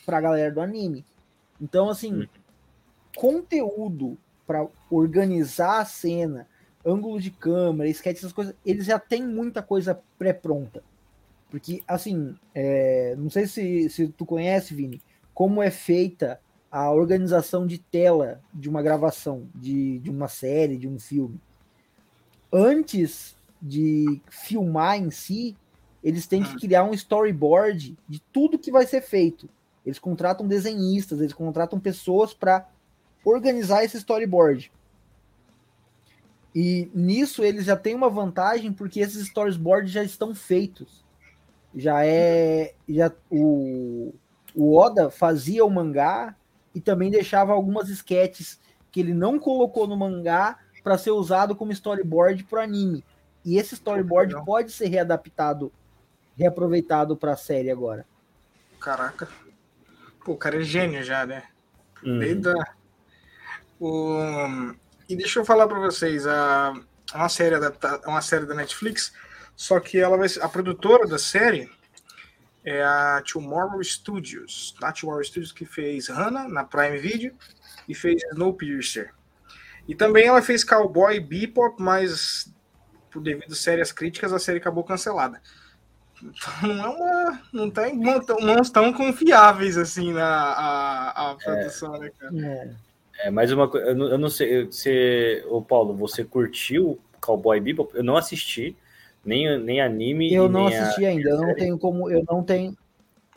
pra 0.05 0.21
galera 0.21 0.53
do 0.53 0.61
anime. 0.61 1.05
Então, 1.61 1.89
assim, 1.89 2.12
uhum. 2.12 2.29
conteúdo 3.14 4.18
para 4.47 4.66
organizar 4.91 5.81
a 5.81 5.85
cena, 5.85 6.49
ângulo 6.85 7.20
de 7.20 7.31
câmera, 7.31 7.89
sketch, 7.91 8.18
essas 8.18 8.33
coisas, 8.33 8.55
eles 8.64 8.87
já 8.87 8.99
têm 8.99 9.26
muita 9.26 9.62
coisa 9.62 10.01
pré-pronta. 10.18 10.83
Porque, 11.51 11.83
assim, 11.87 12.35
é, 12.55 13.14
não 13.18 13.28
sei 13.28 13.47
se, 13.47 13.91
se 13.91 14.09
tu 14.09 14.24
conhece, 14.24 14.74
Vini, 14.74 15.03
como 15.35 15.62
é 15.62 15.70
feita 15.70 16.41
a 16.70 16.91
organização 16.93 17.66
de 17.66 17.78
tela 17.78 18.41
de 18.55 18.68
uma 18.68 18.83
gravação, 18.83 19.49
de, 19.55 19.99
de 19.99 20.11
uma 20.11 20.28
série, 20.28 20.76
de 20.76 20.87
um 20.87 20.99
filme. 20.99 21.41
Antes 22.53 23.37
de 23.61 24.20
filmar 24.31 24.97
em 24.97 25.11
si, 25.11 25.57
eles 26.03 26.26
têm 26.26 26.43
que 26.43 26.57
criar 26.57 26.85
um 26.85 26.95
storyboard 26.95 27.97
de 28.09 28.20
tudo 28.33 28.59
que 28.59 28.70
vai 28.70 28.87
ser 28.87 29.03
feito. 29.03 29.49
Eles 29.85 29.99
contratam 29.99 30.47
desenhistas, 30.47 31.20
eles 31.20 31.33
contratam 31.33 31.81
pessoas 31.81 32.33
para 32.33 32.68
organizar 33.24 33.85
esse 33.85 33.97
storyboard. 33.97 34.70
E 36.55 36.90
nisso 36.94 37.44
eles 37.44 37.64
já 37.64 37.76
têm 37.76 37.94
uma 37.94 38.11
vantagem 38.11 38.72
porque 38.72 39.01
esses 39.01 39.22
storyboards 39.22 39.90
já 39.90 40.03
estão 40.03 40.34
feitos. 40.34 41.05
Já 41.74 42.05
é 42.05 42.74
já 42.88 43.12
o, 43.30 44.12
o 44.55 44.76
Oda 44.76 45.11
fazia 45.11 45.64
o 45.64 45.70
mangá 45.70 46.34
e 46.74 46.80
também 46.80 47.11
deixava 47.11 47.53
algumas 47.53 47.88
sketches 47.88 48.61
que 48.90 49.01
ele 49.01 49.14
não 49.14 49.38
colocou 49.38 49.86
no 49.86 49.96
mangá 49.96 50.59
para 50.82 50.98
ser 50.98 51.11
usado 51.11 51.55
como 51.55 51.72
storyboard 51.72 52.44
para 52.44 52.64
anime. 52.64 53.05
E 53.44 53.57
esse 53.57 53.74
storyboard 53.74 54.44
pode 54.44 54.72
ser 54.72 54.88
readaptado, 54.88 55.72
reaproveitado 56.36 57.16
para 57.16 57.32
a 57.32 57.36
série 57.36 57.70
agora. 57.70 58.05
Caraca. 58.80 59.28
Pô, 60.24 60.32
o 60.32 60.36
cara 60.36 60.61
é 60.61 60.62
gênio 60.62 61.03
já, 61.03 61.24
né? 61.24 61.44
Uhum. 62.03 62.18
Desde 62.18 62.48
a... 62.48 62.74
o... 63.78 64.74
E 65.11 65.17
deixa 65.17 65.41
eu 65.41 65.45
falar 65.45 65.67
para 65.67 65.81
vocês, 65.81 66.25
a... 66.25 66.73
uma 67.13 67.29
série 67.29 67.57
adaptada, 67.57 68.09
uma 68.09 68.23
série 68.23 68.47
da 68.47 68.55
Netflix, 68.55 69.13
só 69.57 69.81
que 69.81 69.99
ela 69.99 70.17
vai 70.17 70.29
ser... 70.29 70.41
a 70.41 70.49
produtora 70.49 71.05
da 71.05 71.19
série 71.19 71.69
é 72.65 72.81
a 72.85 73.21
Tomorrow 73.27 73.83
Studios, 73.83 74.77
a 74.81 74.93
Tomorrow 74.93 75.25
Studios 75.25 75.51
que 75.51 75.67
fez 75.67 76.07
Hannah 76.07 76.47
na 76.47 76.63
Prime 76.63 76.97
Video 76.99 77.35
e 77.89 77.95
fez 77.95 78.23
Snowpiercer. 78.31 79.13
E 79.89 79.97
também 79.97 80.29
ela 80.29 80.41
fez 80.43 80.63
Cowboy 80.63 81.19
Bebop, 81.19 81.83
mas 81.83 82.55
por 83.11 83.21
devido 83.21 83.51
a 83.51 83.57
sérias 83.57 83.91
críticas, 83.91 84.33
a 84.33 84.39
série 84.39 84.59
acabou 84.59 84.85
cancelada. 84.85 85.43
Então, 86.23 86.69
não 86.69 86.85
é 86.85 86.89
uma. 86.89 87.43
Não, 87.53 87.71
tá, 87.71 87.89
não, 87.93 88.37
não 88.39 88.63
estão 88.63 88.93
confiáveis 88.93 89.77
assim 89.77 90.13
na 90.13 90.25
a, 90.25 91.31
a 91.31 91.35
produção, 91.35 91.97
é, 91.97 91.99
né, 91.99 92.11
cara? 92.17 92.47
É. 92.47 92.89
é, 93.25 93.31
mais 93.31 93.53
uma 93.53 93.68
coisa. 93.68 93.87
Eu, 93.87 93.99
eu, 94.09 94.18
não 94.18 94.29
sei. 94.29 94.71
se 94.71 95.45
o 95.49 95.62
Paulo, 95.62 95.95
você 95.95 96.25
curtiu 96.25 96.99
Cowboy 97.21 97.61
Bebop? 97.61 97.95
Eu 97.95 98.05
não 98.05 98.16
assisti. 98.16 98.77
Nem, 99.25 99.59
nem 99.59 99.81
anime. 99.81 100.33
Eu 100.33 100.49
não 100.49 100.66
assisti 100.66 101.05
a, 101.05 101.09
ainda. 101.11 101.31
Eu 101.31 101.41
não 101.41 101.55
tenho 101.55 101.79
como. 101.79 102.11
Eu 102.11 102.25
não 102.29 102.43
tenho. 102.43 102.77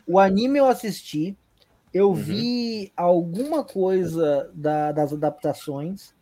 O 0.06 0.18
anime 0.18 0.58
eu 0.58 0.66
assisti. 0.66 1.36
Eu 1.92 2.08
uhum. 2.08 2.14
vi 2.14 2.92
alguma 2.96 3.62
coisa 3.62 4.50
da, 4.54 4.92
das 4.92 5.12
adaptações. 5.12 6.12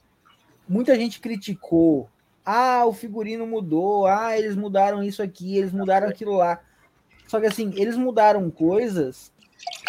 Muita 0.68 0.94
gente 0.96 1.20
criticou 1.20 2.08
ah, 2.44 2.84
o 2.86 2.92
figurino 2.92 3.46
mudou. 3.46 4.06
Ah, 4.06 4.36
eles 4.36 4.56
mudaram 4.56 5.02
isso 5.02 5.22
aqui, 5.22 5.56
eles 5.56 5.72
mudaram 5.72 6.08
aquilo 6.08 6.36
lá. 6.36 6.60
Só 7.26 7.40
que 7.40 7.46
assim, 7.46 7.72
eles 7.76 7.96
mudaram 7.96 8.50
coisas 8.50 9.32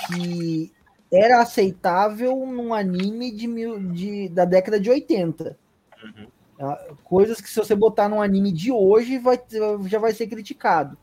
que 0.07 0.71
era 1.13 1.41
aceitável 1.41 2.45
num 2.45 2.73
anime 2.73 3.31
de, 3.31 3.47
mil, 3.47 3.79
de 3.91 4.29
da 4.29 4.45
década 4.45 4.79
de 4.79 4.89
80. 4.89 5.57
Uhum. 6.03 6.27
Ah, 6.59 6.87
coisas 7.03 7.39
que 7.39 7.49
se 7.49 7.55
você 7.55 7.75
botar 7.75 8.09
num 8.09 8.21
anime 8.21 8.51
de 8.51 8.71
hoje 8.71 9.19
vai, 9.19 9.39
já 9.85 9.99
vai 9.99 10.13
ser 10.13 10.27
criticado. 10.27 10.97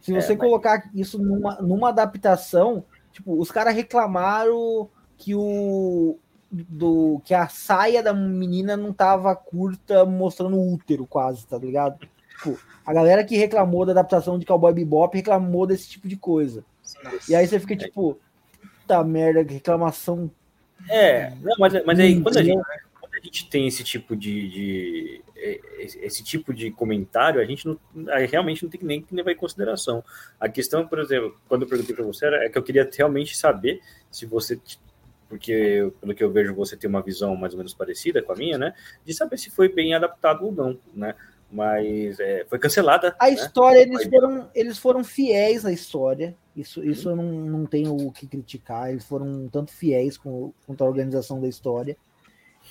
Se 0.00 0.12
você 0.12 0.32
é, 0.32 0.36
colocar 0.36 0.84
mas... 0.86 0.94
isso 0.94 1.18
numa, 1.18 1.60
numa 1.60 1.88
adaptação, 1.88 2.84
tipo, 3.12 3.38
os 3.38 3.50
caras 3.50 3.74
reclamaram 3.74 4.88
que 5.16 5.34
o 5.34 6.18
do 6.50 7.22
que 7.24 7.32
a 7.32 7.48
saia 7.48 8.02
da 8.02 8.12
menina 8.12 8.76
não 8.76 8.92
tava 8.92 9.34
curta, 9.34 10.04
mostrando 10.04 10.56
o 10.56 10.74
útero 10.74 11.06
quase, 11.06 11.46
tá 11.46 11.56
ligado? 11.56 11.98
Tipo, 12.36 12.58
a 12.84 12.92
galera 12.92 13.24
que 13.24 13.38
reclamou 13.38 13.86
da 13.86 13.92
adaptação 13.92 14.38
de 14.38 14.44
Cowboy 14.44 14.74
Bebop 14.74 15.16
reclamou 15.16 15.66
desse 15.66 15.88
tipo 15.88 16.06
de 16.06 16.16
coisa. 16.16 16.62
Nossa. 17.02 17.32
E 17.32 17.34
aí 17.34 17.46
você 17.46 17.58
fica 17.58 17.74
tipo, 17.74 18.18
puta 18.82 19.04
merda, 19.04 19.42
reclamação. 19.42 20.30
É, 20.88 21.30
não, 21.40 21.54
mas, 21.58 21.84
mas 21.84 22.00
aí 22.00 22.20
quando 22.20 22.38
a, 22.38 22.42
gente, 22.42 22.62
quando 23.00 23.14
a 23.14 23.20
gente 23.20 23.48
tem 23.48 23.68
esse 23.68 23.84
tipo 23.84 24.16
de, 24.16 24.48
de, 24.48 25.24
esse 25.78 26.24
tipo 26.24 26.52
de 26.52 26.70
comentário, 26.70 27.40
a 27.40 27.44
gente 27.44 27.66
não, 27.66 27.78
realmente 28.28 28.62
não 28.64 28.70
tem 28.70 28.80
nem 28.82 29.00
que 29.00 29.14
levar 29.14 29.32
em 29.32 29.36
consideração. 29.36 30.04
A 30.40 30.48
questão, 30.48 30.86
por 30.86 30.98
exemplo, 30.98 31.36
quando 31.48 31.62
eu 31.62 31.68
perguntei 31.68 31.94
para 31.94 32.04
você, 32.04 32.26
é 32.26 32.48
que 32.48 32.58
eu 32.58 32.62
queria 32.62 32.88
realmente 32.92 33.36
saber 33.36 33.80
se 34.10 34.26
você 34.26 34.60
porque 35.28 35.90
pelo 35.98 36.14
que 36.14 36.22
eu 36.22 36.30
vejo 36.30 36.54
você 36.54 36.76
tem 36.76 36.90
uma 36.90 37.00
visão 37.00 37.34
mais 37.34 37.54
ou 37.54 37.56
menos 37.56 37.72
parecida 37.72 38.20
com 38.20 38.32
a 38.32 38.36
minha, 38.36 38.58
né? 38.58 38.74
De 39.02 39.14
saber 39.14 39.38
se 39.38 39.48
foi 39.48 39.66
bem 39.66 39.94
adaptado 39.94 40.44
ou 40.44 40.52
não, 40.52 40.78
né? 40.92 41.14
Mas 41.50 42.20
é, 42.20 42.44
foi 42.44 42.58
cancelada. 42.58 43.16
A 43.18 43.28
né? 43.28 43.32
história, 43.32 43.78
eles 43.78 44.04
foram, 44.08 44.50
eles 44.54 44.78
foram 44.78 45.02
fiéis 45.02 45.64
à 45.64 45.72
história. 45.72 46.36
Isso, 46.54 46.84
isso 46.84 47.08
eu 47.08 47.16
não, 47.16 47.24
não 47.24 47.66
tenho 47.66 47.96
o 47.96 48.12
que 48.12 48.26
criticar. 48.26 48.90
Eles 48.90 49.04
foram 49.04 49.48
tanto 49.48 49.72
fiéis 49.72 50.18
com, 50.18 50.52
quanto 50.66 50.84
a 50.84 50.86
organização 50.86 51.40
da 51.40 51.48
história. 51.48 51.96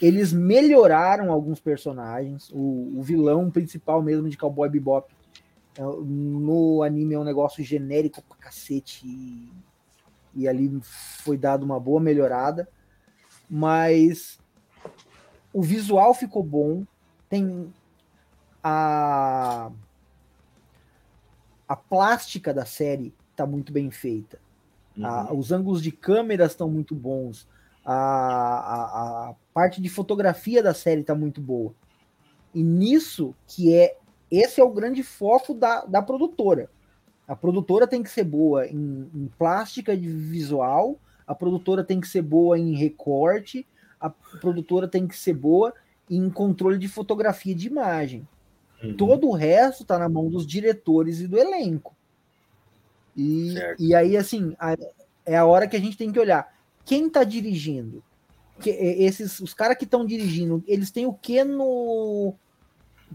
Eles 0.02 0.32
melhoraram 0.32 1.32
alguns 1.32 1.60
personagens. 1.60 2.50
O, 2.52 3.00
o 3.00 3.02
vilão 3.02 3.50
principal 3.50 4.02
mesmo 4.02 4.30
de 4.30 4.38
Cowboy 4.38 4.70
Bebop 4.70 5.12
é, 5.76 5.82
no 5.82 6.84
anime 6.84 7.16
é 7.16 7.20
um 7.20 7.24
negócio 7.24 7.64
genérico 7.64 8.22
pra 8.22 8.38
cacete. 8.38 9.06
E 9.06 9.52
e 10.34 10.48
ali 10.48 10.80
foi 10.84 11.38
dado 11.38 11.64
uma 11.64 11.80
boa 11.80 12.00
melhorada, 12.00 12.68
mas 13.50 14.40
o 15.54 15.62
visual 15.62 16.14
ficou 16.14 16.44
bom, 16.44 16.86
tem 17.30 17.72
a 18.64 19.72
a 21.68 21.76
plástica 21.76 22.54
da 22.54 22.66
série 22.66 23.14
está 23.42 23.46
muito 23.46 23.74
bem 23.74 23.89
feita, 23.89 24.39
uhum. 24.96 25.06
a, 25.06 25.34
os 25.34 25.52
ângulos 25.52 25.82
de 25.82 25.92
câmeras 25.92 26.52
estão 26.52 26.70
muito 26.70 26.94
bons, 26.94 27.48
a, 27.84 27.94
a, 27.94 29.30
a 29.30 29.36
parte 29.54 29.82
de 29.82 29.89
fotografia 29.89 30.62
da 30.62 30.74
série 30.74 31.02
está 31.02 31.16
muito 31.16 31.42
boa. 31.42 31.74
E 32.54 32.62
nisso 32.62 33.34
que 33.48 33.74
é 33.74 33.98
esse 34.30 34.62
é 34.62 34.64
o 34.64 34.70
grande 34.70 35.04
foco 35.04 35.54
da, 35.54 35.84
da 35.86 36.02
produtora. 36.02 36.70
A 37.28 37.36
produtora 37.36 37.88
tem 37.88 38.04
que 38.04 38.10
ser 38.10 38.24
boa 38.24 38.68
em, 38.68 39.10
em 39.14 39.30
plástica 39.38 39.96
de 39.96 40.08
visual, 40.08 40.98
a 41.26 41.34
produtora 41.34 41.84
tem 41.84 42.00
que 42.00 42.08
ser 42.08 42.22
boa 42.22 42.58
em 42.58 42.76
recorte, 42.76 43.66
a 44.00 44.10
produtora 44.10 44.88
tem 44.88 45.08
que 45.08 45.18
ser 45.18 45.34
boa 45.34 45.74
em 46.10 46.30
controle 46.30 46.78
de 46.78 46.88
fotografia 46.88 47.56
de 47.56 47.68
imagem. 47.68 48.28
Uhum. 48.84 48.96
Todo 48.96 49.28
o 49.28 49.34
resto 49.34 49.84
está 49.84 49.98
na 49.98 50.10
mão 50.10 50.30
dos 50.30 50.46
diretores 50.46 51.20
e 51.20 51.28
do 51.28 51.38
elenco. 51.38 51.96
E, 53.16 53.55
e 53.80 53.95
aí, 53.95 54.16
assim, 54.16 54.55
a, 54.59 54.76
é 55.26 55.38
a 55.38 55.45
hora 55.45 55.68
que 55.68 55.76
a 55.76 55.80
gente 55.80 55.97
tem 55.97 56.12
que 56.12 56.20
olhar. 56.20 56.53
Quem 56.86 57.07
está 57.07 57.24
dirigindo? 57.24 58.03
Que, 58.59 58.70
esses, 58.70 59.39
os 59.39 59.53
caras 59.53 59.78
que 59.78 59.86
estão 59.86 60.05
dirigindo, 60.05 60.64
eles 60.68 60.91
têm 60.91 61.05
o 61.05 61.14
que 61.14 61.43
no. 61.43 62.34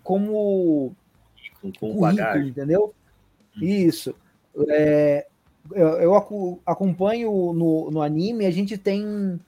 como. 0.02 0.94
Com, 1.60 1.72
com 1.72 1.94
currículo, 1.94 2.46
entendeu? 2.46 2.94
Isso. 3.60 4.14
É, 4.68 5.26
eu, 5.72 5.88
eu, 6.00 6.60
acompanho 6.64 7.52
no, 7.52 7.90
no 7.90 8.02
anime, 8.02 8.46
a 8.46 8.50
gente 8.50 8.76
tem. 8.76 9.40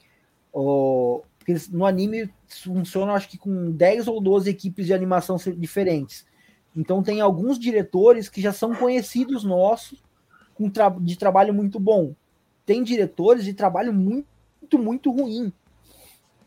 Oh, 0.52 1.22
no 1.70 1.86
anime 1.86 2.30
funciona, 2.46 3.12
acho 3.12 3.28
que 3.28 3.38
com 3.38 3.70
10 3.70 4.08
ou 4.08 4.20
12 4.20 4.50
equipes 4.50 4.86
de 4.86 4.94
animação 4.94 5.36
diferentes. 5.56 6.26
Então 6.76 7.02
tem 7.02 7.20
alguns 7.20 7.58
diretores 7.58 8.28
que 8.28 8.40
já 8.40 8.52
são 8.52 8.74
conhecidos 8.74 9.44
nossos, 9.44 10.02
com 10.58 10.68
tra 10.68 10.88
de 10.88 11.16
trabalho 11.16 11.54
muito 11.54 11.78
bom. 11.78 12.12
Tem 12.66 12.82
diretores 12.82 13.44
de 13.44 13.54
trabalho 13.54 13.92
muito, 13.94 14.78
muito 14.78 15.10
ruim. 15.10 15.52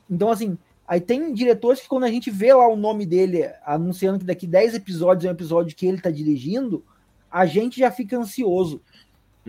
Então, 0.09 0.30
assim, 0.30 0.57
aí 0.86 0.99
tem 0.99 1.34
diretores 1.34 1.80
que 1.82 1.88
quando 1.88 2.03
a 2.03 2.12
gente 2.12 2.30
vê 2.30 2.53
lá 2.53 2.68
o 2.68 2.76
nome 2.76 3.05
dele 3.05 3.49
anunciando 3.66 4.20
que 4.20 4.26
daqui 4.26 4.45
10 4.45 4.76
episódios 4.76 5.26
é 5.26 5.30
um 5.30 5.34
episódio 5.34 5.76
que 5.76 5.88
ele 5.88 5.97
está 5.97 6.12
dirigindo, 6.12 6.84
a 7.32 7.45
gente 7.45 7.80
já 7.80 7.89
fica 7.89 8.18
ansioso. 8.18 8.82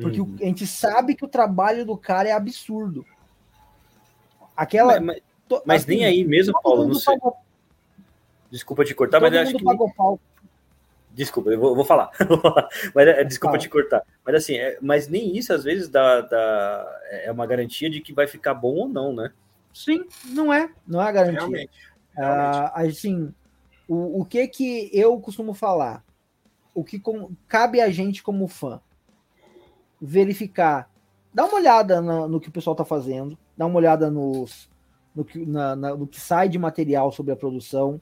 Porque 0.01 0.21
uhum. 0.21 0.37
a 0.41 0.45
gente 0.45 0.67
sabe 0.67 1.15
que 1.17 1.25
o 1.25 1.29
trabalho 1.29 1.85
do 1.85 1.97
cara 1.97 2.29
é 2.29 2.33
absurdo. 2.33 3.05
Aquela. 4.57 5.01
Mas, 5.01 5.21
mas, 5.51 5.63
mas 5.67 5.83
assim, 5.83 5.97
nem 5.97 6.05
aí 6.05 6.25
mesmo, 6.25 6.55
Paulo. 6.63 6.87
Não 6.87 6.95
sei. 6.95 7.19
Pagou... 7.19 7.37
Desculpa 8.51 8.85
te 8.85 8.95
cortar, 8.95 9.19
todo 9.19 9.31
mas 9.31 9.49
acho 9.49 9.57
que. 9.57 9.65
Pagou 9.65 9.93
Desculpa, 11.13 11.51
eu 11.51 11.61
vou, 11.61 11.75
vou 11.77 11.85
falar. 11.85 12.11
mas, 12.95 13.09
é, 13.09 13.25
desculpa 13.25 13.59
te 13.59 13.69
cortar. 13.69 14.03
Mas 14.25 14.35
assim, 14.37 14.57
é, 14.57 14.79
mas 14.81 15.09
nem 15.09 15.37
isso 15.37 15.53
às 15.53 15.65
vezes 15.65 15.89
dá, 15.89 16.21
dá, 16.23 17.01
é 17.11 17.31
uma 17.31 17.47
garantia 17.47 17.91
de 17.91 18.01
que 18.01 18.13
vai 18.13 18.27
ficar 18.27 18.55
bom 18.55 18.75
ou 18.75 18.89
não, 18.89 19.15
né? 19.15 19.33
Sim, 19.73 20.05
não 20.27 20.53
é. 20.53 20.71
Não 20.87 21.03
é 21.03 21.13
garantia. 21.13 21.41
Realmente. 21.41 21.71
Ah, 22.17 22.73
realmente. 22.75 22.97
assim, 22.97 23.35
o, 23.89 24.21
o 24.21 24.25
que 24.25 24.47
que 24.49 24.91
eu 24.93 25.19
costumo 25.21 25.55
falar? 25.55 26.05
o 26.75 26.83
que 26.83 26.99
com, 26.99 27.31
cabe 27.47 27.81
a 27.81 27.91
gente 27.91 28.23
como 28.23 28.49
fã 28.49 28.81
verificar, 30.01 30.91
dá 31.33 31.45
uma 31.45 31.55
olhada 31.55 32.01
no, 32.01 32.29
no 32.29 32.41
que 32.41 32.49
o 32.49 32.53
pessoal 32.53 32.75
está 32.75 32.85
fazendo, 32.85 33.39
dá 33.57 33.67
uma 33.67 33.77
olhada 33.77 34.11
nos, 34.11 34.69
no, 35.15 35.25
que, 35.25 35.45
na, 35.45 35.77
na, 35.77 35.95
no 35.95 36.07
que 36.07 36.21
sai 36.21 36.49
de 36.49 36.59
material 36.59 37.13
sobre 37.13 37.33
a 37.33 37.37
produção. 37.37 38.01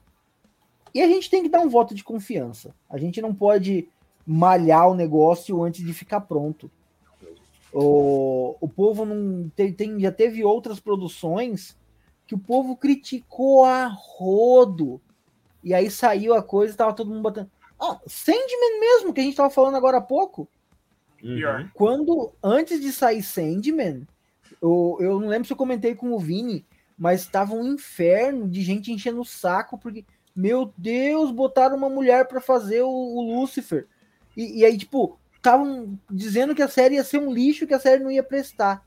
E 0.93 1.01
a 1.01 1.07
gente 1.07 1.29
tem 1.29 1.43
que 1.43 1.49
dar 1.49 1.61
um 1.61 1.69
voto 1.69 1.95
de 1.95 2.03
confiança. 2.03 2.75
A 2.89 2.97
gente 2.97 3.21
não 3.21 3.33
pode 3.33 3.87
malhar 4.25 4.89
o 4.89 4.95
negócio 4.95 5.61
antes 5.61 5.85
de 5.85 5.93
ficar 5.93 6.21
pronto. 6.21 6.69
O, 7.73 8.55
o 8.59 8.67
povo 8.67 9.05
não 9.05 9.49
tem, 9.55 9.71
tem, 9.71 9.99
já 9.99 10.11
teve 10.11 10.43
outras 10.43 10.79
produções 10.79 11.77
que 12.27 12.35
o 12.35 12.39
povo 12.39 12.75
criticou 12.75 13.63
a 13.65 13.87
rodo. 13.87 15.01
E 15.63 15.73
aí 15.73 15.89
saiu 15.89 16.33
a 16.33 16.43
coisa 16.43 16.73
e 16.73 16.77
tava 16.77 16.93
todo 16.93 17.09
mundo 17.09 17.21
batendo. 17.21 17.49
Ah, 17.79 17.99
Sandman 18.05 18.79
mesmo, 18.79 19.13
que 19.13 19.21
a 19.21 19.23
gente 19.23 19.37
tava 19.37 19.49
falando 19.49 19.75
agora 19.75 19.97
há 19.97 20.01
pouco. 20.01 20.47
Uhum. 21.23 21.69
Quando, 21.73 22.31
antes 22.43 22.81
de 22.81 22.91
sair 22.91 23.23
Sandman, 23.23 24.07
eu, 24.61 24.97
eu 24.99 25.19
não 25.19 25.27
lembro 25.27 25.47
se 25.47 25.53
eu 25.53 25.57
comentei 25.57 25.95
com 25.95 26.11
o 26.11 26.19
Vini, 26.19 26.65
mas 26.97 27.25
tava 27.25 27.53
um 27.53 27.73
inferno 27.73 28.47
de 28.47 28.61
gente 28.61 28.91
enchendo 28.91 29.21
o 29.21 29.25
saco, 29.25 29.77
porque, 29.77 30.05
meu 30.41 30.73
Deus, 30.75 31.29
botaram 31.31 31.77
uma 31.77 31.89
mulher 31.89 32.27
para 32.27 32.41
fazer 32.41 32.81
o, 32.81 32.89
o 32.89 33.39
Lucifer. 33.39 33.87
E, 34.35 34.59
e 34.59 34.65
aí, 34.65 34.77
tipo, 34.77 35.19
estavam 35.35 35.99
dizendo 36.09 36.55
que 36.55 36.63
a 36.63 36.67
série 36.67 36.95
ia 36.95 37.03
ser 37.03 37.19
um 37.19 37.31
lixo, 37.31 37.67
que 37.67 37.73
a 37.73 37.79
série 37.79 38.03
não 38.03 38.09
ia 38.09 38.23
prestar. 38.23 38.83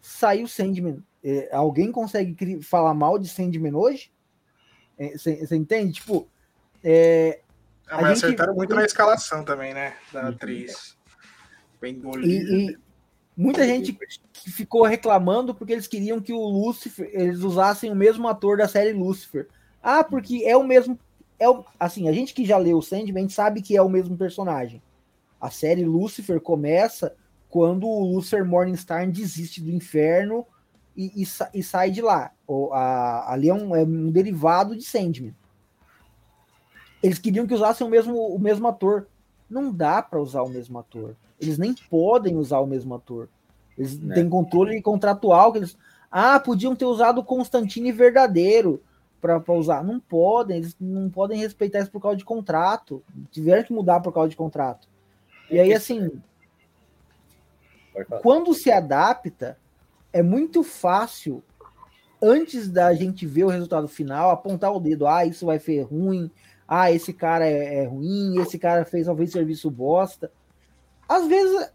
Saiu 0.00 0.48
Sandman. 0.48 1.04
É, 1.22 1.50
alguém 1.52 1.92
consegue 1.92 2.62
falar 2.62 2.94
mal 2.94 3.18
de 3.18 3.28
Sandman 3.28 3.74
hoje? 3.74 4.10
Você 5.12 5.46
é, 5.50 5.54
entende? 5.54 5.94
Tipo, 5.94 6.28
é, 6.82 7.40
ah, 7.86 8.00
mas 8.00 8.18
gente... 8.18 8.24
acertaram 8.24 8.54
muito 8.54 8.74
na 8.74 8.84
escalação 8.84 9.44
também, 9.44 9.74
né? 9.74 9.94
Da 10.12 10.28
atriz. 10.28 10.96
Bem 11.80 12.00
e, 12.22 12.70
e 12.70 12.78
muita 13.36 13.66
gente 13.66 13.96
ficou 14.32 14.84
reclamando 14.84 15.54
porque 15.54 15.72
eles 15.72 15.86
queriam 15.86 16.20
que 16.20 16.32
o 16.32 16.44
Lucifer, 16.44 17.10
eles 17.12 17.40
usassem 17.40 17.90
o 17.90 17.96
mesmo 17.96 18.28
ator 18.28 18.56
da 18.56 18.68
série 18.68 18.92
Lucifer. 18.92 19.48
Ah, 19.82 20.04
porque 20.04 20.44
é 20.44 20.56
o 20.56 20.62
mesmo. 20.62 20.98
É 21.38 21.48
o, 21.48 21.64
assim, 21.78 22.08
a 22.08 22.12
gente 22.12 22.32
que 22.32 22.44
já 22.44 22.56
leu 22.56 22.78
o 22.78 22.82
Sandman, 22.82 23.28
sabe 23.28 23.60
que 23.60 23.76
é 23.76 23.82
o 23.82 23.88
mesmo 23.88 24.16
personagem. 24.16 24.80
A 25.40 25.50
série 25.50 25.84
Lucifer 25.84 26.40
começa 26.40 27.14
quando 27.50 27.86
o 27.86 28.14
Lucifer 28.14 28.44
Morningstar 28.44 29.10
desiste 29.10 29.60
do 29.60 29.70
inferno 29.70 30.46
e, 30.96 31.22
e, 31.22 31.26
e 31.54 31.62
sai 31.62 31.90
de 31.90 32.00
lá. 32.00 32.30
O, 32.46 32.72
a, 32.72 33.32
ali 33.32 33.48
é 33.48 33.54
um, 33.54 33.74
é 33.74 33.82
um 33.82 34.10
derivado 34.10 34.76
de 34.76 34.84
Sandman. 34.84 35.34
Eles 37.02 37.18
queriam 37.18 37.46
que 37.46 37.54
usassem 37.54 37.84
o 37.84 37.90
mesmo, 37.90 38.16
o 38.16 38.38
mesmo 38.38 38.68
ator. 38.68 39.08
Não 39.50 39.72
dá 39.72 40.00
para 40.00 40.20
usar 40.20 40.42
o 40.42 40.48
mesmo 40.48 40.78
ator. 40.78 41.16
Eles 41.40 41.58
nem 41.58 41.74
podem 41.90 42.36
usar 42.36 42.60
o 42.60 42.66
mesmo 42.66 42.94
ator. 42.94 43.28
Eles 43.76 44.00
é. 44.10 44.14
têm 44.14 44.28
controle 44.28 44.80
contratual 44.80 45.50
que 45.50 45.58
eles. 45.58 45.76
Ah, 46.10 46.38
podiam 46.38 46.76
ter 46.76 46.84
usado 46.84 47.18
o 47.18 47.24
Constantine 47.24 47.90
verdadeiro 47.90 48.80
para 49.22 49.54
usar. 49.54 49.84
Não 49.84 50.00
podem, 50.00 50.56
eles 50.56 50.76
não 50.80 51.08
podem 51.08 51.38
respeitar 51.38 51.78
isso 51.78 51.90
por 51.90 52.02
causa 52.02 52.16
de 52.16 52.24
contrato. 52.24 53.02
Tiveram 53.30 53.62
que 53.62 53.72
mudar 53.72 54.00
por 54.00 54.12
causa 54.12 54.28
de 54.28 54.36
contrato. 54.36 54.88
E 55.48 55.60
aí, 55.60 55.72
assim. 55.72 56.10
Quando 58.20 58.52
se 58.52 58.70
adapta, 58.70 59.56
é 60.12 60.22
muito 60.22 60.64
fácil, 60.64 61.42
antes 62.20 62.68
da 62.68 62.92
gente 62.94 63.26
ver 63.26 63.44
o 63.44 63.48
resultado 63.48 63.86
final, 63.86 64.30
apontar 64.30 64.74
o 64.74 64.80
dedo. 64.80 65.06
Ah, 65.06 65.24
isso 65.24 65.46
vai 65.46 65.58
ser 65.58 65.82
ruim, 65.82 66.30
ah, 66.66 66.90
esse 66.90 67.12
cara 67.12 67.46
é, 67.46 67.82
é 67.82 67.84
ruim, 67.84 68.40
esse 68.40 68.58
cara 68.58 68.84
fez 68.84 69.06
talvez 69.06 69.30
serviço 69.30 69.70
bosta. 69.70 70.32
às 71.06 71.28
vezes, 71.28 71.70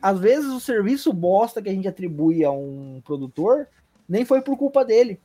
às 0.00 0.18
vezes 0.18 0.50
o 0.50 0.60
serviço 0.60 1.12
bosta 1.12 1.62
que 1.62 1.68
a 1.70 1.72
gente 1.72 1.88
atribui 1.88 2.44
a 2.44 2.50
um 2.50 3.00
produtor 3.04 3.66
nem 4.08 4.24
foi 4.24 4.42
por 4.42 4.56
culpa 4.58 4.84
dele. 4.84 5.18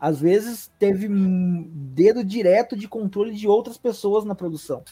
Às 0.00 0.20
vezes 0.20 0.72
teve 0.78 1.06
dedo 1.08 2.24
direto 2.24 2.74
de 2.74 2.88
controle 2.88 3.34
de 3.34 3.46
outras 3.46 3.76
pessoas 3.76 4.24
na 4.24 4.34
produção. 4.34 4.82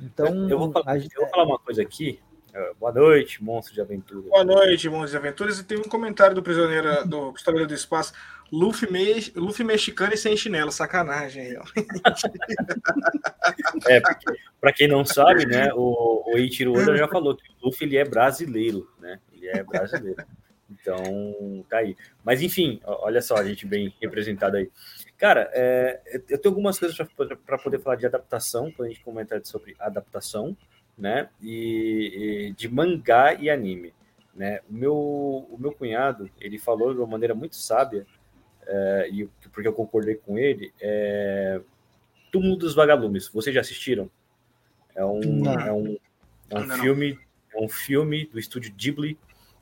Então, 0.00 0.48
eu 0.48 0.58
vou, 0.58 0.72
falar, 0.72 0.96
eu 0.96 1.08
vou 1.16 1.28
falar 1.28 1.44
uma 1.44 1.58
coisa 1.58 1.82
aqui. 1.82 2.18
É, 2.54 2.72
boa 2.80 2.90
noite, 2.90 3.44
monstro 3.44 3.74
de 3.74 3.82
aventura. 3.82 4.30
Boa 4.30 4.44
noite, 4.44 4.88
monstro 4.88 5.10
de 5.10 5.16
aventuras. 5.18 5.58
E 5.58 5.64
tem 5.64 5.76
um 5.76 5.82
comentário 5.82 6.34
do 6.34 6.42
prisioneiro 6.42 7.06
do 7.06 7.34
Pistoleiro 7.34 7.68
do 7.68 7.74
Espaço. 7.74 8.14
Luffy, 8.50 8.90
me... 8.90 9.30
Luffy 9.34 9.62
mexicano 9.62 10.14
e 10.14 10.16
sem 10.16 10.34
chinelo, 10.36 10.72
sacanagem. 10.72 11.58
é, 13.86 14.00
para 14.58 14.72
quem 14.72 14.88
não 14.88 15.04
sabe, 15.04 15.44
né, 15.44 15.70
o, 15.74 16.22
o 16.32 16.38
Ichiro 16.38 16.72
Oda 16.72 16.96
já 16.96 17.06
falou 17.08 17.36
que 17.36 17.44
o 17.60 17.66
Luffy 17.66 17.86
ele 17.86 17.98
é 17.98 18.04
brasileiro, 18.06 18.90
né? 18.98 19.18
Ele 19.32 19.48
é 19.48 19.62
brasileiro. 19.62 20.24
Então, 20.70 21.64
tá 21.68 21.78
aí. 21.78 21.96
Mas 22.24 22.42
enfim, 22.42 22.80
olha 22.84 23.22
só, 23.22 23.36
a 23.36 23.44
gente 23.44 23.66
bem 23.66 23.94
representado 24.00 24.56
aí. 24.56 24.70
Cara, 25.16 25.50
é, 25.52 26.00
eu 26.28 26.38
tenho 26.38 26.52
algumas 26.54 26.78
coisas 26.78 26.96
para 27.46 27.58
poder 27.58 27.78
falar 27.78 27.96
de 27.96 28.06
adaptação, 28.06 28.70
quando 28.72 28.88
a 28.88 28.90
gente 28.90 29.04
comentar 29.04 29.40
sobre 29.44 29.76
adaptação, 29.78 30.56
né? 30.98 31.28
E, 31.40 32.48
e, 32.48 32.52
de 32.52 32.68
mangá 32.68 33.34
e 33.34 33.48
anime. 33.48 33.94
Né? 34.34 34.60
O, 34.68 34.74
meu, 34.74 34.94
o 34.94 35.56
meu 35.58 35.72
cunhado, 35.72 36.28
ele 36.40 36.58
falou 36.58 36.92
de 36.92 36.98
uma 36.98 37.06
maneira 37.06 37.34
muito 37.34 37.56
sábia, 37.56 38.06
é, 38.66 39.08
e 39.10 39.26
porque 39.52 39.68
eu 39.68 39.72
concordei 39.72 40.16
com 40.16 40.36
ele, 40.36 40.72
é 40.80 41.60
Túmulo 42.32 42.56
dos 42.56 42.74
Vagalumes. 42.74 43.28
Vocês 43.28 43.54
já 43.54 43.60
assistiram? 43.60 44.10
É 44.94 45.04
um, 45.04 45.20
é 45.46 45.72
um, 45.72 45.96
é 46.50 46.58
um 46.58 46.68
filme, 46.70 47.18
é 47.54 47.62
um 47.62 47.68
filme 47.68 48.26
do 48.26 48.38
estúdio 48.38 48.74
Ghibli, 48.74 49.18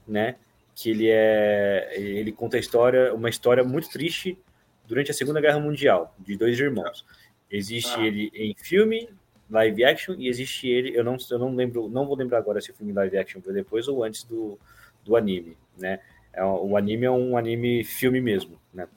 né? 0.07 0.37
Que 0.75 0.91
ele 0.91 1.09
é, 1.09 1.93
ele 1.97 2.33
conta 2.33 2.57
a 2.57 2.61
história, 2.61 3.15
uma 3.15 3.29
história 3.29 3.63
muito 3.63 3.89
triste 3.89 4.39
durante 4.87 5.11
a 5.11 5.15
Segunda 5.15 5.41
Guerra 5.41 5.61
Mundial, 5.61 6.15
de 6.19 6.37
dois 6.37 6.59
irmãos. 6.59 7.05
Existe 7.51 7.95
ah. 7.99 8.07
ele 8.07 8.31
em 8.35 8.55
filme, 8.55 9.09
live 9.49 9.85
action, 9.85 10.15
e 10.19 10.29
existe 10.29 10.69
ele, 10.69 10.97
eu 10.97 11.05
não, 11.05 11.17
eu 11.31 11.39
não 11.39 11.55
lembro, 11.55 11.89
não 11.89 12.07
vou 12.07 12.17
lembrar 12.17 12.39
agora 12.39 12.61
se 12.61 12.71
o 12.71 12.75
filme 12.75 12.93
live 12.93 13.17
action 13.17 13.41
foi 13.41 13.53
depois 13.53 13.87
ou 13.89 14.03
antes 14.03 14.25
do, 14.25 14.59
do 15.05 15.17
anime, 15.17 15.57
né? 15.79 16.01
É, 16.33 16.45
o 16.45 16.77
anime 16.77 17.07
é 17.07 17.11
um 17.11 17.37
anime 17.37 17.85
filme 17.85 18.21
mesmo, 18.21 18.59
né? 18.73 18.89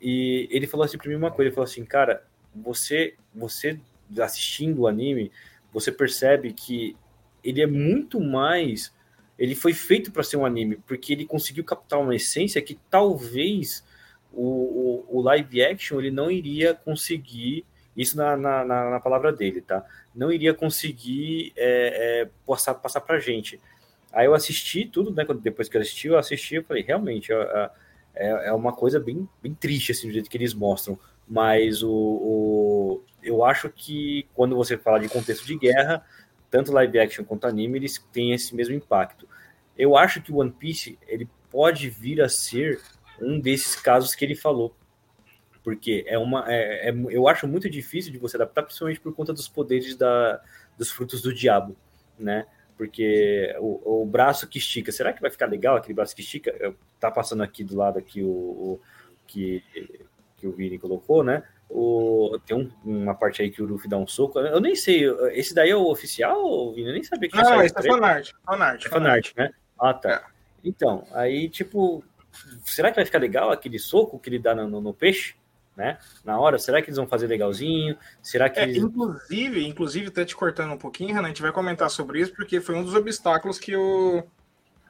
E 0.00 0.48
ele 0.50 0.66
falou 0.66 0.84
assim 0.84 0.98
para 0.98 1.08
mim 1.08 1.16
uma 1.16 1.30
coisa, 1.30 1.48
ele 1.48 1.54
falou 1.54 1.64
assim, 1.64 1.84
cara, 1.84 2.22
você, 2.54 3.14
você 3.34 3.80
assistindo 4.20 4.80
o 4.80 4.86
anime, 4.86 5.32
você 5.72 5.90
percebe 5.90 6.52
que 6.52 6.96
ele 7.42 7.62
é 7.62 7.66
muito 7.66 8.20
mais, 8.20 8.92
ele 9.38 9.54
foi 9.54 9.72
feito 9.72 10.10
para 10.10 10.22
ser 10.22 10.36
um 10.36 10.44
anime, 10.44 10.76
porque 10.86 11.12
ele 11.12 11.24
conseguiu 11.24 11.62
captar 11.62 12.00
uma 12.00 12.14
essência 12.14 12.60
que 12.60 12.78
talvez 12.90 13.84
o, 14.32 14.42
o, 14.42 15.18
o, 15.18 15.22
live 15.22 15.62
action 15.62 15.98
ele 15.98 16.10
não 16.10 16.30
iria 16.30 16.74
conseguir, 16.74 17.64
isso 17.96 18.16
na, 18.16 18.36
na, 18.36 18.64
na 18.64 19.00
palavra 19.00 19.32
dele, 19.32 19.60
tá? 19.60 19.84
Não 20.14 20.32
iria 20.32 20.52
conseguir 20.52 21.52
é, 21.56 22.22
é, 22.22 22.28
passar, 22.46 22.74
passar 22.74 23.00
pra 23.00 23.20
gente. 23.20 23.60
Aí 24.12 24.26
eu 24.26 24.34
assisti 24.34 24.84
tudo, 24.84 25.12
né? 25.12 25.24
Depois 25.40 25.68
que 25.68 25.76
eu 25.76 25.80
assisti, 25.80 26.08
eu 26.08 26.18
assisti 26.18 26.56
e 26.56 26.62
falei, 26.62 26.82
realmente, 26.82 27.32
é, 27.32 27.70
é, 28.14 28.48
é 28.48 28.52
uma 28.52 28.72
coisa 28.72 28.98
bem, 28.98 29.28
bem 29.42 29.54
triste, 29.54 29.92
assim, 29.92 30.08
do 30.08 30.12
jeito 30.12 30.28
que 30.28 30.36
eles 30.36 30.54
mostram. 30.54 30.98
Mas 31.26 31.82
o, 31.82 31.90
o, 31.90 33.02
eu 33.22 33.44
acho 33.44 33.68
que 33.70 34.26
quando 34.34 34.56
você 34.56 34.76
fala 34.76 34.98
de 34.98 35.08
contexto 35.08 35.46
de 35.46 35.56
guerra, 35.56 36.04
tanto 36.50 36.72
live 36.72 36.98
action 36.98 37.24
quanto 37.24 37.46
anime, 37.46 37.78
eles 37.78 37.98
têm 38.12 38.32
esse 38.32 38.54
mesmo 38.54 38.74
impacto. 38.74 39.28
Eu 39.76 39.96
acho 39.96 40.22
que 40.22 40.32
One 40.32 40.50
Piece 40.50 40.98
ele 41.06 41.28
pode 41.50 41.88
vir 41.88 42.20
a 42.20 42.28
ser 42.28 42.80
um 43.20 43.38
desses 43.38 43.76
casos 43.76 44.14
que 44.14 44.24
ele 44.24 44.34
falou. 44.34 44.74
Porque 45.62 46.04
é 46.06 46.18
uma. 46.18 46.44
É, 46.50 46.88
é, 46.88 46.94
eu 47.10 47.28
acho 47.28 47.46
muito 47.46 47.68
difícil 47.68 48.10
de 48.10 48.18
você 48.18 48.36
adaptar, 48.36 48.62
principalmente 48.62 49.00
por 49.00 49.14
conta 49.14 49.32
dos 49.32 49.48
poderes 49.48 49.96
da, 49.96 50.40
dos 50.76 50.90
frutos 50.90 51.20
do 51.20 51.34
diabo, 51.34 51.76
né? 52.18 52.46
Porque 52.76 53.54
o, 53.58 54.02
o 54.02 54.06
braço 54.06 54.46
que 54.46 54.58
estica, 54.58 54.92
será 54.92 55.12
que 55.12 55.20
vai 55.20 55.30
ficar 55.30 55.46
legal 55.46 55.76
aquele 55.76 55.94
braço 55.94 56.14
que 56.14 56.22
estica? 56.22 56.74
Tá 56.98 57.10
passando 57.10 57.42
aqui 57.42 57.64
do 57.64 57.76
lado 57.76 57.98
aqui 57.98 58.22
o, 58.22 58.28
o 58.28 58.80
que, 59.26 59.62
que 60.36 60.46
o 60.46 60.52
Vini 60.52 60.78
colocou, 60.78 61.22
né? 61.22 61.42
O, 61.70 62.38
tem 62.46 62.56
um, 62.56 62.70
uma 62.84 63.14
parte 63.14 63.42
aí 63.42 63.50
que 63.50 63.62
o 63.62 63.66
Luffy 63.66 63.88
dá 63.88 63.98
um 63.98 64.06
soco. 64.06 64.38
Eu 64.38 64.60
nem 64.60 64.74
sei, 64.74 65.04
esse 65.32 65.54
daí 65.54 65.70
é 65.70 65.76
o 65.76 65.90
oficial, 65.90 66.72
Vini? 66.72 66.88
Eu 66.88 66.94
nem 66.94 67.02
sabia 67.02 67.28
que 67.28 67.36
Não, 67.36 67.62
esse 67.62 67.78
é 67.78 67.82
fanart. 67.82 68.32
Fanart, 68.44 68.86
é 68.86 68.88
fanart, 68.88 69.32
né? 69.36 69.50
Ah, 69.78 69.92
tá. 69.92 70.10
É. 70.10 70.22
Então, 70.64 71.06
aí, 71.12 71.48
tipo, 71.48 72.02
será 72.64 72.90
que 72.90 72.96
vai 72.96 73.04
ficar 73.04 73.18
legal 73.18 73.50
aquele 73.50 73.78
soco 73.78 74.18
que 74.18 74.28
ele 74.28 74.38
dá 74.38 74.54
no, 74.54 74.80
no 74.80 74.94
peixe? 74.94 75.34
Né? 75.76 75.96
Na 76.24 76.40
hora, 76.40 76.58
será 76.58 76.82
que 76.82 76.88
eles 76.88 76.96
vão 76.96 77.06
fazer 77.06 77.28
legalzinho? 77.28 77.96
Será 78.20 78.50
que 78.50 78.58
é, 78.58 78.64
eles... 78.64 78.78
inclusive, 78.78 79.64
inclusive 79.64 80.08
até 80.08 80.24
te 80.24 80.34
cortando 80.34 80.72
um 80.72 80.78
pouquinho, 80.78 81.14
Renan, 81.14 81.26
a 81.26 81.28
gente 81.28 81.40
vai 81.40 81.52
comentar 81.52 81.88
sobre 81.88 82.20
isso 82.20 82.34
porque 82.34 82.60
foi 82.60 82.74
um 82.74 82.82
dos 82.82 82.94
obstáculos 82.94 83.60
que 83.60 83.76
o 83.76 84.24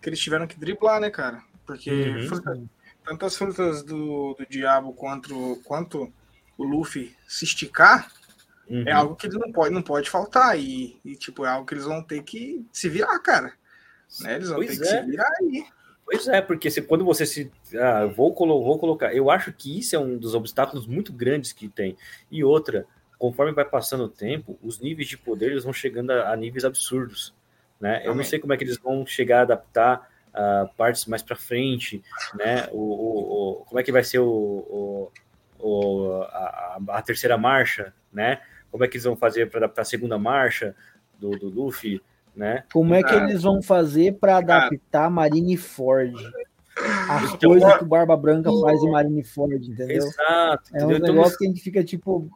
que 0.01 0.09
eles 0.09 0.19
tiveram 0.19 0.47
que 0.47 0.59
driblar, 0.59 0.99
né, 0.99 1.11
cara? 1.11 1.43
Porque 1.67 1.91
uhum. 1.91 2.29
fruta, 2.29 2.63
tanto 3.05 3.27
as 3.27 3.37
frutas 3.37 3.83
do, 3.83 4.35
do 4.39 4.47
diabo 4.49 4.95
quanto 4.95 5.61
quanto 5.65 6.11
o 6.59 6.65
Luffy 6.65 7.17
se 7.27 7.45
esticar 7.45 8.11
é 8.69 8.75
uhum. 8.75 8.85
é 8.87 8.93
algo 8.93 9.17
que 9.17 9.27
eles 9.27 9.39
não 9.39 9.51
pode 9.51 9.73
não 9.73 9.81
pode 9.81 10.11
faltar 10.11 10.59
e, 10.59 11.01
e, 11.05 11.15
tipo 11.17 11.47
é 11.47 11.49
algo 11.49 11.65
que 11.65 11.73
eles 11.73 11.85
vão 11.85 12.03
ter 12.03 12.23
que 12.23 12.67
se 12.71 12.89
virar, 12.89 13.19
cara. 13.21 13.55
Né? 14.21 14.35
Eles 14.35 14.49
vão 14.49 14.57
pois 14.57 14.69
ter 14.69 14.75
é. 14.75 14.79
que 14.79 14.87
se 14.87 14.97
é. 14.97 15.03
virar 15.05 15.33
aí. 15.41 15.65
Pois 16.05 16.27
é, 16.27 16.41
porque 16.41 16.71
se, 16.71 16.81
quando 16.81 17.05
você 17.05 17.27
se. 17.27 17.51
Ah, 17.75 18.07
vou, 18.07 18.33
colo, 18.33 18.63
vou 18.63 18.79
colocar. 18.79 19.15
Eu 19.15 19.31
acho 19.31 19.53
que 19.53 19.79
isso 19.79 19.95
é 19.95 19.99
um 19.99 20.17
dos 20.17 20.35
obstáculos 20.35 20.87
muito 20.87 21.13
grandes 21.13 21.53
que 21.53 21.69
tem. 21.69 21.97
E 22.31 22.43
outra, 22.43 22.87
conforme 23.19 23.53
vai 23.53 23.65
passando 23.65 24.05
o 24.05 24.09
tempo, 24.09 24.59
os 24.63 24.81
níveis 24.81 25.07
de 25.07 25.19
poder 25.19 25.51
eles 25.51 25.65
vão 25.65 25.73
chegando 25.73 26.11
a, 26.11 26.33
a 26.33 26.37
níveis 26.37 26.65
absurdos. 26.65 27.35
Né? 27.79 28.03
Eu 28.05 28.15
não 28.15 28.25
sei 28.25 28.39
como 28.39 28.53
é 28.53 28.57
que 28.57 28.65
eles 28.65 28.79
vão 28.79 29.07
chegar 29.07 29.41
a 29.41 29.43
adaptar 29.43 30.11
uh, 30.31 30.75
partes 30.77 31.05
mais 31.07 31.23
para 31.23 31.37
frente, 31.37 32.03
né? 32.35 32.67
O, 32.73 32.81
o, 32.81 33.61
o, 33.61 33.65
como 33.67 33.79
é 33.79 33.83
que 33.83 33.93
vai 33.93 34.03
ser 34.03 34.19
o, 34.19 35.13
o, 35.59 36.23
a, 36.23 36.79
a, 36.89 37.03
terceira 37.03 37.37
marcha, 37.37 37.93
né? 38.13 38.41
Como 38.71 38.85
é 38.85 38.89
que 38.89 38.97
eles 38.97 39.05
vão 39.05 39.17
fazer 39.17 39.51
para 39.51 39.61
adaptar 39.61 39.83
a 39.83 39.85
segunda 39.85 40.19
marcha 40.19 40.75
do, 41.19 41.31
do 41.31 41.49
Luffy? 41.49 42.01
né? 42.39 42.63
Como 42.73 42.95
é 42.95 43.03
que 43.03 43.13
ah, 43.13 43.25
eles 43.25 43.43
vão 43.43 43.61
fazer 43.61 44.15
para 44.15 44.37
adaptar 44.37 45.11
Marineford? 45.11 46.15
As 47.11 47.35
então, 47.35 47.51
coisas 47.51 47.77
que 47.77 47.83
o 47.83 47.87
Barba 47.87 48.17
Branca 48.17 48.51
faz 48.63 48.81
em 48.81 48.91
Marineford, 48.93 49.69
entendeu? 49.69 49.97
Exato. 49.97 50.71
É 50.73 50.87
um 50.87 50.93
então, 50.93 51.15
negócio 51.15 51.37
que 51.37 51.45
a 51.45 51.49
gente 51.49 51.61
fica 51.61 51.83
tipo. 51.83 52.31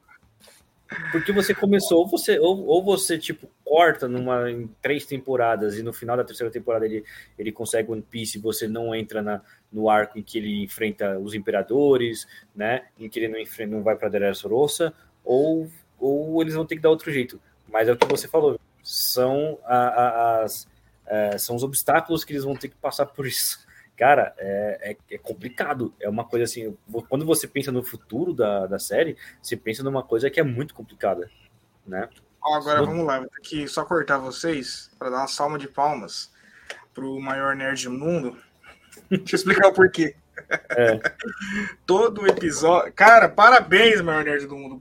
Porque 1.10 1.32
você 1.32 1.54
começou, 1.54 1.98
ou 1.98 2.08
você, 2.08 2.38
ou, 2.38 2.66
ou 2.66 2.82
você 2.82 3.18
tipo, 3.18 3.48
corta 3.64 4.06
numa, 4.08 4.50
em 4.50 4.68
três 4.80 5.06
temporadas 5.06 5.78
e 5.78 5.82
no 5.82 5.92
final 5.92 6.16
da 6.16 6.24
terceira 6.24 6.52
temporada 6.52 6.84
ele, 6.84 7.04
ele 7.38 7.52
consegue 7.52 7.90
One 7.90 8.02
Piece 8.02 8.38
e 8.38 8.40
você 8.40 8.68
não 8.68 8.94
entra 8.94 9.22
na, 9.22 9.40
no 9.72 9.88
arco 9.88 10.18
em 10.18 10.22
que 10.22 10.38
ele 10.38 10.62
enfrenta 10.62 11.18
os 11.18 11.34
imperadores, 11.34 12.26
né? 12.54 12.86
Em 12.98 13.08
que 13.08 13.18
ele 13.18 13.28
não, 13.28 13.38
enfrenta, 13.38 13.74
não 13.74 13.82
vai 13.82 13.96
para 13.96 14.08
Dressrosa, 14.08 14.92
ou, 15.24 15.70
ou 15.98 16.42
eles 16.42 16.54
vão 16.54 16.66
ter 16.66 16.76
que 16.76 16.82
dar 16.82 16.90
outro 16.90 17.10
jeito. 17.10 17.40
Mas 17.68 17.88
é 17.88 17.92
o 17.92 17.96
que 17.96 18.06
você 18.06 18.28
falou, 18.28 18.60
são, 18.82 19.58
a, 19.64 19.76
a, 19.76 20.42
as, 20.42 20.68
é, 21.06 21.38
são 21.38 21.56
os 21.56 21.62
obstáculos 21.62 22.24
que 22.24 22.32
eles 22.32 22.44
vão 22.44 22.54
ter 22.54 22.68
que 22.68 22.76
passar 22.76 23.06
por 23.06 23.26
isso. 23.26 23.66
Cara, 23.96 24.34
é, 24.38 24.92
é, 24.92 25.14
é, 25.14 25.18
complicado. 25.18 25.94
É 26.00 26.08
uma 26.08 26.24
coisa 26.24 26.44
assim. 26.44 26.76
Quando 27.08 27.24
você 27.24 27.46
pensa 27.46 27.70
no 27.70 27.82
futuro 27.82 28.32
da, 28.32 28.66
da 28.66 28.78
série, 28.78 29.16
você 29.40 29.56
pensa 29.56 29.82
numa 29.82 30.02
coisa 30.02 30.30
que 30.30 30.40
é 30.40 30.42
muito 30.42 30.74
complicada, 30.74 31.30
né? 31.86 32.08
Agora 32.44 32.84
vamos 32.84 33.06
lá, 33.06 33.20
vou 33.20 33.28
ter 33.28 33.40
que 33.40 33.68
só 33.68 33.84
cortar 33.84 34.18
vocês 34.18 34.90
para 34.98 35.10
dar 35.10 35.18
uma 35.18 35.28
salva 35.28 35.58
de 35.58 35.68
palmas 35.68 36.32
pro 36.92 37.20
maior 37.20 37.54
nerd 37.54 37.84
do 37.84 37.92
mundo. 37.92 38.36
Deixa 39.08 39.34
eu 39.34 39.36
explicar 39.36 39.68
o 39.68 39.72
porquê. 39.72 40.16
É. 40.70 40.98
Todo 41.86 42.26
episódio. 42.26 42.92
Cara, 42.94 43.28
parabéns, 43.28 44.00
maior 44.00 44.24
nerd 44.24 44.46
do 44.46 44.56
mundo. 44.56 44.80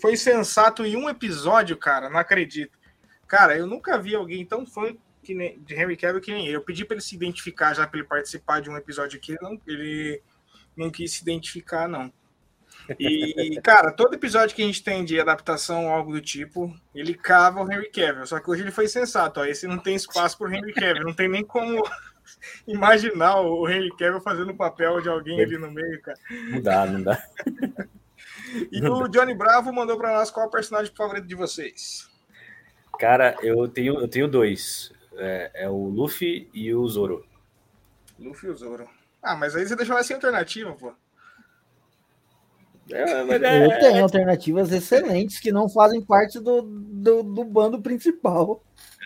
Foi 0.00 0.16
sensato 0.16 0.84
em 0.84 0.96
um 0.96 1.08
episódio, 1.08 1.76
cara. 1.76 2.08
Não 2.08 2.18
acredito. 2.18 2.78
Cara, 3.26 3.56
eu 3.56 3.66
nunca 3.66 3.98
vi 3.98 4.14
alguém 4.14 4.46
tão 4.46 4.64
fã 4.64 4.94
que 5.24 5.34
nem, 5.34 5.58
de 5.58 5.74
Henry 5.74 5.96
Cavill 5.96 6.20
que 6.20 6.32
nem 6.32 6.46
ele. 6.46 6.56
Eu 6.56 6.62
pedi 6.62 6.84
para 6.84 6.94
ele 6.94 7.02
se 7.02 7.16
identificar 7.16 7.74
já 7.74 7.86
para 7.86 7.98
ele 7.98 8.08
participar 8.08 8.60
de 8.60 8.70
um 8.70 8.76
episódio 8.76 9.18
aqui, 9.18 9.32
ele 9.32 9.40
não, 9.42 9.60
ele 9.66 10.22
não 10.76 10.90
quis 10.90 11.12
se 11.12 11.22
identificar, 11.22 11.88
não. 11.88 12.12
E, 12.98 13.58
cara, 13.62 13.90
todo 13.90 14.14
episódio 14.14 14.54
que 14.54 14.62
a 14.62 14.66
gente 14.66 14.82
tem 14.82 15.04
de 15.04 15.18
adaptação 15.18 15.86
ou 15.86 15.92
algo 15.92 16.12
do 16.12 16.20
tipo, 16.20 16.74
ele 16.94 17.14
cava 17.14 17.62
o 17.62 17.72
Henry 17.72 17.90
Cavill. 17.90 18.26
Só 18.26 18.38
que 18.38 18.50
hoje 18.50 18.62
ele 18.62 18.70
foi 18.70 18.88
sensato, 18.88 19.40
ó. 19.40 19.44
Esse 19.44 19.66
não 19.66 19.78
tem 19.78 19.94
espaço 19.94 20.36
pro 20.36 20.52
Henry 20.52 20.72
Cavill, 20.72 21.04
não 21.04 21.14
tem 21.14 21.28
nem 21.28 21.44
como 21.44 21.82
imaginar 22.66 23.40
o 23.40 23.68
Henry 23.68 23.90
Cavill 23.96 24.20
fazendo 24.20 24.52
o 24.52 24.56
papel 24.56 25.00
de 25.00 25.08
alguém 25.08 25.40
ali 25.40 25.56
no 25.56 25.70
meio, 25.70 26.00
cara. 26.02 26.18
Não 26.50 26.60
dá, 26.60 26.86
não 26.86 27.02
dá. 27.02 27.22
e 28.70 28.86
o 28.86 29.08
Johnny 29.08 29.34
Bravo 29.34 29.72
mandou 29.72 29.96
para 29.96 30.12
nós 30.12 30.30
qual 30.30 30.46
é 30.46 30.48
o 30.48 30.52
personagem 30.52 30.92
favorito 30.94 31.26
de 31.26 31.34
vocês. 31.34 32.12
Cara, 32.98 33.36
eu 33.42 33.66
tenho, 33.68 34.00
eu 34.00 34.08
tenho 34.08 34.28
dois. 34.28 34.92
É, 35.16 35.50
é 35.54 35.70
o 35.70 35.88
Luffy 35.88 36.48
e 36.52 36.74
o 36.74 36.86
Zoro. 36.88 37.24
Luffy 38.18 38.48
e 38.48 38.52
o 38.52 38.56
Zoro. 38.56 38.88
Ah, 39.22 39.36
mas 39.36 39.56
aí 39.56 39.66
você 39.66 39.76
deixou 39.76 39.94
mais 39.94 40.06
sem 40.06 40.14
alternativa, 40.14 40.72
pô. 40.72 40.92
É, 42.90 43.22
mas 43.24 43.42
é... 43.42 43.64
Eu 43.64 43.78
tenho 43.78 44.02
alternativas 44.02 44.70
excelentes 44.70 45.40
que 45.40 45.50
não 45.50 45.68
fazem 45.68 46.04
parte 46.04 46.38
do, 46.38 46.62
do, 46.62 47.22
do 47.22 47.44
bando 47.44 47.80
principal. 47.80 48.62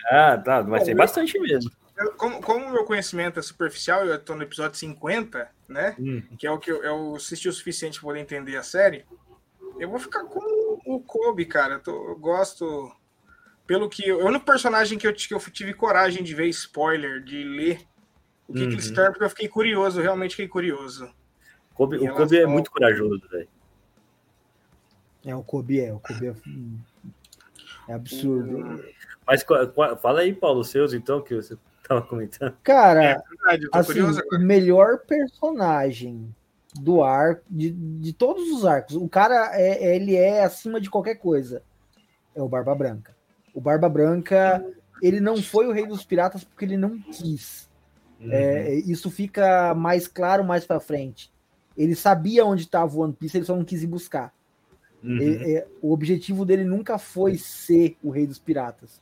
Ah, 0.09 0.37
tá, 0.37 0.63
mas 0.63 0.83
tem 0.83 0.95
bastante 0.95 1.39
mesmo. 1.39 1.71
Eu, 1.97 2.13
como, 2.13 2.41
como 2.41 2.71
meu 2.71 2.85
conhecimento 2.85 3.39
é 3.39 3.41
superficial, 3.41 4.05
eu 4.05 4.15
estou 4.15 4.35
no 4.35 4.43
episódio 4.43 4.77
50, 4.77 5.49
né? 5.67 5.95
Hum. 5.99 6.23
Que 6.37 6.47
é 6.47 6.51
o 6.51 6.57
que 6.57 6.71
eu, 6.71 6.83
eu 6.83 7.15
assisti 7.15 7.47
o 7.47 7.53
suficiente 7.53 7.99
para 7.99 8.07
poder 8.07 8.19
entender 8.19 8.57
a 8.57 8.63
série. 8.63 9.05
Eu 9.77 9.89
vou 9.89 9.99
ficar 9.99 10.23
com 10.23 10.39
o 10.85 10.99
Kobe, 11.01 11.45
cara. 11.45 11.75
Eu, 11.75 11.79
tô, 11.79 12.09
eu 12.09 12.15
gosto. 12.17 12.91
Pelo 13.69 13.87
que. 13.87 14.11
O 14.11 14.25
único 14.25 14.43
personagem 14.43 14.97
que 14.97 15.05
eu, 15.05 15.13
que 15.13 15.31
eu 15.31 15.39
tive 15.51 15.75
coragem 15.75 16.23
de 16.23 16.33
ver 16.33 16.47
spoiler, 16.47 17.23
de 17.23 17.43
ler 17.43 17.79
o 18.47 18.53
que, 18.53 18.63
uhum. 18.63 18.67
que 18.69 18.73
eles 18.73 18.89
tornam, 18.89 19.11
porque 19.11 19.25
eu 19.25 19.29
fiquei 19.29 19.47
curioso, 19.47 20.01
realmente 20.01 20.31
fiquei 20.31 20.47
curioso. 20.47 21.07
Kobe, 21.75 21.97
o 21.97 22.15
Kobe 22.15 22.39
é 22.39 22.47
muito 22.47 22.71
corajoso, 22.71 23.21
velho. 23.29 23.47
É, 25.23 25.35
o 25.35 25.43
Kobe 25.43 25.81
é, 25.81 25.93
o 25.93 25.99
Kobe 25.99 26.29
é, 26.29 26.35
é 27.89 27.93
absurdo. 27.93 28.57
Hum. 28.57 28.83
Mas 29.27 29.45
fala 30.01 30.21
aí, 30.21 30.33
Paulo, 30.33 30.63
seus 30.63 30.91
então, 30.91 31.21
que 31.21 31.35
você 31.35 31.55
estava 31.83 32.01
comentando. 32.01 32.57
Cara, 32.63 33.03
é 33.03 33.21
verdade, 33.29 33.69
assim, 33.71 34.01
o 34.33 34.39
melhor 34.39 35.05
personagem 35.05 36.35
do 36.73 37.03
arco, 37.03 37.43
de, 37.47 37.69
de 37.69 38.13
todos 38.13 38.49
os 38.49 38.65
arcos, 38.65 38.95
o 38.95 39.07
cara 39.07 39.51
é, 39.53 39.95
ele 39.95 40.15
é 40.15 40.43
acima 40.43 40.81
de 40.81 40.89
qualquer 40.89 41.17
coisa. 41.17 41.61
É 42.33 42.41
o 42.41 42.49
Barba 42.49 42.73
Branca. 42.73 43.18
O 43.59 43.61
Barba 43.61 43.89
Branca, 43.89 44.65
ele 45.01 45.19
não 45.19 45.43
foi 45.43 45.67
o 45.67 45.73
rei 45.73 45.85
dos 45.85 46.05
piratas 46.05 46.45
porque 46.45 46.63
ele 46.63 46.77
não 46.77 46.97
quis. 46.97 47.67
Uhum. 48.17 48.31
É, 48.31 48.75
isso 48.75 49.11
fica 49.11 49.75
mais 49.75 50.07
claro 50.07 50.45
mais 50.45 50.63
para 50.63 50.79
frente. 50.79 51.29
Ele 51.75 51.93
sabia 51.93 52.45
onde 52.45 52.63
estava 52.63 52.95
o 52.95 53.01
One 53.01 53.11
Piece, 53.11 53.35
ele 53.35 53.45
só 53.45 53.57
não 53.57 53.65
quis 53.65 53.83
ir 53.83 53.87
buscar. 53.87 54.33
Uhum. 55.03 55.19
É, 55.21 55.67
o 55.81 55.91
objetivo 55.91 56.45
dele 56.45 56.63
nunca 56.63 56.97
foi 56.97 57.37
ser 57.37 57.97
o 58.01 58.11
rei 58.11 58.25
dos 58.25 58.39
piratas. 58.39 59.01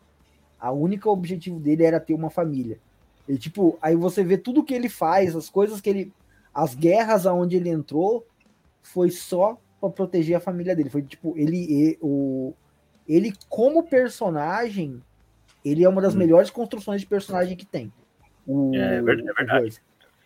A 0.59 0.71
única 0.71 1.07
objetivo 1.07 1.59
dele 1.59 1.83
era 1.83 1.99
ter 1.99 2.15
uma 2.15 2.31
família. 2.31 2.79
E 3.29 3.37
tipo, 3.37 3.77
aí 3.79 3.95
você 3.95 4.23
vê 4.23 4.39
tudo 4.39 4.63
que 4.63 4.73
ele 4.73 4.89
faz, 4.89 5.35
as 5.35 5.51
coisas 5.51 5.79
que 5.79 5.89
ele. 5.91 6.11
As 6.51 6.73
guerras 6.73 7.27
aonde 7.27 7.57
ele 7.57 7.69
entrou, 7.69 8.25
foi 8.81 9.11
só 9.11 9.55
para 9.79 9.91
proteger 9.91 10.35
a 10.35 10.39
família 10.39 10.75
dele. 10.75 10.89
Foi 10.89 11.03
tipo, 11.03 11.35
ele, 11.37 11.95
o, 12.01 12.55
ele 13.07 13.33
como 13.49 13.83
personagem, 13.83 15.01
ele 15.63 15.83
é 15.83 15.89
uma 15.89 16.01
das 16.01 16.15
hum. 16.15 16.19
melhores 16.19 16.49
construções 16.49 17.01
de 17.01 17.07
personagem 17.07 17.55
que 17.55 17.65
tem. 17.65 17.91
O, 18.45 18.75
é, 18.75 18.97
é 18.97 19.01
verdade. 19.01 19.29
É 19.29 19.33
verdade. 19.33 19.81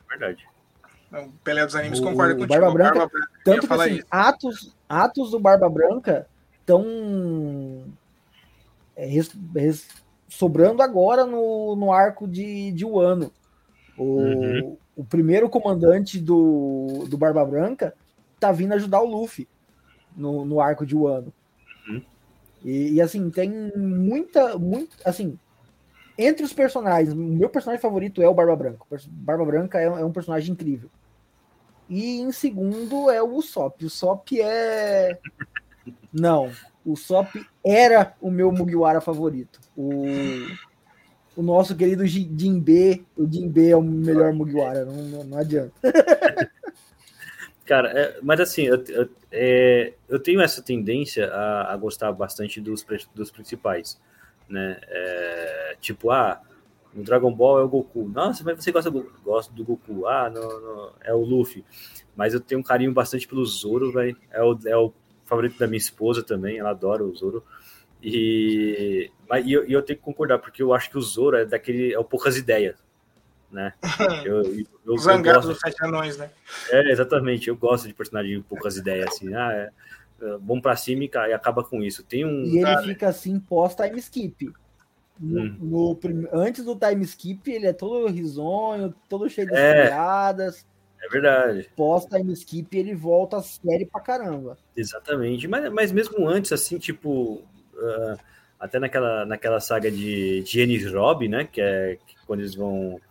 É 0.06 0.18
verdade. 0.18 0.52
O 1.12 1.32
Pelé 1.44 1.66
dos 1.66 1.76
Animes 1.76 2.00
o, 2.00 2.04
concorda 2.04 2.34
contigo. 2.34 2.54
Barba 2.54 2.72
Branca, 2.72 3.00
Barba 3.00 3.12
Branca 3.12 3.30
tanto 3.44 3.68
que 3.68 3.74
assim, 3.74 4.02
atos, 4.10 4.76
atos 4.88 5.32
do 5.32 5.40
Barba 5.40 5.70
Branca 5.70 6.28
estão 6.60 7.84
é, 8.96 9.10
sobrando 10.30 10.82
agora 10.82 11.26
no, 11.26 11.76
no 11.76 11.92
arco 11.92 12.28
de, 12.28 12.72
de 12.72 12.86
Wano. 12.86 13.32
O, 13.98 14.04
uhum. 14.04 14.78
o 14.96 15.04
primeiro 15.04 15.50
comandante 15.50 16.18
do, 16.18 17.06
do 17.10 17.18
Barba 17.18 17.44
Branca 17.44 17.94
tá 18.40 18.52
vindo 18.52 18.74
ajudar 18.74 19.02
o 19.02 19.06
Luffy 19.06 19.48
no, 20.16 20.46
no 20.46 20.62
arco 20.62 20.86
de 20.86 20.96
Wano. 20.96 21.34
E, 22.64 22.94
e, 22.94 23.02
assim, 23.02 23.30
tem 23.30 23.72
muita, 23.76 24.58
muito, 24.58 24.96
assim, 25.04 25.38
entre 26.18 26.46
os 26.46 26.54
personagens, 26.54 27.14
meu 27.14 27.50
personagem 27.50 27.82
favorito 27.82 28.22
é 28.22 28.28
o 28.28 28.34
Barba 28.34 28.56
Branca. 28.56 28.86
Barba 29.08 29.46
Branca 29.46 29.80
é, 29.80 29.86
é 29.86 30.06
um 30.06 30.12
personagem 30.12 30.52
incrível. 30.52 30.90
E 31.90 32.22
em 32.22 32.32
segundo 32.32 33.10
é 33.10 33.22
o 33.22 33.34
Usopp. 33.34 33.84
O 33.84 33.88
Usopp 33.88 34.40
é. 34.40 35.18
Não, 36.14 36.52
o 36.86 36.96
Sop 36.96 37.36
era 37.64 38.14
o 38.20 38.32
meu 38.32 38.52
Mugiwara 38.52 39.00
favorito. 39.02 39.60
O, 39.76 40.04
o 41.36 41.42
nosso 41.42 41.76
querido 41.76 42.06
Jinbe, 42.06 43.06
o 43.16 43.26
Jinbe 43.32 43.70
é 43.70 43.76
o 43.76 43.82
melhor 43.82 44.34
Mugiwara, 44.34 44.86
não, 44.86 44.96
não, 44.96 45.24
não 45.24 45.38
adianta. 45.38 45.74
Cara, 47.66 47.90
é, 47.90 48.20
mas 48.22 48.40
assim, 48.40 48.64
eu, 48.64 48.84
eu, 48.88 49.10
é, 49.32 49.94
eu, 50.10 50.20
tenho 50.20 50.42
essa 50.42 50.62
tendência 50.62 51.28
a, 51.28 51.74
a, 51.74 51.78
gostar 51.78 52.12
bastante 52.12 52.60
dos, 52.60 52.86
dos 53.14 53.32
principais, 53.32 54.00
né? 54.50 54.80
É, 54.88 55.78
tipo, 55.80 56.10
ah, 56.10 56.42
no 56.94 57.04
Dragon 57.04 57.32
Ball 57.32 57.60
é 57.60 57.64
o 57.64 57.70
Goku. 57.70 58.10
Nossa, 58.10 58.44
mas 58.44 58.64
você 58.64 58.72
gosta 58.72 58.90
do, 58.90 59.12
gosta 59.24 59.54
do 59.54 59.64
Goku? 59.64 60.08
Ah, 60.08 60.32
é 61.04 61.14
o 61.14 61.24
Luffy. 61.24 61.64
Mas 62.16 62.34
eu 62.34 62.40
tenho 62.40 62.60
um 62.60 62.64
carinho 62.64 62.92
bastante 62.92 63.28
pelo 63.28 63.46
Zoro, 63.46 63.92
velho. 63.92 64.18
É 64.32 64.44
o, 64.44 64.60
é 64.66 64.78
o 64.78 64.92
favorito 65.26 65.58
da 65.58 65.68
minha 65.68 65.78
esposa 65.78 66.22
também, 66.24 66.58
ela 66.58 66.72
adora 66.72 67.04
o 67.04 67.16
Zoro. 67.16 67.44
E, 68.04 69.12
mas, 69.30 69.46
e 69.46 69.54
eu, 69.54 69.70
e 69.70 69.74
eu 69.74 69.82
tenho 69.82 70.00
que 70.00 70.04
concordar, 70.04 70.40
porque 70.40 70.62
eu 70.62 70.74
acho 70.74 70.90
que 70.90 70.98
o 70.98 71.02
Zoro 71.02 71.38
é 71.38 71.46
daquele. 71.46 71.94
É 71.94 72.00
o 72.00 72.04
poucas 72.04 72.36
ideias. 72.36 72.76
Né? 73.52 73.74
Eu, 74.26 74.44
eu, 74.44 74.66
eu 74.86 74.98
Zangado 74.98 75.48
dos 75.48 75.60
sete 75.60 75.84
anões, 75.84 76.18
né? 76.18 76.30
É, 76.70 76.92
exatamente. 76.92 77.50
Eu 77.50 77.56
gosto 77.56 77.88
de 77.88 77.94
personagem 77.94 78.38
de 78.38 78.44
poucas 78.44 78.78
ideias, 78.78 79.08
assim. 79.10 79.34
Ah, 79.36 79.52
é, 79.52 79.70
é 80.22 80.38
bom 80.38 80.62
pra 80.62 80.76
cima 80.76 81.04
e, 81.04 81.12
e, 81.14 81.34
acaba 81.34 81.64
com 81.64 81.84
isso. 81.84 82.04
Tem 82.04 82.24
um. 82.26 82.44
E 82.46 82.60
ele 82.60 82.78
fica 82.84 83.10
assim 83.10 83.40
pós-time 83.40 84.00
skip. 84.00 84.54
No, 85.20 85.42
hum. 85.42 85.58
no, 85.60 86.00
antes 86.32 86.64
do 86.64 86.76
time 86.76 87.04
skip, 87.04 87.52
ele 87.52 87.68
é 87.68 87.74
todo 87.74 88.08
risonho, 88.08 88.94
todo 89.10 89.30
cheio 89.30 89.48
de 89.48 89.56
é. 89.56 89.88
piadas. 89.88 90.66
É 91.02 91.10
verdade. 91.10 91.70
Pós 91.76 92.06
time 92.06 92.32
skip, 92.34 92.78
ele 92.78 92.96
volta 92.96 93.38
a 93.38 93.42
série 93.42 93.86
pra 93.86 94.00
caramba. 94.00 94.58
Exatamente. 94.76 95.48
Mas, 95.48 95.72
mas 95.72 95.92
mesmo 95.92 96.28
antes, 96.28 96.52
assim, 96.54 96.78
tipo. 96.78 97.44
Uh, 97.74 98.18
até 98.60 98.78
naquela, 98.80 99.26
naquela 99.26 99.60
saga 99.60 99.90
de, 99.90 100.44
Ennis 100.56 100.92
Rob, 100.94 101.28
né? 101.28 101.46
Que 101.52 101.60
é 101.60 101.98
que 102.06 102.16
quando 102.28 102.42
eles 102.42 102.54
vão 102.54 103.02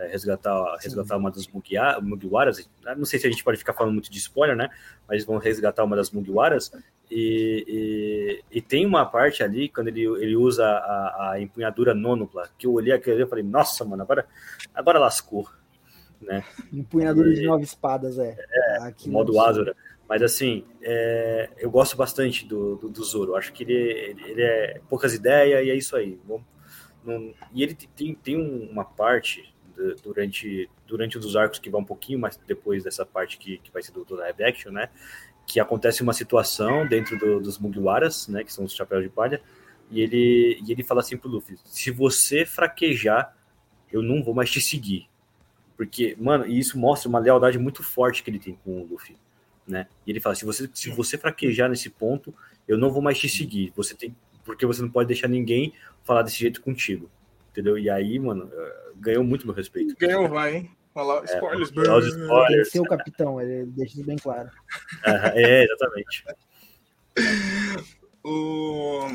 é, 0.00 0.08
resgatar, 0.08 0.76
resgatar 0.80 1.16
uma 1.16 1.30
das 1.30 1.46
Mugiwaras. 1.46 2.68
Não 2.96 3.04
sei 3.04 3.18
se 3.18 3.26
a 3.26 3.30
gente 3.30 3.44
pode 3.44 3.58
ficar 3.58 3.72
falando 3.72 3.92
muito 3.92 4.10
de 4.10 4.18
spoiler, 4.18 4.56
né? 4.56 4.68
Mas 5.06 5.16
eles 5.16 5.24
vão 5.24 5.38
resgatar 5.38 5.84
uma 5.84 5.96
das 5.96 6.10
Mugiwaras. 6.10 6.72
E, 7.10 7.64
e, 7.68 8.58
e, 8.58 8.62
tem 8.62 8.86
uma 8.86 9.04
parte 9.04 9.42
ali, 9.42 9.68
quando 9.68 9.88
ele, 9.88 10.04
ele 10.04 10.36
usa 10.36 10.64
a, 10.64 11.32
a 11.32 11.40
empunhadura 11.40 11.92
nônupla, 11.92 12.48
que 12.56 12.66
eu 12.66 12.72
olhei 12.72 12.92
aquele 12.92 13.24
e 13.24 13.26
falei, 13.26 13.42
nossa, 13.42 13.84
mano, 13.84 14.02
agora, 14.02 14.26
agora 14.74 14.98
lascou 14.98 15.48
né? 16.20 16.44
Empunhadura 16.72 17.30
e, 17.30 17.34
de 17.34 17.46
nove 17.46 17.64
espadas, 17.64 18.18
é. 18.18 18.36
É, 18.50 18.76
Aqui 18.82 19.08
modo 19.08 19.38
Azura. 19.40 19.74
Mas 20.08 20.22
assim, 20.22 20.64
é, 20.82 21.50
eu 21.58 21.70
gosto 21.70 21.96
bastante 21.96 22.44
do, 22.44 22.76
do, 22.76 22.88
do, 22.88 23.04
Zoro. 23.04 23.36
Acho 23.36 23.52
que 23.52 23.62
ele, 23.62 24.16
ele 24.26 24.42
é 24.42 24.80
poucas 24.88 25.14
ideias 25.14 25.64
e 25.64 25.70
é 25.70 25.74
isso 25.74 25.96
aí. 25.96 26.18
Não, 27.04 27.34
e 27.54 27.62
ele 27.62 27.74
tem, 27.74 28.14
tem 28.14 28.36
uma 28.36 28.84
parte 28.84 29.49
de, 29.76 29.94
durante, 30.02 30.70
durante 30.86 31.18
um 31.18 31.20
dos 31.20 31.36
arcos 31.36 31.58
que 31.58 31.70
vai 31.70 31.80
um 31.80 31.84
pouquinho 31.84 32.18
mais 32.18 32.36
depois 32.46 32.84
dessa 32.84 33.04
parte 33.04 33.38
que, 33.38 33.58
que 33.58 33.70
vai 33.70 33.82
ser 33.82 33.92
do, 33.92 34.04
do 34.04 34.14
live 34.16 34.44
action, 34.44 34.70
né? 34.70 34.88
Que 35.46 35.58
acontece 35.60 36.02
uma 36.02 36.12
situação 36.12 36.86
dentro 36.86 37.18
do, 37.18 37.40
dos 37.40 37.58
Mugiwaras, 37.58 38.28
né? 38.28 38.44
Que 38.44 38.52
são 38.52 38.64
os 38.64 38.74
chapéus 38.74 39.02
de 39.02 39.08
palha. 39.08 39.40
E 39.90 40.00
ele, 40.00 40.60
e 40.66 40.72
ele 40.72 40.84
fala 40.84 41.00
assim 41.00 41.16
pro 41.16 41.28
Luffy: 41.28 41.56
se 41.64 41.90
você 41.90 42.46
fraquejar, 42.46 43.36
eu 43.92 44.02
não 44.02 44.22
vou 44.22 44.34
mais 44.34 44.50
te 44.50 44.60
seguir. 44.60 45.08
Porque, 45.76 46.16
mano, 46.20 46.46
e 46.46 46.58
isso 46.58 46.78
mostra 46.78 47.08
uma 47.08 47.18
lealdade 47.18 47.58
muito 47.58 47.82
forte 47.82 48.22
que 48.22 48.30
ele 48.30 48.38
tem 48.38 48.54
com 48.64 48.82
o 48.82 48.86
Luffy, 48.86 49.16
né? 49.66 49.88
E 50.06 50.10
ele 50.10 50.20
fala: 50.20 50.34
se 50.34 50.44
você, 50.44 50.70
se 50.72 50.90
você 50.90 51.18
fraquejar 51.18 51.68
nesse 51.68 51.90
ponto, 51.90 52.34
eu 52.68 52.78
não 52.78 52.90
vou 52.90 53.02
mais 53.02 53.18
te 53.18 53.28
seguir. 53.28 53.72
Você 53.74 53.94
tem. 53.94 54.14
Porque 54.44 54.64
você 54.64 54.82
não 54.82 54.90
pode 54.90 55.08
deixar 55.08 55.28
ninguém 55.28 55.72
falar 56.04 56.22
desse 56.22 56.38
jeito 56.38 56.60
contigo. 56.60 57.10
Entendeu? 57.60 57.78
E 57.78 57.90
aí, 57.90 58.18
mano, 58.18 58.50
eh, 58.50 58.92
ganhou 58.96 59.22
muito 59.22 59.46
meu 59.46 59.54
respeito. 59.54 59.94
Ganhou, 59.98 60.26
vai, 60.30 60.56
hein? 60.56 60.76
Olha 60.94 61.20
lá, 61.20 61.24
spoilers, 61.24 61.70
é, 61.76 61.92
os 61.92 62.06
spoilers. 62.06 62.74
Ele 62.74 62.78
é 62.78 62.86
o 62.86 62.88
capitão, 62.88 63.40
ele 63.40 63.66
deixa 63.66 63.94
isso 63.96 64.04
bem 64.06 64.16
claro. 64.16 64.50
é, 65.34 65.64
exatamente. 65.64 66.24
o... 68.24 69.06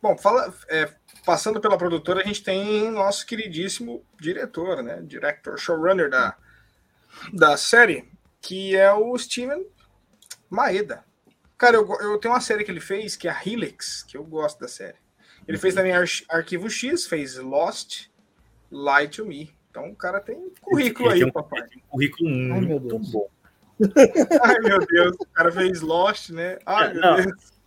Bom, 0.00 0.16
fala, 0.16 0.54
é, 0.70 0.90
passando 1.26 1.60
pela 1.60 1.76
produtora, 1.76 2.22
a 2.22 2.24
gente 2.24 2.42
tem 2.42 2.90
nosso 2.90 3.26
queridíssimo 3.26 4.02
diretor, 4.18 4.82
né? 4.82 5.02
Director, 5.02 5.58
showrunner 5.58 6.08
da, 6.08 6.34
da 7.30 7.58
série, 7.58 8.10
que 8.40 8.74
é 8.74 8.90
o 8.90 9.18
Steven 9.18 9.66
Maeda. 10.48 11.04
Cara, 11.58 11.76
eu, 11.76 11.86
eu 12.00 12.16
tenho 12.16 12.32
uma 12.32 12.40
série 12.40 12.64
que 12.64 12.70
ele 12.70 12.80
fez, 12.80 13.16
que 13.16 13.28
é 13.28 13.30
a 13.30 13.38
Helix, 13.44 14.02
que 14.02 14.16
eu 14.16 14.24
gosto 14.24 14.58
da 14.60 14.66
série. 14.66 14.96
Ele 15.50 15.58
fez 15.58 15.74
também 15.74 15.92
Ar 15.92 16.04
Arquivo 16.28 16.70
X, 16.70 17.06
fez 17.06 17.36
Lost, 17.36 18.06
Lie 18.70 19.08
to 19.08 19.26
Me. 19.26 19.50
Então 19.68 19.88
o 19.90 19.96
cara 19.96 20.20
tem 20.20 20.52
currículo 20.60 21.10
ele 21.10 21.24
aí, 21.24 21.28
um, 21.28 21.32
papai. 21.32 21.66
Tem 21.66 21.78
um 21.78 21.88
currículo 21.88 22.30
muito 22.30 22.96
Ai, 22.96 23.12
bom. 23.12 23.28
Ai, 24.42 24.58
meu 24.60 24.78
Deus. 24.86 25.16
O 25.18 25.26
cara 25.26 25.50
fez 25.50 25.80
Lost, 25.80 26.30
né? 26.30 26.58
Ai, 26.64 26.90
é, 26.90 26.92
meu 26.92 27.02
não. 27.02 27.16
Deus. 27.16 27.60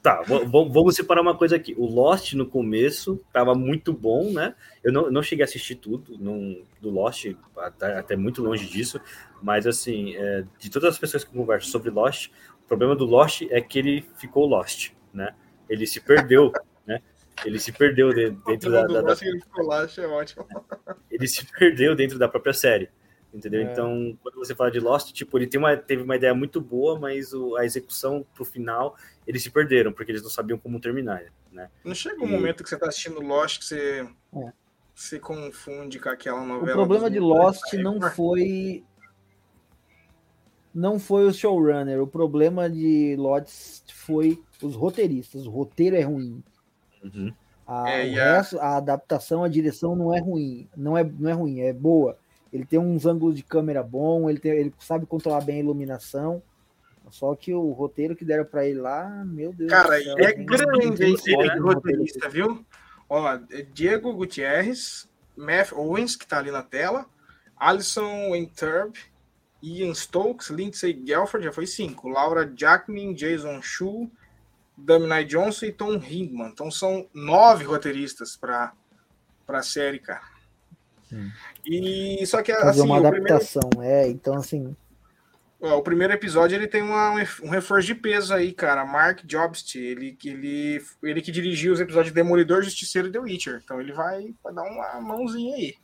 Tá, 0.00 0.22
vamos 0.22 0.94
separar 0.94 1.22
uma 1.22 1.36
coisa 1.36 1.56
aqui. 1.56 1.74
O 1.76 1.86
Lost 1.86 2.34
no 2.34 2.46
começo 2.46 3.20
tava 3.32 3.52
muito 3.54 3.92
bom, 3.92 4.30
né? 4.30 4.54
Eu 4.82 4.92
não, 4.92 5.10
não 5.10 5.22
cheguei 5.22 5.42
a 5.42 5.46
assistir 5.46 5.76
tudo 5.76 6.16
não, 6.18 6.62
do 6.80 6.90
Lost, 6.90 7.34
até, 7.56 7.98
até 7.98 8.14
muito 8.14 8.42
longe 8.42 8.68
disso, 8.68 9.00
mas 9.42 9.66
assim, 9.66 10.14
é, 10.14 10.44
de 10.58 10.70
todas 10.70 10.90
as 10.90 10.98
pessoas 10.98 11.24
que 11.24 11.32
conversam 11.32 11.70
sobre 11.70 11.90
Lost, 11.90 12.28
o 12.62 12.68
problema 12.68 12.94
do 12.94 13.06
Lost 13.06 13.42
é 13.50 13.60
que 13.62 13.78
ele 13.78 14.04
ficou 14.18 14.46
Lost, 14.46 14.90
né? 15.12 15.34
Ele 15.68 15.86
se 15.86 16.00
perdeu? 16.00 16.52
Ele 17.44 17.58
se 17.58 17.72
perdeu 17.72 18.12
dentro 18.46 18.70
da, 18.70 18.86
da, 18.86 19.00
da... 19.02 19.12
É 19.12 19.16
ele 21.10 21.26
se 21.26 21.46
perdeu 21.46 21.94
dentro 21.94 22.18
da 22.18 22.28
própria 22.28 22.52
série 22.52 22.90
entendeu? 23.34 23.60
É. 23.60 23.64
Então, 23.64 24.16
quando 24.22 24.36
você 24.36 24.54
fala 24.54 24.70
de 24.70 24.78
Lost, 24.78 25.12
tipo, 25.12 25.36
ele 25.36 25.46
tem 25.46 25.58
uma, 25.58 25.76
teve 25.76 26.02
uma 26.02 26.16
ideia 26.16 26.32
muito 26.32 26.60
boa, 26.60 26.98
mas 26.98 27.34
o, 27.34 27.56
a 27.56 27.64
execução 27.64 28.24
pro 28.34 28.44
final, 28.44 28.96
eles 29.26 29.42
se 29.42 29.50
perderam, 29.50 29.92
porque 29.92 30.12
eles 30.12 30.22
não 30.22 30.30
sabiam 30.30 30.58
como 30.58 30.80
terminar, 30.80 31.24
né? 31.50 31.68
Não 31.84 31.94
chega 31.94 32.22
um 32.22 32.28
e... 32.28 32.30
momento 32.30 32.62
que 32.62 32.68
você 32.68 32.78
tá 32.78 32.86
assistindo 32.86 33.20
Lost 33.20 33.58
que 33.58 33.64
você 33.64 34.08
é. 34.36 34.52
se 34.94 35.18
confunde 35.18 35.98
com 35.98 36.08
aquela 36.08 36.44
novela. 36.44 36.72
O 36.72 36.74
problema 36.74 37.10
de 37.10 37.18
Lost 37.18 37.72
não 37.74 38.00
foi 38.00 38.84
não 40.72 40.98
foi 40.98 41.26
o 41.26 41.32
showrunner, 41.32 42.02
o 42.02 42.06
problema 42.06 42.68
de 42.68 43.14
Lost 43.16 43.92
foi 43.92 44.42
os 44.60 44.74
roteiristas. 44.74 45.46
O 45.46 45.50
roteiro 45.50 45.94
é 45.94 46.02
ruim. 46.02 46.42
Uhum. 47.04 47.32
A, 47.66 47.90
é, 47.90 48.02
resto, 48.04 48.58
a 48.58 48.76
adaptação, 48.76 49.44
a 49.44 49.48
direção 49.48 49.94
não 49.94 50.14
é 50.14 50.20
ruim, 50.20 50.68
não 50.76 50.98
é, 50.98 51.04
não 51.04 51.30
é 51.30 51.32
ruim, 51.32 51.60
é 51.60 51.72
boa 51.72 52.18
ele 52.54 52.64
tem 52.64 52.78
uns 52.78 53.04
ângulos 53.04 53.34
de 53.34 53.42
câmera 53.42 53.82
bom, 53.82 54.30
ele, 54.30 54.38
tem, 54.38 54.52
ele 54.52 54.72
sabe 54.78 55.06
controlar 55.06 55.40
bem 55.40 55.56
a 55.56 55.60
iluminação. 55.60 56.40
Só 57.10 57.34
que 57.34 57.52
o 57.52 57.72
roteiro 57.72 58.14
que 58.14 58.24
deram 58.24 58.44
para 58.44 58.64
ele 58.64 58.78
lá, 58.78 59.24
meu 59.26 59.52
Deus 59.52 59.68
Cara, 59.68 59.98
do 59.98 60.04
céu. 60.04 60.14
é 60.20 60.32
grande 60.32 61.14
esse 61.14 61.36
né? 61.36 61.56
roteirista, 61.56 62.28
viu? 62.28 62.64
Ó, 63.08 63.28
é 63.50 63.62
Diego 63.62 64.14
Gutierrez, 64.14 65.08
Matt 65.36 65.72
Owens, 65.72 66.14
que 66.14 66.26
tá 66.26 66.38
ali 66.38 66.52
na 66.52 66.62
tela, 66.62 67.06
Alison 67.56 68.30
Winterb, 68.30 68.96
Ian 69.60 69.92
Stokes, 69.92 70.48
Lindsay 70.48 71.02
Gelford, 71.04 71.44
já 71.44 71.52
foi 71.52 71.66
cinco, 71.66 72.08
Laura 72.08 72.50
Jackman, 72.56 73.14
Jason 73.14 73.60
Shu, 73.62 74.08
Damnai 74.76 75.24
Johnson 75.24 75.66
e 75.66 75.72
Tom 75.72 75.94
Hindman. 75.94 76.48
Então 76.48 76.70
são 76.70 77.08
nove 77.14 77.64
roteiristas 77.64 78.36
para 78.36 78.72
a 79.48 79.62
série, 79.62 79.98
cara. 79.98 80.34
E 81.66 82.24
só 82.26 82.42
que 82.42 82.52
Fazer 82.52 82.80
assim, 82.80 82.82
uma 82.82 82.98
adaptação, 82.98 83.62
primeiro... 83.70 83.94
é, 83.94 84.08
então 84.08 84.34
assim. 84.34 84.76
O 85.60 85.80
primeiro 85.80 86.12
episódio 86.12 86.56
ele 86.56 86.66
tem 86.66 86.82
uma, 86.82 87.12
um 87.42 87.48
reforço 87.48 87.86
de 87.86 87.94
peso 87.94 88.34
aí, 88.34 88.52
cara. 88.52 88.84
Mark 88.84 89.24
Jobst, 89.24 89.76
ele, 89.76 90.16
ele, 90.22 90.84
ele 91.02 91.22
que 91.22 91.32
dirigiu 91.32 91.72
os 91.72 91.80
episódios 91.80 92.12
de 92.12 92.14
Demolidor, 92.14 92.62
Justiceiro 92.62 93.08
e 93.08 93.12
The 93.12 93.18
Witcher. 93.18 93.62
Então 93.64 93.80
ele 93.80 93.92
vai, 93.92 94.34
vai 94.42 94.52
dar 94.52 94.62
uma 94.62 95.00
mãozinha 95.00 95.56
aí. 95.56 95.74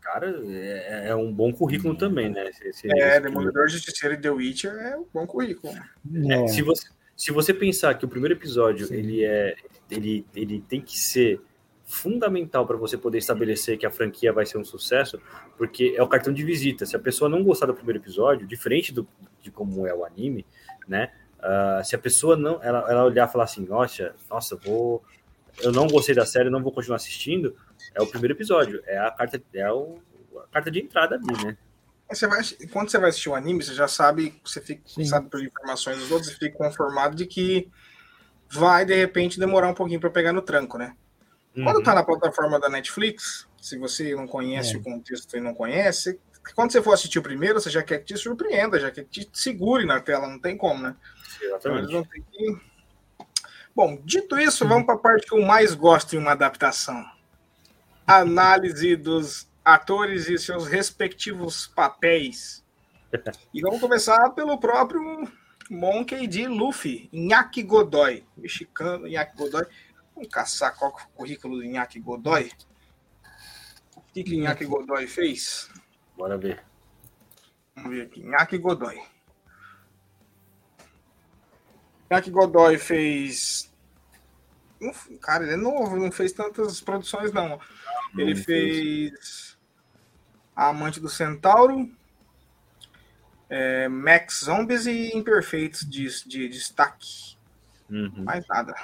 Cara, 0.00 0.34
é, 0.46 1.08
é 1.08 1.14
um 1.14 1.32
bom 1.32 1.52
currículo 1.52 1.96
também, 1.96 2.28
né? 2.28 2.50
Esse, 2.62 2.90
é, 2.90 3.16
esse 3.16 3.20
Demolidor, 3.20 3.68
Justiceiro 3.68 4.14
e 4.14 4.20
The 4.20 4.30
Witcher 4.30 4.72
é 4.72 4.96
um 4.96 5.06
bom 5.12 5.26
currículo. 5.26 5.72
É, 5.72 6.48
se, 6.48 6.60
você, 6.60 6.88
se 7.20 7.32
você 7.32 7.52
pensar 7.52 7.92
que 7.98 8.04
o 8.06 8.08
primeiro 8.08 8.34
episódio 8.34 8.90
ele 8.90 9.22
é 9.22 9.54
ele, 9.90 10.24
ele 10.34 10.58
tem 10.66 10.80
que 10.80 10.98
ser 10.98 11.38
fundamental 11.84 12.66
para 12.66 12.78
você 12.78 12.96
poder 12.96 13.18
estabelecer 13.18 13.76
que 13.76 13.84
a 13.84 13.90
franquia 13.90 14.32
vai 14.32 14.46
ser 14.46 14.56
um 14.56 14.64
sucesso, 14.64 15.20
porque 15.58 15.92
é 15.94 16.02
o 16.02 16.08
cartão 16.08 16.32
de 16.32 16.42
visita. 16.42 16.86
Se 16.86 16.96
a 16.96 16.98
pessoa 16.98 17.28
não 17.28 17.44
gostar 17.44 17.66
do 17.66 17.74
primeiro 17.74 17.98
episódio, 17.98 18.46
diferente 18.46 18.90
do, 18.90 19.06
de 19.42 19.50
como 19.50 19.86
é 19.86 19.92
o 19.92 20.02
anime, 20.02 20.46
né? 20.88 21.12
Uh, 21.40 21.84
se 21.84 21.94
a 21.94 21.98
pessoa 21.98 22.38
não, 22.38 22.58
ela, 22.62 22.90
ela 22.90 23.04
olhar 23.04 23.28
e 23.28 23.30
falar 23.30 23.44
assim, 23.44 23.66
nossa, 23.66 24.14
nossa, 24.30 24.56
vou, 24.56 25.04
eu 25.62 25.70
não 25.72 25.88
gostei 25.88 26.14
da 26.14 26.24
série, 26.24 26.48
não 26.48 26.62
vou 26.62 26.72
continuar 26.72 26.96
assistindo, 26.96 27.54
é 27.94 28.00
o 28.00 28.06
primeiro 28.06 28.32
episódio, 28.32 28.82
é 28.86 28.96
a 28.96 29.10
carta, 29.10 29.42
é 29.52 29.70
o, 29.70 29.98
a 30.38 30.46
carta 30.46 30.70
de 30.70 30.80
entrada 30.80 31.16
ali, 31.16 31.44
né? 31.44 31.58
Você 32.10 32.26
vai, 32.26 32.40
quando 32.72 32.90
você 32.90 32.98
vai 32.98 33.10
assistir 33.10 33.28
o 33.28 33.34
anime, 33.34 33.62
você 33.62 33.72
já 33.72 33.86
sabe, 33.86 34.40
você 34.44 34.60
fica, 34.60 34.82
sabe 35.04 35.30
por 35.30 35.42
informações 35.42 35.98
dos 35.98 36.10
outros, 36.10 36.32
você 36.32 36.38
fica 36.38 36.58
conformado 36.58 37.14
de 37.14 37.24
que 37.24 37.70
vai 38.50 38.84
de 38.84 38.94
repente 38.94 39.38
demorar 39.38 39.68
um 39.68 39.74
pouquinho 39.74 40.00
para 40.00 40.10
pegar 40.10 40.32
no 40.32 40.42
tranco, 40.42 40.76
né? 40.76 40.96
Uhum. 41.56 41.64
Quando 41.64 41.82
tá 41.82 41.94
na 41.94 42.02
plataforma 42.02 42.58
da 42.58 42.68
Netflix, 42.68 43.46
se 43.60 43.78
você 43.78 44.14
não 44.14 44.26
conhece 44.26 44.74
é. 44.74 44.78
o 44.78 44.82
contexto 44.82 45.36
e 45.36 45.40
não 45.40 45.54
conhece, 45.54 46.18
quando 46.54 46.72
você 46.72 46.82
for 46.82 46.94
assistir 46.94 47.18
o 47.18 47.22
primeiro, 47.22 47.60
você 47.60 47.70
já 47.70 47.82
quer 47.82 47.98
que 47.98 48.06
te 48.06 48.16
surpreenda, 48.16 48.80
já 48.80 48.90
quer 48.90 49.04
que 49.04 49.24
te 49.24 49.40
segure 49.40 49.84
na 49.84 50.00
tela, 50.00 50.26
não 50.26 50.38
tem 50.38 50.56
como, 50.56 50.82
né? 50.82 50.96
Exatamente. 51.40 51.88
Então, 51.88 52.04
que... 52.04 52.58
Bom, 53.74 54.00
dito 54.04 54.38
isso, 54.38 54.66
vamos 54.66 54.84
para 54.84 54.94
a 54.94 54.98
parte 54.98 55.26
que 55.26 55.34
eu 55.34 55.42
mais 55.42 55.74
gosto 55.74 56.14
em 56.14 56.18
uma 56.18 56.32
adaptação. 56.32 57.04
Análise 58.06 58.96
dos 58.96 59.48
atores 59.64 60.28
e 60.28 60.38
seus 60.38 60.66
respectivos 60.66 61.66
papéis. 61.68 62.64
E 63.52 63.60
vamos 63.60 63.80
começar 63.80 64.30
pelo 64.30 64.58
próprio 64.58 65.28
Monkey 65.68 66.26
D. 66.26 66.46
Luffy, 66.46 67.08
Inaki 67.12 67.62
Godoy, 67.62 68.24
mexicano 68.36 69.06
Inaki 69.06 69.36
Godoy. 69.36 69.66
Vamos 70.14 70.28
caçar 70.30 70.76
qual 70.76 70.90
é 70.90 71.02
o 71.02 71.08
currículo 71.08 71.56
do 71.56 71.64
Inaki 71.64 72.00
Godoy. 72.00 72.50
O 73.96 74.00
que, 74.12 74.24
que 74.24 74.34
Inaki 74.34 74.64
Godoy 74.64 75.06
fez? 75.06 75.70
Bora 76.16 76.36
ver. 76.36 76.62
Vamos 77.74 77.90
ver 77.90 78.02
aqui. 78.02 78.20
Inaki 78.20 78.58
Godoy. 78.58 79.00
Inaki 82.10 82.30
Godoy 82.30 82.78
fez. 82.78 83.72
Cara, 85.20 85.44
ele 85.44 85.54
é 85.54 85.56
novo, 85.56 85.96
não 85.96 86.10
fez 86.10 86.32
tantas 86.32 86.80
produções, 86.80 87.32
não. 87.32 87.60
Ele 88.16 88.34
fez. 88.34 89.49
A 90.54 90.68
Amante 90.68 91.00
do 91.00 91.08
Centauro. 91.08 91.90
É, 93.48 93.88
Max 93.88 94.44
Zombies 94.44 94.86
e 94.86 95.16
Imperfeitos 95.16 95.80
de, 95.80 96.06
de, 96.06 96.28
de 96.28 96.48
destaque. 96.48 97.36
Uhum. 97.88 98.24
Mais 98.24 98.46
nada. 98.46 98.74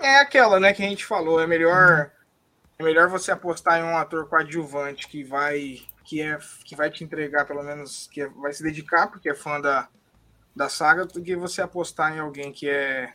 É 0.00 0.20
aquela, 0.20 0.58
né, 0.58 0.72
que 0.72 0.82
a 0.82 0.88
gente 0.88 1.04
falou, 1.04 1.40
é 1.40 1.46
melhor 1.46 2.10
é 2.78 2.82
melhor 2.82 3.08
você 3.08 3.32
apostar 3.32 3.80
em 3.80 3.82
um 3.82 3.96
ator 3.96 4.28
coadjuvante 4.28 5.08
que 5.08 5.24
vai 5.24 5.80
que 6.04 6.22
é 6.22 6.38
que 6.64 6.76
vai 6.76 6.88
te 6.88 7.02
entregar 7.02 7.44
pelo 7.44 7.62
menos 7.62 8.06
que 8.06 8.22
é, 8.22 8.28
vai 8.28 8.52
se 8.52 8.62
dedicar 8.62 9.08
porque 9.08 9.28
é 9.28 9.34
fã 9.34 9.60
da, 9.60 9.88
da 10.54 10.68
saga 10.68 11.04
do 11.04 11.20
que 11.20 11.34
você 11.34 11.60
apostar 11.60 12.16
em 12.16 12.20
alguém 12.20 12.52
que 12.52 12.68
é 12.68 13.12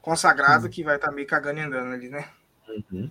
consagrado 0.00 0.64
uhum. 0.64 0.70
que 0.70 0.82
vai 0.82 0.96
estar 0.96 1.08
tá 1.08 1.12
meio 1.12 1.26
cagando 1.26 1.60
e 1.60 1.62
andando 1.62 1.92
ali, 1.92 2.08
né? 2.08 2.28
Uhum. 2.68 3.10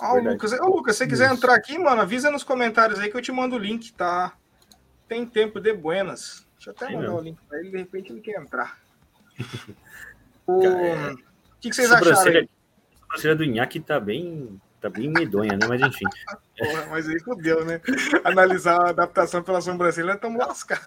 O 0.00 0.18
Lucas, 0.18 0.52
ô, 0.52 0.66
Lucas, 0.66 0.96
se 0.96 1.04
você 1.04 1.10
quiser 1.10 1.30
entrar 1.30 1.54
aqui, 1.54 1.78
mano, 1.78 2.00
avisa 2.00 2.30
nos 2.30 2.42
comentários 2.42 2.98
aí 2.98 3.10
que 3.10 3.16
eu 3.16 3.22
te 3.22 3.30
mando 3.30 3.56
o 3.56 3.58
link, 3.58 3.92
tá? 3.92 4.36
Tem 5.06 5.24
tempo 5.24 5.60
de 5.60 5.72
buenas. 5.72 6.46
Deixa 6.56 6.70
eu 6.70 6.74
até 6.74 6.86
Sim, 6.86 6.96
mandar 6.96 7.08
não. 7.08 7.16
o 7.18 7.20
link 7.20 7.38
pra 7.48 7.58
ele, 7.58 7.70
de 7.70 7.76
repente 7.76 8.12
ele 8.12 8.20
quer 8.20 8.40
entrar. 8.40 8.80
o... 10.46 10.62
É 10.62 11.14
que, 11.62 11.70
que 11.70 11.76
vocês 11.76 11.90
acharam? 11.90 12.06
Aí? 12.06 12.48
A 12.98 13.04
sobrancelha 13.04 13.36
do 13.36 13.44
Inhaque 13.44 13.78
tá 13.78 14.00
bem, 14.00 14.60
tá 14.80 14.90
bem 14.90 15.08
medonha, 15.08 15.52
né? 15.52 15.66
Mas 15.68 15.80
enfim. 15.80 16.04
Porra, 16.62 16.86
mas 16.90 17.08
aí 17.08 17.18
fodeu, 17.18 17.64
né? 17.64 17.80
Analisar 18.22 18.80
a 18.80 18.90
adaptação 18.90 19.42
pela 19.42 19.60
sobrancelha, 19.60 20.12
estamos 20.12 20.38
lascados. 20.38 20.86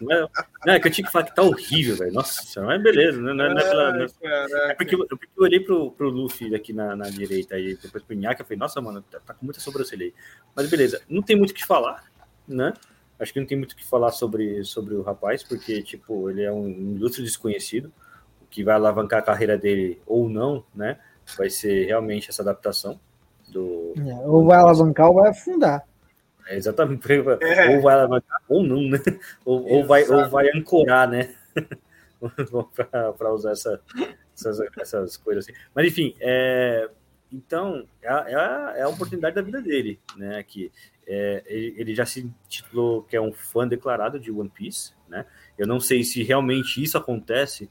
Não, 0.00 0.12
é, 0.12 0.28
não, 0.66 0.74
é 0.74 0.80
que 0.80 0.88
eu 0.88 0.92
tinha 0.92 1.06
que 1.06 1.12
falar 1.12 1.26
que 1.26 1.34
tá 1.34 1.42
horrível, 1.42 1.96
velho. 1.96 2.12
Nossa, 2.12 2.62
mas 2.62 2.82
beleza, 2.82 3.20
né? 3.20 3.32
Não 3.32 3.44
é, 3.44 3.54
não 3.54 3.60
é, 3.60 3.62
pela, 3.62 3.92
não 3.92 4.04
é, 4.04 4.70
é 4.70 4.74
porque, 4.74 4.94
eu, 4.96 5.06
porque 5.06 5.28
eu 5.36 5.44
olhei 5.44 5.60
pro, 5.60 5.92
pro 5.92 6.08
Luffy 6.08 6.52
aqui 6.54 6.72
na, 6.72 6.96
na 6.96 7.08
direita 7.08 7.56
e 7.58 7.76
depois 7.76 8.02
pro 8.02 8.14
Inhaque, 8.14 8.42
eu 8.42 8.46
falei, 8.46 8.58
nossa, 8.58 8.80
mano, 8.80 9.02
tá, 9.02 9.20
tá 9.20 9.34
com 9.34 9.44
muita 9.44 9.60
sobrancelha 9.60 10.06
aí. 10.06 10.14
Mas 10.54 10.68
beleza, 10.68 11.00
não 11.08 11.22
tem 11.22 11.36
muito 11.36 11.52
o 11.52 11.54
que 11.54 11.64
falar, 11.64 12.04
né? 12.48 12.72
Acho 13.20 13.32
que 13.32 13.38
não 13.38 13.46
tem 13.46 13.56
muito 13.56 13.72
o 13.72 13.76
que 13.76 13.86
falar 13.86 14.10
sobre, 14.10 14.64
sobre 14.64 14.94
o 14.94 15.02
rapaz, 15.02 15.44
porque, 15.44 15.80
tipo, 15.80 16.28
ele 16.28 16.42
é 16.42 16.50
um 16.50 16.68
ilustre 16.96 17.22
desconhecido 17.22 17.92
que 18.50 18.64
vai 18.64 18.74
alavancar 18.74 19.20
a 19.20 19.22
carreira 19.22 19.56
dele 19.56 20.02
ou 20.04 20.28
não, 20.28 20.64
né? 20.74 20.98
Vai 21.38 21.48
ser 21.48 21.86
realmente 21.86 22.28
essa 22.28 22.42
adaptação 22.42 22.98
do. 23.52 23.92
É, 23.96 24.14
ou 24.26 24.44
vai 24.46 24.58
alavancar 24.58 25.08
ou 25.08 25.14
vai 25.14 25.30
afundar. 25.30 25.86
É, 26.46 26.56
exatamente. 26.56 27.06
É. 27.12 27.76
Ou 27.76 27.82
vai 27.82 27.94
alavancar 27.94 28.40
ou 28.48 28.62
não, 28.62 28.82
né? 28.82 28.98
Ou, 29.44 29.64
ou 29.68 29.86
vai, 29.86 30.04
ou 30.08 30.28
vai 30.28 30.48
ancorar, 30.54 31.08
né? 31.08 31.34
para 33.14 33.32
usar 33.32 33.52
essa, 33.52 33.80
essas, 34.34 34.60
essas 34.78 35.16
coisas 35.16 35.44
assim. 35.44 35.58
Mas 35.74 35.86
enfim, 35.86 36.14
é, 36.20 36.88
então 37.32 37.86
é 38.00 38.08
a, 38.08 38.24
é, 38.28 38.34
a, 38.34 38.74
é 38.78 38.82
a 38.82 38.88
oportunidade 38.88 39.34
da 39.34 39.42
vida 39.42 39.60
dele, 39.60 40.00
né? 40.16 40.42
Que 40.42 40.72
é, 41.06 41.42
ele, 41.46 41.74
ele, 41.76 41.94
já 41.94 42.06
se 42.06 42.30
titulou 42.48 43.02
que 43.02 43.16
é 43.16 43.20
um 43.20 43.32
fã 43.32 43.66
declarado 43.66 44.18
de 44.18 44.30
One 44.30 44.48
Piece, 44.48 44.92
né? 45.08 45.26
Eu 45.58 45.66
não 45.66 45.78
sei 45.78 46.02
se 46.04 46.22
realmente 46.22 46.82
isso 46.82 46.96
acontece 46.96 47.68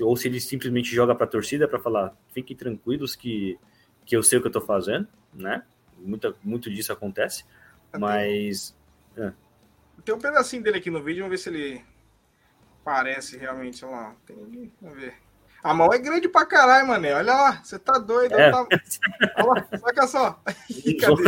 ou 0.00 0.16
se 0.16 0.26
ele 0.26 0.40
simplesmente 0.40 0.92
joga 0.92 1.14
para 1.14 1.24
a 1.24 1.28
torcida 1.28 1.68
para 1.68 1.78
falar, 1.78 2.16
fiquem 2.32 2.56
tranquilos 2.56 3.14
que, 3.14 3.56
que 4.04 4.16
eu 4.16 4.22
sei 4.22 4.38
o 4.38 4.40
que 4.40 4.46
eu 4.46 4.50
estou 4.50 4.62
fazendo, 4.62 5.08
né? 5.32 5.62
Muita, 5.98 6.34
muito 6.42 6.70
disso 6.70 6.92
acontece, 6.92 7.44
mas... 7.98 8.76
É. 9.16 9.32
Tem 10.04 10.14
um 10.14 10.18
pedacinho 10.18 10.62
dele 10.62 10.78
aqui 10.78 10.90
no 10.90 11.02
vídeo, 11.02 11.22
vamos 11.22 11.30
ver 11.30 11.42
se 11.42 11.48
ele 11.48 11.84
parece 12.84 13.38
realmente, 13.38 13.84
lá, 13.84 14.14
tem, 14.26 14.72
vamos 14.80 14.98
ver. 14.98 15.14
A 15.62 15.72
mão 15.72 15.90
é 15.90 15.98
grande 15.98 16.28
pra 16.28 16.44
caralho, 16.44 16.86
mané. 16.86 17.14
Olha 17.14 17.32
lá, 17.32 17.64
você 17.64 17.78
tá 17.78 17.98
doido. 17.98 18.34
É. 18.34 18.50
Tá... 18.50 18.66
Olha 19.38 19.66
lá, 19.72 19.78
saca 19.78 20.06
só. 20.06 20.42
Cadê? 21.00 21.22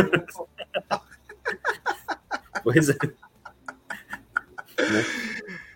Pois 2.63 2.89
é. 2.89 2.93
Né? 2.93 3.13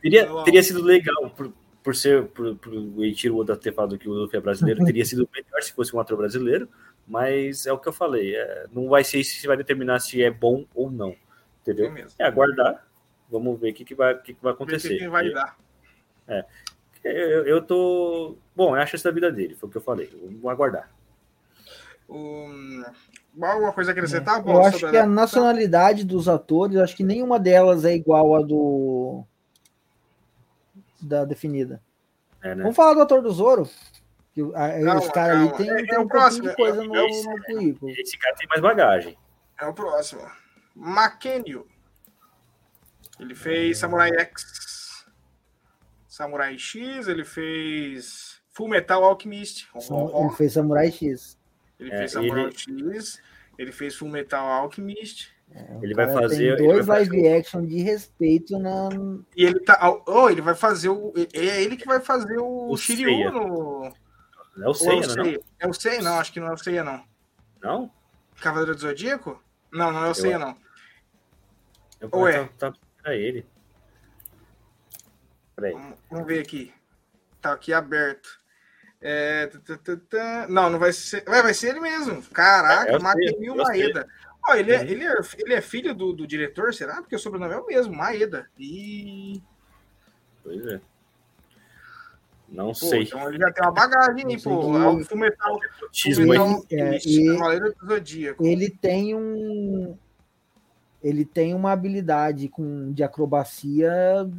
Teria, 0.02 0.44
teria 0.44 0.62
sido 0.62 0.84
legal, 0.84 1.32
por, 1.32 1.52
por 1.84 1.96
ser 1.96 2.26
por, 2.26 2.56
por 2.58 2.72
o 2.72 3.04
Eiichiro 3.04 3.38
Oda 3.38 3.56
ter 3.56 3.74
falado 3.74 3.98
que 3.98 4.08
o 4.08 4.14
Luffy 4.14 4.38
é 4.38 4.42
brasileiro, 4.42 4.84
teria 4.86 5.06
sido 5.06 5.28
melhor 5.34 5.64
se 5.64 5.74
fosse 5.74 5.96
um 5.96 6.00
ator 6.00 6.18
brasileiro, 6.18 6.70
mas 7.08 7.66
é 7.66 7.74
o 7.74 7.78
que 7.78 7.88
eu 7.88 7.94
falei, 7.94 8.36
é, 8.36 8.66
não 8.72 8.88
vai 8.90 9.04
ser 9.04 9.20
isso 9.20 9.40
que 9.40 9.48
vai 9.48 9.58
determinar 9.58 10.00
se 10.00 10.24
é 10.24 10.32
bom 10.32 10.66
ou 10.74 10.90
não, 10.90 11.16
entendeu? 11.62 11.88
É 11.88 11.90
mesmo. 11.90 12.12
É 12.18 12.26
aguardar, 12.26 12.86
vamos 13.30 13.60
ver 13.60 13.72
o 13.72 13.74
que, 13.74 13.86
que, 13.86 13.96
vai, 13.96 14.14
o 14.14 14.22
que, 14.22 14.34
que 14.34 14.44
vai 14.44 14.54
acontecer. 14.54 14.98
Quem 14.98 15.10
vai 15.10 15.30
dar. 15.32 15.58
Eu, 17.04 17.46
eu 17.46 17.62
tô. 17.62 18.38
Bom, 18.56 18.76
é 18.76 18.84
a 18.84 18.86
chance 18.86 19.04
da 19.04 19.12
vida 19.12 19.32
dele, 19.32 19.56
foi 19.56 19.68
o 19.68 19.72
que 19.72 19.78
eu 19.78 19.82
falei. 19.82 20.10
Vamos 20.22 20.46
aguardar. 20.46 20.90
Um... 22.10 22.84
Alguma 23.42 23.72
coisa 23.72 23.92
a 23.92 23.94
acrescentar? 23.94 24.44
Bom, 24.44 24.54
Eu 24.54 24.64
acho 24.64 24.90
que 24.90 24.98
a 24.98 25.06
nacionalidade 25.06 26.04
dos 26.04 26.28
atores, 26.28 26.78
acho 26.78 26.96
que 26.96 27.04
nenhuma 27.04 27.40
delas 27.40 27.86
é 27.86 27.96
igual 27.96 28.36
a 28.36 28.42
do. 28.42 29.24
da 31.02 31.24
definida. 31.24 31.82
É, 32.42 32.54
né? 32.54 32.64
Vamos 32.64 32.76
falar 32.76 32.94
do 32.94 33.02
ator 33.02 33.22
do 33.22 33.32
Zoro? 33.32 33.70
Que, 34.34 34.42
Calma, 34.50 34.98
esse 35.00 35.12
cara 35.12 35.34
ali 35.34 35.50
calma. 35.50 35.58
tem, 35.58 35.70
É- 35.70 35.76
tem 35.86 35.96
é 35.96 36.00
o 36.00 36.04
um 36.04 36.08
pouquinho 36.08 36.10
próximo, 36.10 36.50
de 36.50 36.56
coisa 36.56 36.84
é- 36.84 36.88
no, 36.88 36.96
é 36.96 37.06
esse- 37.10 37.28
no 37.30 37.44
currículo. 37.44 37.92
Esse 37.92 38.18
cara 38.18 38.36
tem 38.36 38.48
mais 38.48 38.62
bagagem. 38.62 39.18
É 39.60 39.66
o 39.66 39.74
próximo. 39.74 40.22
Makenio. 40.76 41.68
Ele 43.20 43.36
fez 43.36 43.78
Samurai 43.78 44.10
X. 44.20 45.06
Samurai 46.08 46.58
X, 46.58 47.08
ele 47.08 47.24
fez 47.24 48.42
Full 48.52 48.68
Metal 48.70 49.04
Alchemist. 49.04 49.68
Ele 49.76 50.30
fez 50.36 50.54
Samurai 50.54 50.92
X. 50.92 51.38
Ele 51.80 51.92
É, 51.92 51.98
fez 52.00 52.12
Samurai 52.12 52.44
ele- 52.46 52.58
X. 52.94 53.22
Ele 53.58 53.72
fez 53.72 53.96
Full 53.96 54.10
Metal 54.10 54.46
Alchemist. 54.46 55.30
Ele 55.82 55.94
vai 55.94 56.08
fazer. 56.12 56.38
Tem 56.38 56.46
ele 56.48 56.56
vai 56.58 56.68
dois 56.76 56.86
fazer 56.86 57.10
live 57.12 57.28
action 57.38 57.66
de 57.66 57.82
respeito 57.82 58.58
na. 58.58 58.88
E 59.36 59.44
ele 59.44 59.60
tá. 59.60 60.02
Oh, 60.08 60.30
ele 60.30 60.42
vai 60.42 60.56
fazer 60.56 60.88
o. 60.90 61.14
É 61.34 61.62
ele 61.62 61.76
que 61.76 61.86
vai 61.86 62.00
fazer 62.00 62.38
o, 62.40 62.70
O 62.72 62.78
Shiryu 62.78 63.10
Seiya. 63.10 63.32
no. 63.32 63.92
É 64.58 64.68
o 64.68 64.74
Ou 64.74 64.92
é 64.92 64.96
o 64.96 65.16
não 65.16 65.26
é? 65.26 65.38
É 65.60 65.68
o 65.68 65.74
Seiya? 65.74 66.02
Não, 66.02 66.20
acho 66.20 66.32
que 66.34 66.40
não 66.40 66.48
é 66.48 66.54
o 66.54 66.58
Seiya, 66.58 66.84
não. 66.84 67.06
Não? 67.62 67.92
Cavaleiro 68.42 68.76
do 68.76 68.82
Zodíaco? 68.82 69.42
Não, 69.72 69.92
não 69.92 70.06
é 70.06 70.10
o 70.10 70.14
Seiya, 70.14 70.38
não. 70.40 70.58
Eu, 72.00 72.10
Ou 72.12 72.28
é? 72.28 72.46
Tá, 72.58 72.74
tá, 73.04 73.16
ele. 73.16 73.46
Peraí. 75.56 75.74
Vamos, 75.74 76.00
vamos 76.10 76.28
ver 76.28 76.40
aqui. 76.42 76.74
Tá 77.40 77.54
aqui 77.54 77.74
aberto. 77.74 78.40
É. 79.00 79.50
Não, 80.50 80.70
não 80.70 80.80
vai 80.80 80.92
ser. 80.94 81.24
Vai, 81.26 81.42
vai 81.42 81.54
ser 81.54 81.70
ele 81.70 81.80
mesmo. 81.80 82.22
Caraca, 82.30 82.90
É, 82.90 82.92
sei, 82.92 83.00
Matemil 83.00 83.54
sei. 83.56 83.64
Maeda. 83.64 84.08
Ó, 84.48 84.56
ele, 84.56 84.72
é, 84.74 84.78
Uhum. 84.80 84.84
ele, 84.86 85.04
é, 85.06 85.14
ele 85.40 85.54
é 85.54 85.62
filho 85.62 85.94
do, 85.94 86.14
do 86.14 86.26
diretor, 86.28 86.74
será? 86.74 86.96
Porque 87.02 87.16
o 87.16 87.20
sobrenome 87.20 87.54
é 87.54 87.58
o 87.58 87.66
mesmo, 87.66 87.94
Maeda. 87.96 88.50
E. 88.58 89.42
Pois 90.44 90.66
é. 90.66 90.82
Não 92.52 92.68
Pô, 92.68 92.74
sei. 92.76 93.04
então 93.04 93.30
ele 93.30 93.38
já 93.40 93.50
tem 93.52 93.64
uma 93.64 93.72
bagagem, 93.72 94.26
hein, 94.30 94.38
Não 94.44 94.44
pô. 94.44 94.60
que- 94.74 94.78
É 94.78 94.88
o 94.88 95.06
Fumetal. 95.06 95.60
Fumetal 96.14 96.64
é, 96.70 96.98
e- 96.98 97.28
Cavaleiro 97.38 97.74
do 97.80 97.88
Zodíaco. 97.88 98.46
Ele 98.46 98.70
tem 98.70 99.16
um. 99.16 99.96
Ele 101.02 101.26
tem 101.26 101.54
uma 101.56 101.72
habilidade 101.72 102.48
com, 102.50 102.92
de 102.92 103.04
acrobacia 103.04 104.30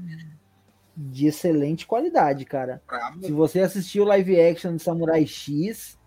de 0.96 1.26
excelente 1.26 1.86
qualidade, 1.86 2.44
cara. 2.44 2.80
Brabo. 2.86 3.24
Se 3.24 3.32
você 3.32 3.60
assistiu 3.60 4.04
o 4.04 4.06
live 4.06 4.38
action 4.40 4.76
de 4.76 4.82
Samurai 4.82 5.26
X, 5.26 5.98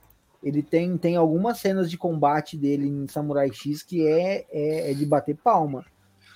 ele 0.44 0.61
tem, 0.61 0.95
tem 0.98 1.15
algumas 1.18 1.57
cenas 1.57 1.90
de 1.90 1.98
combate 1.98 2.56
dele 2.56 2.88
em 2.88 3.07
Samurai 3.07 3.52
X 3.52 3.82
que 3.84 4.07
é, 4.07 4.45
é, 4.52 4.91
é 4.91 4.94
de 4.94 5.06
bater 5.06 5.36
palma. 5.36 5.84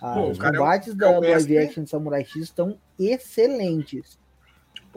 Ah, 0.01 0.15
Pô, 0.15 0.19
o 0.21 0.31
os 0.31 0.37
cara 0.37 0.55
é 0.55 0.59
combates 0.59 0.87
é 0.89 0.91
o 0.91 0.95
da 0.97 1.11
live 1.11 1.27
mestre. 1.29 1.57
action 1.59 1.83
de 1.83 1.89
Samurai 1.89 2.25
X 2.25 2.35
estão 2.43 2.77
excelentes. 2.99 4.18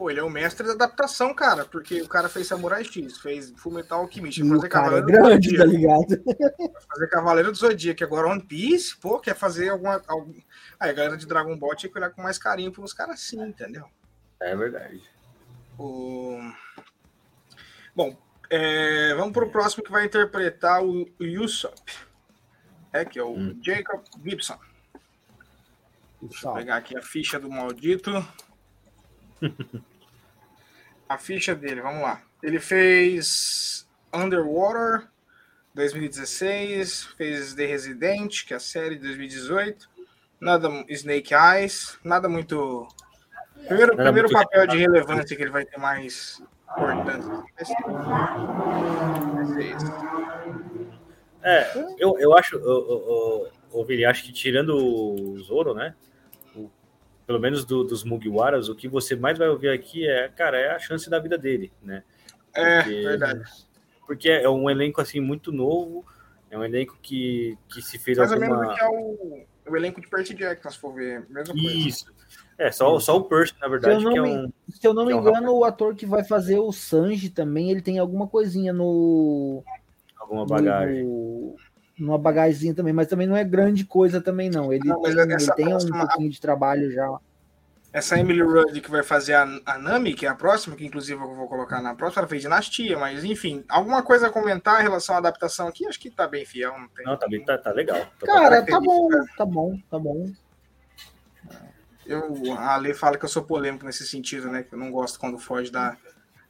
Pô, 0.03 0.11
ele 0.11 0.19
é 0.19 0.23
o 0.23 0.29
mestre 0.29 0.67
da 0.67 0.73
adaptação, 0.73 1.33
cara, 1.33 1.63
porque 1.63 2.01
o 2.01 2.09
cara 2.09 2.27
fez 2.27 2.47
Samurai 2.47 2.83
X, 2.83 3.19
fez 3.19 3.53
Fullmetal 3.55 4.01
Alchemist, 4.01 4.43
o 4.43 4.49
fazer 4.49 4.67
cara 4.67 4.87
é 4.87 4.89
Cavaleiro 4.89 5.05
do 5.05 5.13
grande, 5.13 5.49
Zodíaco, 5.49 5.71
tá 5.71 5.77
ligado? 5.77 6.73
fazer 6.89 7.07
Cavaleiro 7.07 7.51
do 7.53 7.57
Zodíaco, 7.57 8.03
agora 8.03 8.27
One 8.27 8.43
Piece, 8.43 8.97
pô, 8.97 9.17
quer 9.17 9.33
fazer 9.33 9.69
alguma... 9.69 10.03
Algum... 10.05 10.33
Aí 10.77 10.89
a 10.89 10.93
galera 10.93 11.15
de 11.15 11.25
Dragon 11.25 11.57
Ball 11.57 11.73
tinha 11.77 11.89
que 11.89 11.97
olhar 11.97 12.09
com 12.09 12.21
mais 12.21 12.37
carinho 12.37 12.69
pros 12.69 12.91
caras 12.91 13.13
assim, 13.15 13.41
entendeu? 13.41 13.85
É 14.41 14.53
verdade. 14.53 15.01
O... 15.79 16.37
Bom, 17.95 18.17
é, 18.49 19.15
vamos 19.15 19.31
pro 19.31 19.49
próximo 19.51 19.85
que 19.85 19.91
vai 19.91 20.03
interpretar 20.03 20.83
o, 20.83 21.03
o 21.17 21.23
Usopp, 21.41 21.93
é, 22.91 23.05
que 23.05 23.17
é 23.17 23.23
o 23.23 23.37
Hum. 23.37 23.57
Jacob 23.63 24.03
Gibson. 24.21 24.59
Vou 26.21 26.29
Tá. 26.41 26.51
pegar 26.55 26.75
aqui 26.75 26.97
a 26.97 27.01
ficha 27.01 27.39
do 27.39 27.49
maldito. 27.49 28.11
a 31.13 31.17
ficha 31.17 31.53
dele, 31.55 31.81
vamos 31.81 32.01
lá. 32.01 32.21
Ele 32.41 32.59
fez 32.59 33.87
Underwater 34.13 35.07
2016, 35.73 37.03
fez 37.17 37.53
The 37.53 37.65
Resident, 37.65 38.45
que 38.45 38.53
é 38.53 38.57
a 38.57 38.59
série 38.59 38.95
de 38.95 39.01
2018. 39.07 39.89
Nada 40.39 40.69
Snake 40.89 41.33
Eyes, 41.33 41.97
nada 42.03 42.27
muito. 42.27 42.87
Primeiro, 43.67 43.95
Nada 43.95 44.03
primeiro 44.11 44.27
muito 44.27 44.43
papel 44.43 44.67
de 44.67 44.77
relevância 44.77 45.35
que 45.35 45.41
ele 45.41 45.51
vai 45.51 45.65
ter 45.65 45.79
mais 45.79 46.41
importância. 46.77 47.43
Esse. 47.59 47.73
É, 51.41 51.77
eu, 51.97 52.17
eu 52.19 52.37
acho, 52.37 52.57
ô, 52.57 53.47
ô, 53.71 53.85
Vini, 53.85 54.05
acho 54.05 54.23
que 54.23 54.31
tirando 54.31 54.75
o 54.75 55.37
Zoro, 55.39 55.73
né? 55.73 55.95
Pelo 57.25 57.39
menos 57.39 57.63
do- 57.65 57.83
dos 57.83 58.03
Mugiwaras, 58.03 58.69
o 58.69 58.75
que 58.75 58.87
você 58.87 59.15
mais 59.15 59.37
vai 59.37 59.47
ouvir 59.49 59.69
aqui 59.69 60.07
é, 60.07 60.27
cara, 60.29 60.57
é 60.57 60.71
a 60.71 60.79
chance 60.79 61.09
da 61.09 61.19
vida 61.19 61.37
dele, 61.37 61.71
né? 61.81 62.03
É, 62.53 62.81
Porque- 62.83 63.01
verdade. 63.01 63.43
Porque 64.05 64.29
é 64.29 64.49
um 64.49 64.69
elenco 64.69 64.99
assim 65.01 65.19
muito 65.21 65.51
novo, 65.51 66.05
é 66.51 66.57
um 66.57 66.63
elenco 66.63 66.97
que, 67.01 67.57
que 67.69 67.81
se 67.81 67.97
fez 67.97 68.17
Mais 68.17 68.31
ou 68.31 68.39
menos 68.39 68.55
alguma. 68.57 68.73
o 68.73 68.75
que 68.75 68.83
é 68.83 68.87
o, 68.89 69.71
o 69.71 69.77
elenco 69.77 70.01
de 70.01 70.07
Percy 70.09 70.33
Jackson, 70.35 70.69
se 70.69 70.77
for 70.77 70.93
ver. 70.93 71.25
Mesma 71.29 71.53
coisa. 71.53 71.69
Isso. 71.77 72.13
É, 72.57 72.71
só, 72.71 72.99
só 72.99 73.17
o 73.17 73.23
Percy, 73.23 73.53
na 73.61 73.67
verdade, 73.67 73.99
Se 74.01 74.05
eu 74.05 74.11
que 74.11 74.17
é 74.17 74.21
não 74.21 74.45
um. 74.45 74.51
Se 74.69 74.87
eu 74.87 74.93
não 74.93 75.05
me 75.05 75.13
é 75.13 75.15
um 75.15 75.21
engano, 75.21 75.53
o 75.55 75.63
ator 75.63 75.95
que 75.95 76.05
vai 76.05 76.23
fazer 76.23 76.59
o 76.59 76.71
Sanji 76.71 77.29
também, 77.29 77.71
ele 77.71 77.81
tem 77.81 77.97
alguma 77.97 78.27
coisinha 78.27 78.71
no. 78.73 79.63
alguma 80.19 80.45
bagagem. 80.45 81.03
no- 81.05 81.55
numa 81.97 82.17
bagagemzinha 82.17 82.73
também, 82.73 82.93
mas 82.93 83.07
também 83.07 83.27
não 83.27 83.35
é 83.35 83.43
grande 83.43 83.85
coisa 83.85 84.19
também, 84.21 84.49
não. 84.49 84.73
Ele 84.73 84.87
Não, 84.87 85.01
tem, 85.01 85.11
ele 85.11 85.51
tem 85.53 85.65
um 85.67 85.69
próxima- 85.69 85.99
pouquinho 86.07 86.29
de 86.29 86.41
trabalho 86.41 86.91
já. 86.91 87.17
Essa 87.91 88.17
Emily 88.19 88.41
Rudd 88.41 88.81
que 88.81 88.89
vai 88.89 89.03
fazer 89.03 89.35
a, 89.35 89.43
a 89.67 89.77
Nami, 89.77 90.15
que 90.15 90.25
é 90.25 90.29
a 90.29 90.33
próxima, 90.33 90.75
que 90.75 90.83
inclusive 90.83 91.21
eu 91.21 91.35
vou 91.35 91.47
colocar 91.47 91.79
na 91.79 91.93
próxima, 91.93 92.21
ela 92.21 92.27
fez 92.27 92.41
Dinastia, 92.41 92.97
mas 92.97 93.23
enfim, 93.23 93.63
alguma 93.69 94.01
coisa 94.01 94.27
a 94.27 94.29
comentar 94.31 94.79
em 94.79 94.83
relação 94.83 95.13
à 95.13 95.19
adaptação 95.19 95.67
aqui? 95.67 95.85
Acho 95.85 95.99
que 95.99 96.09
tá 96.09 96.27
bem 96.27 96.43
fiel, 96.43 96.71
não 96.79 96.87
tem. 96.87 97.05
Não, 97.05 97.15
tá, 97.15 97.27
bem, 97.27 97.45
tá, 97.45 97.55
tá 97.55 97.71
legal. 97.71 97.99
Tá 98.19 98.25
Cara, 98.25 98.65
tá 98.65 98.79
bom, 98.81 99.09
tá 99.37 99.45
bom, 99.45 99.77
tá 99.91 99.99
bom. 99.99 100.31
Eu, 102.05 102.33
a 102.57 102.73
Ale 102.73 102.93
fala 102.93 103.17
que 103.17 103.23
eu 103.25 103.29
sou 103.29 103.43
polêmico 103.43 103.85
nesse 103.85 104.05
sentido, 104.05 104.49
né? 104.49 104.63
Que 104.63 104.73
eu 104.73 104.79
não 104.79 104.91
gosto 104.91 105.19
quando 105.19 105.37
foge 105.39 105.71
da, 105.71 105.95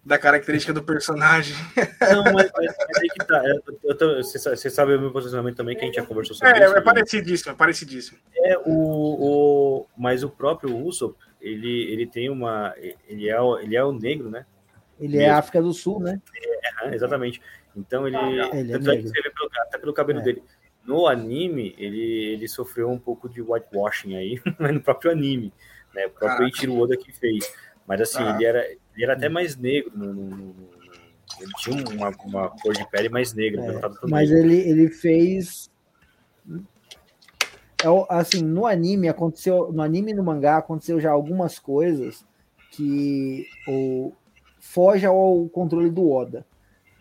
da 0.05 0.17
característica 0.17 0.73
do 0.73 0.83
personagem. 0.83 1.55
Não, 2.01 2.23
mas, 2.33 2.51
mas, 2.55 2.75
mas 2.77 2.97
aí 3.01 3.07
que 3.09 3.25
tá. 3.25 3.41
É, 3.45 4.17
Você 4.17 4.37
sa- 4.39 4.55
você 4.55 4.69
sabe 4.69 4.95
o 4.95 4.99
meu 4.99 5.11
posicionamento 5.11 5.55
também, 5.55 5.75
que 5.75 5.83
a 5.83 5.85
gente 5.85 5.95
já 5.95 6.05
conversou 6.05 6.35
sobre 6.35 6.59
É, 6.59 6.65
isso. 6.65 6.75
é 6.77 6.81
parecidíssimo, 6.81 7.51
é 7.51 7.55
parecidíssimo. 7.55 8.17
É, 8.35 8.57
o, 8.57 8.63
o, 8.67 9.87
mas 9.97 10.23
o 10.23 10.29
próprio 10.29 10.75
Usopp, 10.75 11.17
ele, 11.41 11.83
ele 11.91 12.05
tem 12.05 12.29
uma. 12.29 12.73
Ele 13.07 13.29
é, 13.29 13.39
o- 13.39 13.57
ele 13.59 13.75
é 13.75 13.83
o 13.83 13.91
negro, 13.93 14.29
né? 14.29 14.45
Ele 14.99 15.17
é 15.17 15.21
Mesmo. 15.21 15.35
África 15.37 15.61
do 15.61 15.73
Sul, 15.73 15.99
né? 16.01 16.21
É, 16.83 16.93
exatamente. 16.95 17.41
Então 17.75 18.05
ele. 18.07 18.17
Ele 18.17 18.71
é 18.73 18.77
tanto 18.77 18.91
é 18.91 18.97
que 18.97 19.03
negro. 19.03 19.07
você 19.09 19.21
vê 19.21 19.29
pelo, 19.29 19.49
até 19.61 19.77
pelo 19.77 19.93
cabelo 19.93 20.19
É. 20.19 20.23
dele. 20.23 20.43
No 20.85 21.07
anime, 21.07 21.73
ele, 21.77 22.33
ele 22.33 22.47
sofreu 22.49 22.89
um 22.89 22.99
pouco 22.99 23.29
de 23.29 23.41
whitewashing 23.41 24.17
aí, 24.17 24.41
no 24.59 24.81
próprio 24.81 25.11
anime. 25.11 25.53
Né? 25.95 26.05
O 26.07 26.09
próprio 26.09 26.27
Caraca. 26.27 26.43
Eiichiro 26.43 26.77
Oda 26.77 26.97
que 26.97 27.11
fez. 27.13 27.49
Mas 27.87 28.01
assim, 28.01 28.21
Ah. 28.21 28.35
ele, 28.35 28.45
era, 28.45 28.65
ele 28.95 29.03
era 29.03 29.13
até 29.13 29.29
mais 29.29 29.55
negro. 29.57 29.91
No, 29.95 30.13
no- 30.13 30.29
no- 30.29 30.55
ele 31.39 31.51
tinha 31.59 31.83
uma, 31.89 32.09
uma 32.25 32.49
cor 32.49 32.73
de 32.73 32.87
pele 32.89 33.09
mais 33.09 33.33
negra. 33.33 33.61
É, 33.63 34.07
Mas 34.07 34.29
negro. 34.29 34.45
ele, 34.51 34.69
ele 34.69 34.89
fez. 34.89 35.71
É, 37.83 37.87
assim, 38.09 38.41
no 38.41 38.65
anime 38.65 39.09
aconteceu. 39.09 39.71
No 39.73 39.81
anime 39.81 40.11
e 40.11 40.15
no 40.15 40.23
mangá 40.23 40.57
aconteceu 40.57 40.99
já 40.99 41.11
algumas 41.11 41.57
coisas 41.59 42.25
que 42.71 43.47
o, 43.67 44.13
foge 44.59 45.05
ao 45.05 45.47
controle 45.49 45.89
do 45.89 46.09
Oda. 46.09 46.45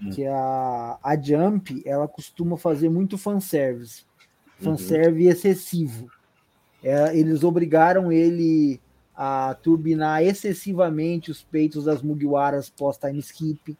Hum. 0.02 0.10
Que 0.10 0.26
a, 0.26 0.98
a 1.02 1.16
Jump 1.20 1.82
ela 1.86 2.08
costuma 2.08 2.56
fazer 2.56 2.88
muito 2.88 3.16
fanservice. 3.16 4.04
Uhum. 4.60 4.76
Fanservice 4.76 5.28
excessivo. 5.28 6.08
É, 6.82 7.16
eles 7.16 7.44
obrigaram 7.44 8.10
ele 8.10 8.80
a 9.14 9.54
turbinar 9.62 10.22
excessivamente 10.22 11.30
os 11.30 11.42
peitos 11.42 11.84
das 11.84 12.02
Mugiwaras 12.02 12.70
pós-time 12.70 13.18
skip. 13.18 13.76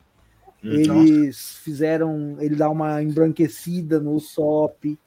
Hum, 0.63 0.71
Eles 0.71 1.57
fizeram 1.57 2.37
ele 2.39 2.55
dá 2.55 2.69
uma 2.71 3.03
embranquecida 3.03 3.99
no 3.99 4.21
Sop, 4.21 4.99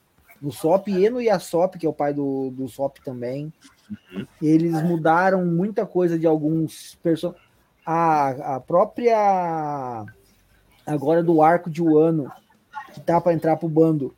no 0.42 0.52
Sop 0.52 0.88
e 0.88 1.10
no 1.10 1.22
Yasop, 1.22 1.78
que 1.78 1.86
é 1.86 1.90
o 1.90 1.94
pai 1.94 2.14
do, 2.14 2.52
do 2.52 2.68
Sop 2.68 2.98
também. 3.04 3.54
Uhum. 3.90 4.28
Eles 4.42 4.82
mudaram 4.84 5.46
muita 5.46 5.86
coisa 5.86 6.18
de 6.18 6.26
alguns 6.26 6.96
personagens. 7.02 7.46
A, 7.86 8.56
a 8.56 8.60
própria 8.60 10.06
agora 10.86 11.24
do 11.24 11.42
arco 11.42 11.70
de 11.70 11.82
Wano, 11.82 12.32
que 12.94 13.00
tá 13.00 13.22
para 13.22 13.34
entrar 13.34 13.58
pro 13.58 13.70
bando, 13.70 14.16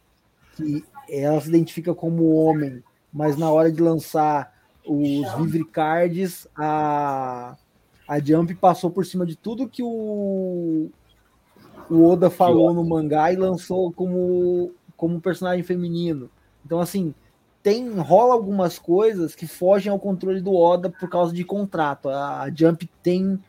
que 0.55 0.83
ela 1.09 1.39
se 1.39 1.49
identifica 1.49 1.93
como 1.93 2.33
homem, 2.33 2.83
mas 3.11 3.37
na 3.37 3.49
hora 3.51 3.71
de 3.71 3.81
lançar 3.81 4.53
os 4.87 5.33
Vivre 5.35 5.65
Cards, 5.65 6.47
a, 6.55 7.55
a 8.07 8.19
Jump 8.19 8.55
passou 8.55 8.89
por 8.89 9.05
cima 9.05 9.25
de 9.25 9.35
tudo 9.35 9.67
que 9.67 9.83
o, 9.83 10.89
o 11.89 12.05
Oda 12.05 12.29
falou 12.29 12.73
no 12.73 12.83
mangá 12.83 13.31
e 13.31 13.35
lançou 13.35 13.91
como, 13.91 14.71
como 14.95 15.21
personagem 15.21 15.63
feminino. 15.63 16.29
Então, 16.65 16.79
assim, 16.79 17.13
tem 17.61 17.89
rola 17.99 18.33
algumas 18.33 18.79
coisas 18.79 19.35
que 19.35 19.45
fogem 19.45 19.91
ao 19.91 19.99
controle 19.99 20.41
do 20.41 20.55
Oda 20.55 20.89
por 20.89 21.09
causa 21.09 21.33
de 21.33 21.43
contrato. 21.43 22.09
A, 22.09 22.43
a 22.43 22.49
Jump 22.49 22.89
tem, 23.03 23.39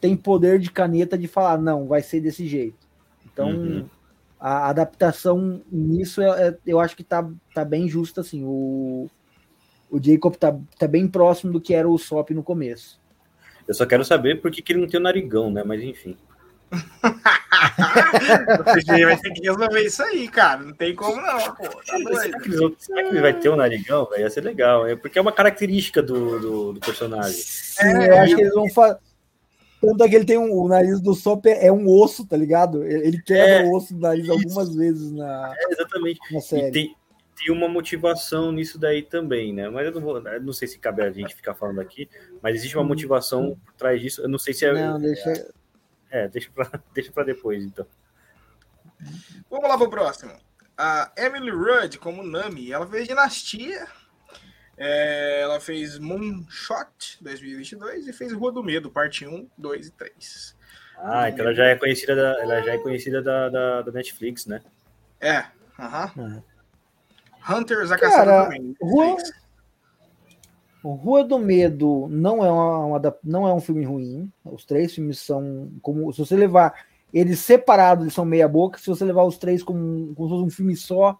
tem 0.00 0.16
poder 0.16 0.58
de 0.58 0.70
caneta 0.70 1.18
de 1.18 1.28
falar, 1.28 1.58
não, 1.58 1.86
vai 1.86 2.02
ser 2.02 2.20
desse 2.20 2.46
jeito. 2.46 2.88
Então, 3.30 3.50
uhum. 3.50 3.86
a 4.38 4.68
adaptação 4.68 5.60
nisso 5.70 6.22
é, 6.22 6.48
é, 6.48 6.58
eu 6.66 6.80
acho 6.80 6.96
que 6.96 7.04
tá, 7.04 7.28
tá 7.54 7.64
bem 7.64 7.88
justa, 7.88 8.22
assim. 8.22 8.44
O, 8.44 9.10
o 9.90 10.02
Jacob 10.02 10.34
tá, 10.36 10.56
tá 10.78 10.86
bem 10.86 11.08
próximo 11.08 11.52
do 11.52 11.60
que 11.60 11.74
era 11.74 11.88
o 11.88 11.98
Sop 11.98 12.30
no 12.30 12.42
começo. 12.42 13.00
Eu 13.66 13.74
só 13.74 13.84
quero 13.86 14.04
saber 14.04 14.40
por 14.40 14.50
que, 14.50 14.62
que 14.62 14.72
ele 14.72 14.80
não 14.80 14.88
tem 14.88 14.98
o 14.98 15.02
narigão, 15.02 15.50
né? 15.50 15.62
Mas 15.64 15.82
enfim. 15.82 16.16
Você 18.64 19.04
vai 19.04 19.16
ter 19.16 19.32
que 19.32 19.42
resolver 19.42 19.82
isso 19.82 20.02
aí, 20.02 20.28
cara. 20.28 20.62
Não 20.62 20.72
tem 20.72 20.94
como, 20.94 21.20
não, 21.20 21.38
pô. 21.54 21.68
Tá 21.68 21.82
será, 21.84 22.38
que 22.38 22.48
ele, 22.48 22.76
será, 22.78 23.02
que 23.02 23.08
ele, 23.08 23.20
vai 23.20 23.34
ter 23.34 23.48
o 23.48 23.54
um 23.54 23.56
narigão, 23.56 24.06
velho? 24.06 24.22
Ia 24.22 24.30
ser 24.30 24.42
legal. 24.42 24.86
É 24.86 24.94
porque 24.94 25.18
é 25.18 25.22
uma 25.22 25.32
característica 25.32 26.00
do, 26.02 26.38
do, 26.38 26.72
do 26.74 26.80
personagem. 26.80 27.32
Sim, 27.32 27.86
é, 27.86 28.10
eu 28.10 28.18
acho 28.18 28.36
que 28.36 28.42
eles 28.42 28.54
vão 28.54 28.68
fazer. 28.70 28.98
Tanto 29.80 30.04
é 30.04 30.08
que 30.08 30.14
ele 30.14 30.26
tem 30.26 30.36
um, 30.36 30.52
o 30.52 30.68
nariz 30.68 31.00
do 31.00 31.14
Sop 31.14 31.46
é 31.46 31.72
um 31.72 31.88
osso, 31.88 32.26
tá 32.26 32.36
ligado? 32.36 32.84
Ele 32.84 33.20
quebra 33.22 33.64
é, 33.64 33.64
o 33.64 33.74
osso 33.74 33.94
do 33.94 34.00
nariz 34.00 34.24
isso. 34.24 34.32
algumas 34.32 34.74
vezes 34.74 35.10
na, 35.10 35.54
é, 35.56 35.72
exatamente. 35.72 36.20
na 36.30 36.40
série. 36.40 36.68
E 36.68 36.70
tem, 36.70 36.96
tem 37.40 37.50
uma 37.50 37.68
motivação 37.68 38.52
nisso 38.52 38.78
daí 38.78 39.02
também, 39.02 39.52
né? 39.52 39.68
Mas 39.70 39.86
eu 39.86 39.92
não 39.92 40.00
vou, 40.00 40.18
eu 40.18 40.42
não 40.42 40.52
sei 40.52 40.68
se 40.68 40.78
cabe 40.78 41.02
a 41.02 41.10
gente 41.10 41.34
ficar 41.34 41.54
falando 41.54 41.80
aqui, 41.80 42.08
mas 42.42 42.54
existe 42.54 42.76
uma 42.76 42.84
motivação 42.84 43.58
por 43.64 43.74
trás 43.74 44.00
disso. 44.00 44.20
Eu 44.20 44.28
não 44.28 44.38
sei 44.38 44.52
se 44.52 44.66
é. 44.66 44.72
Não, 44.72 45.00
deixa. 45.00 45.52
É, 46.10 46.28
deixa 46.28 46.50
pra, 46.54 46.70
deixa 46.92 47.10
pra 47.10 47.24
depois, 47.24 47.64
então. 47.64 47.86
Vamos 49.48 49.68
lá 49.68 49.78
pro 49.78 49.88
próximo. 49.88 50.32
A 50.76 51.10
Emily 51.16 51.50
Rudd, 51.50 51.96
como 51.98 52.22
Nami, 52.22 52.72
ela 52.72 52.86
fez 52.86 53.08
Dinastia. 53.08 53.86
É, 54.76 55.40
ela 55.42 55.60
fez 55.60 55.98
Moonshot 55.98 57.18
2022 57.20 58.08
e 58.08 58.12
fez 58.12 58.32
Rua 58.32 58.52
do 58.52 58.62
Medo, 58.62 58.90
parte 58.90 59.26
1, 59.26 59.48
2 59.56 59.86
e 59.88 59.90
3. 59.92 60.56
Ah, 60.98 61.28
então 61.28 61.46
ela 61.46 61.54
já 61.54 61.66
é 61.66 61.76
conhecida 61.76 62.14
da, 62.14 62.42
ela 62.42 62.62
já 62.62 62.72
é 62.72 62.78
conhecida 62.78 63.22
da, 63.22 63.48
da, 63.48 63.82
da 63.82 63.92
Netflix, 63.92 64.46
né? 64.46 64.62
É, 65.20 65.44
aham. 65.78 66.12
Uh 66.16 66.20
-huh. 66.20 66.49
Hunters, 67.48 67.90
a 67.90 67.98
Cara, 67.98 68.44
também. 68.44 68.74
Rua... 68.80 69.16
Rua 70.82 71.24
do 71.24 71.38
Medo 71.38 72.08
não 72.08 72.42
é, 72.42 72.50
uma, 72.50 72.86
uma, 72.86 73.18
não 73.22 73.46
é 73.46 73.52
um 73.52 73.60
filme 73.60 73.84
ruim. 73.84 74.32
Os 74.44 74.64
três 74.64 74.94
filmes 74.94 75.18
são 75.18 75.70
como. 75.82 76.10
Se 76.12 76.18
você 76.20 76.34
levar 76.34 76.72
eles 77.12 77.38
separados, 77.40 78.04
eles 78.04 78.14
são 78.14 78.24
meia 78.24 78.48
boca. 78.48 78.78
Se 78.78 78.86
você 78.86 79.04
levar 79.04 79.24
os 79.24 79.36
três 79.36 79.62
como, 79.62 80.14
como 80.14 80.28
se 80.28 80.34
fosse 80.34 80.46
um 80.46 80.50
filme 80.50 80.74
só, 80.74 81.18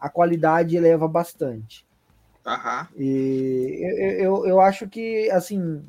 a 0.00 0.08
qualidade 0.08 0.76
eleva 0.76 1.06
bastante. 1.06 1.86
Uhum. 2.44 2.86
E 2.96 3.80
eu, 3.80 4.10
eu, 4.18 4.46
eu 4.46 4.60
acho 4.60 4.88
que 4.88 5.30
assim 5.30 5.84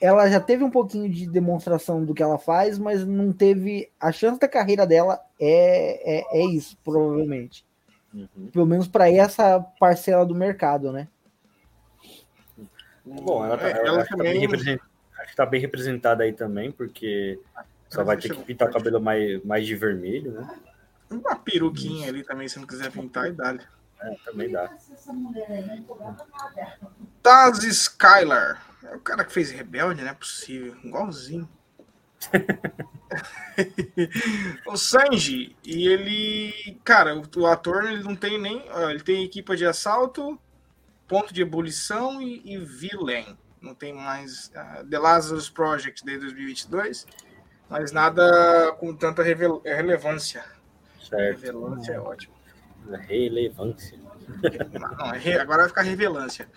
ela 0.00 0.28
já 0.30 0.40
teve 0.40 0.64
um 0.64 0.70
pouquinho 0.70 1.10
de 1.10 1.28
demonstração 1.28 2.04
do 2.04 2.14
que 2.14 2.22
ela 2.22 2.38
faz, 2.38 2.78
mas 2.78 3.06
não 3.06 3.32
teve. 3.32 3.90
A 4.00 4.10
chance 4.10 4.40
da 4.40 4.48
carreira 4.48 4.86
dela 4.86 5.20
é, 5.38 6.18
é, 6.18 6.40
é 6.40 6.44
isso, 6.46 6.76
provavelmente. 6.82 7.64
Uhum. 8.12 8.50
Pelo 8.52 8.66
menos 8.66 8.88
para 8.88 9.10
essa 9.10 9.60
parcela 9.78 10.26
do 10.26 10.34
mercado, 10.34 10.92
né? 10.92 11.08
Bom, 13.04 13.44
ela, 13.44 13.56
tá, 13.56 13.68
ela, 13.68 13.88
ela 13.88 14.02
acho, 14.02 14.10
também... 14.10 14.48
tá 14.48 14.56
bem 14.56 14.80
acho 15.18 15.30
que 15.30 15.36
tá 15.36 15.46
bem 15.46 15.60
representada 15.60 16.24
aí 16.24 16.32
também, 16.32 16.70
porque 16.70 17.38
só 17.88 18.04
vai 18.04 18.16
ter 18.16 18.34
que 18.34 18.44
pintar 18.44 18.68
o 18.68 18.72
cabelo 18.72 19.00
mais, 19.00 19.42
mais 19.44 19.66
de 19.66 19.74
vermelho, 19.74 20.32
né? 20.32 20.60
Uma 21.10 21.36
peruquinha 21.36 22.08
ali 22.08 22.22
também, 22.22 22.48
se 22.48 22.58
não 22.58 22.66
quiser 22.66 22.90
pintar, 22.90 23.28
e 23.28 23.32
dá. 23.32 23.58
É, 24.00 24.16
também 24.24 24.50
dá. 24.50 24.70
Taz 27.22 27.62
Skylar. 27.64 28.64
É 28.84 28.94
o 28.94 29.00
cara 29.00 29.24
que 29.24 29.32
fez 29.32 29.50
Rebelde, 29.50 30.02
não 30.02 30.10
é 30.10 30.14
possível. 30.14 30.76
Igualzinho. 30.82 31.48
o 34.66 34.76
Sanji, 34.76 35.56
e 35.64 35.88
ele, 35.88 36.78
cara, 36.84 37.16
o, 37.16 37.22
o, 37.36 37.46
ator 37.46 37.84
ele 37.84 38.02
não 38.02 38.14
tem 38.14 38.38
nem, 38.38 38.62
ele 38.90 39.00
tem 39.00 39.24
equipa 39.24 39.56
de 39.56 39.64
assalto, 39.66 40.38
ponto 41.08 41.32
de 41.32 41.40
ebulição 41.42 42.20
e, 42.20 42.42
e 42.44 42.58
villain. 42.58 43.36
Não 43.60 43.74
tem 43.74 43.92
mais 43.92 44.48
uh, 44.48 44.86
The 44.88 44.98
Lazarus 44.98 45.50
Project 45.50 46.04
desde 46.04 46.26
2022, 46.26 47.06
mas 47.68 47.92
nada 47.92 48.72
com 48.78 48.94
tanta 48.94 49.22
relevância. 49.22 50.44
Certo. 51.02 51.42
Relevância 51.42 51.92
é 51.92 52.00
ótimo. 52.00 52.34
Relevância. 53.08 53.98
Não, 54.98 55.14
é 55.14 55.40
agora 55.40 55.62
vai 55.62 55.68
ficar 55.68 55.82
revelância. 55.82 56.48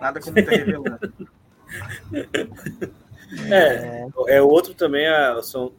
Nada 0.00 0.20
com 0.20 0.32
muita 0.32 0.50
relevância. 0.54 1.12
É, 3.52 4.36
é 4.36 4.42
outro 4.42 4.74
também, 4.74 5.06
são, 5.42 5.72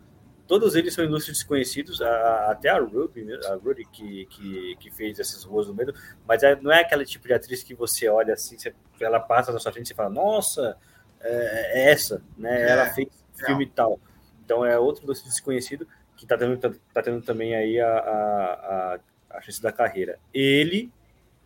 todos 0.47 0.75
eles 0.75 0.93
são 0.93 1.03
ilustres 1.03 1.37
desconhecidos, 1.37 2.01
até 2.01 2.69
a 2.69 2.79
Ruby, 2.79 3.27
a 3.45 3.55
Ruby 3.55 3.85
que, 3.85 4.25
que, 4.27 4.75
que 4.79 4.91
fez 4.91 5.19
esses 5.19 5.43
ruas 5.43 5.67
do 5.67 5.73
medo, 5.73 5.93
mas 6.27 6.43
é, 6.43 6.55
não 6.59 6.71
é 6.71 6.81
aquele 6.81 7.05
tipo 7.05 7.27
de 7.27 7.33
atriz 7.33 7.63
que 7.63 7.73
você 7.73 8.07
olha 8.07 8.33
assim, 8.33 8.57
você, 8.57 8.73
ela 8.99 9.19
passa 9.19 9.51
na 9.51 9.59
sua 9.59 9.71
frente 9.71 9.91
e 9.91 9.95
fala, 9.95 10.09
nossa, 10.09 10.77
é, 11.21 11.81
é 11.81 11.91
essa, 11.91 12.21
né? 12.37 12.63
É, 12.63 12.69
ela 12.71 12.85
fez 12.87 13.07
filme 13.45 13.65
e 13.65 13.69
tal. 13.69 13.99
Então 14.43 14.65
é 14.65 14.77
outro 14.77 15.03
ilustre 15.03 15.29
desconhecido 15.29 15.87
que 16.15 16.25
está 16.25 16.37
tendo, 16.37 16.57
tá, 16.57 16.71
tá, 16.93 17.01
tendo 17.01 17.21
também 17.21 17.55
aí 17.55 17.79
a, 17.79 17.87
a, 17.87 18.53
a, 18.93 18.99
a 19.37 19.41
chance 19.41 19.61
da 19.61 19.71
carreira. 19.71 20.19
Ele, 20.33 20.91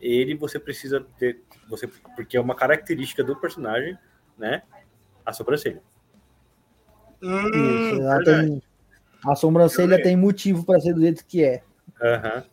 ele 0.01 0.35
você 0.35 0.59
precisa 0.59 1.05
ter, 1.17 1.41
você, 1.69 1.87
porque 2.15 2.37
é 2.37 2.41
uma 2.41 2.55
característica 2.55 3.23
do 3.23 3.35
personagem, 3.35 3.97
né? 4.37 4.63
A 5.25 5.31
sobrancelha. 5.31 5.81
Hum, 7.21 7.93
Isso, 7.93 8.23
tem, 8.23 8.61
a 9.25 9.35
sobrancelha 9.35 10.01
tem 10.01 10.15
motivo 10.15 10.63
para 10.63 10.79
ser 10.79 10.93
do 10.93 11.01
jeito 11.01 11.25
que 11.25 11.43
é. 11.43 11.63
Uhum. 12.01 12.43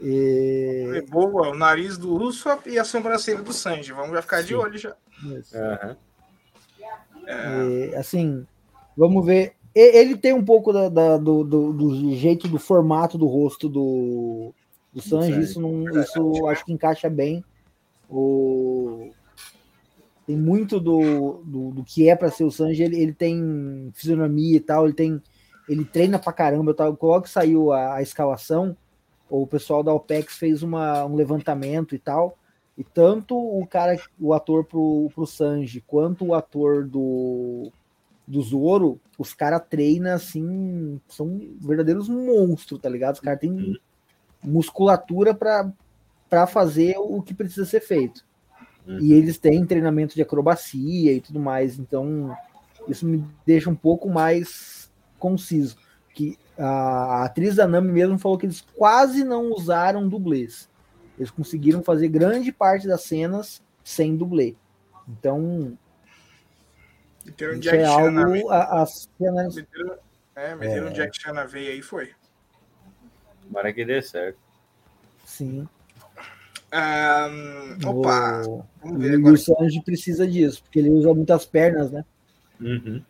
E... 0.00 0.92
É 0.96 1.02
boa, 1.02 1.50
o 1.50 1.54
nariz 1.54 1.98
do 1.98 2.14
Usopp 2.14 2.68
e 2.68 2.78
a 2.78 2.84
sobrancelha 2.84 3.42
do 3.42 3.52
Sanji. 3.52 3.92
Vamos 3.92 4.12
já 4.12 4.22
ficar 4.22 4.40
Sim. 4.40 4.46
de 4.46 4.54
olho 4.54 4.78
já. 4.78 4.94
Uhum. 5.24 5.96
É... 7.26 7.96
assim, 7.96 8.46
vamos 8.96 9.24
ver. 9.24 9.52
Ele 9.74 10.16
tem 10.16 10.32
um 10.32 10.44
pouco 10.44 10.72
da, 10.72 10.88
da, 10.88 11.16
do, 11.16 11.44
do, 11.44 11.72
do, 11.72 12.14
jeito, 12.16 12.48
do 12.48 12.58
formato 12.58 13.16
do 13.16 13.26
rosto 13.26 13.68
do, 13.68 14.52
do 14.92 15.00
Sanji. 15.00 15.40
Isso, 15.40 15.60
não, 15.60 15.88
isso 16.00 16.46
acho 16.48 16.64
que 16.64 16.72
encaixa 16.72 17.08
bem. 17.08 17.44
O, 18.08 19.10
tem 20.28 20.36
muito 20.36 20.78
do, 20.78 21.40
do, 21.42 21.70
do 21.70 21.82
que 21.82 22.06
é 22.06 22.14
para 22.14 22.30
ser 22.30 22.44
o 22.44 22.50
Sanji, 22.50 22.82
ele, 22.82 23.00
ele 23.00 23.14
tem 23.14 23.90
fisionomia 23.94 24.58
e 24.58 24.60
tal, 24.60 24.84
ele 24.84 24.92
tem 24.92 25.22
ele 25.66 25.86
treina 25.86 26.18
pra 26.18 26.34
caramba, 26.34 26.74
eu 26.78 26.98
logo 27.00 27.22
que 27.22 27.30
saiu 27.30 27.72
a, 27.72 27.94
a 27.94 28.02
escalação, 28.02 28.76
o 29.30 29.46
pessoal 29.46 29.82
da 29.82 29.92
OPEX 29.92 30.36
fez 30.36 30.62
uma, 30.62 31.02
um 31.06 31.14
levantamento 31.14 31.94
e 31.94 31.98
tal, 31.98 32.36
e 32.76 32.84
tanto 32.84 33.34
o 33.38 33.66
cara, 33.66 33.98
o 34.20 34.34
ator 34.34 34.66
pro, 34.66 35.10
pro 35.14 35.26
Sanji, 35.26 35.82
quanto 35.86 36.26
o 36.26 36.34
ator 36.34 36.86
do, 36.86 37.72
do 38.26 38.42
Zoro, 38.42 39.00
os 39.18 39.32
caras 39.32 39.62
treinam 39.68 40.12
assim, 40.12 41.00
são 41.08 41.40
verdadeiros 41.58 42.06
monstros, 42.06 42.80
tá 42.80 42.88
ligado? 42.90 43.14
Os 43.14 43.20
caras 43.20 43.40
têm 43.40 43.50
uhum. 43.50 43.76
musculatura 44.44 45.34
para 45.34 46.46
fazer 46.46 46.96
o 46.98 47.22
que 47.22 47.32
precisa 47.32 47.64
ser 47.64 47.80
feito. 47.80 48.27
Uhum. 48.88 48.98
E 49.00 49.12
eles 49.12 49.36
têm 49.38 49.66
treinamento 49.66 50.14
de 50.14 50.22
acrobacia 50.22 51.12
e 51.12 51.20
tudo 51.20 51.38
mais, 51.38 51.78
então 51.78 52.34
isso 52.88 53.06
me 53.06 53.22
deixa 53.44 53.68
um 53.68 53.74
pouco 53.74 54.08
mais 54.08 54.90
conciso. 55.18 55.76
Que 56.14 56.38
a 56.56 57.24
atriz 57.24 57.56
da 57.56 57.66
Nami 57.68 57.92
mesmo 57.92 58.18
falou 58.18 58.38
que 58.38 58.46
eles 58.46 58.64
quase 58.74 59.22
não 59.22 59.52
usaram 59.52 60.08
dublês. 60.08 60.68
Eles 61.18 61.30
conseguiram 61.30 61.82
fazer 61.82 62.08
grande 62.08 62.50
parte 62.50 62.88
das 62.88 63.02
cenas 63.02 63.62
sem 63.84 64.16
dublê. 64.16 64.56
Então, 65.06 65.76
Meteram 67.24 67.52
um 67.52 67.58
Isso 67.58 67.62
Jack 67.62 67.76
é 67.76 67.86
Chan 67.86 68.10
na 68.10 68.24
algo 68.24 68.48
a, 68.48 68.82
a 68.82 68.86
cenas- 68.86 69.54
Meteram, 69.54 69.94
é, 70.34 70.54
meteram 70.54 70.86
um 70.86 70.90
É. 70.90 70.92
Jack 70.94 71.20
Chan 71.20 71.32
na 71.34 71.44
veia 71.44 71.72
aí 71.72 71.82
foi. 71.82 72.10
Tomara 73.42 73.72
que 73.72 73.84
dê 73.84 74.00
certo. 74.00 74.38
Sim. 75.26 75.68
Ahn, 76.70 77.78
opa, 77.86 78.42
O, 78.46 78.64
vamos 78.82 78.98
ver 79.02 79.16
o 79.22 79.36
Sanji 79.38 79.82
precisa 79.82 80.26
disso, 80.26 80.62
porque 80.62 80.78
ele 80.78 80.90
usa 80.90 81.14
muitas 81.14 81.46
pernas, 81.46 81.90
né? 81.90 82.04
Uhum. 82.60 83.02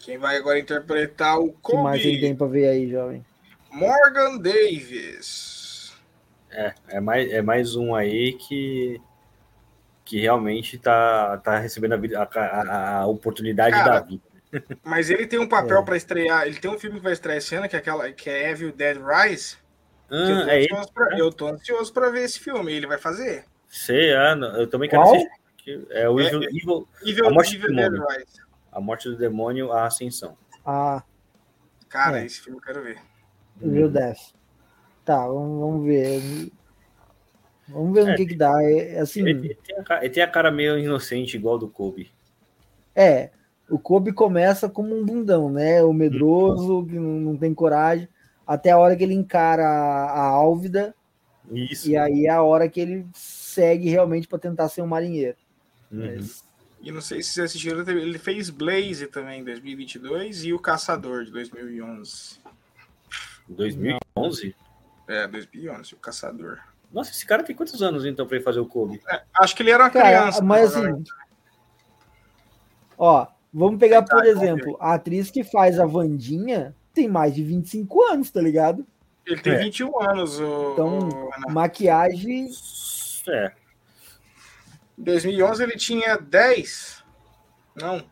quem 0.00 0.16
vai 0.16 0.36
agora 0.36 0.58
interpretar 0.58 1.38
o 1.38 1.46
O 1.48 1.52
que 1.52 1.76
mais 1.76 2.00
ele 2.00 2.12
Kobe. 2.14 2.20
tem 2.20 2.36
pra 2.36 2.46
ver 2.46 2.68
aí, 2.68 2.90
jovem? 2.90 3.24
Morgan 3.70 4.38
Davis. 4.38 5.92
É, 6.50 6.72
é 6.88 7.00
mais, 7.00 7.30
é 7.30 7.42
mais 7.42 7.76
um 7.76 7.94
aí 7.94 8.32
que, 8.32 8.98
que 10.04 10.18
realmente 10.20 10.78
tá, 10.78 11.36
tá 11.38 11.58
recebendo 11.58 11.92
a, 11.92 11.96
vida- 11.98 12.22
a, 12.32 13.00
a- 13.00 13.06
oportunidade 13.06 13.76
Cara, 13.76 14.00
da 14.00 14.06
vida. 14.06 14.22
Mas 14.82 15.10
ele 15.10 15.26
tem 15.26 15.38
um 15.38 15.46
papel 15.48 15.80
É. 15.80 15.82
pra 15.82 15.96
estrear. 15.98 16.46
Ele 16.46 16.58
tem 16.58 16.70
um 16.70 16.78
filme 16.78 16.96
que 16.96 17.04
vai 17.04 17.12
estrear 17.12 17.36
esse 17.36 17.54
ano, 17.54 17.68
que 17.68 17.76
é, 17.76 17.78
aquela, 17.78 18.10
que 18.10 18.30
é 18.30 18.50
Evil 18.50 18.72
Dead 18.72 18.96
Rise. 18.96 19.56
Que 20.08 20.14
eu, 20.14 20.44
tô 20.44 20.50
Ah, 20.50 20.82
é 20.82 20.86
pra, 20.92 21.18
eu 21.18 21.32
tô 21.32 21.46
ansioso 21.48 21.92
pra 21.92 22.10
ver 22.10 22.24
esse 22.24 22.40
filme. 22.40 22.72
Ele 22.72 22.86
vai 22.86 22.98
fazer. 22.98 23.44
Sei, 23.68 24.14
ah, 24.14 24.34
eu 24.56 24.66
também 24.66 24.88
quero 24.88 25.02
Qual? 25.02 25.14
assistir. 25.14 25.86
É 25.90 26.08
o 26.08 26.18
É, 26.18 26.24
Evil, 26.26 26.42
é. 26.42 26.46
Evil- 26.46 26.88
Evil, 27.04 27.26
A 27.26 27.30
Morte 27.30 27.58
do 27.58 27.66
Evil. 27.80 28.04
A 28.72 28.80
Morte 28.80 29.08
do 29.10 29.16
Demônio, 29.16 29.70
a 29.72 29.86
Ascensão. 29.86 30.36
Ah, 30.64 31.02
Cara, 31.88 32.20
É. 32.20 32.26
esse 32.26 32.40
filme 32.40 32.58
eu 32.58 32.62
quero 32.62 32.82
ver. 32.82 32.98
viu, 33.56 33.88
Death. 33.90 34.18
Tá, 35.04 35.26
vamos, 35.26 35.58
vamos 35.60 35.86
ver. 35.86 36.50
Vamos 37.68 37.92
ver 37.94 38.04
no 38.04 38.10
É, 38.12 38.14
que 38.16 38.26
que 38.26 38.34
dá. 38.36 38.52
É, 38.62 38.94
é 38.96 39.00
assim, 39.00 39.20
Ele, 39.20 39.30
ele 39.30 39.54
tem 39.54 39.76
a, 39.78 39.82
cara- 39.82 40.04
ele 40.04 40.14
tem 40.14 40.22
a 40.22 40.28
cara 40.28 40.50
meio 40.50 40.78
inocente, 40.78 41.36
igual 41.36 41.58
do 41.58 41.68
Kobe. 41.68 42.10
é, 42.94 43.30
o 43.70 43.78
Kobe 43.78 44.12
começa 44.12 44.68
como 44.68 44.94
um 44.98 45.04
bundão, 45.04 45.50
né? 45.50 45.82
O 45.82 45.92
medroso, 45.92 46.86
que 46.86 46.94
não, 46.94 47.02
não 47.32 47.36
tem 47.36 47.52
coragem, 47.54 48.08
até 48.48 48.70
a 48.70 48.78
hora 48.78 48.96
que 48.96 49.04
ele 49.04 49.12
encara 49.14 49.62
a, 49.68 50.10
a 50.10 50.22
Álvida, 50.22 50.94
Isso. 51.52 51.90
e 51.90 51.96
aí 51.98 52.24
é 52.26 52.30
a 52.30 52.42
hora 52.42 52.66
que 52.68 52.80
ele 52.80 53.06
segue 53.14 53.90
realmente 53.90 54.26
para 54.26 54.38
tentar 54.38 54.68
ser 54.70 54.80
um 54.80 54.86
marinheiro. 54.86 55.36
Uhum. 55.92 56.14
Mas- 56.16 56.42
E 56.80 56.90
não 56.90 57.00
sei 57.02 57.22
se 57.22 57.30
vocês 57.34 57.44
assistiram, 57.50 57.80
ele 57.80 58.18
fez 58.18 58.48
Blaze 58.50 59.06
também 59.08 59.40
em 59.40 59.44
2022 59.44 60.44
e 60.44 60.52
o 60.54 60.58
Caçador 60.58 61.24
de 61.24 61.30
2011. 61.30 62.38
2011? 63.48 64.54
É, 65.06 65.26
2011, 65.26 65.94
o 65.94 65.98
Caçador. 65.98 66.58
Nossa, 66.92 67.10
esse 67.10 67.26
cara 67.26 67.42
tem 67.42 67.54
quantos 67.54 67.82
anos 67.82 68.04
então 68.06 68.26
pra 68.26 68.36
ele 68.36 68.44
fazer 68.44 68.60
o 68.60 68.66
Kobe? 68.66 69.00
É, 69.10 69.22
acho 69.40 69.54
que 69.54 69.62
ele 69.62 69.70
era 69.70 69.84
uma 69.84 69.90
Cara, 69.90 70.06
criança. 70.20 70.42
mas 70.42 70.74
assim, 70.74 71.04
ó, 72.96 73.26
vamos 73.52 73.78
pegar, 73.78 74.02
por 74.04 74.24
exemplo, 74.24 74.76
a 74.80 74.94
atriz 74.94 75.30
que 75.30 75.44
faz 75.44 75.78
a 75.78 75.84
Vandinha 75.86 76.74
tem 76.94 77.08
mais 77.08 77.34
de 77.34 77.42
25 77.42 78.02
anos, 78.04 78.30
tá 78.30 78.40
ligado? 78.40 78.86
Ele 79.26 79.40
tem 79.40 79.52
É. 79.54 79.58
21 79.58 80.00
anos. 80.10 80.40
O, 80.40 80.72
Então, 80.72 81.08
o. 81.48 81.52
Maquiagem, 81.52 82.48
É. 83.28 83.52
Em 84.98 85.02
2011 85.02 85.62
ele 85.62 85.76
tinha 85.76 86.16
10. 86.16 87.04
Não, 87.76 88.02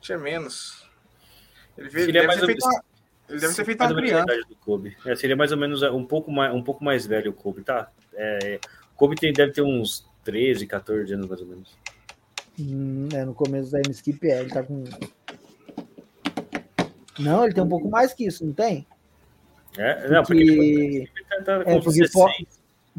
tinha 0.00 0.18
menos. 0.18 0.86
Ele, 1.76 1.90
fez, 1.90 2.04
Seria 2.04 2.20
deve, 2.20 2.26
mais 2.28 2.38
ter 2.38 2.44
ou 2.44 2.46
feito 2.46 2.64
uma, 2.64 2.84
ele 3.28 3.40
deve 3.40 3.54
ter 3.54 3.64
feito 3.64 3.80
uma 3.82 3.94
criança. 3.94 4.22
idade 4.22 4.48
do 4.48 4.56
Kobe. 4.56 4.96
É, 5.04 5.16
seria 5.16 5.34
mais 5.34 5.50
ou 5.50 5.58
menos 5.58 5.82
é, 5.82 5.90
um 5.90 6.04
pouco 6.04 6.30
mais, 6.30 6.54
um 6.54 6.62
pouco 6.62 6.84
mais 6.84 7.04
velho 7.04 7.30
o 7.32 7.34
Kobe, 7.34 7.62
tá? 7.62 7.90
É, 8.12 8.60
o 8.92 8.96
Kobe 8.96 9.16
tem, 9.16 9.32
deve 9.32 9.50
ter 9.52 9.62
uns 9.62 10.06
13, 10.22 10.66
14 10.68 11.12
anos 11.14 11.26
mais 11.26 11.40
ou 11.40 11.46
menos. 11.48 11.76
hum, 12.60 13.08
é, 13.12 13.24
no 13.24 13.34
começo 13.34 13.72
da 13.72 13.78
M-Skip, 13.80 14.24
é, 14.30 14.40
ele 14.40 14.50
tá 14.50 14.62
com... 14.62 14.84
Não, 17.18 17.44
ele 17.44 17.54
tem 17.54 17.62
um 17.62 17.68
pouco 17.68 17.88
mais 17.88 18.12
que 18.12 18.26
isso, 18.26 18.44
não 18.44 18.52
tem? 18.52 18.86
É, 19.76 20.08
não, 20.08 20.22
porque 20.22 20.40
ele 20.42 21.10
Porque 21.12 21.44
tá, 21.44 21.52
É, 21.66 21.80
porque 21.80 22.00
16. 22.00 22.46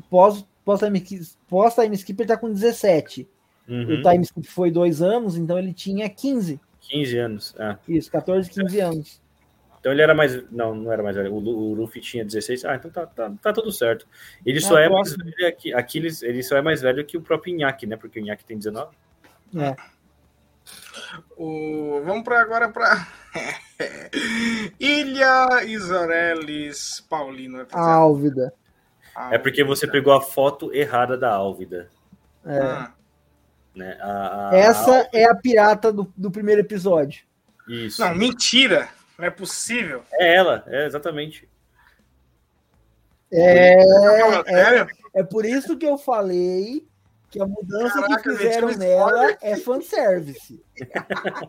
pós, 0.10 0.46
pós, 0.66 0.80
time, 0.82 1.04
pós 1.48 1.76
time 1.76 1.96
skip 1.96 2.20
ele 2.22 2.28
tá 2.28 2.38
com 2.38 2.52
17. 2.52 3.28
Uhum, 3.68 3.82
O 4.00 4.02
time 4.02 4.22
skip 4.24 4.48
foi 4.48 4.70
dois 4.72 5.02
anos, 5.02 5.38
então 5.38 5.58
ele 5.58 5.74
tinha 5.74 6.10
15. 6.10 6.60
15 6.82 7.18
anos. 7.18 7.56
é. 7.58 7.78
Isso, 7.88 8.12
14, 8.12 8.50
15 8.50 8.80
anos. 8.80 9.22
Então 9.80 9.92
ele 9.92 10.02
era 10.02 10.14
mais. 10.16 10.50
Não, 10.52 10.74
não 10.76 10.92
era 10.92 11.02
mais 11.04 11.16
velho. 11.16 11.32
O, 11.34 11.38
o 11.38 11.74
Luffy 11.76 12.02
tinha 12.02 12.26
16. 12.26 12.66
Ah, 12.66 12.76
então 12.76 12.90
tá, 12.92 13.06
tá, 13.06 13.32
tá 13.42 13.54
tudo 13.54 13.72
certo. 13.72 14.08
Ele 14.46 14.60
só 14.60 14.78
Ah, 14.78 14.82
é 14.82 14.90
mais 14.90 15.14
próximo. 15.14 15.32
velho 15.38 15.56
que. 15.56 15.74
Aquiles, 15.74 16.24
ele 16.24 16.42
só 16.44 16.58
é 16.58 16.62
mais 16.62 16.82
velho 16.82 17.06
que 17.06 17.16
o 17.18 17.22
próprio 17.22 17.54
Inaki, 17.56 17.86
né? 17.86 17.96
Porque 17.96 18.20
o 18.20 18.24
Inaki 18.24 18.44
tem 18.46 18.58
19. 18.58 18.96
É. 19.58 19.76
O, 21.38 22.02
vamos 22.04 22.24
para 22.24 22.42
agora 22.42 22.70
para 22.70 23.08
Ilha 24.80 25.64
Isorelis 25.66 27.02
Paulino. 27.10 27.62
A 27.62 27.66
fazer 27.66 27.90
Álvida. 27.92 28.54
a- 29.16 29.34
É 29.36 29.38
porque 29.38 29.64
você 29.64 29.88
pegou 29.88 30.14
a 30.14 30.22
foto 30.22 30.74
errada 30.74 31.18
da 31.18 31.34
Álvida. 31.34 31.90
É. 32.46 32.60
Ah, 32.60 32.92
Né? 33.76 33.98
A, 34.00 34.50
a- 34.52 34.56
Essa 34.56 35.10
é 35.14 35.26
a 35.26 35.36
pirata 35.36 35.92
do, 35.92 36.12
do 36.16 36.32
primeiro 36.32 36.62
episódio. 36.62 37.24
Isso. 37.68 38.02
não, 38.02 38.14
mentira! 38.16 38.88
Não 39.18 39.26
é 39.26 39.30
possível. 39.30 40.04
É 40.14 40.36
ela, 40.36 40.64
é 40.68 40.86
exatamente. 40.86 41.50
É, 43.32 43.82
é, 44.46 44.88
é 45.16 45.24
por 45.24 45.46
isso 45.46 45.78
que 45.78 45.86
eu 45.86 45.98
falei 45.98 46.86
que 47.32 47.42
a 47.42 47.46
mudança 47.48 48.02
Caraca, 48.02 48.22
que 48.24 48.30
fizeram 48.38 48.68
gente, 48.70 48.78
nela 48.80 49.36
é 49.42 49.56
fanservice. 49.58 50.64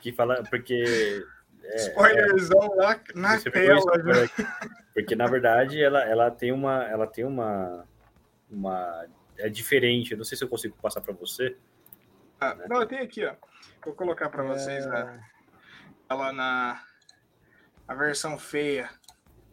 Que 0.00 0.12
fala, 0.12 0.42
porque. 0.44 1.24
É, 1.62 1.76
Spoilerzão 1.76 2.74
lá 2.76 3.00
na 3.14 3.38
tela. 3.40 4.24
aqui. 4.24 4.46
Porque 4.94 5.14
na 5.14 5.26
verdade 5.26 5.80
ela, 5.82 6.02
ela 6.02 6.30
tem 6.30 6.50
uma 6.52 6.82
ela 6.84 7.06
tem 7.06 7.24
uma 7.24 7.86
uma 8.50 9.06
é 9.38 9.48
diferente. 9.48 10.12
Eu 10.12 10.18
não 10.18 10.24
sei 10.24 10.36
se 10.36 10.42
eu 10.44 10.48
consigo 10.48 10.76
passar 10.82 11.00
para 11.00 11.14
você. 11.14 11.56
Ah, 12.40 12.56
não, 12.68 12.80
eu 12.80 12.86
tenho 12.86 13.02
aqui, 13.02 13.24
ó. 13.24 13.34
Vou 13.84 13.94
colocar 13.94 14.28
para 14.30 14.42
vocês 14.42 14.84
É. 14.84 14.88
né? 14.88 15.22
ela 16.08 16.32
na 16.32 16.82
a 17.86 17.94
versão 17.94 18.38
feia. 18.38 18.90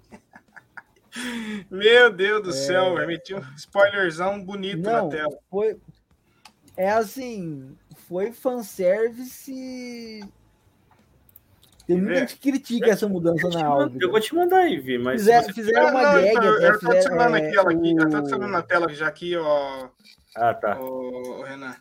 Meu 1.70 2.12
Deus 2.12 2.42
do 2.44 2.52
céu, 2.54 2.94
vai 2.96 3.06
meter 3.06 3.36
um 3.36 3.42
spoilerzão 3.56 4.44
bonito 4.44 4.82
Não, 4.82 5.06
na 5.06 5.10
tela. 5.10 5.38
foi. 5.50 5.80
É 6.76 6.90
assim, 6.92 7.76
foi 8.08 8.32
fanservice. 8.32 10.22
Tem 11.88 11.96
muita 11.98 12.14
É. 12.14 12.20
gente 12.20 12.36
que 12.36 12.52
critica 12.52 12.90
essa 12.90 13.08
mudança 13.08 13.48
na 13.50 13.66
Álvida. 13.66 14.04
eu 14.06 14.12
vou 14.12 14.20
te 14.20 14.36
mandar 14.36 14.58
aí, 14.58 14.78
Vi, 14.78 14.98
mas 14.98 15.22
se 15.22 15.28
Fizer- 15.28 15.44
você- 15.44 15.54
fizeram 15.54 15.90
uma 15.92 16.04
não, 16.04 16.14
gag, 16.22 16.38
até, 16.38 16.48
eu 16.48 16.52
tô 16.52 16.80
fizeram, 16.80 16.92
adicionando 16.98 17.36
é, 17.38 17.48
aqui 17.48 17.58
ela 17.58 17.72
aqui. 17.72 17.92
Eu 17.98 18.10
tô 18.10 18.18
adicionando 18.18 18.52
na 18.52 18.62
tela 18.62 18.90
já 18.94 19.08
aqui, 19.08 19.36
ó, 19.38 19.88
Ah, 20.36 20.54
tá. 20.54 20.80
o, 20.82 21.44
Renan. 21.44 21.76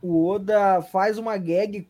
o 0.00 0.24
Oda 0.28 0.82
faz 0.82 1.18
uma 1.18 1.36
gag 1.36 1.88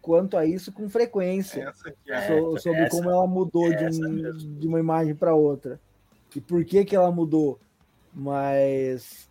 quanto 0.00 0.38
a 0.38 0.46
isso 0.46 0.72
com 0.72 0.88
frequência. 0.88 1.64
Essa 1.68 1.88
aqui, 1.90 1.98
ó. 2.10 2.14
É. 2.14 2.26
so- 2.28 2.58
sobre 2.60 2.80
essa- 2.80 2.96
como 2.96 3.10
ela 3.10 3.26
mudou 3.26 3.68
de, 3.68 3.84
essa 3.84 4.00
um- 4.08 4.32
de 4.58 4.66
uma 4.66 4.78
imagem 4.80 5.14
para 5.14 5.34
outra. 5.34 5.78
E 6.34 6.40
por 6.40 6.64
que 6.64 6.82
que 6.84 6.96
ela 6.96 7.10
mudou. 7.12 7.60
Mas. 8.14 9.28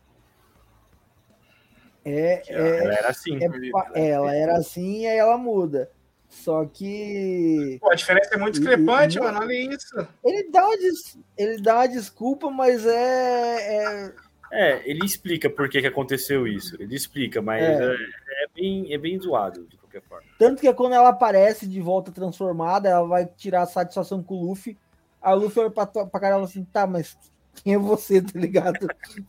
É, 2.05 2.41
é, 2.47 2.83
Ela 2.83 2.93
era 2.93 3.09
assim. 3.09 3.37
é 3.43 3.71
pa- 3.71 3.91
ela 3.93 4.35
era 4.35 4.57
assim 4.57 5.01
e 5.01 5.07
aí 5.07 5.17
ela 5.17 5.37
muda. 5.37 5.89
Só 6.29 6.65
que 6.65 7.77
Pô, 7.81 7.91
a 7.91 7.95
diferença 7.95 8.35
é 8.35 8.37
muito 8.37 8.59
discrepante, 8.59 9.17
e- 9.17 9.21
mano. 9.21 9.39
Olha 9.39 9.53
isso. 9.73 10.07
ele 10.23 10.49
dá 10.51 10.65
uma, 10.65 10.77
des- 10.77 11.17
ele 11.37 11.61
dá 11.61 11.75
uma 11.77 11.87
desculpa, 11.87 12.49
mas 12.51 12.85
é, 12.85 14.05
é- 14.05 14.13
É, 14.51 14.89
ele 14.89 15.05
explica 15.05 15.49
por 15.49 15.69
que, 15.69 15.81
que 15.81 15.87
aconteceu 15.87 16.47
isso. 16.47 16.75
Ele 16.81 16.95
explica, 16.95 17.41
mas 17.41 17.61
É. 17.63 17.83
é, 17.83 17.93
é 17.93 18.47
bem, 18.55 18.93
é 18.93 18.97
bem 18.97 19.19
zoado, 19.19 19.65
de 19.67 19.77
qualquer 19.77 20.01
forma. 20.03 20.25
Tanto 20.37 20.61
que 20.61 20.71
quando 20.73 20.93
ela 20.93 21.09
aparece 21.09 21.67
de 21.67 21.81
volta 21.81 22.11
transformada, 22.11 22.87
ela 22.89 23.07
vai 23.07 23.25
tirar 23.25 23.63
a 23.63 23.67
satisfação 23.67 24.23
com 24.23 24.35
o 24.35 24.45
Luffy. 24.49 24.77
A 25.21 25.33
Luffy 25.33 25.59
olha 25.61 25.71
pra, 25.71 25.85
pra 25.85 26.19
cara 26.19 26.29
e 26.29 26.33
fala 26.37 26.45
assim: 26.45 26.63
tá, 26.63 26.87
mas 26.87 27.17
quem 27.63 27.73
é 27.73 27.77
você, 27.77 28.21
tá 28.21 28.39
ligado? 28.39 28.87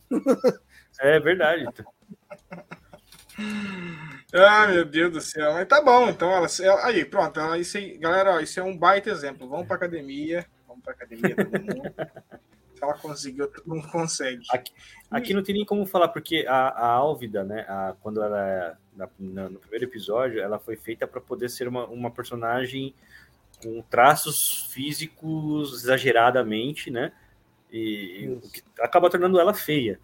É 0.99 1.19
verdade. 1.19 1.65
Ah, 4.33 4.67
meu 4.67 4.85
Deus 4.85 5.11
do 5.11 5.21
céu. 5.21 5.53
Mas 5.53 5.67
tá 5.67 5.81
bom, 5.81 6.09
então. 6.09 6.31
Ela, 6.31 6.47
ela- 6.61 6.85
aí, 6.85 7.03
pronto. 7.05 7.39
Ela, 7.39 7.57
isso 7.57 7.77
aí, 7.77 7.97
galera, 7.97 8.35
ó, 8.35 8.39
isso 8.39 8.59
é 8.59 8.63
um 8.63 8.77
baita 8.77 9.09
exemplo. 9.09 9.47
Vamos 9.47 9.67
pra 9.67 9.75
academia. 9.75 10.45
Vamos 10.67 10.83
pra 10.83 10.93
academia, 10.93 11.35
todo 11.35 11.51
mundo. 11.61 11.93
Se 12.75 12.83
ela 12.83 12.93
conseguiu, 12.97 13.47
todo 13.47 13.67
mundo 13.67 13.87
consegue. 13.89 14.41
Aqui 15.11 15.33
não 15.33 15.43
tem 15.43 15.53
nem 15.53 15.65
como 15.65 15.85
falar, 15.85 16.07
porque 16.07 16.45
a, 16.47 16.69
a 16.69 16.87
Álvida, 16.87 17.43
né, 17.43 17.61
a- 17.67 17.93
quando 18.01 18.23
ela 18.23 18.47
é 18.47 18.73
na- 18.95 19.09
na- 19.19 19.49
no 19.49 19.59
primeiro 19.59 19.85
episódio, 19.85 20.39
ela 20.41 20.57
foi 20.57 20.75
feita 20.75 21.05
para 21.05 21.21
poder 21.21 21.49
ser 21.49 21.67
uma, 21.67 21.85
uma 21.87 22.09
personagem 22.09 22.95
com 23.61 23.81
traços 23.83 24.67
físicos 24.71 25.83
exageradamente, 25.83 26.89
né? 26.89 27.11
E, 27.71 28.23
e 28.23 28.29
o 28.29 28.41
que 28.41 28.63
acaba 28.79 29.09
tornando 29.09 29.39
ela 29.39 29.53
feia. 29.53 29.99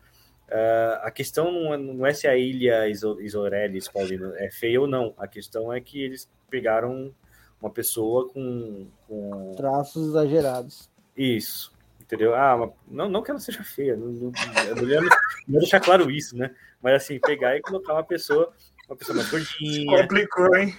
Uh, 0.47 1.03
a 1.03 1.11
questão 1.11 1.51
não 1.51 1.73
é, 1.73 1.77
não 1.77 2.05
é, 2.05 2.13
se 2.13 2.25
a 2.27 2.37
ilha 2.37 2.87
Isorelis, 2.87 3.89
Paulino, 3.89 4.33
é 4.35 4.49
feia 4.49 4.79
ou 4.79 4.87
não. 4.87 5.13
A 5.17 5.27
questão 5.27 5.73
é 5.73 5.81
que 5.81 6.01
eles 6.01 6.29
pegaram 6.49 7.13
uma 7.59 7.69
pessoa 7.69 8.29
com, 8.29 8.87
com... 9.07 9.53
traços 9.57 10.07
exagerados. 10.07 10.89
Isso, 11.15 11.73
entendeu? 11.99 12.33
Ah, 12.33 12.71
não, 12.87 13.09
não 13.09 13.23
que 13.23 13.31
ela 13.31 13.39
seja 13.39 13.63
feia, 13.63 13.97
não, 13.97 14.07
não, 14.07 14.31
não, 14.31 15.09
não 15.47 15.59
deixar 15.59 15.81
claro 15.81 16.09
isso, 16.09 16.37
né? 16.37 16.55
Mas 16.81 17.03
assim, 17.03 17.19
pegar 17.19 17.57
e 17.57 17.61
colocar 17.61 17.93
uma 17.93 18.03
pessoa, 18.03 18.53
uma 18.87 18.95
pessoa 18.95 19.17
mais 19.17 19.29
gordinha. 19.29 20.01
Complicou, 20.01 20.55
hein? 20.55 20.77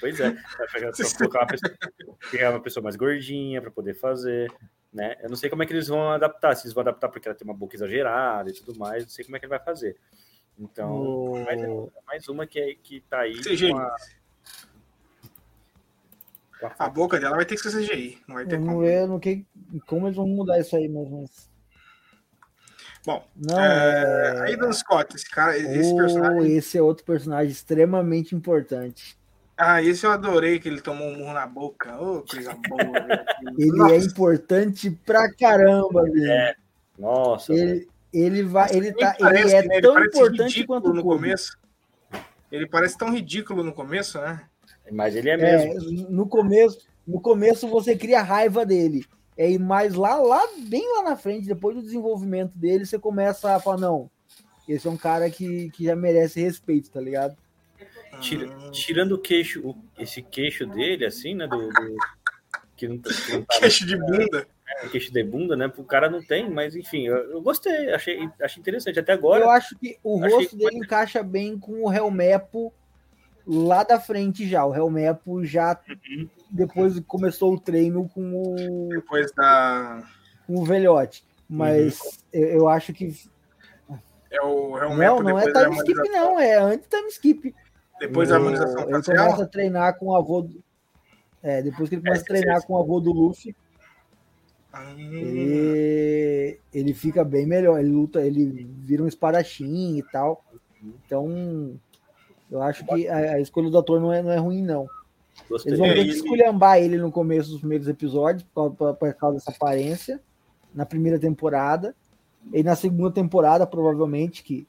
Pois 0.00 0.18
é, 0.18 0.34
pegar, 0.72 0.92
colocar 1.18 1.40
uma 1.40 1.46
pessoa, 1.46 1.74
pegar 2.30 2.50
uma 2.50 2.60
pessoa 2.60 2.82
mais 2.82 2.96
gordinha 2.96 3.60
para 3.60 3.70
poder 3.70 3.94
fazer, 3.94 4.50
né? 4.94 5.16
Eu 5.20 5.28
não 5.28 5.36
sei 5.36 5.50
como 5.50 5.62
é 5.62 5.66
que 5.66 5.72
eles 5.72 5.88
vão 5.88 6.10
adaptar, 6.10 6.54
se 6.54 6.64
eles 6.64 6.72
vão 6.72 6.82
adaptar 6.82 7.08
porque 7.08 7.26
ela 7.26 7.36
tem 7.36 7.46
uma 7.46 7.52
boca 7.52 7.74
exagerada 7.74 8.48
e 8.48 8.52
tudo 8.52 8.78
mais, 8.78 9.02
não 9.02 9.10
sei 9.10 9.24
como 9.24 9.36
é 9.36 9.40
que 9.40 9.44
ele 9.44 9.50
vai 9.50 9.58
fazer. 9.58 9.96
Então, 10.56 11.32
mais, 11.44 11.60
mais 12.06 12.28
uma 12.28 12.46
que, 12.46 12.60
é, 12.60 12.74
que 12.74 13.00
tá 13.00 13.20
aí 13.20 13.34
com 13.42 13.76
a, 13.76 13.96
a 16.78 16.88
boca 16.88 17.18
dela 17.18 17.34
vai 17.34 17.44
ter 17.44 17.56
que 17.56 17.62
ser 17.62 17.76
CGI, 17.76 18.22
não 18.28 18.36
vai 18.36 18.46
ter 18.46 18.54
eu 18.54 18.60
como. 18.60 18.82
Não, 18.82 19.06
não 19.08 19.18
que, 19.18 19.44
como 19.86 20.06
eles 20.06 20.16
vão 20.16 20.28
mudar 20.28 20.60
isso 20.60 20.76
aí, 20.76 20.88
mas. 20.88 21.50
Bom, 23.04 23.26
não, 23.36 23.60
é... 23.60 24.36
é... 24.36 24.40
Aidan 24.52 24.72
Scott, 24.72 25.14
esse 25.14 25.28
cara, 25.28 25.58
esse 25.58 25.92
oh, 25.92 25.96
personagem. 25.96 26.56
Esse 26.56 26.78
é 26.78 26.82
outro 26.82 27.04
personagem 27.04 27.50
extremamente 27.50 28.34
importante. 28.34 29.18
Ah, 29.56 29.82
esse 29.82 30.04
eu 30.04 30.10
adorei 30.10 30.58
que 30.58 30.68
ele 30.68 30.80
tomou 30.80 31.08
um 31.08 31.18
murro 31.18 31.32
na 31.32 31.46
boca. 31.46 31.96
Ô, 32.00 32.18
oh, 32.18 32.22
coisa 32.22 32.54
boa. 32.68 32.82
ele 33.56 33.70
é 33.70 33.72
Nossa. 33.72 33.94
é 33.94 33.98
importante 33.98 34.90
pra 34.90 35.32
caramba, 35.32 36.02
velho. 36.02 36.30
É. 36.30 36.54
Nossa. 36.98 37.52
Ele, 37.52 37.88
ele 38.12 38.42
vai, 38.42 38.74
ele 38.74 38.92
tá, 38.92 39.16
ele 39.18 39.52
é 39.52 39.62
né? 39.62 39.80
tão 39.80 39.96
ele 39.96 40.06
importante 40.08 40.66
quanto 40.66 40.92
no 40.92 41.02
começo. 41.02 41.56
Ele 42.50 42.66
parece 42.66 42.96
tão 42.98 43.12
ridículo 43.12 43.62
no 43.62 43.72
começo, 43.72 44.20
né? 44.20 44.42
Mas 44.90 45.16
ele 45.16 45.30
é 45.30 45.36
mesmo. 45.36 45.72
É, 45.72 46.10
no 46.10 46.26
começo, 46.26 46.86
no 47.06 47.20
começo 47.20 47.68
você 47.68 47.96
cria 47.96 48.22
raiva 48.22 48.66
dele. 48.66 49.04
É, 49.36 49.56
mas 49.58 49.94
lá, 49.94 50.16
lá, 50.16 50.40
bem 50.68 50.84
lá 50.96 51.02
na 51.02 51.16
frente, 51.16 51.46
depois 51.46 51.76
do 51.76 51.82
desenvolvimento 51.82 52.52
dele, 52.56 52.86
você 52.86 52.98
começa 52.98 53.54
a 53.54 53.60
falar, 53.60 53.78
não, 53.78 54.08
esse 54.68 54.86
é 54.86 54.90
um 54.90 54.96
cara 54.96 55.28
que, 55.28 55.70
que 55.70 55.84
já 55.84 55.96
merece 55.96 56.40
respeito, 56.40 56.90
tá 56.90 57.00
ligado? 57.00 57.36
Tira, 58.20 58.48
tirando 58.70 59.12
o 59.12 59.18
queixo, 59.18 59.60
o, 59.66 59.76
esse 59.98 60.22
queixo 60.22 60.66
dele, 60.66 61.04
assim, 61.06 61.34
né? 61.34 61.46
Do, 61.46 61.68
do 61.68 61.96
que 62.76 62.88
não, 62.88 62.98
que 62.98 63.32
não 63.32 63.42
tá, 63.42 63.58
queixo 63.60 63.86
de 63.86 63.96
bunda. 63.96 64.46
É, 64.66 64.88
queixo 64.88 65.12
de 65.12 65.22
bunda, 65.22 65.56
né? 65.56 65.72
O 65.76 65.84
cara 65.84 66.10
não 66.10 66.22
tem, 66.22 66.50
mas 66.50 66.74
enfim, 66.74 67.06
eu, 67.06 67.16
eu, 67.30 67.42
gostei, 67.42 67.92
achei, 67.92 68.28
achei 68.40 68.60
interessante. 68.60 68.98
Até 68.98 69.12
agora. 69.12 69.44
Eu 69.44 69.50
acho 69.50 69.76
que 69.78 69.98
o 70.02 70.18
rosto 70.18 70.56
dele 70.56 70.70
que... 70.70 70.78
encaixa 70.78 71.22
bem 71.22 71.58
com 71.58 71.84
o 71.84 71.92
Helmepo 71.92 72.72
lá 73.46 73.84
da 73.84 74.00
frente 74.00 74.48
já. 74.48 74.64
O 74.64 74.74
Helmepo 74.74 75.44
já 75.44 75.78
uhum. 75.88 76.28
depois 76.50 76.98
começou 77.00 77.54
o 77.54 77.60
treino 77.60 78.08
com 78.08 78.32
o. 78.34 78.88
Depois 78.88 79.30
da. 79.32 80.02
Com 80.46 80.56
o 80.56 80.64
velhote. 80.64 81.24
Mas 81.48 82.00
uhum. 82.00 82.10
eu, 82.32 82.48
eu, 82.48 82.68
acho 82.68 82.92
que. 82.92 83.14
É 84.30 84.42
o 84.42 84.76
Helmepo 84.76 85.22
Não, 85.22 85.30
não 85.30 85.38
é 85.38 85.52
time 85.52 85.76
skip, 85.76 86.08
não, 86.10 86.40
é 86.40 86.56
antes 86.56 86.88
time 86.88 87.08
skip. 87.08 87.54
Depois 88.00 88.28
da 88.28 88.36
harmonização 88.36 88.82
Ele 88.82 89.02
começa 89.02 89.42
a 89.42 89.46
treinar 89.46 89.98
com 89.98 90.06
o 90.06 90.16
avô. 90.16 90.42
Do... 90.42 90.62
É, 91.42 91.62
depois 91.62 91.88
que 91.88 91.96
ele 91.96 92.02
começa 92.02 92.22
é, 92.22 92.24
a 92.24 92.26
treinar 92.26 92.66
com 92.66 92.74
o 92.74 92.78
avô 92.78 93.00
do 93.00 93.12
Luffy. 93.12 93.54
Ah. 94.72 94.92
Ele, 94.98 96.58
ele 96.72 96.94
fica 96.94 97.24
bem 97.24 97.46
melhor. 97.46 97.78
Ele 97.78 97.90
luta, 97.90 98.20
ele 98.20 98.68
vira 98.78 99.02
um 99.02 99.08
espadachim 99.08 99.98
e 99.98 100.02
tal. 100.02 100.44
Então, 100.82 101.78
eu 102.50 102.62
acho 102.62 102.84
que 102.84 103.08
a, 103.08 103.34
a 103.34 103.40
escolha 103.40 103.70
do 103.70 103.78
ator 103.78 104.00
não 104.00 104.12
é, 104.12 104.22
não 104.22 104.30
é 104.30 104.36
ruim, 104.36 104.62
não. 104.62 104.86
Gostei. 105.48 105.70
Eles 105.70 105.78
vão 105.78 105.88
ter 105.88 106.04
que 106.04 106.10
esculhambar 106.10 106.78
ele 106.78 106.98
no 106.98 107.10
começo 107.10 107.50
dos 107.50 107.60
primeiros 107.60 107.88
episódios, 107.88 108.46
por, 108.54 108.72
por, 108.72 108.94
por 108.94 109.14
causa 109.14 109.38
dessa 109.38 109.50
aparência, 109.50 110.20
na 110.74 110.86
primeira 110.86 111.18
temporada. 111.18 111.94
E 112.52 112.62
na 112.62 112.76
segunda 112.76 113.10
temporada, 113.10 113.66
provavelmente, 113.66 114.42
que, 114.42 114.66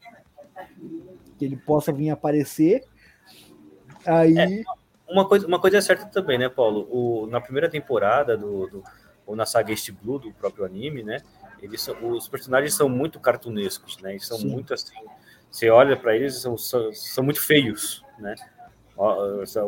que 1.37 1.45
ele 1.45 1.57
possa 1.57 1.91
vir 1.91 2.09
aparecer. 2.09 2.83
Aí. 4.05 4.37
É, 4.37 4.63
uma, 5.09 5.27
coisa, 5.27 5.47
uma 5.47 5.59
coisa 5.59 5.77
é 5.77 5.81
certa 5.81 6.05
também, 6.05 6.37
né, 6.37 6.49
Paulo? 6.49 6.87
O, 6.91 7.27
na 7.27 7.39
primeira 7.39 7.69
temporada 7.69 8.37
do, 8.37 8.67
do 8.67 8.83
ou 9.25 9.35
na 9.35 9.45
saga 9.45 9.71
East 9.71 9.91
Blue, 9.91 10.19
do 10.19 10.31
próprio 10.31 10.65
anime, 10.65 11.03
né? 11.03 11.17
Eles 11.61 11.81
são, 11.81 11.95
os 12.11 12.27
personagens 12.27 12.75
são 12.75 12.87
muito 12.87 13.19
cartunescos, 13.19 13.97
né? 13.97 14.11
Eles 14.11 14.27
são 14.27 14.37
Sim. 14.37 14.49
muito 14.49 14.73
assim. 14.73 14.93
Você 15.49 15.69
olha 15.69 15.97
para 15.97 16.15
eles, 16.15 16.35
são, 16.35 16.57
são, 16.57 16.93
são, 16.93 17.23
muito 17.23 17.41
feios, 17.41 18.03
né? 18.19 18.35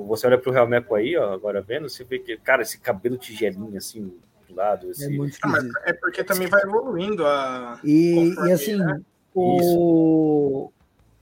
Você 0.08 0.28
olha 0.28 0.38
pro 0.38 0.52
Real 0.52 0.68
Meco 0.68 0.96
aí, 0.96 1.18
ó, 1.18 1.34
agora 1.34 1.62
vendo, 1.62 1.90
você 1.90 2.04
vê 2.04 2.20
que, 2.20 2.38
cara, 2.38 2.62
esse 2.62 2.80
cabelo 2.80 3.18
tigelinho 3.18 3.78
assim 3.78 4.14
do 4.48 4.56
lado. 4.56 4.92
Esse... 4.92 5.06
É, 5.06 5.10
muito 5.10 5.38
é 5.86 5.94
porque 5.94 6.24
também 6.24 6.48
vai 6.48 6.62
evoluindo 6.62 7.26
a. 7.26 7.80
E, 7.84 8.34
e 8.46 8.52
assim, 8.52 8.76
né? 8.76 9.02
o, 9.34 10.72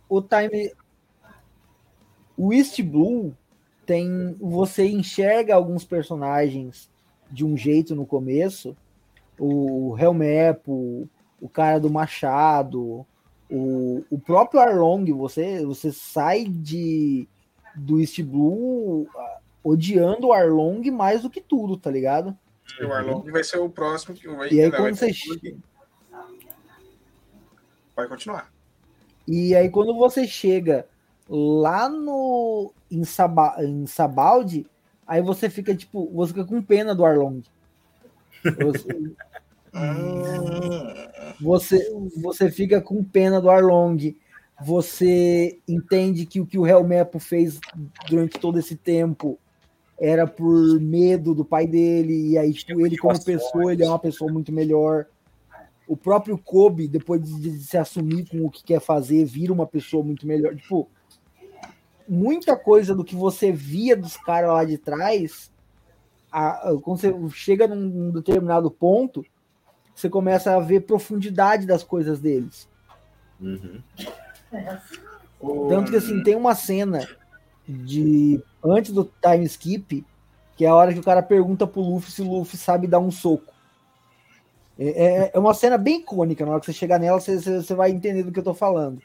o 0.09 0.21
time 0.21 0.73
o 2.37 2.53
East 2.53 2.81
Blue 2.81 3.35
tem. 3.85 4.35
Você 4.39 4.87
enxerga 4.87 5.55
alguns 5.55 5.83
personagens 5.83 6.89
de 7.31 7.45
um 7.45 7.55
jeito 7.55 7.95
no 7.95 8.05
começo. 8.05 8.75
O 9.37 9.95
Helmepo, 9.99 11.09
o 11.41 11.49
cara 11.49 11.79
do 11.79 11.89
Machado, 11.89 13.05
o, 13.49 14.05
o 14.09 14.19
próprio 14.19 14.61
Arlong, 14.61 15.05
você, 15.11 15.65
você 15.65 15.91
sai 15.91 16.45
de 16.45 17.27
do 17.75 17.99
East 17.99 18.21
Blue 18.21 19.07
odiando 19.63 20.27
o 20.27 20.33
Arlong 20.33 20.89
mais 20.91 21.23
do 21.23 21.29
que 21.29 21.41
tudo, 21.41 21.75
tá 21.75 21.91
ligado? 21.91 22.37
O 22.81 22.91
Arlong 22.91 23.29
vai 23.29 23.43
ser 23.43 23.57
o 23.57 23.69
próximo 23.69 24.15
que 24.15 24.27
vai. 24.27 24.49
E 24.51 24.61
aí, 24.61 24.71
quando 24.71 24.95
você. 24.95 25.11
Pode 27.95 28.09
continuar. 28.09 28.53
E 29.27 29.55
aí, 29.55 29.69
quando 29.69 29.95
você 29.95 30.27
chega 30.27 30.87
lá 31.29 31.89
no 31.89 32.73
em, 32.89 33.03
Saba, 33.03 33.55
em 33.59 33.85
Sabaldi, 33.85 34.65
aí 35.05 35.21
você 35.21 35.49
fica 35.49 35.75
tipo, 35.75 36.09
você 36.13 36.33
fica 36.33 36.45
com 36.45 36.61
pena 36.61 36.93
do 36.93 37.05
Arlong. 37.05 37.41
Você, 38.43 38.87
você, 41.41 41.93
você 42.17 42.51
fica 42.51 42.81
com 42.81 43.03
pena 43.03 43.41
do 43.41 43.49
Arlong. 43.49 44.15
Você 44.61 45.59
entende 45.67 46.25
que 46.25 46.39
o 46.39 46.45
que 46.45 46.57
o 46.57 46.65
Helmepo 46.65 47.19
fez 47.19 47.59
durante 48.07 48.39
todo 48.39 48.57
esse 48.57 48.75
tempo 48.75 49.37
era 49.99 50.27
por 50.27 50.79
medo 50.79 51.33
do 51.33 51.45
pai 51.45 51.65
dele, 51.65 52.31
e 52.31 52.37
aí, 52.37 52.53
tipo, 52.53 52.85
ele, 52.85 52.97
como 52.97 53.23
pessoa, 53.23 53.71
ele 53.71 53.83
é 53.83 53.87
uma 53.87 53.99
pessoa 53.99 54.31
muito 54.31 54.51
melhor. 54.51 55.05
O 55.87 55.95
próprio 55.95 56.37
Kobe, 56.37 56.87
depois 56.87 57.21
de, 57.23 57.59
se 57.59 57.77
assumir 57.77 58.27
com 58.27 58.45
o 58.45 58.49
que 58.49 58.63
quer 58.63 58.81
fazer, 58.81 59.23
vira 59.25 59.53
uma 59.53 59.67
pessoa 59.67 60.03
muito 60.03 60.27
melhor. 60.27 60.55
Tipo, 60.55 60.89
muita 62.07 62.55
coisa 62.55 62.93
do 62.93 63.03
que 63.03 63.15
você 63.15 63.51
via 63.51 63.95
dos 63.95 64.17
caras 64.17 64.51
lá 64.51 64.63
de 64.63 64.77
trás, 64.77 65.51
a, 66.31 66.69
a, 66.69 66.81
quando 66.81 66.99
você 66.99 67.13
chega 67.31 67.67
num, 67.67 67.75
num, 67.75 68.11
determinado 68.11 68.69
ponto, 68.69 69.25
você 69.93 70.09
começa 70.09 70.55
a 70.55 70.59
ver 70.59 70.81
profundidade 70.81 71.65
das 71.65 71.83
coisas 71.83 72.19
deles. 72.19 72.67
Uhum. 73.39 73.81
Tanto 75.69 75.91
que 75.91 75.97
assim, 75.97 76.23
tem 76.23 76.35
uma 76.35 76.55
cena 76.55 77.07
de 77.67 78.41
antes 78.63 78.91
do 78.91 79.09
time 79.21 79.45
skip, 79.45 80.05
que 80.55 80.65
é 80.65 80.67
a 80.67 80.75
hora 80.75 80.93
que 80.93 80.99
o 80.99 81.03
cara 81.03 81.21
pergunta 81.21 81.67
pro 81.67 81.81
Luffy 81.81 82.11
se 82.11 82.21
o 82.21 82.29
Luffy 82.29 82.57
sabe 82.57 82.87
dar 82.87 82.99
um 82.99 83.11
soco. 83.11 83.53
É, 84.77 85.05
é, 85.05 85.31
é 85.33 85.39
uma 85.39 85.53
cena 85.53 85.77
bem 85.77 86.01
icônica, 86.01 86.45
na 86.45 86.51
hora 86.51 86.59
que 86.59 86.65
você 86.65 86.73
chegar 86.73 86.99
nela, 86.99 87.19
você, 87.19 87.39
você 87.39 87.73
vai 87.73 87.91
entender 87.91 88.23
do 88.23 88.31
que 88.31 88.39
eu 88.39 88.43
tô 88.43 88.53
falando. 88.53 89.01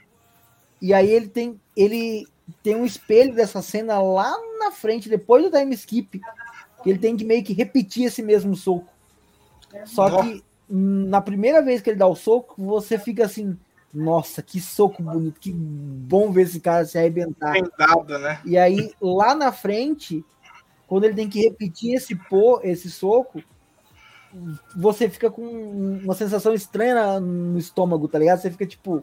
E 0.81 0.95
aí 0.95 1.11
ele 1.11 1.29
tem. 1.29 1.61
Ele 1.77 2.27
tem 2.63 2.77
um 2.77 2.85
espelho 2.85 3.35
dessa 3.35 3.63
cena 3.63 4.01
lá 4.01 4.35
na 4.59 4.71
frente, 4.71 5.09
depois 5.09 5.43
do 5.43 5.51
time 5.51 5.75
skip, 5.75 6.21
que 6.83 6.91
ele 6.91 6.99
tem 6.99 7.17
que 7.17 7.25
meio 7.25 7.45
que 7.45 7.53
repetir 7.53 8.05
esse 8.05 8.23
mesmo 8.23 8.55
soco. 8.55 8.93
Só 9.85 10.23
que 10.23 10.43
na 10.69 11.21
primeira 11.21 11.63
vez 11.63 11.81
que 11.81 11.91
ele 11.91 11.99
dá 11.99 12.07
o 12.07 12.15
soco, 12.15 12.55
você 12.63 12.99
fica 12.99 13.25
assim, 13.25 13.59
nossa, 13.93 14.41
que 14.41 14.61
soco 14.61 15.03
bonito, 15.03 15.41
que 15.41 15.53
bom 15.53 16.31
ver 16.31 16.43
esse 16.43 16.61
cara 16.61 16.85
se 16.85 16.97
arrebentar. 16.97 17.55
Dado, 17.77 18.19
né? 18.19 18.41
E 18.45 18.57
aí, 18.57 18.93
lá 19.01 19.35
na 19.35 19.51
frente, 19.51 20.25
quando 20.87 21.05
ele 21.05 21.15
tem 21.15 21.29
que 21.29 21.41
repetir 21.41 21.95
esse 21.95 22.15
pô, 22.15 22.61
esse 22.63 22.91
soco, 22.91 23.43
você 24.77 25.09
fica 25.09 25.31
com 25.31 25.43
uma 25.43 26.15
sensação 26.15 26.55
estranha 26.55 27.19
no 27.19 27.59
estômago, 27.59 28.07
tá 28.07 28.19
ligado? 28.19 28.41
Você 28.41 28.51
fica 28.51 28.67
tipo, 28.67 29.03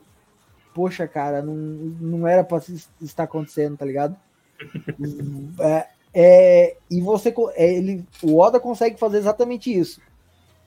poxa, 0.78 1.08
cara, 1.08 1.42
não, 1.42 1.56
não 1.56 2.28
era 2.28 2.44
para 2.44 2.62
estar 3.02 3.24
acontecendo, 3.24 3.76
tá 3.76 3.84
ligado? 3.84 4.16
é, 5.60 5.88
é, 6.14 6.78
e 6.88 7.02
você, 7.02 7.34
é, 7.56 7.74
ele, 7.74 8.06
o 8.22 8.38
Oda 8.38 8.60
consegue 8.60 9.00
fazer 9.00 9.18
exatamente 9.18 9.76
isso. 9.76 10.00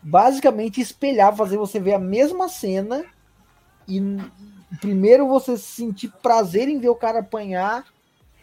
Basicamente 0.03 0.81
espelhar, 0.81 1.37
fazer 1.37 1.59
você 1.59 1.78
ver 1.78 1.95
a 1.95 1.99
mesma 2.01 2.49
cena 2.49 3.05
e 3.87 4.01
primeiro 4.81 5.28
você 5.28 5.57
sentir 5.57 6.12
prazer 6.20 6.69
em 6.69 6.81
ver 6.81 6.89
o 6.89 6.97
cara 6.97 7.20
apanhar 7.20 7.85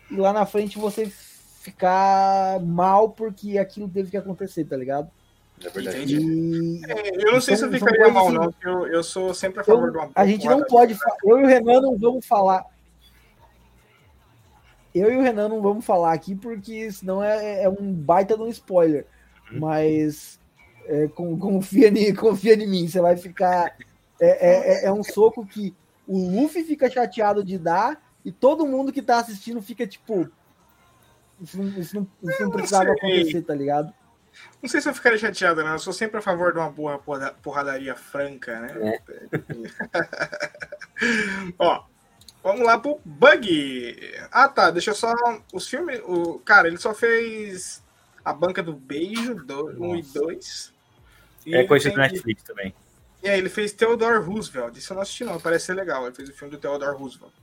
e 0.10 0.16
lá 0.16 0.32
na 0.32 0.46
frente 0.46 0.80
você 0.80 1.08
ficar 1.08 2.62
mal 2.62 3.10
porque 3.10 3.58
aquilo 3.58 3.90
teve 3.90 4.10
que 4.10 4.16
acontecer, 4.16 4.64
tá 4.64 4.78
ligado? 4.78 5.12
É 5.64 5.70
verdade. 5.70 6.16
E 6.16 6.82
É, 6.86 7.26
eu 7.28 7.34
não 7.34 7.42
sei 7.42 7.56
se 7.56 7.66
eu 7.66 7.72
ficaria 7.72 8.10
mal, 8.10 8.28
assim- 8.28 8.36
não, 8.36 8.52
porque 8.52 8.68
eu, 8.68 8.88
eu 8.88 9.04
sou 9.04 9.34
sempre 9.34 9.62
a 9.62 9.64
favor 9.64 9.88
eu- 9.88 9.92
de 9.92 9.98
uma 9.98 10.12
a 10.14 10.26
gente 10.26 10.46
não 10.48 10.64
pode. 10.64 10.96
Eu 11.26 11.40
e 11.40 11.44
o 11.44 11.48
Renan 11.48 11.82
não 11.82 11.98
vamos 11.98 12.26
falar. 12.26 12.64
Eu 14.94 15.12
e 15.12 15.18
o 15.18 15.22
Renan 15.22 15.48
não 15.50 15.62
vamos 15.62 15.86
falar 15.86 16.14
aqui 16.14 16.36
porque 16.36 16.92
senão 16.92 17.24
é, 17.24 17.64
é 17.64 17.70
um 17.70 17.94
baita 17.94 18.36
de 18.36 18.42
um 18.44 18.48
spoiler. 18.48 19.06
Mas 19.52 20.40
é, 20.86 21.08
com- 21.08 21.38
confia, 21.40 21.88
em, 21.90 22.14
confia 22.14 22.54
em 22.54 22.68
mim, 22.68 22.88
você 22.88 23.00
vai 23.02 23.16
ficar. 23.18 23.76
É, 24.20 24.84
é- 24.84 24.86
é 24.86 24.92
um 24.92 25.04
soco 25.04 25.46
que 25.46 25.74
o 26.08 26.18
Luffy 26.18 26.64
fica 26.64 26.90
chateado 26.90 27.44
de 27.44 27.58
dar 27.58 28.02
e 28.26 28.32
todo 28.32 28.66
mundo 28.66 28.92
que 28.92 29.02
tá 29.02 29.20
assistindo 29.20 29.62
fica 29.62 29.86
tipo. 29.88 30.28
Isso 31.42 31.58
não, 31.62 31.68
isso 31.80 31.96
não, 31.96 32.08
isso 32.32 32.44
não 32.44 32.52
precisava 32.52 32.92
acontecer, 32.92 33.42
tá 33.44 33.54
ligado? 33.54 33.94
Não 34.62 34.70
sei 34.70 34.82
se 34.82 34.90
eu 34.90 34.94
ficaria 34.94 35.18
chateado, 35.18 35.64
não. 35.64 35.74
Eu 35.74 35.80
sou 35.80 35.94
sempre 35.94 36.18
a 36.18 36.22
favor 36.22 36.52
de 36.52 36.60
uma 36.60 36.70
boa 36.70 36.98
porra- 36.98 37.34
porradaria 37.44 37.96
franca, 37.96 38.60
né? 38.60 38.74
Ó, 41.60 41.84
vamos 42.44 42.66
lá 42.66 42.78
pro 42.80 43.00
Bug. 43.06 44.14
Ah, 44.32 44.48
tá. 44.48 44.72
Deixa 44.72 44.92
eu 44.92 44.96
só. 44.96 45.14
Os 45.54 45.68
filmes. 45.68 46.02
O... 46.06 46.40
Cara, 46.40 46.68
ele 46.68 46.78
só 46.78 46.94
fez 46.94 47.84
A 48.26 48.34
Banca 48.34 48.64
do 48.64 48.74
Beijo 48.74 49.36
1 49.80 49.96
e 49.96 50.02
2. 50.02 50.74
E 51.46 51.56
É 51.56 51.64
coisa 51.66 51.90
do 51.90 51.96
tem- 51.96 52.04
Netflix 52.04 52.44
também. 52.44 52.74
E 53.24 53.30
aí, 53.30 53.40
ele 53.40 53.50
fez 53.50 53.72
Theodore 53.74 54.24
Roosevelt. 54.24 54.78
Isso 54.78 54.94
eu 54.94 54.96
não 54.96 55.02
assisti, 55.02 55.24
não. 55.24 55.40
Parece 55.40 55.66
ser 55.68 55.74
legal. 55.74 56.06
Ele 56.06 56.16
fez 56.16 56.30
o 56.30 56.34
filme 56.34 56.52
do 56.56 56.60
Theodore 56.60 56.96
Roosevelt. 56.98 57.34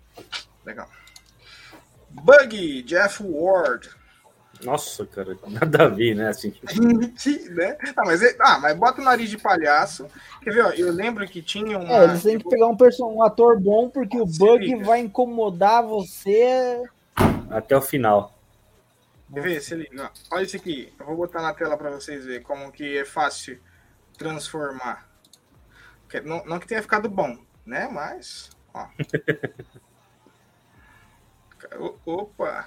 Legal. 0.65 0.89
Bug, 2.11 2.83
Jeff 2.83 3.23
Ward. 3.25 3.89
Nossa, 4.63 5.07
cara, 5.07 5.37
nada 5.49 5.85
a 5.85 5.89
ver, 5.89 6.15
né? 6.15 6.29
Assim, 6.29 6.55
né? 7.51 7.77
Ah, 7.97 8.03
mas, 8.05 8.23
é- 8.23 8.37
ah, 8.41 8.59
mas 8.59 8.77
bota 8.77 9.01
o 9.01 9.05
nariz 9.05 9.29
de 9.29 9.39
palhaço. 9.39 10.07
Quer 10.43 10.53
ver, 10.53 10.65
ó, 10.65 10.71
eu 10.71 10.93
lembro 10.93 11.27
que 11.27 11.43
tinha 11.43 11.79
uma. 11.79 11.93
É, 11.93 12.05
eles 12.05 12.23
têm 12.23 12.39
que 12.39 12.49
pegar 12.49 12.67
um, 12.67 12.77
person... 12.77 13.13
um 13.13 13.23
ator 13.23 13.61
bom 13.61 13.91
porque 13.91 14.19
o 14.19 14.27
bug 14.27 14.65
liga. 14.65 14.85
vai 14.85 15.01
incomodar 15.01 15.83
você. 15.83 16.83
até 17.51 17.77
o 17.77 17.83
final. 17.83 18.33
Quer 19.33 19.43
ver? 19.43 19.61
Se 19.61 19.75
liga. 19.75 20.11
Olha 20.31 20.43
isso 20.43 20.57
aqui. 20.57 20.93
Eu 20.99 21.07
vou 21.07 21.17
botar 21.17 21.43
na 21.43 21.53
tela 21.53 21.77
pra 21.77 21.91
vocês 21.91 22.25
verem 22.25 22.43
como 22.43 22.71
que 22.71 22.99
é 22.99 23.05
fácil 23.05 23.59
transformar. 24.17 25.09
Não, 26.25 26.45
não 26.45 26.61
que 26.61 26.67
tenha 26.67 26.83
ficado 26.83 27.09
bom, 27.09 27.37
né? 27.67 27.89
Mas. 27.91 28.51
Ó. 28.73 28.87
Opa! 32.05 32.67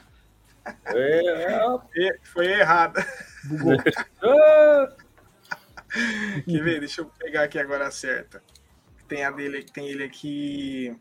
É, 0.86 2.08
é, 2.08 2.18
Foi 2.24 2.46
errado. 2.48 3.00
Bugou. 3.46 3.78
ah, 4.24 4.96
Quer 6.46 6.64
ver? 6.64 6.80
Deixa 6.80 7.02
eu 7.02 7.06
pegar 7.06 7.44
aqui 7.44 7.60
agora 7.60 7.88
a 7.88 7.92
certa. 7.92 8.42
Tem 9.08 9.24
a 9.24 9.32
dele, 9.32 9.64
tem 9.64 9.88
ele 9.88 10.04
aqui. 10.04 10.98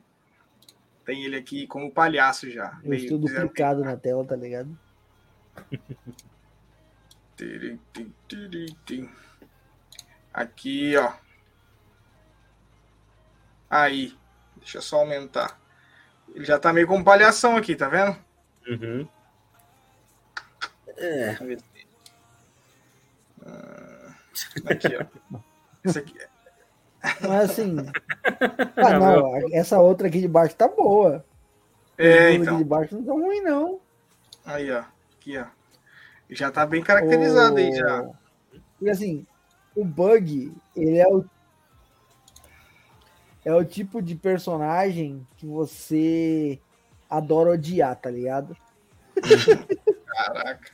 Tem 1.05 1.25
ele 1.25 1.37
aqui 1.37 1.67
como 1.67 1.93
palhaço 1.93 2.51
já. 2.51 2.79
Eu 2.85 2.95
estou 2.95 3.19
duplicado 3.19 3.83
na 3.85 3.97
tela, 3.97 4.25
tá 4.25 4.37
ligado? 4.37 4.77
Aqui, 10.33 10.97
ó. 10.97 11.13
Aí. 13.69 14.17
Deixa 14.57 14.79
eu 14.79 14.83
só 14.83 14.99
aumentar. 15.01 15.61
Ele 16.35 16.45
já 16.45 16.59
tá 16.59 16.73
meio 16.73 16.87
com 16.87 17.05
palhação 17.05 17.57
aqui, 17.57 17.77
tá 17.77 17.89
vendo? 17.89 18.17
uhum. 18.69 19.09
Se- 20.97 21.77
Ah, 23.47 24.13
Aqui, 24.71 24.89
ó. 24.97 25.39
Esse 25.85 25.99
aqui. 25.99 26.19
Mas 27.23 27.51
assim. 27.51 27.77
Ah, 28.77 28.99
não, 28.99 29.37
essa 29.53 29.79
outra 29.81 30.09
aqui 30.09 30.21
de 30.21 30.29
baixo 30.29 30.55
tá 30.57 30.69
boa. 30.69 31.25
É, 31.97 32.09
As 32.09 32.19
duas 32.19 32.33
aqui 32.35 32.43
então. 32.43 32.59
de 32.59 32.65
baixo 32.65 32.95
não 32.97 33.05
tão 33.05 33.21
ruim, 33.23 33.41
não. 33.41 33.81
Aí, 34.45 34.71
ó. 34.71 34.83
Aqui, 35.15 35.39
ó. 35.39 35.47
Já 36.29 36.51
tá 36.51 36.67
bem 36.67 36.83
caracterizado 36.83 37.57
aí, 37.57 37.73
já. 37.75 38.11
E 38.83 38.91
assim, 38.91 39.27
o 39.75 39.85
Bug, 39.85 40.53
ele 40.75 40.99
é 40.99 41.07
o. 41.09 41.25
É 43.45 43.55
o 43.55 43.65
tipo 43.65 44.03
de 44.03 44.15
personagem 44.17 45.25
que 45.37 45.47
você 45.47 46.59
adora 47.09 47.51
odiar, 47.53 47.95
tá 47.97 48.11
ligado? 48.11 48.57
Caraca. 50.07 50.71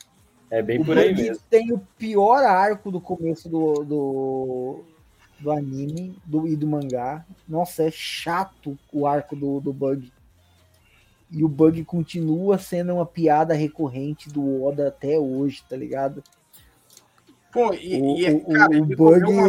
É 0.54 0.60
bem 0.60 0.80
o 0.80 0.84
por 0.84 0.98
aí 0.98 1.08
Bug 1.14 1.22
mesmo. 1.22 1.42
tem 1.48 1.72
o 1.72 1.78
pior 1.96 2.44
arco 2.44 2.90
do 2.90 3.00
começo 3.00 3.48
do, 3.48 3.72
do, 3.84 4.84
do 5.40 5.50
anime 5.50 6.14
do, 6.26 6.46
e 6.46 6.54
do 6.54 6.66
mangá. 6.66 7.24
Nossa, 7.48 7.84
é 7.84 7.90
chato 7.90 8.78
o 8.92 9.06
arco 9.06 9.34
do, 9.34 9.60
do 9.60 9.72
Bug. 9.72 10.12
E 11.30 11.42
o 11.42 11.48
Bug 11.48 11.82
continua 11.86 12.58
sendo 12.58 12.92
uma 12.94 13.06
piada 13.06 13.54
recorrente 13.54 14.28
do 14.28 14.62
Oda 14.62 14.88
até 14.88 15.18
hoje, 15.18 15.64
tá 15.66 15.74
ligado? 15.74 16.22
Pô, 17.50 17.72
e, 17.72 17.98
O, 18.02 18.18
e, 18.18 18.30
o- 18.30 18.40
cara, 18.52 18.70
o 18.70 18.74
ele 18.74 18.94
Bug. 18.96 19.20
comeu 19.24 19.38
uma, 19.38 19.48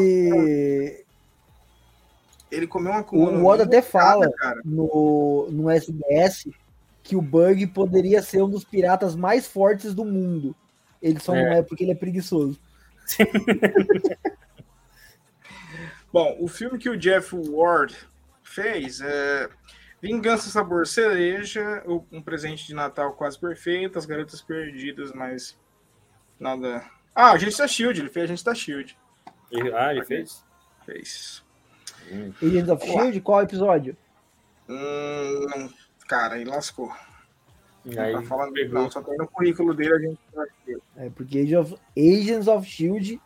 ele 2.50 2.68
comeu 2.68 2.92
uma 2.94 3.02
no 3.32 3.44
O 3.44 3.46
Oda 3.46 3.64
até 3.64 3.82
fala 3.82 4.32
cara. 4.32 4.62
no, 4.64 5.50
no 5.52 5.70
SBS 5.70 6.48
que 7.04 7.18
o 7.18 7.22
Bug 7.22 7.68
poderia 7.68 8.22
ser 8.22 8.42
um 8.42 8.50
dos 8.50 8.64
piratas 8.64 9.16
mais 9.18 9.46
fortes 9.46 9.94
do 9.94 10.06
mundo. 10.06 10.56
Ele 11.04 11.20
só 11.20 11.34
não 11.36 11.42
É. 11.42 11.60
é 11.60 11.62
porque 11.62 11.84
ele 11.84 11.92
é 11.92 11.96
preguiçoso. 11.96 12.58
Bom, 16.12 16.38
o 16.40 16.48
filme 16.48 16.78
que 16.78 16.90
o 16.90 16.98
Jeff 16.98 17.36
Ward 17.36 17.96
fez 18.44 19.02
é 19.02 19.50
Vingança 20.02 20.50
Sabor 20.50 20.86
Cereja, 20.88 21.84
um 22.12 22.22
presente 22.22 22.68
de 22.68 22.74
Natal 22.74 23.14
quase 23.14 23.40
perfeito, 23.40 23.98
as 23.98 24.06
garotas 24.06 24.42
perdidas, 24.42 25.12
mas 25.12 25.58
nada. 26.40 26.84
Ah, 27.16 27.32
Agente 27.32 27.58
da 27.58 27.68
Shield, 27.68 28.00
ele 28.00 28.10
fez 28.10 28.26
Agente 28.26 28.44
da 28.46 28.54
Shield. 28.56 28.98
E- 29.52 29.72
Ah, 29.74 29.92
ele 29.92 30.06
fez? 30.06 30.44
Fez. 30.86 31.44
Agents 32.42 32.70
of 32.70 32.86
Shield, 32.86 33.22
qual 33.22 33.42
episódio? 33.42 33.98
Hum, 34.70 35.46
não, 35.50 35.74
cara, 36.08 36.36
aí 36.36 36.44
lascou. 36.44 36.94
Aí 37.86 38.14
tá 38.14 38.22
falando, 38.24 38.54
não, 38.70 38.90
só 38.90 39.02
tem 39.02 39.18
no 39.18 39.28
currículo 39.28 39.74
dele 39.74 39.94
a 39.94 40.00
gente. 40.00 40.20
É 40.96 41.10
porque 41.10 41.40
Age 41.40 41.56
of- 41.58 41.76
Agents 41.98 42.48
of 42.48 42.66
Shield 42.68 43.20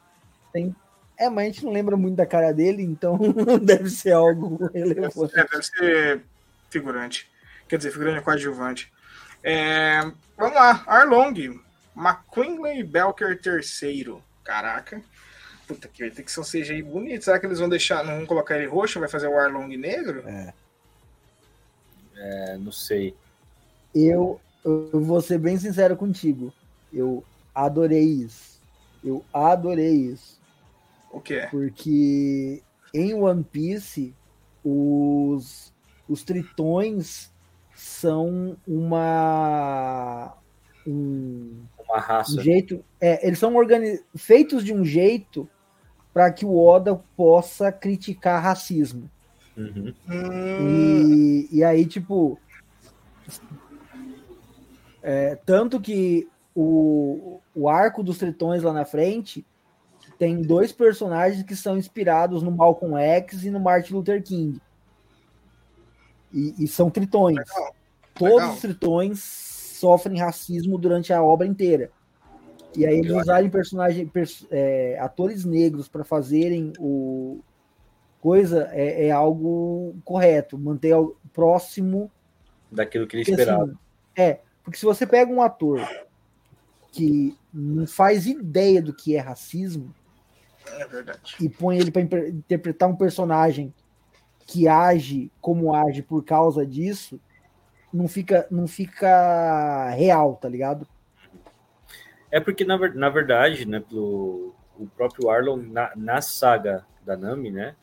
tem. 0.52 0.76
É, 1.20 1.30
mas 1.30 1.44
a 1.44 1.48
gente 1.52 1.66
não 1.66 1.72
lembra 1.72 1.96
muito 1.98 2.16
da 2.16 2.26
cara 2.26 2.52
dele, 2.52 2.82
então 2.84 3.18
deve 3.62 3.90
ser 3.90 4.14
algo 4.14 4.58
relevante. 4.74 5.38
É, 5.40 5.46
deve 5.46 5.64
ser 5.64 6.22
figurante. 6.70 7.30
Quer 7.68 7.78
dizer, 7.78 7.92
figurante 7.92 8.24
coadjuvante. 8.24 8.92
É, 9.44 10.02
vamos 10.38 10.56
lá, 10.56 10.84
Arlong. 10.88 11.60
McQuinley 11.96 12.84
Belker 12.84 13.40
III. 13.44 14.18
Caraca. 14.44 15.02
Puta 15.68 15.88
que 15.88 16.02
vai 16.04 16.12
ter 16.12 16.24
que 16.24 16.32
ser 16.32 16.40
um 16.40 16.44
CGI 16.44 16.82
bonito. 16.82 17.26
Será 17.26 17.40
que 17.40 17.46
eles 17.46 17.60
vão 17.60 17.68
deixar, 17.68 18.04
não 18.04 18.18
vão 18.18 18.26
colocar 18.26 18.56
ele 18.58 18.68
roxo, 18.68 19.00
vai 19.00 19.10
fazer 19.10 19.28
o 19.28 19.38
Arlong 19.38 19.76
negro? 19.76 20.24
É, 22.16 22.58
não 22.58 22.72
sei. 22.72 23.16
Eu, 23.94 24.40
eu 24.94 25.02
vou 25.02 25.22
ser 25.22 25.38
bem 25.39 25.57
sincero 25.57 25.95
contigo. 25.95 26.53
Eu 26.91 27.23
adorei 27.53 28.03
isso. 28.03 28.61
Eu 29.03 29.23
adorei 29.34 29.94
isso. 30.11 30.39
O 31.11 31.19
que 31.22 31.35
é? 31.35 31.48
Porque 31.48 32.61
em 32.94 33.14
One 33.14 33.44
Piece, 33.44 34.14
os, 34.64 35.73
os 36.07 36.23
tritões 36.23 37.31
são 37.76 38.57
uma. 38.68 40.34
Um, 40.85 41.64
Uma 41.88 41.98
um 41.98 41.99
raça. 41.99 42.41
jeito. 42.41 42.84
É, 42.99 43.26
eles 43.27 43.39
são 43.39 43.56
organi- 43.56 44.02
feitos 44.15 44.64
de 44.64 44.73
um 44.73 44.84
jeito 44.85 45.48
para 46.14 46.31
que 46.31 46.45
o 46.45 46.57
Oda 46.57 46.99
possa 47.15 47.72
criticar 47.72 48.41
racismo. 48.41 49.10
Uhum. 49.56 49.94
Hum, 50.10 50.68
E, 50.69 51.48
e 51.52 51.64
aí, 51.64 51.85
tipo. 51.85 52.39
É, 55.10 55.36
tanto 55.46 55.80
que 55.80 56.28
o, 56.54 57.40
o 57.56 57.70
arco 57.70 58.04
dos 58.04 58.18
tritões 58.18 58.62
lá 58.62 58.74
na 58.74 58.84
frente 58.84 59.46
tem 60.20 60.42
dois 60.42 60.74
personagens 60.74 61.44
que 61.44 61.56
são 61.56 61.78
inspirados 61.78 62.44
no 62.44 62.52
Malcolm 62.52 62.98
X 62.98 63.46
e 63.46 63.50
no 63.50 63.60
Martin 63.60 63.94
Luther 63.94 64.22
King. 64.22 64.60
E, 66.34 66.56
e 66.64 66.68
são 66.68 66.90
tritões. 66.90 67.38
legal. 67.38 67.76
Todos 68.14 68.34
legal. 68.36 68.54
os 68.54 68.60
tritões 68.60 69.20
sofrem 69.80 70.20
racismo 70.20 70.78
durante 70.78 71.14
a 71.14 71.24
obra 71.24 71.48
inteira. 71.48 71.90
E 72.76 72.86
aí 72.86 73.00
eles 73.00 73.14
usarem 73.14 73.50
personagem, 73.50 74.06
pers- 74.06 74.46
é, 74.52 74.98
atores 75.00 75.46
negros 75.46 75.88
para 75.88 76.04
fazerem 76.04 76.74
o 76.80 77.40
coisa 78.20 78.68
é, 78.72 79.08
é 79.08 79.12
algo 79.12 79.96
correto, 80.04 80.58
manter 80.58 80.94
próximo 81.32 82.12
Daquilo 82.70 83.08
que 83.08 83.16
ele 83.16 83.24
Porque, 83.24 83.40
esperava. 83.40 83.64
assim, 83.64 83.78
é, 84.18 84.40
porque 84.68 84.77
se 84.80 84.85
você 84.85 85.07
pega 85.07 85.31
um 85.31 85.41
ator 85.41 85.80
que 86.91 87.38
não 87.53 87.88
faz 87.88 88.26
ideia 88.27 88.81
do 88.81 88.94
que 88.94 89.15
é 89.15 89.19
racismo 89.22 89.95
É 90.65 90.85
verdade. 90.85 91.38
e 91.39 91.48
põe 91.48 91.77
ele 91.77 91.89
para 91.89 92.02
interpretar 92.27 92.89
um 92.89 92.95
personagem 92.98 93.73
que 94.45 94.68
age 94.68 95.31
como 95.39 95.73
age 95.73 96.02
por 96.02 96.22
causa 96.22 96.65
disso, 96.68 97.18
não 97.94 98.10
fica, 98.10 98.45
não 98.52 98.68
fica 98.68 99.89
real, 99.91 100.35
tá 100.35 100.49
ligado? 100.49 100.85
É 102.30 102.41
porque, 102.41 102.65
na, 102.65 102.77
na 102.94 103.10
verdade, 103.10 103.65
né, 103.65 103.80
pelo, 103.80 104.53
o 104.77 104.85
próprio 104.98 105.30
Arlon, 105.30 105.56
na, 105.61 105.94
na 105.95 106.22
saga 106.22 106.85
da 107.06 107.15
Nami, 107.15 107.52
né, 107.52 107.73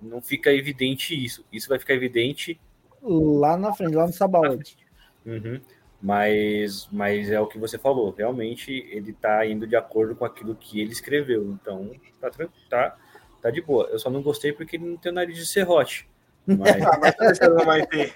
não 0.00 0.22
fica 0.22 0.50
evidente 0.54 1.14
isso. 1.22 1.44
Isso 1.52 1.68
vai 1.68 1.78
ficar 1.78 1.92
evidente, 1.92 2.58
Lá 3.02 3.58
na 3.58 3.74
frente, 3.74 3.94
lá 3.94 4.06
no 4.06 4.12
Sabaody. 4.14 4.78
uhum, 5.26 5.60
mas, 6.04 6.86
mas 6.92 7.30
é 7.30 7.40
o 7.40 7.46
que 7.46 7.58
você 7.58 7.78
falou. 7.78 8.10
Realmente, 8.16 8.70
ele 8.90 9.14
tá 9.14 9.46
indo 9.46 9.66
de 9.66 9.74
acordo 9.74 10.14
com 10.14 10.26
aquilo 10.26 10.54
que 10.54 10.78
ele 10.78 10.92
escreveu. 10.92 11.44
Então, 11.52 11.90
tá, 12.20 12.30
tá, 12.68 12.96
tá 13.40 13.50
de 13.50 13.62
boa. 13.62 13.86
Eu 13.86 13.98
só 13.98 14.10
não 14.10 14.20
gostei 14.20 14.52
porque 14.52 14.76
ele 14.76 14.84
não 14.84 14.98
tem 14.98 15.10
o 15.10 15.14
nariz 15.14 15.34
de 15.38 15.46
serrote. 15.46 16.06
Mas, 16.46 16.58
Ah, 16.84 16.98
mas 17.00 17.14
parece 17.16 17.40
que 17.40 17.48
não 17.48 17.64
vai 17.64 17.86
ter. 17.86 18.14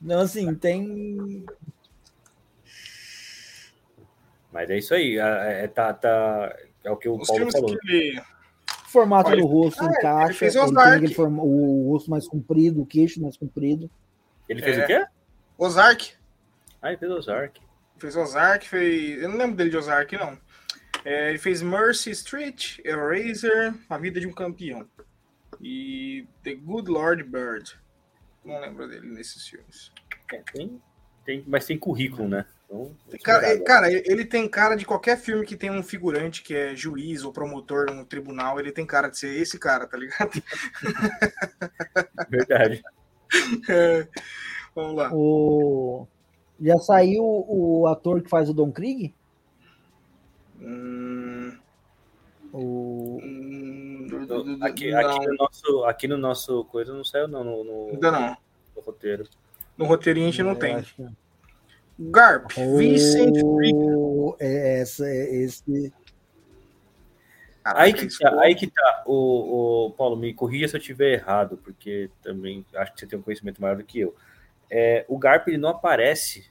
Não, 0.00 0.20
assim, 0.20 0.54
tem. 0.54 1.44
mas 4.50 4.70
é 4.70 4.78
isso 4.78 4.94
aí. 4.94 5.18
É, 5.18 5.64
é- 5.64 5.68
tá, 5.68 5.92
tá, 5.92 6.56
é 6.82 6.90
o 6.90 6.96
que 6.96 7.06
o 7.08 7.18
Os 7.18 7.28
Paulo 7.28 7.52
falou. 7.52 7.76
que 7.78 7.92
ele. 7.92 8.18
O 8.18 8.90
formato 8.90 9.30
Olha, 9.30 9.40
do 9.42 9.46
rosto 9.46 9.84
ele 9.84 9.92
encaixa, 9.92 10.34
fez 10.38 10.56
ele 10.56 11.14
forma- 11.14 11.42
o 11.44 11.90
rosto 11.92 12.10
mais 12.10 12.26
comprido, 12.26 12.80
o 12.82 12.86
queixo 12.86 13.20
mais 13.22 13.36
comprido. 13.36 13.88
Ele 14.48 14.60
fez 14.62 14.78
É. 14.78 14.84
o 14.84 14.86
quê? 14.86 15.06
Ozark. 15.58 16.12
Ah, 16.82 16.88
ele 16.88 16.98
fez 16.98 17.10
Ozark. 17.12 17.60
Fez 17.98 18.16
Ozark, 18.16 18.68
fez. 18.68 19.22
Eu 19.22 19.28
não 19.28 19.36
lembro 19.36 19.56
dele 19.56 19.70
de 19.70 19.76
Ozark, 19.76 20.16
não. 20.16 20.38
É, 21.04 21.30
ele 21.30 21.38
fez 21.38 21.62
Mercy 21.62 22.10
Street, 22.10 22.78
Eraser, 22.84 23.74
A 23.88 23.98
Vida 23.98 24.20
de 24.20 24.26
um 24.26 24.32
Campeão. 24.32 24.86
E 25.60 26.26
The 26.42 26.54
Good 26.54 26.90
Lord 26.90 27.22
Bird. 27.24 27.78
Não 28.44 28.60
lembro 28.60 28.88
dele 28.88 29.06
nesses 29.06 29.46
filmes. 29.46 29.92
É, 30.32 30.38
tem, 30.52 30.80
tem, 31.24 31.44
mas 31.46 31.66
tem 31.66 31.78
currículo, 31.78 32.28
né? 32.28 32.46
Então, 32.64 32.94
Cara, 33.24 33.46
é- 33.48 33.58
cara, 33.58 33.90
ele 33.90 34.24
tem 34.24 34.48
cara 34.48 34.76
de 34.76 34.86
qualquer 34.86 35.18
filme 35.18 35.44
que 35.44 35.56
tem 35.56 35.70
um 35.70 35.82
figurante 35.82 36.40
que 36.40 36.54
é 36.54 36.76
juiz 36.76 37.24
ou 37.24 37.32
promotor 37.32 37.92
no 37.92 38.04
tribunal, 38.04 38.60
ele 38.60 38.70
tem 38.70 38.86
cara 38.86 39.08
de 39.08 39.18
ser 39.18 39.34
esse 39.40 39.58
cara, 39.58 39.86
tá 39.86 39.96
ligado? 39.98 40.30
verdade. 42.30 42.82
É, 43.68 44.08
Vamos 44.74 44.96
lá. 44.96 45.10
O... 45.12 46.06
Já 46.60 46.78
saiu 46.78 47.24
o 47.24 47.86
ator 47.86 48.22
que 48.22 48.28
faz 48.28 48.50
o 48.50 48.54
Don 48.54 48.70
Krieg? 48.70 49.14
Hum, 50.60 51.56
O... 52.52 53.18
hum, 53.22 54.58
Aqui, 54.60 54.92
aqui, 54.92 55.26
no 55.26 55.34
nosso, 55.36 55.84
aqui 55.84 56.08
no 56.08 56.18
nosso 56.18 56.64
coisa 56.66 56.92
não 56.92 57.04
saiu, 57.04 57.28
não, 57.28 57.42
no, 57.44 57.64
no, 57.64 57.88
ainda 57.90 58.10
não. 58.10 58.36
no 58.76 58.82
roteiro. 58.82 59.24
No 59.78 59.86
roteirinho 59.86 60.28
a 60.28 60.30
gente 60.30 60.42
não 60.42 60.50
Eu 60.50 60.56
tem. 60.58 60.82
que- 60.82 61.06
Garp, 61.98 62.50
Vincent 62.76 63.34
Rick. 63.36 63.74
O... 63.74 64.36
é, 64.38 64.80
essa, 64.80 65.06
é 65.06 65.34
esse... 65.36 65.92
Caraca, 67.62 67.82
Aí 67.84 67.92
que 67.92 68.18
tá, 68.18 68.40
aí 68.40 68.54
que 68.54 68.66
tá. 68.66 69.02
O, 69.06 69.86
o 69.86 69.90
Paulo, 69.92 70.16
me 70.16 70.32
corrija 70.32 70.66
se 70.66 70.76
eu 70.76 70.80
estiver 70.80 71.12
errado, 71.12 71.58
porque 71.62 72.10
também 72.22 72.64
acho 72.74 72.92
que 72.94 73.00
você 73.00 73.06
tem 73.06 73.18
um 73.18 73.22
conhecimento 73.22 73.60
maior 73.60 73.76
do 73.76 73.84
que 73.84 74.00
eu. 74.00 74.14
É, 74.70 75.04
o 75.08 75.18
Garp 75.18 75.48
ele 75.48 75.58
não 75.58 75.70
aparece 75.70 76.44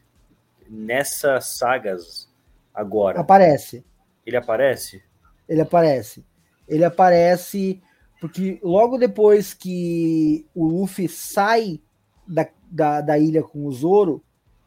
nessas 0.70 1.46
sagas 1.58 2.30
agora. 2.74 3.20
Aparece. 3.20 3.84
Ele 4.26 4.38
aparece? 4.38 5.02
Ele 5.48 5.62
aparece. 5.62 6.26
Ele 6.68 6.84
aparece 6.84 7.82
porque 8.22 8.60
logo 8.62 8.98
depois 8.98 9.54
que 9.54 10.46
o 10.54 10.66
Luffy 10.68 11.08
sai 11.08 11.80
da, 12.28 12.46
da, 12.70 13.02
da 13.02 13.18
ilha 13.18 13.41
com 13.44 13.66
o 13.66 13.72
Zoro, 13.72 14.24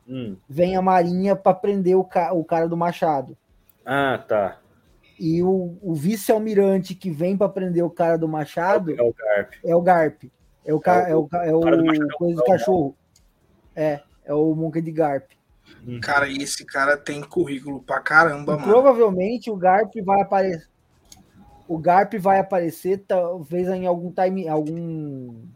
Hum. 0.08 0.36
vem 0.48 0.74
a 0.76 0.82
marinha 0.82 1.36
para 1.36 1.54
prender 1.54 1.96
o, 1.96 2.02
ca 2.02 2.32
o 2.32 2.44
cara 2.44 2.68
do 2.68 2.76
machado. 2.76 3.36
Ah, 3.86 4.18
tá. 4.26 4.58
E 5.18 5.40
o, 5.44 5.78
o 5.80 5.94
vice-almirante 5.94 6.92
que 6.94 7.08
vem 7.08 7.36
para 7.36 7.48
prender 7.48 7.84
o 7.84 7.90
cara 7.90 8.18
do 8.18 8.26
machado 8.26 8.90
É 8.98 9.02
o 9.02 9.12
Garp. 9.12 9.52
é 9.64 9.76
o 9.76 9.80
Garp. 9.80 10.24
É 10.64 10.74
o, 10.74 10.80
ca 10.80 11.08
É 11.08 11.12
é 11.12 11.14
o- 11.16 11.20
o, 11.20 11.28
ca- 11.28 11.46
é 11.46 11.54
o, 11.54 11.60
cara 11.60 11.76
do 11.76 11.84
machado 11.84 12.10
é 12.10 12.14
o- 12.14 12.18
coisa 12.18 12.34
do 12.34 12.40
é 12.40 12.42
o 12.42 12.46
cachorro. 12.46 12.96
É, 13.74 14.02
é 14.24 14.34
o 14.34 14.54
Monkey 14.54 14.82
de 14.82 14.92
Garp. 14.92 15.30
Cara, 16.02 16.28
esse 16.30 16.64
cara 16.64 16.96
tem 16.96 17.22
currículo 17.22 17.82
pra 17.82 18.00
caramba, 18.00 18.54
E 18.54 18.56
mano. 18.56 18.64
provavelmente 18.64 19.50
o 19.50 19.56
Garp 19.56 19.92
vai 20.04 20.20
aparecer. 20.20 20.68
O 21.68 21.78
Garp 21.78 22.14
vai 22.14 22.38
aparecer 22.38 22.98
talvez 23.06 23.68
em 23.68 23.86
algum 23.86 24.12
time, 24.12 24.48
algum 24.48 25.46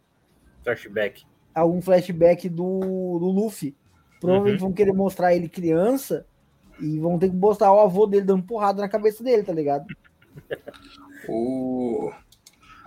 Flashback. 0.64 1.24
algum 1.54 1.80
flashback 1.80 2.48
do, 2.48 3.18
do 3.18 3.26
Luffy. 3.26 3.74
Provavelmente 4.20 4.60
Uhum. 4.60 4.66
vão 4.68 4.72
querer 4.72 4.92
mostrar 4.92 5.34
ele 5.34 5.48
criança 5.48 6.26
e 6.80 6.98
vão 6.98 7.18
ter 7.18 7.28
que 7.30 7.36
mostrar 7.36 7.72
o 7.72 7.80
avô 7.80 8.06
dele 8.06 8.24
dando 8.24 8.42
porrada 8.44 8.80
na 8.80 8.88
cabeça 8.88 9.22
dele, 9.22 9.42
tá 9.42 9.52
ligado? 9.52 9.86
O, 11.28 12.12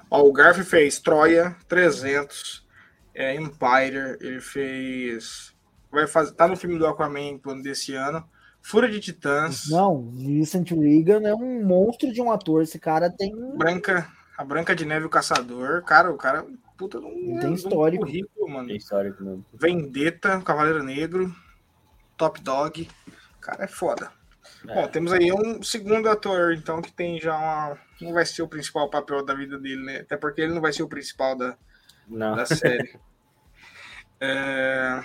ó, 0.10 0.22
o 0.23 0.31
Garf 0.31 0.64
fez 0.64 0.99
Troia 0.99 1.56
300, 1.68 2.65
é, 3.19 3.35
Empire, 3.35 4.17
ele 4.21 4.39
fez. 4.39 5.53
Vai 5.91 6.07
fazer, 6.07 6.31
tá 6.35 6.47
no 6.47 6.55
filme 6.55 6.79
do 6.79 6.87
Aquaman 6.87 7.37
pro 7.37 7.51
ano 7.51 7.61
desse 7.61 7.93
ano. 7.93 8.23
Fúria 8.61 8.89
de 8.89 8.99
Titãs, 8.99 9.69
Não, 9.69 10.09
Vincent 10.11 10.71
Regan 10.71 11.27
é 11.27 11.33
um 11.33 11.65
monstro 11.65 12.13
de 12.13 12.21
um 12.21 12.31
ator. 12.31 12.61
Esse 12.61 12.79
cara 12.79 13.09
tem. 13.09 13.35
Branca, 13.57 14.09
a 14.37 14.45
Branca 14.45 14.73
de 14.73 14.85
Neve 14.85 15.03
e 15.03 15.07
o 15.07 15.09
Caçador. 15.09 15.83
Cara, 15.83 16.11
o 16.11 16.17
cara 16.17 16.45
puta 16.77 16.97
de 16.97 17.05
um, 17.05 17.09
Ele 17.09 17.31
tem 17.31 17.39
de 17.39 17.45
um 17.47 17.53
histórico. 17.53 18.05
currículo, 18.05 18.49
mano. 18.49 18.67
Tem 18.67 18.77
histórico 18.77 19.21
mesmo. 19.21 19.45
Vendetta, 19.53 20.39
Cavaleiro 20.41 20.81
Negro, 20.81 21.33
Top 22.15 22.39
Dog. 22.41 22.87
Cara, 23.41 23.65
é 23.65 23.67
foda. 23.67 24.11
É. 24.65 24.73
Bom, 24.73 24.87
temos 24.87 25.11
aí 25.11 25.31
um 25.33 25.61
segundo 25.61 26.07
ator, 26.07 26.53
então, 26.53 26.81
que 26.81 26.91
tem 26.91 27.19
já 27.19 27.35
uma. 27.37 27.77
Não 28.01 28.13
vai 28.13 28.25
ser 28.25 28.43
o 28.43 28.47
principal 28.47 28.89
papel 28.89 29.25
da 29.25 29.33
vida 29.33 29.57
dele, 29.59 29.83
né? 29.83 29.97
Até 29.99 30.15
porque 30.15 30.39
ele 30.41 30.53
não 30.53 30.61
vai 30.61 30.71
ser 30.71 30.83
o 30.83 30.87
principal 30.87 31.35
da, 31.37 31.57
Não. 32.07 32.35
da 32.35 32.45
série. 32.45 32.97
É... 34.19 35.01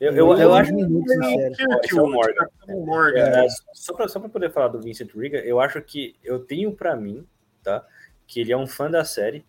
Eu, 0.00 0.12
eu, 0.12 0.38
eu 0.38 0.54
acho 0.54 0.70
sincero. 0.70 1.54
Esse 1.82 1.98
é 1.98 2.02
o 2.02 2.08
Morgan. 2.10 2.46
Morgan. 2.68 3.18
É, 3.20 3.46
só 3.72 3.94
para 3.94 4.08
só 4.08 4.20
pra 4.20 4.28
poder 4.28 4.50
falar 4.52 4.68
do 4.68 4.80
Vincent 4.80 5.14
Regan, 5.14 5.38
eu 5.38 5.60
acho 5.60 5.80
que 5.80 6.16
eu 6.22 6.38
tenho 6.40 6.74
pra 6.74 6.94
mim, 6.96 7.26
tá? 7.62 7.86
Que 8.26 8.40
ele 8.40 8.52
é 8.52 8.56
um 8.56 8.66
fã 8.66 8.90
da 8.90 9.04
série. 9.04 9.44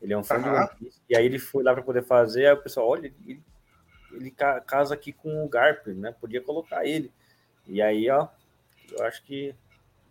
Ele 0.00 0.12
é 0.12 0.18
um 0.18 0.22
fã 0.22 0.40
de 0.40 0.48
Aham. 0.48 0.60
One 0.60 0.68
Piece. 0.78 1.00
E 1.08 1.16
aí 1.16 1.24
ele 1.26 1.38
foi 1.38 1.64
lá 1.64 1.72
pra 1.74 1.82
poder 1.82 2.04
fazer, 2.04 2.46
aí 2.46 2.52
o 2.52 2.62
pessoal, 2.62 2.88
olha, 2.88 3.12
ele, 3.26 3.42
ele 4.12 4.30
ca- 4.30 4.60
casa 4.60 4.94
aqui 4.94 5.12
com 5.12 5.44
o 5.44 5.48
Garp, 5.48 5.86
né? 5.88 6.14
Podia 6.20 6.40
colocar 6.40 6.86
ele. 6.86 7.10
E 7.66 7.82
aí, 7.82 8.08
ó, 8.10 8.28
eu 8.92 9.04
acho 9.04 9.22
que, 9.24 9.54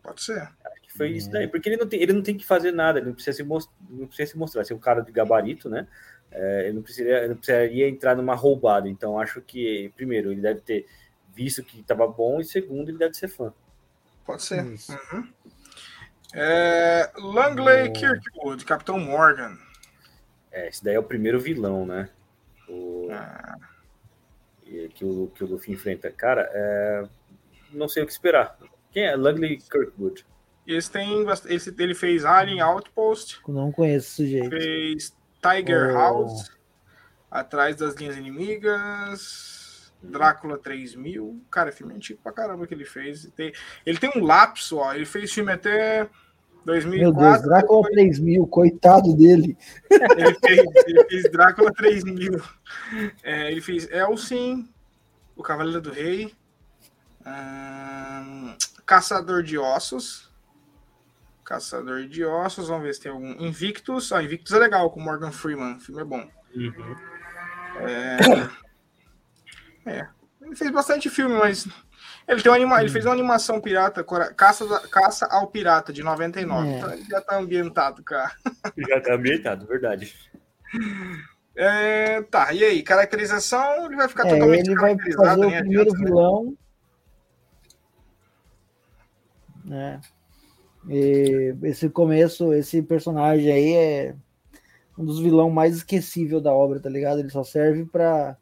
Pode 0.03 0.21
ser. 0.21 0.41
acho 0.41 0.81
que 0.81 0.91
foi 0.93 1.09
isso 1.11 1.31
daí. 1.31 1.47
Porque 1.47 1.69
ele 1.69 1.77
não, 1.77 1.88
tem, 1.88 2.01
ele 2.01 2.13
não 2.13 2.21
tem 2.21 2.38
que 2.38 2.45
fazer 2.45 2.71
nada, 2.71 2.99
ele 2.99 3.07
não 3.07 3.13
precisa 3.13 3.38
se, 3.38 3.43
mos- 3.43 3.69
não 3.89 4.07
precisa 4.07 4.31
se 4.31 4.38
mostrar. 4.38 4.63
Ser 4.65 4.73
um 4.73 4.80
cara 4.80 5.01
de 5.01 5.11
gabarito, 5.11 5.69
né? 5.69 5.88
É, 6.31 6.65
ele, 6.65 6.73
não 6.73 6.81
precisaria, 6.81 7.18
ele 7.19 7.27
não 7.30 7.35
precisaria 7.35 7.89
entrar 7.89 8.15
numa 8.15 8.35
roubada. 8.35 8.88
Então, 8.88 9.19
acho 9.19 9.41
que, 9.41 9.91
primeiro, 9.95 10.31
ele 10.31 10.41
deve 10.41 10.61
ter 10.61 10.85
visto 11.34 11.64
que 11.64 11.81
tava 11.84 12.07
bom, 12.07 12.39
e 12.39 12.45
segundo, 12.45 12.89
ele 12.89 12.97
deve 12.97 13.14
ser 13.15 13.27
fã. 13.27 13.53
Pode 14.26 14.43
ser. 14.43 14.64
Uhum. 14.64 15.27
É... 16.34 17.11
Langley 17.18 17.89
Oh. 17.89 17.93
Kirkwood, 17.93 18.65
Capitão 18.65 18.99
Morgan. 18.99 19.57
É, 20.51 20.68
esse 20.68 20.84
daí 20.84 20.95
é 20.95 20.99
o 20.99 21.03
primeiro 21.03 21.39
vilão, 21.39 21.85
né? 21.85 22.10
O, 22.68 23.07
Ah, 23.11 23.57
e- 24.65 24.89
que, 24.89 25.03
o, 25.06 25.31
que 25.34 25.43
o 25.43 25.47
Luffy 25.47 25.73
enfrenta. 25.73 26.11
Cara, 26.11 26.47
é, 26.53 27.03
não 27.72 27.88
sei 27.88 28.03
o 28.03 28.06
que 28.06 28.11
esperar. 28.11 28.57
Quem 28.91 29.03
é? 29.06 29.15
Langley 29.15 29.57
Kirkwood. 29.57 30.26
Esse 30.68 30.91
tem. 30.91 31.26
Esse, 31.47 31.73
ele 31.80 31.95
fez 31.95 32.23
Alien 32.26 32.61
Outpost, 32.61 33.39
Eu 33.47 33.53
não 33.53 33.72
conheço 33.72 34.07
esse 34.07 34.15
sujeito. 34.15 34.49
fez 34.49 35.15
Tiger 35.41 35.91
Oh. 35.91 35.98
House, 35.98 36.52
Atrás 37.32 37.76
das 37.76 37.94
Linhas 37.95 38.18
Inimigas, 38.18 39.91
Drácula 40.02 40.57
3000. 40.57 41.41
Cara, 41.52 41.72
filme 41.72 41.94
antigo 41.94 42.20
pra 42.24 42.32
caramba 42.32 42.66
que 42.66 42.74
ele 42.74 42.86
fez. 42.86 43.30
Ele 43.86 43.98
tem 43.99 44.11
um 44.16 44.24
lapso, 44.24 44.78
ó. 44.78 44.94
Ele 44.94 45.06
fez 45.06 45.32
filme 45.32 45.52
até 45.52 45.99
Meu 46.03 46.10
2004. 46.66 47.22
Deus, 47.22 47.41
Drácula 47.44 47.90
3000, 47.91 48.48
coitado 48.48 49.16
dele. 49.16 49.57
Ele 49.91 50.36
fez, 50.40 50.60
ele 50.88 51.06
fez 51.06 51.32
Drácula 51.32 51.72
3000. 51.72 52.41
É, 53.22 53.52
ele 53.52 53.61
fez 53.61 53.88
Elsin, 53.91 54.68
O 55.36 55.44
Cavaleiro 55.44 55.82
do 55.82 55.91
Rei, 55.91 56.34
ahn, 57.26 58.56
Caçador 58.86 59.44
de 59.44 59.57
Ossos, 59.57 60.28
Caçador 61.49 62.05
de 62.05 62.23
Ossos, 62.23 62.67
vamos 62.67 62.84
ver 62.84 62.93
se 62.93 63.01
tem 63.01 63.11
algum. 63.11 63.31
Invictus. 63.43 64.11
Ah, 64.13 64.21
Invictus 64.21 64.53
é 64.53 64.59
legal, 64.59 64.91
com 64.91 65.01
Morgan 65.01 65.31
Freeman. 65.31 65.77
O 65.77 65.80
filme 65.80 65.99
é 65.99 66.05
bom. 66.05 66.30
Uhum. 66.55 66.95
É... 67.80 68.17
é. 69.89 70.07
Ele 70.39 70.55
fez 70.55 70.69
bastante 70.69 71.09
filme, 71.09 71.34
mas. 71.34 71.67
Ele, 72.27 72.39
tem 72.43 72.51
uma 72.51 72.55
anima... 72.55 72.80
ele 72.81 72.91
fez 72.91 73.03
uma 73.03 73.15
animação 73.15 73.59
pirata, 73.59 74.05
Caça. 74.38 74.88
Caça 74.89 75.26
ao 75.26 75.47
Pirata, 75.47 75.91
de 75.91 76.03
99. 76.03 76.67
É. 76.67 76.77
Então 76.77 76.93
ele 76.93 77.03
já 77.05 77.19
tá 77.19 77.39
ambientado, 77.39 78.03
cara. 78.03 78.31
Já 78.77 79.01
tá 79.01 79.15
ambientado, 79.15 79.65
verdade. 79.65 80.13
É, 81.55 82.21
tá, 82.21 82.53
e 82.53 82.63
aí? 82.63 82.84
Caracterização, 82.84 83.88
ele 83.88 83.95
vai 83.95 84.07
ficar 84.07 84.27
é, 84.27 84.34
totalmente 84.34 84.67
Ele 84.67 84.80
vai 84.80 84.95
fazer 84.95 85.45
o 85.45 85.49
primeiro 85.49 85.81
adianta, 85.81 85.97
né? 85.97 86.05
vilão. 86.05 86.57
Né? 89.65 89.93
né? 89.93 90.01
E 90.88 91.56
esse 91.64 91.89
começo, 91.89 92.53
esse 92.53 92.81
personagem 92.81 93.51
aí 93.51 93.73
é 93.73 94.15
um 94.97 95.06
dos 95.06 95.19
vilões 95.19 95.53
mais 95.53 95.77
esquecíveis 95.77 96.41
da 96.41 96.53
obra, 96.53 96.80
tá 96.80 96.89
ligado? 96.89 97.19
Ele 97.19 97.30
só 97.30 97.43
serve 97.43 97.85
para 97.85 98.38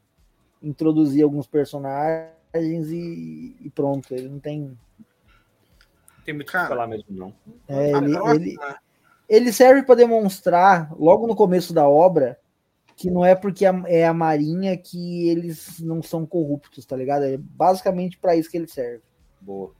introduzir 0.61 1.23
alguns 1.23 1.47
personagens 1.47 2.31
e, 2.91 3.55
e, 3.61 3.69
pronto. 3.73 4.14
Ele 4.14 4.27
não 4.27 4.39
tem. 4.39 4.61
Não 4.61 4.77
tem 6.26 6.34
muito 6.34 6.49
o 6.49 6.51
que 6.51 6.68
falar 6.68 6.88
mesmo, 6.88 7.05
não. 7.09 7.34
É, 7.68 7.91
ele, 7.91 8.18
ele, 8.18 8.57
ele 9.30 9.53
serve 9.53 9.84
para 9.84 9.95
demonstrar, 9.95 10.93
logo 10.97 11.27
no 11.27 11.35
começo 11.35 11.73
da 11.73 11.88
obra, 11.88 12.39
que 12.95 13.11
não 13.11 13.23
é 13.23 13.35
porque 13.35 13.65
é 13.85 14.07
a 14.07 14.14
Marinha 14.14 14.76
que 14.76 15.30
eles 15.30 15.80
não 15.80 16.01
são 16.01 16.26
corruptos, 16.26 16.85
tá 16.85 16.95
ligado? 16.95 17.23
É 17.23 17.38
basicamente 17.38 18.18
para 18.18 18.35
isso 18.35 18.49
que 18.49 18.57
ele 18.57 18.68
serve. 18.68 19.03
Boa. 19.39 19.72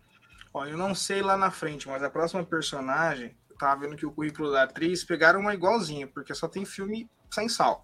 Olha, 0.54 0.72
eu 0.72 0.78
não 0.78 0.96
sei 0.96 1.22
lá 1.22 1.38
na 1.38 1.52
frente, 1.52 1.88
mas 1.88 2.04
a 2.04 2.10
próxima 2.10 2.44
personagem, 2.44 3.36
eu 3.50 3.56
tava 3.58 3.82
vendo 3.82 3.96
que 3.96 4.06
o 4.06 4.12
currículo 4.12 4.52
da 4.52 4.64
atriz 4.64 5.04
pegaram 5.04 5.40
uma 5.40 5.54
igualzinha, 5.54 6.08
porque 6.08 6.34
só 6.34 6.48
tem 6.48 6.66
filme 6.66 7.10
sem 7.32 7.48
sal. 7.48 7.84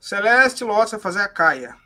Celeste 0.00 0.64
Lotz 0.64 0.92
vai 0.92 1.00
fazer 1.00 1.20
a 1.20 1.28
Caia. 1.28 1.76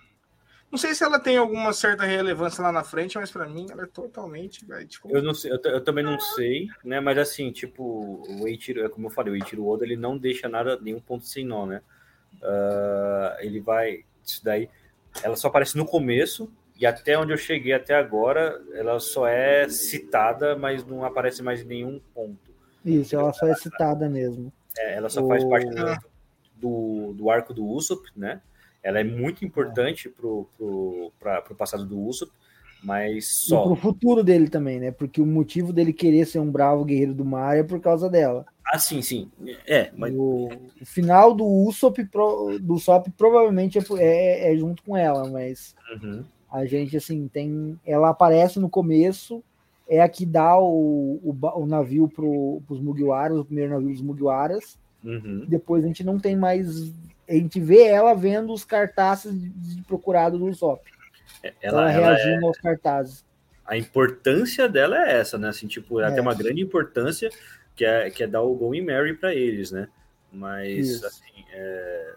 Não 0.71 0.79
sei 0.79 0.95
se 0.95 1.05
ela 1.05 1.21
tem 1.21 1.37
alguma 1.37 1.71
certa 1.75 2.05
relevância 2.05 2.63
lá 2.63 2.73
na 2.73 2.83
frente, 2.83 3.19
mas 3.19 3.31
para 3.31 3.47
mim 3.47 3.67
ela 3.71 3.83
é 3.83 3.87
totalmente. 3.87 4.65
Véio, 4.65 4.89
tipo... 4.89 5.15
Eu 5.15 5.23
não 5.23 5.35
sei, 5.35 5.53
eu, 5.53 5.61
eu, 5.65 5.85
também 5.85 6.03
não 6.03 6.19
sei, 6.19 6.67
né? 6.83 6.99
Mas 6.99 7.19
assim, 7.19 7.53
tipo, 7.53 8.23
o 8.27 8.49
Eiichiro, 8.49 8.83
é 8.83 8.89
como 8.89 9.09
eu 9.09 9.11
falei, 9.11 9.35
o 9.35 9.37
Eiichiro 9.37 9.67
Oda 9.67 9.85
ele 9.85 9.97
não 9.97 10.17
deixa 10.17 10.49
nada, 10.49 10.79
nenhum 10.81 11.01
ponto 11.01 11.27
sem 11.27 11.45
nó, 11.45 11.67
né? 11.67 11.83
Uh, 12.41 13.41
ele 13.41 13.61
vai. 13.61 14.07
Isso 14.25 14.43
daí. 14.43 14.71
Ela 15.23 15.37
só 15.37 15.49
aparece 15.49 15.77
no 15.77 15.85
começo, 15.85 16.51
e 16.83 16.87
até 16.87 17.17
onde 17.17 17.33
eu 17.33 17.37
cheguei 17.37 17.73
até 17.73 17.95
agora, 17.95 18.61
ela 18.75 18.99
só 18.99 19.29
é 19.29 19.69
citada, 19.69 20.57
mas 20.59 20.85
não 20.85 21.05
aparece 21.05 21.41
mais 21.41 21.63
em 21.63 21.65
nenhum 21.65 22.01
ponto. 22.13 22.51
Isso, 22.85 23.15
ela 23.15 23.33
só 23.33 23.47
é 23.47 23.55
citada 23.55 24.09
mesmo. 24.09 24.53
É, 24.77 24.97
ela 24.97 25.09
só 25.09 25.23
o... 25.23 25.29
faz 25.29 25.45
parte 25.45 25.69
do, 26.57 27.13
do 27.17 27.31
arco 27.31 27.55
do 27.55 27.65
Usopp, 27.65 28.03
né? 28.17 28.41
Ela 28.83 28.99
é 28.99 29.05
muito 29.05 29.45
importante 29.45 30.09
pro, 30.09 30.49
pro, 30.59 31.13
pra, 31.21 31.41
pro 31.41 31.55
passado 31.55 31.87
do 31.87 32.01
Usopp, 32.01 32.33
mas 32.83 33.29
só. 33.29 33.63
E 33.63 33.67
pro 33.67 33.77
futuro 33.77 34.25
dele 34.25 34.49
também, 34.49 34.81
né? 34.81 34.91
Porque 34.91 35.21
o 35.21 35.27
motivo 35.27 35.73
dele 35.73 35.93
querer 35.93 36.27
ser 36.27 36.41
um 36.41 36.51
bravo 36.51 36.85
guerreiro 36.85 37.15
do 37.15 37.25
mar 37.25 37.57
é 37.57 37.63
por 37.63 37.81
causa 37.81 38.11
dela. 38.11 38.45
Ah, 38.67 38.81
sim, 38.81 39.01
sim. 39.03 39.31
É, 39.69 39.93
mas... 39.97 40.13
o, 40.17 40.49
o 40.81 40.85
final 40.85 41.33
do 41.33 41.47
Usopp, 41.47 42.03
do 42.61 42.75
Usopp 42.75 43.09
provavelmente 43.17 43.79
é, 43.79 43.83
é, 44.01 44.53
é, 44.53 44.57
junto 44.57 44.83
com 44.83 44.97
ela, 44.97 45.31
mas 45.31 45.77
uhum. 45.95 46.25
A 46.53 46.67
gente, 46.67 46.99
assim, 46.99 47.27
tem. 47.29 47.81
Ela 47.85 48.11
aparece 48.11 48.61
no 48.61 48.69
começo, 48.69 49.43
é 49.89 50.03
a 50.03 50.09
que 50.09 50.27
dá 50.27 50.59
o, 50.59 51.19
o, 51.25 51.37
o 51.57 51.67
navio 51.67 52.07
para 52.07 52.25
os 52.25 52.81
Mugiwaras, 52.81 53.39
o 53.39 53.45
primeiro 53.45 53.73
navio 53.73 53.89
dos 53.89 54.03
Mugiwaras. 54.03 54.79
Uhum. 55.03 55.47
Depois 55.49 55.83
a 55.83 55.87
gente 55.87 56.05
não 56.05 56.19
tem 56.19 56.37
mais. 56.37 56.93
A 57.27 57.33
gente 57.33 57.59
vê 57.59 57.85
ela 57.85 58.13
vendo 58.13 58.53
os 58.53 58.65
cartazes 58.65 59.33
de, 59.35 59.83
procurado 59.85 60.39
do 60.39 60.45
Usopp. 60.45 60.83
É, 61.43 61.55
ela, 61.63 61.91
ela, 61.91 62.09
reagindo 62.17 62.45
é... 62.45 62.47
aos 62.47 62.59
cartazes. 62.59 63.25
A 63.65 63.77
importância 63.79 64.69
dela 64.69 65.09
é 65.09 65.21
essa, 65.21 65.39
né? 65.39 65.49
Assim, 65.49 65.67
tipo, 65.67 66.01
ela 66.01 66.11
é. 66.11 66.13
tem 66.13 66.21
uma 66.21 66.35
grande 66.35 66.61
importância 66.61 67.31
que 67.75 67.85
é, 67.85 68.11
que 68.11 68.23
é 68.23 68.27
dar 68.27 68.43
o 68.43 68.55
Going 68.55 68.85
Mary 68.85 69.15
para 69.15 69.35
eles, 69.35 69.71
né? 69.71 69.89
Mas, 70.31 70.89
Isso. 70.89 71.07
assim, 71.07 71.45
é, 71.51 72.15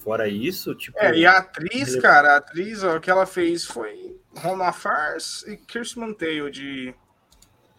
Fora 0.00 0.26
isso, 0.26 0.74
tipo. 0.74 0.98
É, 0.98 1.14
e 1.14 1.26
a 1.26 1.38
atriz, 1.38 1.94
cara, 1.96 2.34
a 2.34 2.36
atriz, 2.38 2.82
ó, 2.82 2.96
o 2.96 3.00
que 3.00 3.10
ela 3.10 3.26
fez 3.26 3.64
foi 3.66 4.18
Roma 4.34 4.72
Fars 4.72 5.44
e 5.46 5.56
Kirsten 5.56 6.14
Tale 6.14 6.50
de. 6.50 6.94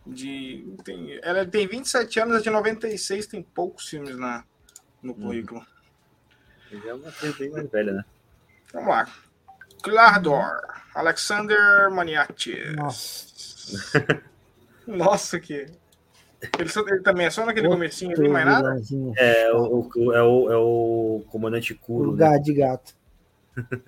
de 0.06 0.76
tem, 0.85 1.19
ela 1.23 1.45
tem 1.45 1.68
27 1.68 2.19
anos, 2.19 2.38
é 2.38 2.41
de 2.41 2.49
96, 2.49 3.26
tem 3.26 3.41
poucos 3.41 3.88
filmes 3.89 4.15
na, 4.18 4.43
no 5.02 5.14
hum. 5.14 5.22
currículo. 5.22 5.65
Hum. 6.72 6.81
É 6.85 6.93
uma 6.93 7.10
atriz 7.10 7.38
bem 7.38 7.49
mais 7.49 7.69
velha, 7.69 7.91
né? 7.91 8.06
Vamos 8.72 8.89
lá. 8.89 9.07
Clardor, 9.81 10.61
Alexander 10.93 11.89
Maniatis. 11.89 12.76
Nossa. 12.76 14.23
Nossa, 14.85 15.39
que. 15.39 15.65
Ele, 16.59 16.69
só, 16.69 16.81
ele, 16.88 17.01
também 17.01 17.26
é 17.27 17.30
só 17.30 17.45
naquele 17.45 17.68
Outro 17.68 17.80
comecinho 17.80 18.18
ali, 18.18 18.27
mais 18.27 18.45
nada? 18.45 18.81
É, 19.18 19.51
o, 19.53 19.89
o, 19.95 20.13
é, 20.13 20.23
o, 20.23 20.51
é 20.51 20.57
o 20.57 21.23
comandante 21.30 21.73
Kuro. 21.73 22.11
O 22.11 22.15
né? 22.15 22.39
de 22.39 22.53
gato. 22.53 22.95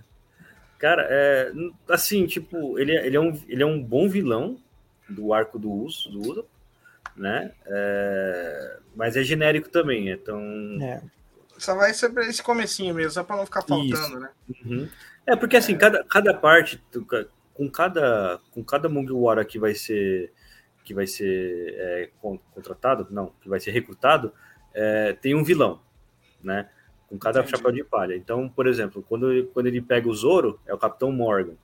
Cara, 0.78 1.08
é, 1.10 1.52
assim, 1.90 2.26
tipo, 2.26 2.78
ele, 2.78 2.92
é, 2.92 3.08
ele, 3.08 3.16
é 3.16 3.20
um, 3.20 3.42
ele 3.48 3.64
é 3.64 3.66
um 3.66 3.82
bom 3.82 4.08
vilão 4.08 4.58
do 5.10 5.34
arco 5.34 5.58
do 5.58 5.72
Uso, 5.72 6.12
do 6.12 6.20
Uso 6.20 6.46
né? 7.16 7.52
É, 7.66 8.78
mas 8.96 9.16
é 9.16 9.24
genérico 9.24 9.70
também, 9.70 10.10
então... 10.10 10.42
É. 10.82 11.02
Só 11.58 11.76
vai 11.76 11.94
ser 11.94 12.12
esse 12.20 12.42
comecinho 12.42 12.94
mesmo, 12.94 13.12
só 13.12 13.24
para 13.24 13.38
não 13.38 13.46
ficar 13.46 13.62
faltando, 13.62 13.94
Isso. 13.94 14.20
né? 14.20 14.30
Uhum. 14.66 14.90
É, 15.26 15.36
porque 15.36 15.56
assim, 15.56 15.78
cada, 15.78 16.04
cada 16.04 16.34
parte, 16.34 16.82
com 17.54 17.70
cada, 17.70 18.40
com 18.52 18.64
cada 18.64 18.90
Mugiwara 18.90 19.46
que 19.46 19.60
vai 19.60 19.74
ser 19.74 20.34
que 20.84 20.94
vai 20.94 21.08
ser 21.08 21.76
é, 21.78 22.10
contratado, 22.54 23.08
não, 23.10 23.32
que 23.42 23.48
vai 23.48 23.60
ser 23.60 23.72
recrutado, 23.72 24.34
é, 24.74 25.14
tem 25.14 25.36
um 25.36 25.44
vilão, 25.44 25.80
né? 26.44 26.70
Com 27.08 27.18
cada 27.18 27.40
Entendi. 27.40 27.58
chapéu 27.58 27.72
de 27.72 27.84
palha. 27.84 28.16
Então, 28.16 28.50
por 28.50 28.68
exemplo, 28.68 29.04
quando 29.08 29.32
ele, 29.32 29.44
quando 29.54 29.68
ele 29.68 29.82
pega 29.82 30.10
o 30.10 30.14
Zoro, 30.14 30.60
é 30.66 30.74
o 30.74 30.78
Capitão 30.78 31.12
Morgan, 31.12 31.56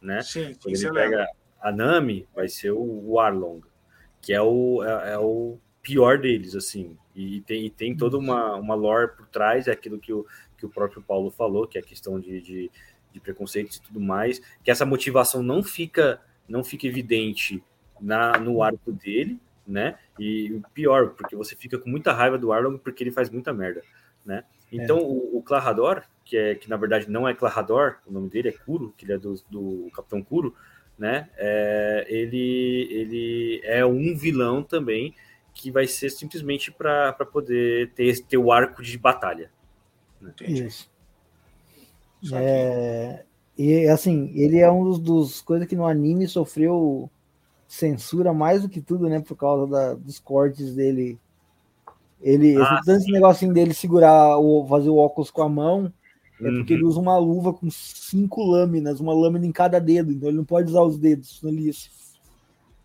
né? 0.00 0.22
Sim, 0.22 0.54
quando 0.62 0.74
ele 0.74 0.92
pega 0.92 1.16
lembra. 1.16 1.30
a 1.60 1.72
Nami, 1.72 2.26
vai 2.34 2.48
ser 2.48 2.70
o 2.72 3.18
Arlong, 3.18 3.62
que 4.20 4.32
é 4.32 4.40
o, 4.40 4.82
é, 4.84 5.12
é, 5.12 5.18
o 5.18 5.58
pior 5.82 6.18
deles, 6.18 6.54
assim. 6.54 6.96
E 7.14 7.40
tem, 7.42 7.66
e 7.66 7.70
tem 7.70 7.96
toda 7.96 8.16
uma, 8.16 8.54
uma 8.54 8.74
lore 8.74 9.08
por 9.16 9.26
trás, 9.26 9.68
é 9.68 9.72
aquilo 9.72 9.98
que 9.98 10.12
o, 10.12 10.24
que 10.56 10.64
o 10.64 10.70
próprio 10.70 11.02
Paulo 11.02 11.30
falou, 11.30 11.66
que 11.66 11.76
é 11.76 11.80
a 11.80 11.84
questão 11.84 12.18
de, 12.18 12.40
de, 12.40 12.70
de 13.12 13.20
preconceitos 13.20 13.76
e 13.76 13.82
tudo 13.82 14.00
mais, 14.00 14.40
que 14.62 14.70
essa 14.70 14.86
motivação 14.86 15.42
não 15.42 15.62
fica, 15.62 16.20
não 16.48 16.64
fica 16.64 16.86
evidente 16.86 17.62
na, 18.02 18.38
no 18.38 18.62
arco 18.62 18.92
dele, 18.92 19.38
né? 19.66 19.96
E 20.18 20.52
o 20.52 20.62
pior, 20.74 21.10
porque 21.10 21.36
você 21.36 21.54
fica 21.54 21.78
com 21.78 21.88
muita 21.88 22.12
raiva 22.12 22.36
do 22.36 22.52
Arlong 22.52 22.78
porque 22.78 23.02
ele 23.02 23.12
faz 23.12 23.30
muita 23.30 23.52
merda, 23.52 23.82
né? 24.24 24.44
Então 24.70 24.98
é. 24.98 25.02
o, 25.02 25.38
o 25.38 25.42
Clarador, 25.42 26.02
que 26.24 26.36
é 26.36 26.54
que 26.54 26.68
na 26.68 26.76
verdade 26.76 27.08
não 27.08 27.28
é 27.28 27.34
Clarador, 27.34 27.96
o 28.06 28.12
nome 28.12 28.28
dele 28.28 28.48
é 28.48 28.52
Kuro, 28.52 28.92
que 28.96 29.04
ele 29.04 29.12
é 29.12 29.18
do, 29.18 29.34
do 29.48 29.90
Capitão 29.94 30.22
Kuro, 30.22 30.54
né? 30.98 31.28
É, 31.36 32.06
ele 32.08 32.88
ele 32.90 33.60
é 33.64 33.84
um 33.86 34.16
vilão 34.16 34.62
também 34.62 35.14
que 35.54 35.70
vai 35.70 35.86
ser 35.86 36.10
simplesmente 36.10 36.72
para 36.72 37.12
poder 37.12 37.90
ter, 37.90 38.18
ter 38.20 38.38
o 38.38 38.50
arco 38.50 38.82
de 38.82 38.96
batalha. 38.98 39.50
Né? 40.20 40.32
Isso. 40.40 40.90
É, 42.32 43.24
e 43.58 43.86
assim, 43.88 44.32
ele 44.34 44.58
é 44.58 44.70
um 44.70 44.84
dos, 44.84 44.98
dos 44.98 45.40
coisas 45.42 45.68
que 45.68 45.76
no 45.76 45.86
anime 45.86 46.26
sofreu 46.26 47.10
censura 47.72 48.34
mais 48.34 48.62
do 48.62 48.68
que 48.68 48.82
tudo, 48.82 49.08
né? 49.08 49.18
Por 49.20 49.34
causa 49.34 49.66
da, 49.66 49.94
dos 49.94 50.18
cortes 50.18 50.74
dele. 50.74 51.18
Ele, 52.20 52.54
ah, 52.56 52.80
esse, 52.86 53.10
negocinho 53.10 53.52
dele 53.52 53.72
segurar, 53.72 54.38
o, 54.38 54.66
fazer 54.68 54.90
o 54.90 54.96
óculos 54.96 55.30
com 55.30 55.42
a 55.42 55.48
mão, 55.48 55.92
é 56.40 56.44
uhum. 56.44 56.58
porque 56.58 56.74
ele 56.74 56.84
usa 56.84 57.00
uma 57.00 57.16
luva 57.16 57.52
com 57.52 57.68
cinco 57.70 58.44
lâminas, 58.44 59.00
uma 59.00 59.12
lâmina 59.12 59.44
em 59.44 59.50
cada 59.50 59.80
dedo, 59.80 60.12
então 60.12 60.28
ele 60.28 60.36
não 60.36 60.44
pode 60.44 60.68
usar 60.70 60.82
os 60.82 60.98
dedos, 60.98 61.40
senão 61.40 61.52
ele 61.52 61.72
se, 61.72 61.90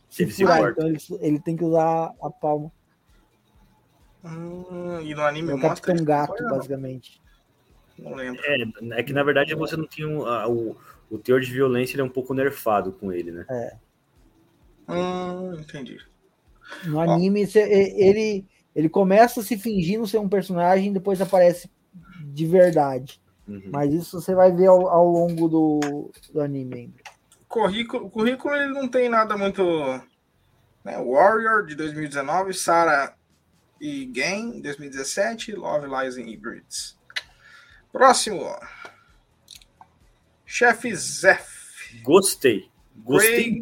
se 0.09 0.23
ele 0.23 0.31
furar, 0.31 0.63
se 0.63 0.71
então 0.71 0.87
ele, 0.87 0.97
ele, 1.19 1.39
tem 1.39 1.55
que 1.55 1.63
usar 1.63 2.15
a 2.19 2.29
palma. 2.31 2.71
Hum, 4.25 5.01
e 5.01 5.13
no 5.13 5.21
anime 5.21 5.51
é 5.51 5.55
o 5.55 5.61
Capitão 5.61 6.03
Gato, 6.03 6.35
foi, 6.35 6.49
basicamente. 6.49 7.21
Não 7.99 8.15
lembro. 8.15 8.41
É, 8.43 8.99
é 8.99 9.03
que 9.03 9.13
na 9.13 9.21
verdade 9.21 9.53
você 9.53 9.77
não 9.77 9.85
tinha 9.85 10.07
um, 10.07 10.25
a, 10.25 10.47
o, 10.47 10.75
o 11.11 11.19
teor 11.19 11.41
de 11.41 11.51
violência 11.51 11.93
ele 11.93 12.01
é 12.01 12.05
um 12.05 12.09
pouco 12.09 12.33
nerfado 12.33 12.91
com 12.93 13.11
ele, 13.11 13.31
né? 13.31 13.45
É. 13.49 13.86
Hum, 14.87 15.53
entendi. 15.59 15.97
No 16.85 16.99
anime, 16.99 17.47
ele, 17.55 18.45
ele 18.75 18.89
começa 18.89 19.41
se 19.41 19.57
fingindo 19.57 20.07
ser 20.07 20.19
um 20.19 20.29
personagem, 20.29 20.93
depois 20.93 21.21
aparece 21.21 21.69
de 22.21 22.45
verdade. 22.45 23.21
Uhum. 23.47 23.69
Mas 23.71 23.93
isso 23.93 24.21
você 24.21 24.35
vai 24.35 24.51
ver 24.51 24.67
ao, 24.67 24.87
ao 24.87 25.07
longo 25.07 25.47
do, 25.47 26.11
do 26.33 26.41
anime 26.41 26.75
ainda. 26.75 26.97
Currículo, 27.47 28.09
currículo 28.09 28.53
ele 28.55 28.73
não 28.73 28.87
tem 28.87 29.07
nada 29.07 29.37
muito 29.37 29.63
Né? 30.83 30.97
Warrior, 30.97 31.65
de 31.65 31.75
2019, 31.75 32.53
Sarah 32.53 33.15
e 33.79 34.05
Game, 34.05 34.61
2017, 34.61 35.53
Love, 35.53 35.87
Lies 35.87 36.17
and 36.17 36.29
Hybrids. 36.29 36.97
Próximo. 37.91 38.53
Chef 40.45 40.93
Zef. 40.95 42.01
Gostei. 42.03 42.69
Gostei. 43.03 43.61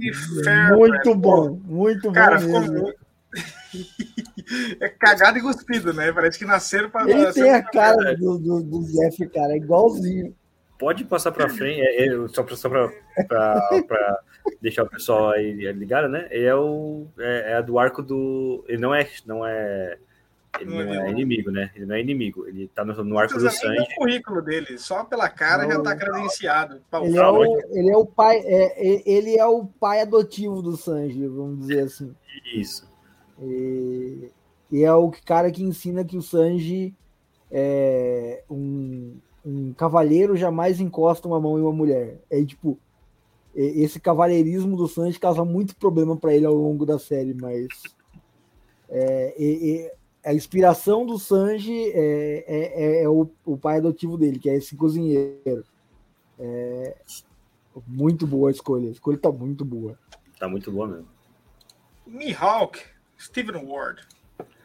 Muito 0.75 1.15
bom, 1.15 1.59
muito 1.63 2.11
Cara, 2.11 2.35
bom. 2.35 2.41
ficou 2.41 2.61
mesmo. 2.61 2.81
muito. 2.81 3.05
é 4.79 4.89
cagado 4.89 5.37
e 5.37 5.41
cuspido, 5.41 5.93
né? 5.93 6.11
Parece 6.11 6.39
que 6.39 6.45
nasceram 6.45 6.89
para. 6.89 7.09
Ele 7.09 7.31
tem 7.33 7.53
a 7.53 7.61
cara 7.61 8.15
do, 8.15 8.37
do, 8.37 8.63
do 8.63 8.83
Zef, 8.83 9.27
cara, 9.29 9.53
é 9.53 9.57
igualzinho. 9.57 10.35
Pode 10.77 11.05
passar 11.05 11.31
para 11.31 11.49
frente, 11.49 11.79
é, 11.81 12.05
é, 12.05 12.27
só 12.27 12.43
para 12.43 12.55
só 12.55 12.69
para 12.69 14.19
deixar 14.61 14.83
o 14.83 14.89
pessoal 14.89 15.31
aí 15.31 15.71
ligado, 15.71 16.09
né? 16.09 16.27
Ele 16.29 16.45
é 16.45 16.55
o 16.55 17.07
é, 17.17 17.53
é 17.53 17.61
do 17.61 17.79
arco 17.79 18.01
do, 18.01 18.65
ele 18.67 18.81
não 18.81 18.93
é 18.93 19.07
não 19.25 19.45
é 19.45 19.97
ele 20.61 20.71
não, 20.71 20.93
é, 20.93 21.11
inimigo, 21.11 21.51
né? 21.51 21.71
Ele 21.75 21.85
não 21.85 21.95
é 21.95 22.01
inimigo. 22.01 22.47
Ele 22.47 22.67
tá 22.67 22.83
no, 22.83 23.03
no 23.03 23.17
arco 23.17 23.37
do 23.37 23.49
sangue. 23.49 23.81
o 23.81 23.95
currículo 23.95 24.41
dele, 24.41 24.77
só 24.77 25.03
pela 25.03 25.29
cara 25.29 25.63
não, 25.63 25.71
já 25.71 25.81
tá 25.81 25.95
credenciado. 25.95 26.81
Ele 27.03 27.17
é, 27.17 27.27
o, 27.27 27.59
ele 27.71 27.91
é 27.91 27.97
o 27.97 28.05
pai, 28.05 28.37
é, 28.37 29.09
ele 29.09 29.37
é 29.37 29.45
o 29.45 29.65
pai 29.65 30.01
adotivo 30.01 30.61
do 30.61 30.77
Sanji, 30.77 31.27
vamos 31.27 31.59
dizer 31.59 31.83
assim. 31.83 32.15
Isso. 32.53 32.87
E, 33.41 34.31
e 34.71 34.83
é 34.83 34.93
o 34.93 35.11
cara 35.25 35.51
que 35.51 35.63
ensina 35.63 36.03
que 36.05 36.17
o 36.17 36.21
Sanji 36.21 36.95
é 37.51 38.43
um, 38.49 39.17
um 39.45 39.73
cavalheiro 39.73 40.35
jamais 40.35 40.79
encosta 40.79 41.27
uma 41.27 41.39
mão 41.39 41.57
em 41.57 41.61
uma 41.61 41.73
mulher. 41.73 42.19
É 42.29 42.43
tipo, 42.43 42.79
esse 43.55 43.99
cavalheirismo 43.99 44.75
do 44.75 44.87
Sanji 44.87 45.19
causa 45.19 45.45
muito 45.45 45.75
problema 45.75 46.17
para 46.17 46.33
ele 46.33 46.45
ao 46.45 46.53
longo 46.53 46.85
da 46.85 46.99
série, 46.99 47.33
mas 47.33 47.67
é, 48.89 49.33
é, 49.37 49.95
a 50.25 50.33
inspiração 50.33 51.05
do 51.05 51.19
Sanji 51.19 51.91
é, 51.93 52.43
é, 52.47 53.03
é 53.03 53.09
o, 53.09 53.29
o, 53.45 53.55
pai 53.57 53.77
adotivo 53.77 54.17
dele, 54.17 54.39
que 54.39 54.49
é 54.49 54.55
esse 54.55 54.75
cozinheiro. 54.75 55.63
É, 56.39 56.95
muito 57.87 58.25
boa 58.25 58.49
a 58.49 58.51
escolha. 58.51 58.89
A 58.89 58.91
escolha 58.91 59.19
tá 59.19 59.31
muito 59.31 59.63
boa. 59.63 59.97
Tá 60.39 60.49
muito 60.49 60.71
boa 60.71 60.87
mesmo. 60.87 61.07
Mihawk, 62.07 62.79
Steven 63.19 63.63
Ward. 63.65 64.01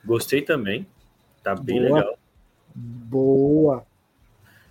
Gostei 0.02 0.40
também. 0.40 0.86
Tá 1.42 1.54
bem 1.54 1.86
boa. 1.86 1.98
legal. 1.98 2.18
Boa. 2.74 3.86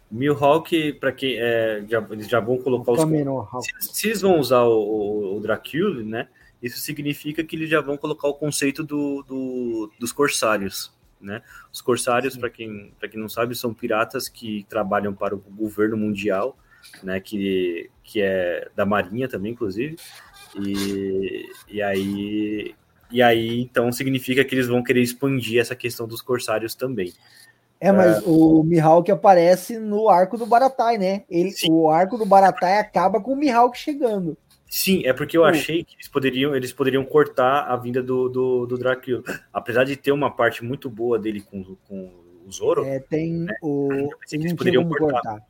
Mihawk, 0.09 0.93
para 0.93 1.11
quem 1.11 1.37
é, 1.37 1.85
já, 1.87 2.05
eles 2.09 2.27
já 2.27 2.39
vão 2.39 2.57
colocar 2.57 2.93
os. 2.93 3.01
Se, 3.01 3.93
se, 3.93 4.07
eles 4.07 4.21
vão 4.21 4.39
usar 4.39 4.63
o, 4.63 4.79
o, 4.79 5.37
o 5.37 5.39
Dracula, 5.39 6.01
né? 6.01 6.27
Isso 6.61 6.79
significa 6.79 7.43
que 7.43 7.55
eles 7.55 7.69
já 7.69 7.81
vão 7.81 7.97
colocar 7.97 8.27
o 8.27 8.33
conceito 8.33 8.83
do, 8.83 9.23
do 9.23 9.91
dos 9.99 10.11
corsários, 10.11 10.91
né? 11.19 11.41
Os 11.71 11.81
corsários, 11.81 12.35
para 12.35 12.49
quem, 12.49 12.93
quem 12.99 13.19
não 13.19 13.29
sabe, 13.29 13.55
são 13.55 13.73
piratas 13.73 14.27
que 14.27 14.65
trabalham 14.69 15.13
para 15.13 15.35
o 15.35 15.39
governo 15.39 15.95
mundial, 15.97 16.57
né? 17.01 17.19
Que, 17.19 17.89
que 18.03 18.21
é 18.21 18.69
da 18.75 18.85
marinha 18.85 19.27
também, 19.27 19.53
inclusive. 19.53 19.95
E, 20.55 21.45
e 21.67 21.81
aí 21.81 22.75
e 23.11 23.23
aí 23.23 23.61
então 23.61 23.91
significa 23.91 24.43
que 24.45 24.53
eles 24.53 24.67
vão 24.67 24.83
querer 24.83 25.01
expandir 25.01 25.59
essa 25.59 25.75
questão 25.75 26.07
dos 26.07 26.21
corsários 26.21 26.75
também. 26.75 27.13
É, 27.79 27.91
mas 27.91 28.17
é... 28.17 28.21
o 28.25 28.61
Mihawk 28.63 29.09
aparece 29.09 29.79
no 29.79 30.09
arco 30.09 30.37
do 30.37 30.45
Baratai, 30.45 30.97
né? 30.97 31.23
Ele, 31.29 31.53
o 31.69 31.89
arco 31.89 32.17
do 32.17 32.25
Baratai 32.25 32.77
acaba 32.77 33.21
com 33.21 33.33
o 33.33 33.35
Mihawk 33.37 33.77
chegando. 33.77 34.37
Sim, 34.69 35.03
é 35.03 35.11
porque 35.11 35.35
eu 35.35 35.43
achei 35.43 35.83
que 35.83 35.95
eles 35.95 36.07
poderiam, 36.07 36.55
eles 36.55 36.71
poderiam 36.71 37.03
cortar 37.03 37.63
a 37.63 37.75
vinda 37.75 38.03
do, 38.03 38.29
do, 38.29 38.65
do 38.67 38.77
Dracula. 38.77 39.23
Apesar 39.51 39.83
de 39.83 39.95
ter 39.95 40.11
uma 40.11 40.29
parte 40.29 40.63
muito 40.63 40.87
boa 40.89 41.17
dele 41.17 41.41
com, 41.41 41.75
com 41.87 42.11
o 42.45 42.51
Zoro. 42.51 42.85
É, 42.85 42.99
tem 42.99 43.33
né? 43.33 43.53
o. 43.63 44.09
Eles 44.31 44.51
não 44.51 44.55
poderiam 44.55 44.87
cortar. 44.87 45.21
cortar. 45.21 45.45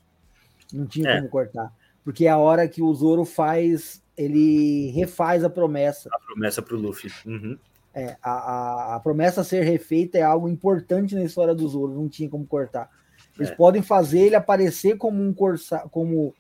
Não 0.74 0.86
tinha 0.86 1.10
é. 1.10 1.16
como 1.18 1.30
cortar. 1.30 1.74
Porque 2.02 2.26
é 2.26 2.30
a 2.30 2.38
hora 2.38 2.68
que 2.68 2.82
o 2.82 2.94
Zoro 2.94 3.26
faz. 3.26 4.02
Ele 4.16 4.92
refaz 4.92 5.44
a 5.44 5.50
promessa. 5.50 6.10
A 6.14 6.20
promessa 6.20 6.62
pro 6.62 6.78
Luffy. 6.78 7.12
Uhum. 7.26 7.58
É, 7.94 8.16
a, 8.22 8.32
a, 8.32 8.96
a, 8.96 9.00
promessa 9.00 9.44
ser 9.44 9.64
refeita 9.64 10.18
é 10.18 10.22
algo 10.22 10.48
importante 10.48 11.16
na 11.16 11.24
história 11.24 11.56
do 11.56 11.68
Zoro, 11.68 11.94
não 11.94 12.08
tinha 12.08 12.30
como 12.30 12.46
cortar. 12.46 12.90
Eles 13.38 13.52
é. 13.52 13.56
podem 13.56 13.82
fazer 13.82 14.20
ele 14.20 14.36
aparecer 14.36 14.98
como 14.98 15.22
um 15.22 15.34
corsa, 15.34 15.80
como 15.92 16.34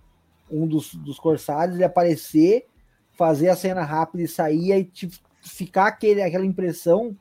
um 0.51 0.67
dos, 0.67 0.93
dos 0.95 1.19
corsários, 1.19 1.75
ele 1.75 1.83
aparecer, 1.83 2.65
fazer 3.19 3.49
a 3.49 3.55
cena 3.55 3.83
rápida 3.83 4.23
e 4.23 4.27
sair, 4.29 4.71
e 4.71 4.85
tipo, 4.85 5.13
ficar 5.41 5.87
aquele, 5.87 6.21
aquela 6.21 6.45
impressão 6.45 7.13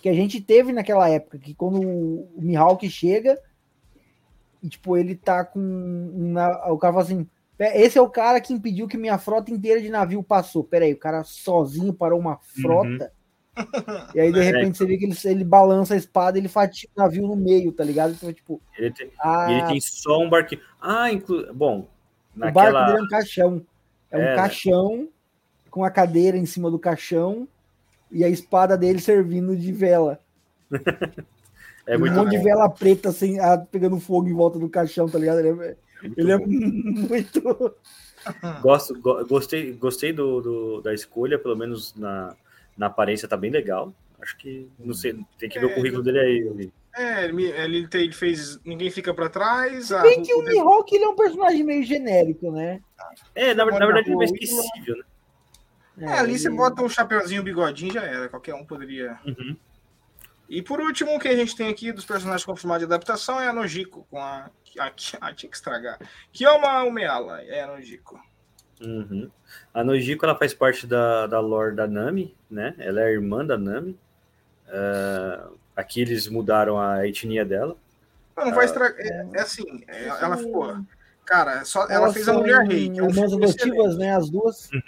que 0.00 0.08
a 0.08 0.12
gente 0.12 0.40
teve 0.40 0.72
naquela 0.72 1.08
época, 1.08 1.38
que 1.38 1.52
quando 1.52 1.80
o, 1.80 2.30
Mihawk 2.38 2.88
chega, 2.88 3.36
e 4.62 4.68
tipo, 4.68 4.96
ele 4.96 5.16
tá 5.16 5.44
com. 5.44 5.60
Uma, 6.14 6.70
o 6.70 6.78
cara 6.78 6.92
fala 6.92 7.04
assim: 7.04 7.26
esse 7.58 7.98
é 7.98 8.00
o 8.00 8.08
cara 8.08 8.40
que 8.40 8.52
impediu 8.52 8.86
que 8.86 8.96
minha 8.96 9.18
frota 9.18 9.50
inteira 9.50 9.80
de 9.80 9.90
navio 9.90 10.22
passou. 10.22 10.62
Peraí, 10.62 10.92
o 10.92 10.98
cara 10.98 11.24
sozinho 11.24 11.92
parou 11.92 12.20
uma 12.20 12.38
frota. 12.38 13.04
Uhum 13.04 13.20
e 14.14 14.20
aí, 14.20 14.32
de 14.32 14.40
repente, 14.40 14.70
é. 14.70 14.74
você 14.74 14.86
vê 14.86 14.96
que 14.96 15.04
ele, 15.04 15.16
ele 15.24 15.44
balança 15.44 15.94
a 15.94 15.96
espada 15.96 16.38
e 16.38 16.40
ele 16.40 16.48
fatia 16.48 16.88
o 16.96 17.00
navio 17.00 17.26
no 17.26 17.34
meio, 17.34 17.72
tá 17.72 17.82
ligado? 17.82 18.12
Então, 18.12 18.32
tipo. 18.32 18.62
Ele 18.78 18.92
tem, 18.92 19.10
ah, 19.18 19.50
ele 19.50 19.66
tem 19.66 19.80
só 19.80 20.20
um 20.20 20.30
barquinho. 20.30 20.62
Ah, 20.80 21.12
inclu... 21.12 21.52
bom. 21.52 21.88
Naquela... 22.34 22.70
O 22.70 22.72
barco 22.72 22.86
dele 22.86 22.98
é 22.98 23.02
um 23.02 23.08
caixão. 23.08 23.66
É, 24.10 24.16
é 24.16 24.18
um 24.18 24.24
né? 24.24 24.36
Com 25.70 25.84
a 25.84 25.90
cadeira 25.90 26.36
em 26.36 26.46
cima 26.46 26.70
do 26.70 26.78
caixão 26.78 27.46
e 28.10 28.24
a 28.24 28.28
espada 28.28 28.76
dele 28.76 28.98
servindo 29.00 29.56
de 29.56 29.72
vela. 29.72 30.18
é 31.86 31.96
muito 31.96 32.12
um 32.12 32.16
monte 32.16 32.24
bom. 32.24 32.30
de 32.30 32.38
vela 32.38 32.68
preta 32.68 33.08
assim, 33.10 33.36
pegando 33.70 34.00
fogo 34.00 34.28
em 34.28 34.34
volta 34.34 34.58
do 34.58 34.68
caixão, 34.68 35.08
tá 35.08 35.18
ligado? 35.18 35.40
Ele 35.40 35.62
é, 35.62 35.76
ele 36.16 36.32
é 36.32 36.36
muito. 36.38 37.74
Gosto, 38.60 39.00
go, 39.00 39.24
gostei, 39.26 39.72
gostei 39.72 40.12
do, 40.12 40.42
do, 40.42 40.80
da 40.82 40.92
escolha, 40.92 41.38
pelo 41.38 41.56
menos 41.56 41.94
na, 41.94 42.36
na 42.76 42.86
aparência 42.86 43.26
tá 43.26 43.36
bem 43.36 43.50
legal. 43.50 43.94
Acho 44.20 44.36
que, 44.36 44.68
não 44.78 44.92
sei, 44.92 45.18
tem 45.38 45.48
que 45.48 45.58
ver 45.58 45.70
é, 45.70 45.72
o 45.72 45.74
currículo 45.74 46.02
dele 46.02 46.18
aí. 46.18 46.70
É, 46.94 47.24
ele, 47.24 47.44
ele, 47.46 47.88
ele 47.90 48.12
fez 48.12 48.60
Ninguém 48.62 48.90
Fica 48.90 49.14
para 49.14 49.30
Trás. 49.30 49.90
Bem 50.02 50.22
que 50.22 50.34
o 50.34 50.42
Mihawk 50.42 50.94
ele 50.94 51.04
é 51.04 51.08
um 51.08 51.16
personagem 51.16 51.64
meio 51.64 51.82
genérico, 51.82 52.50
né? 52.50 52.82
É, 53.34 53.54
na, 53.54 53.64
na 53.64 53.86
verdade 53.86 54.08
ele 54.08 54.14
é 54.14 54.16
mais 54.16 54.30
esquecível, 54.30 54.96
né? 54.98 55.04
É, 55.98 56.04
é 56.04 56.18
ali 56.18 56.32
ele... 56.32 56.38
você 56.38 56.50
bota 56.50 56.82
um 56.82 56.88
chapeuzinho, 56.88 57.42
um 57.42 57.44
bigodinho, 57.44 57.92
já 57.92 58.02
era. 58.02 58.28
Qualquer 58.28 58.54
um 58.54 58.64
poderia. 58.64 59.18
Uhum. 59.24 59.56
E 60.48 60.60
por 60.62 60.80
último, 60.80 61.14
o 61.14 61.18
que 61.18 61.28
a 61.28 61.36
gente 61.36 61.54
tem 61.54 61.68
aqui 61.68 61.92
dos 61.92 62.04
personagens 62.04 62.44
confirmados 62.44 62.86
de 62.86 62.92
adaptação 62.92 63.40
é 63.40 63.48
a 63.48 63.52
Nojiko, 63.52 64.06
com 64.10 64.18
a. 64.18 64.50
a, 64.78 64.86
a 65.20 65.34
tinha 65.34 65.48
que 65.48 65.56
estragar. 65.56 65.98
Kioma 66.32 66.82
Umeala 66.82 67.40
é 67.42 67.62
a 67.62 67.66
Nojiko. 67.68 68.20
Uhum. 68.80 69.30
A 69.72 69.84
Nojiko 69.84 70.24
ela 70.24 70.34
faz 70.34 70.54
parte 70.54 70.86
da, 70.86 71.26
da 71.26 71.38
lore 71.38 71.76
da 71.76 71.86
Nami, 71.86 72.34
né? 72.50 72.74
Ela 72.78 73.02
é 73.02 73.12
irmã 73.12 73.44
da 73.44 73.58
Nami. 73.58 73.98
Uh, 74.66 75.56
aqui 75.76 76.00
eles 76.00 76.26
mudaram 76.28 76.80
a 76.80 77.06
etnia 77.06 77.44
dela. 77.44 77.76
Não, 78.36 78.46
não 78.46 78.54
vai 78.54 78.64
estragar. 78.64 78.98
É, 78.98 79.28
é, 79.34 79.40
assim, 79.40 79.84
é, 79.86 80.06
ela 80.08 80.36
ficou. 80.36 80.78
Cara, 81.24 81.64
só, 81.64 81.86
ela 81.88 82.12
fez 82.12 82.28
a 82.28 82.32
Mulher 82.32 82.66
Rei. 82.66 82.90
Que 82.90 82.98
é 82.98 83.02
um 83.02 83.10
irmãs 83.10 83.32
adotivas, 83.32 83.96
né? 83.96 84.16
As 84.16 84.30
duas. 84.30 84.70
Uhum. 84.72 84.80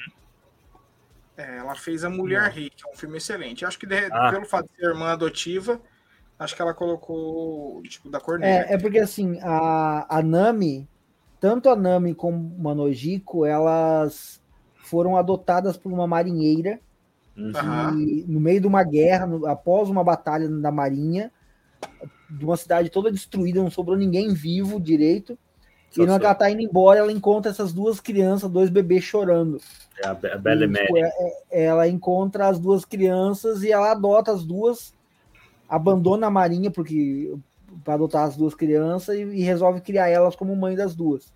É, 1.36 1.58
ela 1.58 1.74
fez 1.74 2.04
a 2.04 2.10
Mulher 2.10 2.50
Rei, 2.50 2.70
que 2.70 2.86
é 2.86 2.92
um 2.92 2.96
filme 2.96 3.16
excelente. 3.16 3.64
Acho 3.64 3.78
que 3.78 3.86
de, 3.86 4.08
ah. 4.12 4.30
pelo 4.30 4.44
fato 4.44 4.68
de 4.68 4.76
ser 4.76 4.86
irmã 4.86 5.12
adotiva, 5.12 5.80
acho 6.38 6.54
que 6.54 6.62
ela 6.62 6.74
colocou 6.74 7.82
tipo 7.82 8.10
da 8.10 8.20
cor 8.20 8.38
negra. 8.38 8.70
É, 8.70 8.74
é 8.74 8.78
porque 8.78 8.98
assim, 8.98 9.38
a, 9.42 10.18
a 10.18 10.22
Nami, 10.22 10.88
tanto 11.40 11.70
a 11.70 11.76
Nami 11.76 12.14
como 12.14 12.68
a 12.68 12.74
Nojiko, 12.74 13.46
elas 13.46 14.42
foram 14.84 15.16
adotadas 15.16 15.76
por 15.76 15.90
uma 15.90 16.06
marinheira 16.06 16.78
uhum. 17.36 17.98
e, 17.98 18.24
no 18.28 18.38
meio 18.38 18.60
de 18.60 18.66
uma 18.66 18.84
guerra, 18.84 19.26
no, 19.26 19.46
após 19.46 19.88
uma 19.88 20.04
batalha 20.04 20.48
da 20.48 20.70
marinha, 20.70 21.32
de 22.28 22.44
uma 22.44 22.56
cidade 22.56 22.90
toda 22.90 23.10
destruída, 23.10 23.62
não 23.62 23.70
sobrou 23.70 23.96
ninguém 23.96 24.34
vivo 24.34 24.80
direito. 24.80 25.38
Só 25.92 26.02
e 26.02 26.06
que 26.06 26.10
ela 26.10 26.34
tá 26.34 26.50
indo 26.50 26.62
embora, 26.62 27.00
ela 27.00 27.12
encontra 27.12 27.50
essas 27.50 27.72
duas 27.72 28.00
crianças, 28.00 28.50
dois 28.50 28.70
bebês 28.70 29.04
chorando. 29.04 29.60
É 30.02 30.06
a, 30.06 30.10
a 30.10 30.38
Belle 30.38 30.66
tipo, 30.66 30.96
é, 30.96 31.12
é, 31.50 31.64
ela 31.64 31.86
encontra 31.86 32.48
as 32.48 32.58
duas 32.58 32.84
crianças 32.84 33.62
e 33.62 33.70
ela 33.70 33.92
adota 33.92 34.32
as 34.32 34.42
duas, 34.42 34.94
abandona 35.68 36.26
a 36.26 36.30
marinha 36.30 36.70
porque 36.70 37.34
para 37.84 37.94
adotar 37.94 38.26
as 38.26 38.36
duas 38.36 38.54
crianças 38.54 39.16
e, 39.16 39.22
e, 39.22 39.42
resolve 39.42 39.80
criar 39.80 40.08
elas 40.08 40.34
como 40.34 40.56
mãe 40.56 40.74
das 40.74 40.94
duas. 40.94 41.32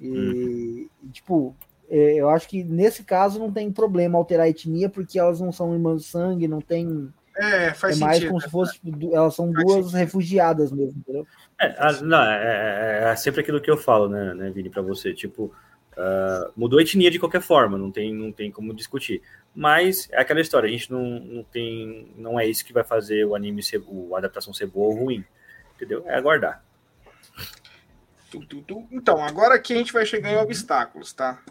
E, 0.00 0.88
uhum. 1.02 1.10
tipo, 1.12 1.56
é, 1.88 2.14
eu 2.14 2.28
acho 2.28 2.48
que 2.48 2.62
nesse 2.64 3.04
caso 3.04 3.38
não 3.38 3.52
tem 3.52 3.70
problema 3.70 4.18
alterar 4.18 4.46
a 4.46 4.48
etnia, 4.48 4.88
porque 4.88 5.18
elas 5.18 5.40
não 5.40 5.52
são 5.52 5.72
irmãs 5.72 6.02
de 6.02 6.08
sangue, 6.08 6.48
não 6.48 6.60
tem. 6.60 7.12
É, 7.38 7.72
faz 7.72 7.96
é 7.96 8.04
mais 8.04 8.16
sentido, 8.16 8.30
como 8.30 8.40
se 8.40 8.50
fosse. 8.50 8.80
Elas 9.12 9.34
são 9.34 9.52
faz 9.52 9.64
duas 9.64 9.84
sentido. 9.84 9.96
refugiadas 9.96 10.72
mesmo, 10.72 10.98
entendeu? 10.98 11.26
É, 11.60 11.74
a, 11.78 11.92
não, 12.02 12.22
é, 12.22 13.04
é, 13.06 13.10
é, 13.10 13.16
sempre 13.16 13.40
aquilo 13.40 13.60
que 13.60 13.70
eu 13.70 13.76
falo, 13.76 14.08
né, 14.08 14.34
né 14.34 14.50
Vini, 14.50 14.68
para 14.68 14.82
você. 14.82 15.14
Tipo, 15.14 15.54
Uh, 15.98 16.52
mudou 16.56 16.78
a 16.78 16.82
etnia 16.82 17.10
de 17.10 17.18
qualquer 17.18 17.40
forma, 17.40 17.76
não 17.76 17.90
tem, 17.90 18.14
não 18.14 18.30
tem 18.30 18.52
como 18.52 18.72
discutir. 18.72 19.20
Mas 19.52 20.08
é 20.12 20.20
aquela 20.20 20.40
história, 20.40 20.68
a 20.68 20.70
gente 20.70 20.92
não, 20.92 21.02
não 21.18 21.42
tem. 21.42 22.12
Não 22.16 22.38
é 22.38 22.46
isso 22.46 22.64
que 22.64 22.72
vai 22.72 22.84
fazer 22.84 23.24
o 23.24 23.34
anime 23.34 23.64
ser, 23.64 23.82
a 24.14 24.18
adaptação 24.18 24.54
ser 24.54 24.66
boa 24.66 24.86
ou 24.86 24.94
ruim. 24.94 25.24
Entendeu? 25.74 26.04
É 26.06 26.14
aguardar. 26.14 26.62
Então, 28.92 29.24
agora 29.24 29.56
aqui 29.56 29.72
a 29.72 29.76
gente 29.76 29.92
vai 29.92 30.06
chegar 30.06 30.30
em 30.30 30.36
obstáculos, 30.36 31.12
tá? 31.12 31.42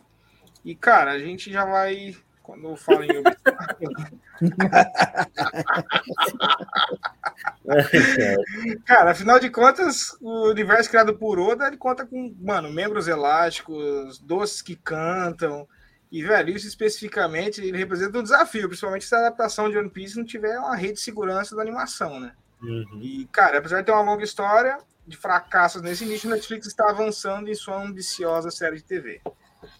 E, 0.63 0.73
cara, 0.75 1.11
a 1.11 1.19
gente 1.19 1.51
já 1.51 1.65
vai. 1.65 2.15
Quando 2.47 2.69
eu 2.69 2.75
falo 2.77 3.03
em 3.03 3.17
obstáculos. 3.17 4.05
cara, 8.85 9.11
afinal 9.11 9.37
de 9.37 9.49
contas, 9.49 10.15
o 10.21 10.51
universo 10.51 10.89
criado 10.89 11.17
por 11.17 11.37
Oda 11.37 11.67
ele 11.67 11.75
conta 11.75 12.05
com, 12.05 12.33
mano, 12.39 12.71
membros 12.71 13.09
elásticos, 13.09 14.17
doces 14.19 14.61
que 14.61 14.77
cantam. 14.77 15.67
E, 16.09 16.23
velho, 16.23 16.55
isso 16.55 16.69
especificamente 16.69 17.59
ele 17.59 17.77
representa 17.77 18.17
um 18.17 18.23
desafio, 18.23 18.69
principalmente 18.69 19.03
se 19.03 19.13
a 19.13 19.19
adaptação 19.19 19.69
de 19.69 19.77
One 19.77 19.89
Piece 19.89 20.15
não 20.15 20.23
tiver 20.23 20.57
uma 20.57 20.77
rede 20.77 20.93
de 20.93 21.01
segurança 21.01 21.53
da 21.53 21.61
animação, 21.61 22.17
né? 22.17 22.31
Uhum. 22.61 23.01
E, 23.01 23.27
cara, 23.29 23.57
apesar 23.57 23.81
de 23.81 23.87
ter 23.87 23.91
uma 23.91 24.09
longa 24.09 24.23
história 24.23 24.77
de 25.05 25.17
fracassos 25.17 25.81
nesse 25.81 26.05
nicho, 26.05 26.29
Netflix 26.29 26.65
está 26.65 26.89
avançando 26.89 27.49
em 27.49 27.55
sua 27.55 27.83
ambiciosa 27.83 28.49
série 28.51 28.77
de 28.77 28.85
TV. 28.85 29.19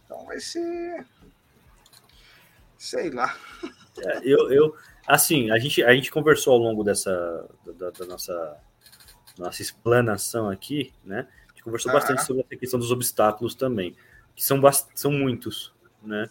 Então 0.06 0.26
vai 0.26 0.41
ser. 0.41 1.06
Sei 2.78 3.10
lá. 3.10 3.36
É, 3.99 4.20
eu, 4.24 4.52
eu, 4.52 4.76
assim, 5.08 5.49
a 5.52 5.58
gente, 5.58 5.84
a 5.84 5.94
gente 5.94 6.12
conversou 6.12 6.54
ao 6.54 6.60
longo 6.60 6.84
dessa 6.84 7.48
da, 7.78 7.90
da 7.90 8.06
nossa, 8.06 8.58
nossa 9.38 9.62
explanação 9.62 10.49
aqui, 10.49 10.94
né? 11.04 11.28
A 11.48 11.49
gente 11.49 11.64
conversou 11.64 11.91
bastante 11.91 12.24
sobre 12.24 12.45
a 12.52 12.58
questão 12.58 12.80
dos 12.80 12.91
obstáculos 12.91 13.56
também, 13.56 13.95
que 14.36 14.44
são, 14.44 14.62
são 14.94 15.12
muitos, 15.12 15.74
né? 16.04 16.30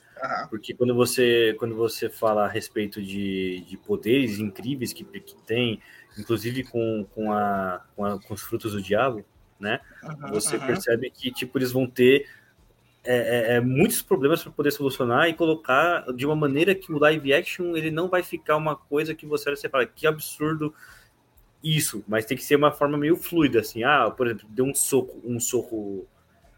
Porque 0.49 0.73
quando 0.75 0.95
você, 0.95 1.55
quando 1.59 1.75
você 1.75 2.09
fala 2.09 2.45
a 2.45 2.49
respeito 2.49 3.03
de, 3.03 3.65
de 3.69 3.77
poderes 3.77 4.39
incríveis 4.39 4.93
que, 4.93 5.05
que 5.05 5.37
tem, 5.43 5.81
inclusive 6.17 6.65
com, 6.65 7.07
com, 7.15 7.33
a, 7.33 7.85
com, 7.95 8.05
a, 8.05 8.21
com 8.21 8.35
os 8.35 8.43
frutos 8.43 8.73
do 8.73 8.81
diabo, 8.81 9.25
né? 9.59 9.81
você 10.29 10.59
percebe 10.59 11.11
que 11.11 11.31
tipo 11.31 11.59
eles 11.59 11.73
vão 11.73 11.87
ter 11.87 12.29
é, 13.07 13.53
é, 13.53 13.57
é 13.57 13.61
muitos 13.61 14.03
problemas 14.03 14.43
para 14.43 14.53
poder 14.53 14.71
solucionar 14.71 15.29
e 15.29 15.35
colocar 15.35 16.05
de 16.13 16.27
uma 16.27 16.37
maneira 16.37 16.75
que 16.75 16.93
o 16.93 16.99
live 16.99 17.33
action 17.33 17.77
ele 17.77 17.91
não 17.91 18.09
vai 18.09 18.23
ficar 18.23 18.57
uma 18.57 18.77
coisa 18.77 19.15
que 19.15 19.27
você 19.27 19.51
vai 19.51 19.71
fala 19.71 19.87
que 19.87 20.07
absurdo 20.07 20.75
isso, 21.63 22.05
mas 22.07 22.25
tem 22.25 22.37
que 22.37 22.45
ser 22.45 22.57
uma 22.57 22.71
forma 22.71 22.99
meio 22.99 23.17
fluida 23.17 23.61
assim. 23.61 23.83
Ah, 23.83 24.11
por 24.11 24.27
exemplo, 24.27 24.49
deu 24.51 24.65
um 24.65 24.75
soco, 24.75 25.21
um 25.25 25.41
soco 25.41 26.07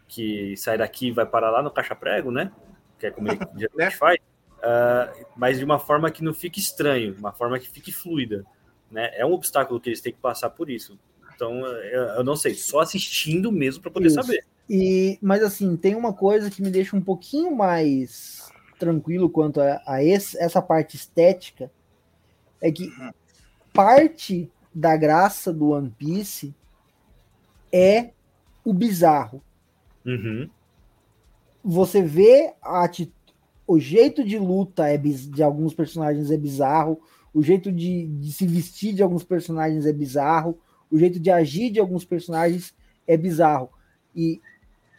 que 0.07 0.55
sai 0.57 0.77
daqui 0.77 1.07
e 1.07 1.11
vai 1.11 1.25
parar 1.25 1.51
lá 1.51 1.61
no 1.61 1.71
caixa 1.71 1.95
prego, 1.95 2.31
né? 2.31 2.51
que 2.99 3.07
é 3.07 3.11
como 3.11 3.29
ele 3.29 3.39
geralmente 3.57 3.97
faz, 3.97 4.19
uh, 4.57 5.25
mas 5.35 5.57
de 5.57 5.65
uma 5.65 5.79
forma 5.79 6.11
que 6.11 6.23
não 6.23 6.33
fique 6.33 6.59
estranho, 6.59 7.15
uma 7.17 7.31
forma 7.31 7.57
que 7.57 7.69
fique 7.69 7.91
fluida. 7.91 8.45
Né? 8.91 9.09
É 9.13 9.25
um 9.25 9.31
obstáculo 9.31 9.79
que 9.79 9.89
eles 9.89 10.01
têm 10.01 10.13
que 10.13 10.19
passar 10.19 10.49
por 10.49 10.69
isso. 10.69 10.99
Então, 11.33 11.65
eu, 11.65 12.01
eu 12.01 12.23
não 12.23 12.35
sei, 12.35 12.53
só 12.53 12.79
assistindo 12.79 13.51
mesmo 13.51 13.81
para 13.81 13.91
poder 13.91 14.07
isso. 14.07 14.21
saber. 14.21 14.45
E, 14.69 15.17
mas 15.21 15.41
assim, 15.41 15.75
tem 15.75 15.95
uma 15.95 16.13
coisa 16.13 16.49
que 16.49 16.61
me 16.61 16.69
deixa 16.69 16.95
um 16.95 17.01
pouquinho 17.01 17.55
mais 17.55 18.49
tranquilo 18.77 19.29
quanto 19.29 19.59
a, 19.59 19.81
a 19.85 20.03
esse, 20.03 20.37
essa 20.37 20.61
parte 20.61 20.95
estética, 20.95 21.71
é 22.61 22.71
que 22.71 22.91
parte 23.73 24.51
da 24.73 24.95
graça 24.95 25.51
do 25.51 25.69
One 25.69 25.89
Piece 25.89 26.53
é 27.71 28.11
o 28.63 28.73
bizarro. 28.73 29.41
Uhum 30.05 30.49
você 31.63 32.01
vê 32.01 32.53
a, 32.61 32.89
o 33.67 33.79
jeito 33.79 34.23
de 34.23 34.37
luta 34.37 34.87
é, 34.87 34.97
de 34.97 35.43
alguns 35.43 35.73
personagens 35.73 36.31
é 36.31 36.37
bizarro, 36.37 36.99
o 37.33 37.43
jeito 37.43 37.71
de, 37.71 38.07
de 38.07 38.31
se 38.31 38.47
vestir 38.47 38.93
de 38.93 39.03
alguns 39.03 39.23
personagens 39.23 39.85
é 39.85 39.93
bizarro, 39.93 40.57
o 40.91 40.97
jeito 40.97 41.19
de 41.19 41.29
agir 41.29 41.69
de 41.69 41.79
alguns 41.79 42.03
personagens 42.03 42.73
é 43.05 43.15
bizarro. 43.15 43.69
E 44.15 44.41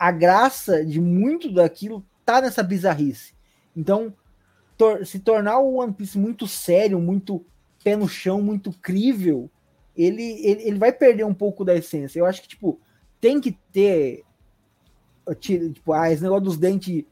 a 0.00 0.10
graça 0.10 0.82
de 0.82 0.98
muito 0.98 1.52
daquilo 1.52 2.02
tá 2.24 2.40
nessa 2.40 2.62
bizarrice. 2.62 3.34
Então, 3.76 4.10
tor 4.78 5.04
se 5.04 5.18
tornar 5.18 5.58
o 5.58 5.74
One 5.74 5.92
Piece 5.92 6.18
muito 6.18 6.48
sério, 6.48 6.98
muito 6.98 7.44
pé 7.84 7.96
no 7.96 8.08
chão, 8.08 8.40
muito 8.40 8.72
crível, 8.72 9.50
ele, 9.94 10.22
ele, 10.42 10.62
ele 10.62 10.78
vai 10.78 10.90
perder 10.90 11.24
um 11.24 11.34
pouco 11.34 11.66
da 11.66 11.76
essência. 11.76 12.18
Eu 12.18 12.24
acho 12.24 12.40
que, 12.40 12.48
tipo, 12.48 12.80
tem 13.20 13.42
que 13.42 13.52
ter 13.70 14.24
tipo, 15.38 15.92
ah, 15.92 16.10
esse 16.10 16.22
negócio 16.22 16.44
dos 16.44 16.56
dentes 16.56 17.04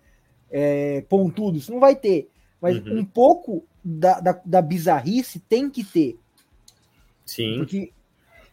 é, 0.51 1.03
pontudos, 1.03 1.63
isso 1.63 1.73
não 1.73 1.81
vai 1.81 1.95
ter. 1.95 2.31
Mas 2.59 2.79
uhum. 2.79 3.01
um 3.01 3.05
pouco 3.05 3.65
da, 3.85 4.19
da, 4.19 4.41
da, 4.45 4.63
bizarrice 4.63 5.39
tem 5.41 5.69
que 5.69 5.85
ter. 5.85 6.19
Sim. 7.27 7.59
Porque, 7.59 7.93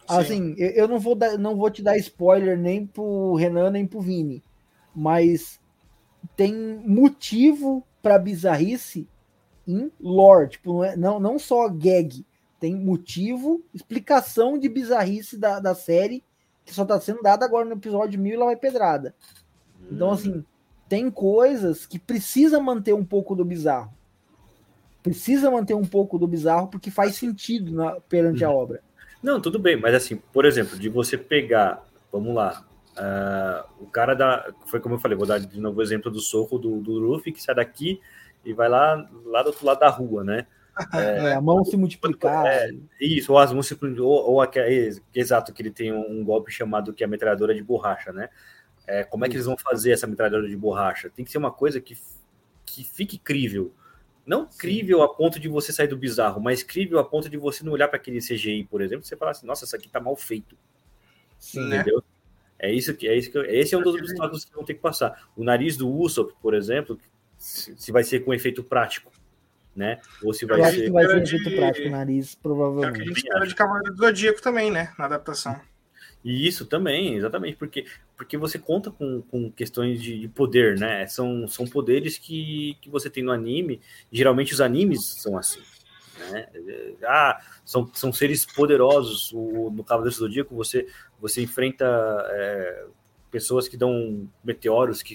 assim, 0.08 0.54
eu, 0.58 0.70
eu, 0.70 0.88
não, 0.88 0.98
vou 0.98 1.14
dar, 1.14 1.38
não 1.38 1.56
vou 1.56 1.70
te 1.70 1.82
dar 1.82 1.96
spoiler 1.98 2.58
nem 2.58 2.86
pro 2.86 3.34
Renan, 3.34 3.70
nem 3.70 3.86
pro 3.86 4.00
Vini. 4.00 4.42
Mas 4.94 5.60
tem 6.36 6.54
motivo 6.84 7.82
para 8.02 8.18
bizarrice 8.18 9.08
em 9.66 9.90
lore. 10.00 10.50
Tipo, 10.50 10.72
não, 10.72 10.84
é, 10.84 10.96
não, 10.96 11.20
não 11.20 11.38
só 11.38 11.68
gag. 11.68 12.24
Tem 12.58 12.74
motivo, 12.74 13.62
explicação 13.74 14.58
de 14.58 14.68
bizarrice 14.68 15.36
da, 15.36 15.60
da 15.60 15.74
série 15.74 16.24
que 16.64 16.74
só 16.74 16.84
tá 16.84 17.00
sendo 17.00 17.22
dada 17.22 17.44
agora 17.44 17.64
no 17.64 17.74
episódio 17.74 18.18
mil 18.18 18.34
e 18.34 18.36
lá 18.36 18.46
vai 18.46 18.56
pedrada. 18.56 19.14
Então, 19.90 20.10
assim, 20.10 20.44
tem 20.88 21.10
coisas 21.10 21.86
que 21.86 21.98
precisa 21.98 22.60
manter 22.60 22.92
um 22.92 23.04
pouco 23.04 23.36
do 23.36 23.44
bizarro. 23.44 23.94
Precisa 25.00 25.48
manter 25.48 25.74
um 25.74 25.84
pouco 25.84 26.18
do 26.18 26.26
bizarro 26.26 26.66
porque 26.66 26.90
faz 26.90 27.14
sentido 27.14 27.72
na, 27.72 28.00
perante 28.00 28.44
a 28.44 28.50
uhum. 28.50 28.56
obra. 28.56 28.82
Não, 29.26 29.40
tudo 29.40 29.58
bem, 29.58 29.76
mas 29.76 29.92
assim, 29.92 30.14
por 30.32 30.44
exemplo, 30.44 30.78
de 30.78 30.88
você 30.88 31.18
pegar, 31.18 31.84
vamos 32.12 32.32
lá, 32.32 32.64
uh, 32.96 33.82
o 33.82 33.86
cara 33.88 34.14
da. 34.14 34.54
Foi 34.66 34.78
como 34.78 34.94
eu 34.94 35.00
falei, 35.00 35.18
vou 35.18 35.26
dar 35.26 35.40
de 35.40 35.58
novo 35.58 35.80
o 35.80 35.82
exemplo 35.82 36.12
do 36.12 36.20
soco 36.20 36.56
do, 36.60 36.80
do 36.80 36.92
Luffy, 36.92 37.32
que 37.32 37.42
sai 37.42 37.56
daqui 37.56 38.00
e 38.44 38.52
vai 38.52 38.68
lá, 38.68 39.04
lá 39.24 39.42
do 39.42 39.48
outro 39.48 39.66
lado 39.66 39.80
da 39.80 39.88
rua, 39.88 40.22
né? 40.22 40.46
É, 40.94 41.00
é, 41.26 41.34
a 41.34 41.40
mão 41.40 41.64
se 41.64 41.76
multiplicar. 41.76 42.46
É, 42.46 42.70
isso, 43.00 43.32
ou 43.32 43.38
as 43.40 43.52
mãos 43.52 43.66
se 43.66 43.76
ou, 43.98 44.30
ou 44.30 44.40
aquele, 44.40 44.96
exato, 45.12 45.52
que 45.52 45.60
ele 45.60 45.72
tem 45.72 45.92
um, 45.92 46.20
um 46.20 46.24
golpe 46.24 46.52
chamado 46.52 46.92
que 46.92 47.02
é 47.02 47.06
a 47.06 47.10
metralhadora 47.10 47.52
de 47.52 47.64
borracha, 47.64 48.12
né? 48.12 48.28
É, 48.86 49.02
como 49.02 49.24
é 49.24 49.28
que 49.28 49.34
eles 49.34 49.46
vão 49.46 49.58
fazer 49.58 49.90
essa 49.90 50.06
metralhadora 50.06 50.48
de 50.48 50.56
borracha? 50.56 51.10
Tem 51.10 51.24
que 51.24 51.32
ser 51.32 51.38
uma 51.38 51.50
coisa 51.50 51.80
que, 51.80 51.98
que 52.64 52.84
fique 52.84 53.18
crível. 53.18 53.74
Não 54.26 54.44
crível 54.44 55.02
a 55.02 55.14
ponto 55.14 55.38
de 55.38 55.48
você 55.48 55.72
sair 55.72 55.86
do 55.86 55.96
bizarro, 55.96 56.40
mas 56.40 56.62
crível 56.62 56.98
a 56.98 57.04
ponto 57.04 57.28
de 57.28 57.36
você 57.36 57.64
não 57.64 57.72
olhar 57.72 57.86
para 57.86 57.96
aquele 57.96 58.18
CGI, 58.18 58.64
por 58.64 58.82
exemplo, 58.82 59.04
e 59.04 59.08
você 59.08 59.16
falar 59.16 59.30
assim, 59.30 59.46
nossa, 59.46 59.64
isso 59.64 59.76
aqui 59.76 59.88
tá 59.88 60.00
mal 60.00 60.16
feito. 60.16 60.56
Sim? 61.38 61.66
Entendeu? 61.68 61.98
Né? 61.98 62.02
É 62.58 62.72
isso 62.72 62.94
que 62.94 63.06
é 63.06 63.14
isso 63.14 63.30
que 63.30 63.38
esse 63.38 63.74
é 63.74 63.78
um 63.78 63.82
dos 63.82 63.94
obstáculos 63.94 64.44
que 64.44 64.54
vão 64.54 64.64
ter 64.64 64.74
que 64.74 64.80
passar. 64.80 65.28
O 65.36 65.44
nariz 65.44 65.76
do 65.76 65.88
Usopp, 65.88 66.34
por 66.40 66.54
exemplo, 66.54 66.98
se 67.36 67.92
vai 67.92 68.02
ser 68.02 68.20
com 68.20 68.32
efeito 68.32 68.64
prático, 68.64 69.12
né? 69.74 70.00
Ou 70.22 70.32
se 70.32 70.46
vai 70.46 70.64
ser. 70.72 70.90
vai 70.90 71.06
ser 71.06 71.22
efeito 71.22 71.54
prático, 71.54 71.88
o 71.88 71.90
nariz, 71.90 72.34
provavelmente. 72.34 72.86
É 72.86 72.90
o 72.90 72.94
que 72.94 73.02
a 73.02 73.04
gente 73.04 73.18
espera 73.18 73.46
de 73.46 73.54
Cavaleiro 73.54 73.94
do 73.94 73.98
Zodíaco 73.98 74.40
também, 74.40 74.70
né? 74.70 74.92
Na 74.98 75.04
adaptação. 75.04 75.60
E 76.26 76.44
isso 76.44 76.66
também, 76.66 77.14
exatamente, 77.14 77.56
porque, 77.56 77.86
porque 78.16 78.36
você 78.36 78.58
conta 78.58 78.90
com, 78.90 79.22
com 79.22 79.48
questões 79.48 80.02
de, 80.02 80.18
de, 80.18 80.26
poder, 80.26 80.76
né? 80.76 81.06
São, 81.06 81.46
são 81.46 81.64
poderes 81.68 82.18
que, 82.18 82.76
que 82.82 82.90
você 82.90 83.08
tem 83.08 83.22
no 83.22 83.30
anime. 83.30 83.80
Geralmente 84.10 84.52
os 84.52 84.60
animes 84.60 85.04
são 85.22 85.38
assim. 85.38 85.60
Né? 86.32 86.48
Ah, 87.04 87.40
são, 87.64 87.88
são 87.94 88.12
seres 88.12 88.44
poderosos. 88.44 89.30
O, 89.32 89.70
no 89.70 89.84
Cavaleiro 89.84 90.16
do 90.16 90.18
Zodíaco 90.18 90.52
você, 90.56 90.88
você 91.20 91.42
enfrenta 91.42 91.86
é, 92.30 92.86
pessoas 93.30 93.68
que 93.68 93.76
dão 93.76 94.28
meteoros, 94.42 95.04
que 95.04 95.14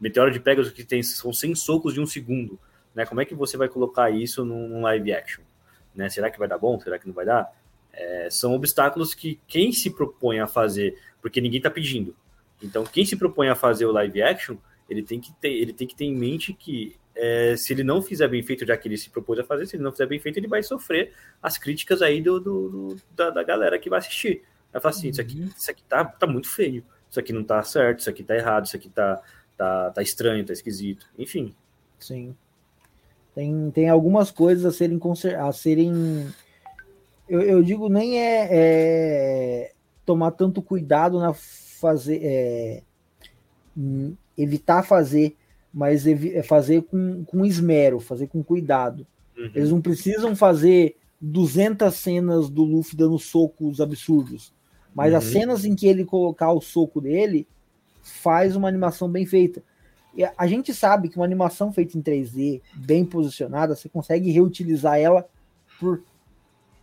meteoro 0.00 0.32
de 0.32 0.40
Pegasus 0.40 0.72
que 0.72 0.82
tem, 0.82 1.04
são 1.04 1.32
100 1.32 1.54
socos 1.54 1.94
de 1.94 2.00
um 2.00 2.06
segundo. 2.06 2.58
Né? 2.96 3.06
Como 3.06 3.20
é 3.20 3.24
que 3.24 3.32
você 3.32 3.56
vai 3.56 3.68
colocar 3.68 4.10
isso 4.10 4.44
num, 4.44 4.66
num 4.66 4.82
live 4.82 5.12
action? 5.12 5.44
Né? 5.94 6.08
Será 6.08 6.32
que 6.32 6.38
vai 6.38 6.48
dar 6.48 6.58
bom? 6.58 6.80
Será 6.80 6.98
que 6.98 7.06
não 7.06 7.14
vai 7.14 7.26
dar? 7.26 7.48
É, 7.98 8.28
são 8.30 8.54
obstáculos 8.54 9.12
que 9.12 9.40
quem 9.48 9.72
se 9.72 9.90
propõe 9.90 10.38
a 10.38 10.46
fazer, 10.46 10.96
porque 11.20 11.40
ninguém 11.40 11.58
está 11.58 11.68
pedindo. 11.68 12.14
Então, 12.62 12.84
quem 12.84 13.04
se 13.04 13.16
propõe 13.16 13.48
a 13.48 13.56
fazer 13.56 13.86
o 13.86 13.92
live 13.92 14.22
action, 14.22 14.56
ele 14.88 15.02
tem 15.02 15.20
que 15.20 15.32
ter, 15.34 15.50
ele 15.50 15.72
tem 15.72 15.86
que 15.86 15.96
ter 15.96 16.04
em 16.04 16.14
mente 16.14 16.52
que 16.54 16.96
é, 17.14 17.56
se 17.56 17.72
ele 17.72 17.82
não 17.82 18.00
fizer 18.00 18.28
bem 18.28 18.40
feito, 18.40 18.64
já 18.64 18.76
que 18.76 18.86
ele 18.86 18.96
se 18.96 19.10
propôs 19.10 19.40
a 19.40 19.44
fazer, 19.44 19.66
se 19.66 19.74
ele 19.74 19.82
não 19.82 19.90
fizer 19.90 20.06
bem 20.06 20.20
feito, 20.20 20.38
ele 20.38 20.46
vai 20.46 20.62
sofrer 20.62 21.12
as 21.42 21.58
críticas 21.58 22.00
aí 22.00 22.22
do, 22.22 22.38
do, 22.38 22.68
do 22.68 23.02
da, 23.16 23.30
da, 23.30 23.42
galera 23.42 23.78
que 23.78 23.90
vai 23.90 23.98
assistir. 23.98 24.44
Vai 24.72 24.80
falar 24.80 24.94
assim, 24.94 25.08
isso 25.08 25.20
aqui, 25.20 25.40
uhum. 25.40 25.50
isso 25.56 25.70
aqui 25.70 25.82
tá, 25.82 26.04
tá 26.04 26.26
muito 26.26 26.48
feio, 26.48 26.84
isso 27.10 27.18
aqui 27.18 27.32
não 27.32 27.42
tá 27.42 27.60
certo, 27.64 28.00
isso 28.00 28.10
aqui 28.10 28.22
tá 28.22 28.36
errado, 28.36 28.66
isso 28.66 28.76
aqui 28.76 28.88
tá, 28.88 29.20
tá, 29.56 29.90
tá 29.90 30.02
estranho, 30.02 30.46
tá 30.46 30.52
esquisito, 30.52 31.06
enfim. 31.18 31.52
Sim. 31.98 32.36
Tem, 33.34 33.70
tem 33.72 33.88
algumas 33.88 34.30
coisas 34.30 34.64
a 34.64 34.70
serem, 34.70 35.00
a 35.36 35.52
serem 35.52 36.32
eu, 37.28 37.42
eu 37.42 37.62
digo 37.62 37.88
nem 37.88 38.18
é, 38.18 38.48
é, 38.50 39.72
tomar 40.04 40.32
tanto 40.32 40.62
cuidado 40.62 41.18
na 41.18 41.32
fazer 41.34 42.20
é, 42.22 42.82
evitar 44.36 44.82
fazer, 44.82 45.36
mas 45.72 46.06
evi 46.06 46.42
fazer 46.42 46.82
com, 46.82 47.24
com 47.24 47.44
esmero, 47.44 48.00
fazer 48.00 48.26
com 48.26 48.42
cuidado. 48.42 49.06
Uhum. 49.36 49.50
Eles 49.54 49.70
não 49.70 49.80
precisam 49.80 50.34
fazer 50.34 50.96
200 51.20 51.94
cenas 51.94 52.48
do 52.48 52.64
Luffy 52.64 52.96
dando 52.96 53.18
socos 53.18 53.80
absurdos, 53.80 54.52
mas 54.94 55.12
uhum. 55.12 55.18
as 55.18 55.24
cenas 55.24 55.64
em 55.64 55.74
que 55.74 55.86
ele 55.86 56.04
colocar 56.04 56.52
o 56.52 56.60
soco 56.60 57.00
dele 57.00 57.46
faz 58.02 58.56
uma 58.56 58.68
animação 58.68 59.08
bem 59.08 59.26
feita. 59.26 59.62
E 60.16 60.24
a 60.24 60.46
gente 60.46 60.74
sabe 60.74 61.08
que 61.08 61.16
uma 61.16 61.24
animação 61.24 61.72
feita 61.72 61.96
em 61.96 62.02
3D, 62.02 62.60
bem 62.74 63.04
posicionada, 63.04 63.76
você 63.76 63.88
consegue 63.88 64.30
reutilizar 64.32 64.98
ela 64.98 65.28
por 65.78 66.02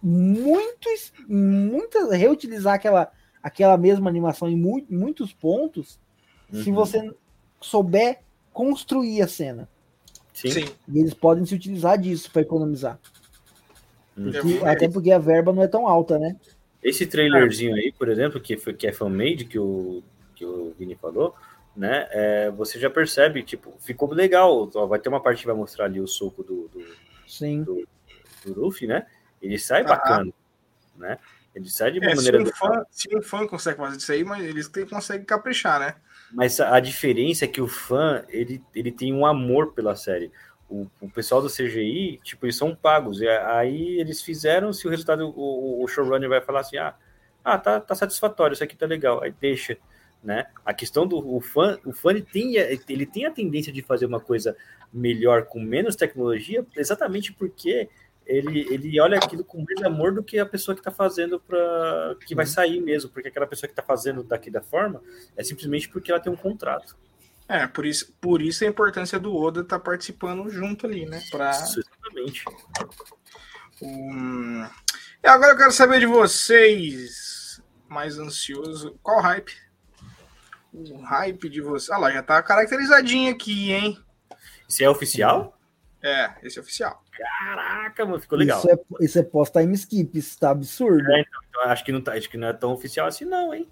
muitos, 0.05 1.11
muitas, 1.27 2.11
reutilizar 2.11 2.75
aquela, 2.75 3.11
aquela 3.41 3.75
mesma 3.75 4.07
animação 4.07 4.47
em, 4.47 4.55
mu 4.55 4.85
muitos 4.87 5.33
pontos, 5.33 5.99
uhum. 6.53 6.63
se 6.63 6.71
você 6.71 7.11
souber 7.59 8.19
construir 8.53 9.23
a 9.23 9.27
cena. 9.27 9.67
Sim. 10.31 10.65
E 10.87 10.99
eles 10.99 11.15
podem 11.15 11.43
se 11.43 11.55
utilizar 11.55 11.97
disso 11.97 12.29
para 12.31 12.43
economizar. 12.43 12.99
Porque, 14.13 14.63
até 14.63 14.87
porque 14.87 15.11
a 15.11 15.17
verba 15.17 15.51
não 15.51 15.63
é 15.63 15.67
tão 15.67 15.87
alta, 15.87 16.19
né? 16.19 16.35
Esse 16.83 17.07
trailerzinho 17.07 17.73
aí, 17.73 17.91
por 17.91 18.07
exemplo, 18.07 18.39
que, 18.39 18.55
foi, 18.57 18.73
que 18.73 18.85
é 18.85 18.93
fan-made, 18.93 19.45
que 19.45 19.57
o, 19.57 20.03
que 20.35 20.45
o 20.45 20.73
Vini 20.77 20.95
falou, 20.95 21.33
né? 21.75 22.07
É, 22.11 22.51
você 22.51 22.79
já 22.79 22.91
percebe, 22.91 23.41
tipo, 23.41 23.73
ficou 23.79 24.13
legal. 24.13 24.69
Ó, 24.75 24.85
vai 24.85 24.99
ter 24.99 25.09
uma 25.09 25.19
parte 25.19 25.39
que 25.39 25.47
vai 25.47 25.55
mostrar 25.55 25.85
ali 25.85 25.99
o 25.99 26.07
soco 26.07 26.43
do, 26.43 26.67
do, 26.67 26.85
Sim. 27.27 27.63
do, 27.63 27.87
do 28.45 28.61
Luffy, 28.61 28.87
né? 28.87 29.07
Ele 29.41 29.57
sai 29.59 29.81
ah, 29.81 29.87
bacana, 29.87 30.31
né? 30.95 31.17
Ele 31.53 31.69
sai 31.69 31.91
de 31.91 31.99
uma 31.99 32.11
é, 32.11 32.15
maneira. 32.15 32.39
Se 32.39 32.51
um, 32.51 32.55
fã, 32.55 32.85
se 32.91 33.17
um 33.17 33.21
fã 33.21 33.47
consegue 33.47 33.77
fazer 33.77 33.97
isso 33.97 34.11
aí, 34.11 34.23
mas 34.23 34.43
eles 34.43 34.67
conseguem 34.89 35.25
caprichar, 35.25 35.79
né? 35.79 35.95
Mas 36.33 36.59
a, 36.59 36.75
a 36.75 36.79
diferença 36.79 37.45
é 37.45 37.47
que 37.47 37.61
o 37.61 37.67
fã 37.67 38.23
ele, 38.27 38.61
ele 38.73 38.91
tem 38.91 39.13
um 39.13 39.25
amor 39.25 39.73
pela 39.73 39.95
série. 39.95 40.31
O, 40.69 40.87
o, 40.99 41.09
pessoal 41.09 41.41
do 41.41 41.49
CGI, 41.49 42.19
tipo, 42.23 42.45
eles 42.45 42.57
são 42.57 42.75
pagos. 42.75 43.21
E 43.21 43.27
aí 43.27 43.99
eles 43.99 44.21
fizeram, 44.21 44.73
se 44.73 44.87
o 44.87 44.89
resultado, 44.89 45.31
o, 45.35 45.83
o 45.83 45.87
showrunner 45.87 46.27
vai 46.27 46.41
falar 46.41 46.61
assim, 46.61 46.77
ah, 46.77 46.95
ah 47.43 47.57
tá, 47.57 47.79
tá 47.79 47.93
satisfatório, 47.93 48.53
isso 48.53 48.63
aqui 48.63 48.75
tá 48.75 48.85
legal, 48.85 49.23
aí 49.23 49.33
deixa 49.39 49.77
né? 50.25 50.47
A 50.65 50.73
questão 50.73 51.05
do 51.05 51.17
o 51.17 51.39
fã, 51.39 51.77
o 51.85 51.93
fã 51.93 52.09
ele 52.09 52.23
tem, 52.23 52.55
ele 52.55 53.05
tem 53.05 53.27
a 53.27 53.31
tendência 53.31 53.71
de 53.71 53.83
fazer 53.83 54.07
uma 54.07 54.19
coisa 54.19 54.57
melhor 54.91 55.45
com 55.45 55.59
menos 55.59 55.95
tecnologia, 55.95 56.65
exatamente 56.75 57.31
porque 57.31 57.87
ele, 58.25 58.67
ele 58.73 58.99
olha 58.99 59.17
aquilo 59.17 59.43
com 59.43 59.63
mais 59.63 59.81
amor 59.83 60.13
do 60.13 60.23
que 60.23 60.39
a 60.39 60.45
pessoa 60.45 60.75
que 60.75 60.81
está 60.81 60.91
fazendo 60.91 61.39
para 61.39 62.15
que 62.25 62.35
vai 62.35 62.45
sair 62.45 62.81
mesmo, 62.81 63.09
porque 63.09 63.29
aquela 63.29 63.47
pessoa 63.47 63.67
que 63.67 63.73
está 63.73 63.83
fazendo 63.83 64.23
daqui 64.23 64.49
da 64.49 64.61
forma 64.61 65.01
é 65.35 65.43
simplesmente 65.43 65.89
porque 65.89 66.11
ela 66.11 66.19
tem 66.19 66.31
um 66.31 66.37
contrato. 66.37 66.97
É, 67.47 67.67
por 67.67 67.85
isso, 67.85 68.11
por 68.19 68.41
isso 68.41 68.63
a 68.63 68.67
importância 68.67 69.19
do 69.19 69.35
Oda 69.35 69.61
estar 69.61 69.77
tá 69.77 69.83
participando 69.83 70.49
junto 70.49 70.87
ali, 70.87 71.05
né? 71.05 71.21
Pra... 71.29 71.51
Isso, 71.51 71.79
exatamente. 71.79 72.43
Um... 73.81 74.65
E 75.23 75.27
agora 75.27 75.53
eu 75.53 75.57
quero 75.57 75.71
saber 75.71 75.99
de 75.99 76.07
vocês, 76.07 77.61
mais 77.87 78.17
ansioso, 78.17 78.97
qual 79.03 79.21
hype 79.21 79.53
o 80.75 81.01
hype 81.01 81.49
de 81.49 81.61
você. 81.61 81.93
Ah 81.93 81.97
lá, 81.97 82.11
já 82.11 82.21
tá 82.21 82.41
caracterizadinho 82.43 83.31
aqui, 83.31 83.71
hein? 83.71 83.97
Isso 84.67 84.83
é 84.83 84.89
oficial? 84.89 85.57
É, 86.01 86.33
esse 86.43 86.57
é 86.57 86.61
oficial. 86.61 87.03
Caraca, 87.15 88.05
mano, 88.05 88.19
ficou 88.19 88.37
legal. 88.37 88.59
Isso 88.59 88.69
é, 88.69 89.05
isso 89.05 89.19
é 89.19 89.23
post-time 89.23 89.73
skip, 89.73 90.17
isso 90.17 90.37
tá 90.37 90.51
absurdo. 90.51 91.09
É, 91.11 91.21
então, 91.21 91.39
então, 91.49 91.61
acho, 91.63 91.85
que 91.85 91.91
não 91.91 92.01
tá, 92.01 92.13
acho 92.13 92.29
que 92.29 92.37
não 92.37 92.47
é 92.47 92.53
tão 92.53 92.73
oficial 92.73 93.07
assim, 93.07 93.23
não, 93.23 93.53
hein? 93.53 93.67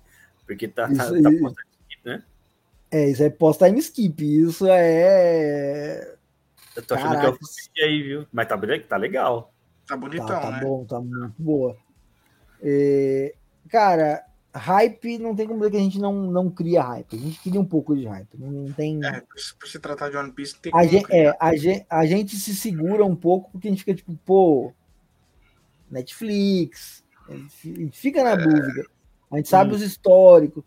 Porque 0.48 0.68
tá, 0.68 0.88
tá 0.88 0.94
isso, 0.94 1.22
tá, 1.22 1.30
tá 1.30 1.38
post-time 1.40 1.72
skip, 1.82 2.02
né? 2.06 2.24
É, 2.90 3.10
isso 3.10 3.24
é 3.24 3.30
post-time 3.30 3.80
skip. 3.80 4.24
Isso 4.24 4.68
é. 4.70 6.16
Eu 6.76 6.84
tô 6.84 6.96
achando 6.96 7.16
Caraca. 7.16 7.22
que 7.22 7.28
é 7.28 7.36
oficial 7.36 7.88
aí, 7.88 8.04
viu? 8.04 8.28
Mas 8.32 8.48
tá, 8.48 8.58
tá 8.88 8.98
legal. 8.98 9.54
Tá 9.86 9.98
bonitão, 9.98 10.28
tá, 10.28 10.40
tá 10.40 10.52
né? 10.52 10.60
bom, 10.62 10.86
tá 10.86 11.00
muito 11.00 11.36
boa. 11.38 11.78
É, 12.62 13.36
cara, 13.70 14.26
hype 14.54 15.18
não 15.18 15.36
tem 15.36 15.48
como 15.48 15.60
dizer 15.60 15.72
que 15.72 15.78
a 15.78 15.82
gente 15.82 16.00
não, 16.00 16.14
não 16.32 16.50
cria 16.50 16.84
hype. 16.84 17.16
A 17.16 17.20
gente 17.20 17.40
cria 17.40 17.60
um 17.60 17.66
pouco 17.66 17.96
de 17.96 18.06
hype. 18.06 18.38
Não 18.38 18.72
tem. 18.72 19.04
É, 19.04 19.22
por 19.60 19.68
se 19.68 19.80
tratar 19.80 20.10
de 20.10 20.18
One 20.18 20.32
Piece, 20.32 20.60
tem 20.60 20.72
a 20.76 20.86
gente, 20.86 21.12
é, 21.12 21.36
a, 21.40 21.56
gente, 21.56 21.86
a 21.90 22.06
gente 22.06 22.36
se 22.36 22.56
segura 22.56 23.04
um 23.04 23.16
pouco 23.16 23.52
porque 23.52 23.68
a 23.68 23.72
gente 23.72 23.80
fica 23.80 23.96
tipo, 23.96 24.16
pô, 24.26 24.74
Netflix. 25.90 27.04
A 27.28 27.34
gente 27.34 27.98
fica 27.98 28.24
na 28.24 28.32
é... 28.32 28.38
dúvida. 28.38 28.86
A 29.32 29.38
gente 29.38 29.50
sabe 29.50 29.72
hum. 29.72 29.76
os 29.76 29.82
históricos. 29.82 30.64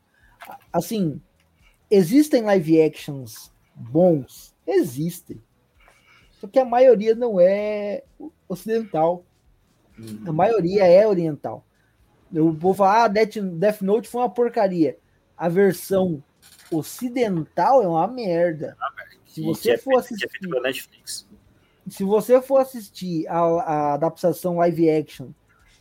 Assim, 0.72 1.20
existem 1.90 2.42
live 2.42 2.82
actions 2.82 3.52
bons? 3.74 4.54
Existem. 4.66 5.40
Só 6.32 6.46
que 6.46 6.58
a 6.58 6.64
maioria 6.64 7.14
não 7.14 7.40
é 7.40 8.02
ocidental. 8.48 9.24
Hum. 9.98 10.24
A 10.26 10.32
maioria 10.32 10.86
é 10.86 11.06
oriental. 11.06 11.65
Eu 12.32 12.52
vou 12.52 12.74
falar, 12.74 13.04
ah, 13.04 13.08
Death, 13.08 13.36
Death 13.36 13.82
Note 13.82 14.08
foi 14.08 14.20
uma 14.20 14.30
porcaria. 14.30 14.98
A 15.36 15.48
versão 15.48 16.22
ocidental 16.70 17.82
é 17.82 17.88
uma 17.88 18.06
merda. 18.08 18.76
Se 19.26 19.42
você 19.42 19.72
é 19.72 19.78
for 19.78 19.98
assistir. 19.98 20.28
Se 21.88 22.02
você 22.02 22.42
for 22.42 22.58
assistir 22.58 23.28
a, 23.28 23.38
a 23.38 23.94
adaptação 23.94 24.56
live 24.56 24.90
action 24.90 25.28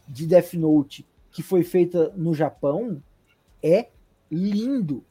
de 0.08 0.28
Death 0.28 0.54
Note 0.54 1.06
que 1.36 1.44
foi 1.44 1.64
feita 1.64 2.14
no 2.16 2.34
Japão, 2.34 3.04
é 3.62 3.90
lindo. 4.32 5.04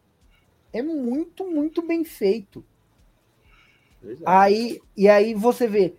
É 0.72 0.80
muito, 0.80 1.44
muito 1.44 1.86
bem 1.86 2.02
feito. 2.02 2.64
É. 4.02 4.16
Aí, 4.24 4.80
e 4.96 5.06
aí 5.06 5.34
você 5.34 5.66
vê, 5.66 5.94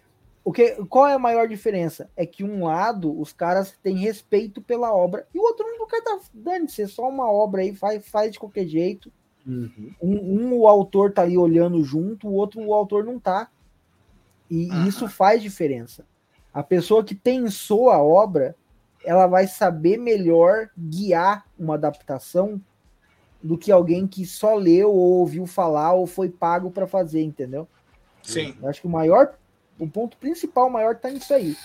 o 0.46 0.54
que, 0.54 0.76
qual 0.86 1.08
é 1.08 1.14
a 1.16 1.20
maior 1.20 1.48
diferença? 1.48 2.08
É 2.16 2.24
que 2.24 2.44
um 2.44 2.66
lado 2.66 3.20
os 3.20 3.34
caras 3.34 3.76
têm 3.82 3.98
respeito 3.98 4.62
pela 4.62 4.94
obra 4.94 5.28
e 5.34 5.40
o 5.40 5.42
outro 5.42 5.66
não 5.80 5.88
quer 5.88 6.04
dar 6.04 6.20
dane-se, 6.32 6.84
é 6.84 6.88
só 6.88 7.10
uma 7.10 7.30
obra 7.30 7.64
aí, 7.64 7.74
faz, 7.74 8.08
faz 8.08 8.32
de 8.32 8.40
qualquer 8.40 8.68
jeito. 8.68 9.12
Uhum. 9.44 9.92
Um, 10.00 10.14
um, 10.14 10.54
o 10.60 10.68
autor 10.68 11.12
tá 11.12 11.24
ali 11.24 11.36
olhando 11.36 11.84
junto, 11.84 12.28
o 12.28 12.34
outro 12.34 12.62
o 12.62 12.76
autor 12.76 13.04
não 13.04 13.20
tá. 13.20 13.50
E, 14.48 14.70
uhum. 14.70 14.88
isso 14.88 15.08
faz 15.08 15.42
diferença. 15.42 16.06
A 16.54 16.62
pessoa 16.62 17.04
que 17.04 17.16
pensou 17.16 17.90
a 17.90 18.02
obra, 18.02 18.56
ela 19.04 19.26
vai 19.26 19.48
saber 19.48 19.98
melhor 19.98 20.70
guiar 20.78 21.48
uma 21.58 21.74
adaptação 21.74 22.62
do 23.42 23.58
que 23.58 23.72
alguém 23.72 24.06
que 24.06 24.28
só 24.28 24.54
leu 24.54 24.92
ou 24.92 25.20
ouviu 25.20 25.48
falar 25.48 25.94
ou 25.94 26.06
foi 26.06 26.30
pago 26.30 26.70
para 26.70 26.86
fazer, 26.86 27.24
entendeu? 27.24 27.68
Sim. 28.22 28.56
Eu 28.62 28.70
acho 28.70 28.82
que 28.82 28.88
o 28.88 28.92
maior 28.92 29.36
o 29.78 29.88
ponto 29.88 30.18
principal 30.18 30.70
maior 30.70 30.96
está 30.96 31.10
nisso 31.10 31.34
aí. 31.34 31.56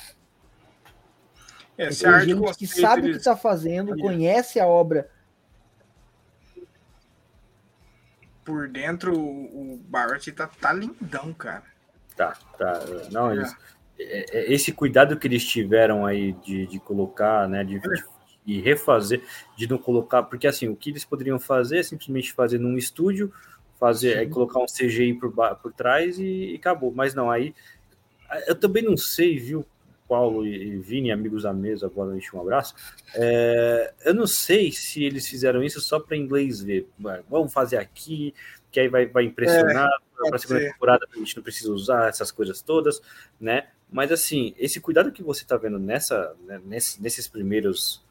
É, 1.79 1.87
é 1.87 1.91
gente 1.91 2.59
que 2.59 2.67
sabe 2.67 3.09
o 3.09 3.13
que 3.13 3.19
está 3.19 3.37
fazendo, 3.37 3.97
conhece 3.97 4.61
a 4.61 4.67
obra. 4.67 5.11
Por 8.45 8.69
dentro, 8.69 9.19
o 9.19 9.81
Bart 9.89 10.29
tá, 10.29 10.47
tá 10.47 10.73
lindão, 10.73 11.33
cara. 11.33 11.65
Tá, 12.17 12.37
tá. 12.59 12.81
Não, 13.11 13.33
eles, 13.33 13.57
é, 13.99 14.39
é, 14.39 14.53
esse 14.53 14.73
cuidado 14.73 15.19
que 15.19 15.27
eles 15.27 15.45
tiveram 15.45 16.05
aí 16.05 16.33
de, 16.33 16.67
de 16.67 16.79
colocar, 16.79 17.49
né, 17.49 17.63
de, 17.65 17.81
de 18.45 18.61
refazer, 18.61 19.23
de 19.57 19.69
não 19.69 19.79
colocar, 19.79 20.25
porque 20.25 20.47
assim, 20.47 20.69
o 20.69 20.77
que 20.77 20.91
eles 20.91 21.05
poderiam 21.05 21.39
fazer 21.39 21.79
é 21.79 21.83
simplesmente 21.83 22.33
fazer 22.33 22.59
num 22.59 22.77
estúdio, 22.77 23.33
fazer, 23.79 24.19
é, 24.19 24.27
colocar 24.27 24.59
um 24.59 24.67
CGI 24.67 25.15
por, 25.15 25.33
por 25.33 25.73
trás 25.73 26.19
e, 26.19 26.53
e 26.53 26.57
acabou. 26.57 26.93
Mas 26.95 27.15
não, 27.15 27.31
aí 27.31 27.55
eu 28.47 28.55
também 28.55 28.83
não 28.83 28.97
sei, 28.97 29.39
viu, 29.39 29.65
Paulo 30.09 30.45
e 30.45 30.77
Vini, 30.79 31.13
amigos 31.13 31.45
da 31.45 31.53
mesa, 31.53 31.89
boa 31.89 32.09
noite, 32.09 32.35
um 32.35 32.41
abraço. 32.41 32.75
É, 33.15 33.93
eu 34.05 34.13
não 34.13 34.27
sei 34.27 34.73
se 34.73 35.05
eles 35.05 35.29
fizeram 35.29 35.63
isso 35.63 35.81
só 35.81 36.01
para 36.01 36.17
inglês 36.17 36.61
ver. 36.61 36.89
Vamos 37.29 37.53
fazer 37.53 37.77
aqui, 37.77 38.35
que 38.73 38.81
aí 38.81 38.89
vai, 38.89 39.07
vai 39.07 39.25
impressionar. 39.25 39.89
É, 39.89 40.11
para 40.29 40.37
a 40.37 40.39
segunda 40.39 40.61
ser. 40.61 40.73
temporada 40.73 41.07
a 41.11 41.19
gente 41.19 41.37
não 41.37 41.43
precisa 41.43 41.73
usar 41.73 42.09
essas 42.09 42.31
coisas 42.31 42.61
todas, 42.61 43.01
né? 43.41 43.69
Mas 43.91 44.13
assim, 44.13 44.55
esse 44.59 44.81
cuidado 44.81 45.13
que 45.13 45.23
você 45.23 45.43
está 45.43 45.57
vendo 45.57 45.79
nessa, 45.79 46.35
né, 46.47 46.61
nesse, 46.65 47.01
nesses 47.03 47.27
primeiros, 47.27 48.03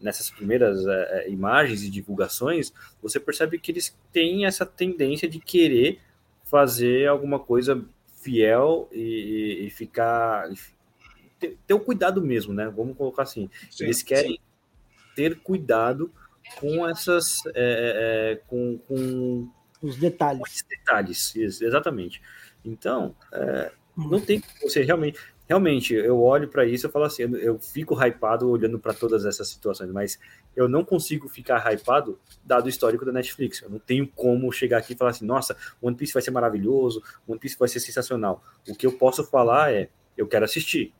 nessas 0.00 0.30
primeiras 0.30 0.86
é, 0.86 1.24
é, 1.24 1.30
imagens 1.30 1.82
e 1.82 1.90
divulgações, 1.90 2.72
você 3.02 3.18
percebe 3.18 3.58
que 3.58 3.72
eles 3.72 3.96
têm 4.12 4.46
essa 4.46 4.64
tendência 4.64 5.28
de 5.28 5.40
querer 5.40 6.00
fazer 6.44 7.08
alguma 7.08 7.38
coisa 7.38 7.84
fiel 8.26 8.88
e, 8.92 9.66
e 9.66 9.70
ficar. 9.70 10.48
Ter, 11.38 11.56
ter, 11.64 11.74
o 11.74 11.80
cuidado 11.80 12.20
mesmo, 12.20 12.52
né? 12.52 12.68
Vamos 12.68 12.96
colocar 12.96 13.22
assim. 13.22 13.48
Sim, 13.70 13.84
Eles 13.84 14.02
querem 14.02 14.32
sim. 14.32 14.38
ter 15.14 15.38
cuidado 15.40 16.12
com 16.58 16.88
essas. 16.88 17.36
É, 17.46 17.52
é, 17.54 18.32
é 18.32 18.36
com, 18.48 18.78
com 18.88 19.48
os 19.80 19.96
detalhes. 19.96 20.62
Com 20.62 20.68
detalhes, 20.68 21.36
exatamente. 21.36 22.20
Então, 22.64 23.14
é, 23.32 23.70
não 23.96 24.20
tem 24.20 24.42
você 24.60 24.82
realmente. 24.82 25.20
Realmente, 25.48 25.94
eu 25.94 26.20
olho 26.20 26.48
para 26.48 26.64
isso 26.64 26.86
e 26.86 26.90
falo 26.90 27.04
assim, 27.04 27.22
eu, 27.22 27.58
fico 27.58 27.94
hypado 27.94 28.48
olhando 28.48 28.78
para 28.78 28.92
todas 28.92 29.24
essas 29.24 29.48
situações, 29.48 29.90
mas 29.90 30.18
eu 30.54 30.68
não 30.68 30.84
consigo 30.84 31.28
ficar 31.28 31.64
hypado 31.72 32.18
dado 32.44 32.66
o 32.66 32.68
histórico 32.68 33.04
da 33.04 33.12
Netflix. 33.12 33.62
Eu 33.62 33.70
não 33.70 33.78
tenho 33.78 34.06
como 34.08 34.50
chegar 34.52 34.78
aqui 34.78 34.94
e 34.94 34.96
falar 34.96 35.10
assim, 35.10 35.24
nossa, 35.24 35.56
One 35.80 35.96
Piece 35.96 36.12
vai 36.12 36.22
ser 36.22 36.32
maravilhoso, 36.32 37.02
One 37.26 37.38
Piece 37.38 37.56
vai 37.58 37.68
ser 37.68 37.80
sensacional. 37.80 38.42
O 38.68 38.74
que 38.74 38.86
eu 38.86 38.92
posso 38.92 39.24
falar 39.24 39.72
é, 39.72 39.88
eu 40.16 40.26
quero 40.26 40.44
assistir, 40.44 40.92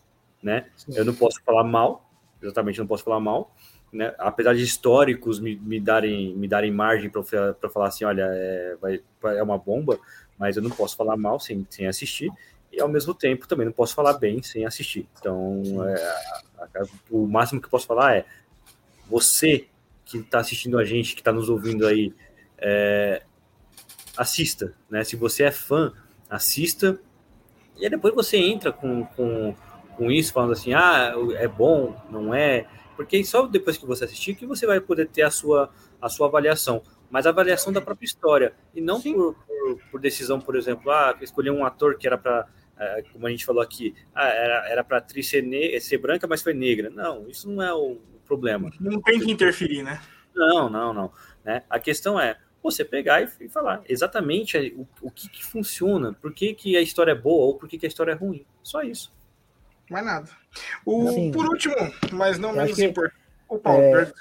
né? 0.43 0.67
Eu 0.95 1.05
não 1.05 1.15
posso 1.15 1.43
falar 1.45 1.65
mal, 1.65 2.09
exatamente, 2.41 2.79
não 2.79 2.87
posso 2.87 3.03
falar 3.03 3.21
mal, 3.21 3.53
né? 3.93 4.15
Apesar 4.19 4.55
de 4.55 4.63
históricos 4.63 5.41
me, 5.41 5.57
me 5.57 5.81
darem 5.81 6.37
me 6.37 6.47
darem 6.47 6.71
margem 6.71 7.11
para 7.11 7.71
falar 7.71 7.89
assim, 7.89 8.05
olha, 8.05 8.27
é, 8.31 8.77
vai, 8.81 9.03
é 9.37 9.43
uma 9.43 9.59
bomba, 9.59 9.99
mas 10.39 10.57
eu 10.57 10.63
não 10.63 10.71
posso 10.71 10.97
falar 10.97 11.17
mal 11.17 11.41
sem, 11.41 11.67
sem 11.71 11.89
assistir 11.89 12.31
e 12.73 12.81
ao 12.81 12.89
mesmo 12.89 13.15
tempo 13.15 13.49
também 13.49 13.67
não 13.67 13.73
posso 13.73 13.95
falar 13.95 14.15
bem 14.15 14.43
sem 14.43 14.65
assistir. 14.65 15.09
Então, 15.19 15.63
é, 15.87 15.95
a, 16.59 16.65
a, 16.65 16.87
o 17.11 17.27
máximo 17.27 17.61
que 17.61 17.67
eu 17.67 17.71
posso 17.71 17.87
falar 17.87 18.17
é 18.17 18.25
você 19.09 19.67
que 20.05 20.19
está 20.19 20.39
assistindo 20.39 20.79
a 20.79 20.85
gente, 20.85 21.15
que 21.15 21.21
está 21.21 21.33
nos 21.33 21.49
ouvindo 21.49 21.87
aí, 21.87 22.15
é, 22.59 23.23
assista, 24.17 24.75
né? 24.89 25.05
Se 25.05 25.17
você 25.17 25.45
é 25.45 25.51
fã, 25.51 25.93
assista. 26.29 26.99
E 27.77 27.85
aí 27.85 27.91
depois 27.91 28.15
você 28.15 28.37
entra 28.37 28.73
com, 28.73 29.05
com, 29.05 29.55
com 29.97 30.11
isso 30.11 30.33
falando 30.33 30.53
assim, 30.53 30.73
ah, 30.73 31.15
é 31.35 31.47
bom, 31.47 31.95
não 32.11 32.33
é, 32.33 32.67
porque 32.97 33.23
só 33.25 33.47
depois 33.47 33.77
que 33.77 33.87
você 33.87 34.05
assistir 34.05 34.35
que 34.35 34.47
você 34.47 34.67
vai 34.67 34.81
poder 34.81 35.09
ter 35.09 35.23
a 35.23 35.31
sua, 35.31 35.71
a 36.01 36.09
sua 36.09 36.27
avaliação. 36.29 36.83
Mas 37.11 37.27
a 37.27 37.31
avaliação 37.31 37.73
da 37.73 37.81
própria 37.81 38.07
história. 38.07 38.53
E 38.75 38.81
não 38.81 39.01
por, 39.01 39.37
por, 39.67 39.79
por, 39.91 40.01
decisão, 40.01 40.41
por 40.41 40.55
exemplo, 40.55 40.91
ah, 40.93 41.17
escolher 41.21 41.51
um 41.51 41.65
ator 41.65 41.99
que 41.99 42.07
era 42.07 42.17
para, 42.17 42.47
é, 42.79 43.03
como 43.13 43.27
a 43.27 43.31
gente 43.31 43.45
falou 43.45 43.61
aqui, 43.61 43.95
ah, 44.15 44.29
era 44.29 44.85
para 44.85 44.99
atriz 44.99 45.29
ser, 45.29 45.45
ser 45.81 45.99
branca, 45.99 46.27
mas 46.27 46.43
foi 46.43 46.55
negra. 46.55 46.89
Não, 46.89 47.29
isso 47.29 47.51
não 47.51 47.61
é 47.61 47.75
o 47.75 47.99
problema. 48.25 48.71
Não 48.79 49.01
tem 49.01 49.19
que 49.19 49.31
interferir, 49.31 49.83
né? 49.83 50.01
Não, 50.35 50.71
não, 50.71 50.93
não. 50.93 51.13
Né? 51.45 51.65
A 51.69 51.81
questão 51.81 52.21
é 52.21 52.37
você 52.63 52.85
pegar 52.85 53.23
e, 53.23 53.29
e 53.41 53.49
falar 53.49 53.83
exatamente 53.89 54.57
o, 54.77 54.87
o 55.03 55.11
que, 55.11 55.29
que, 55.29 55.45
funciona, 55.45 56.13
por 56.13 56.33
que, 56.33 56.55
que 56.55 56.77
a 56.77 56.81
história 56.81 57.13
é 57.13 57.15
boa 57.15 57.47
ou 57.47 57.55
por 57.55 57.69
que, 57.69 57.79
que 57.79 57.87
a 57.87 57.89
história 57.89 58.13
é 58.13 58.15
ruim. 58.15 58.45
Só 58.63 58.83
isso. 58.83 59.13
Mais 59.91 60.05
nada. 60.05 60.29
O, 60.85 61.09
assim, 61.09 61.31
por 61.31 61.47
último, 61.47 61.75
mas 62.13 62.39
não 62.39 62.53
menos 62.53 62.79
importante. 62.79 63.17
O 63.49 63.59
Paulo, 63.59 63.83
é, 63.83 64.13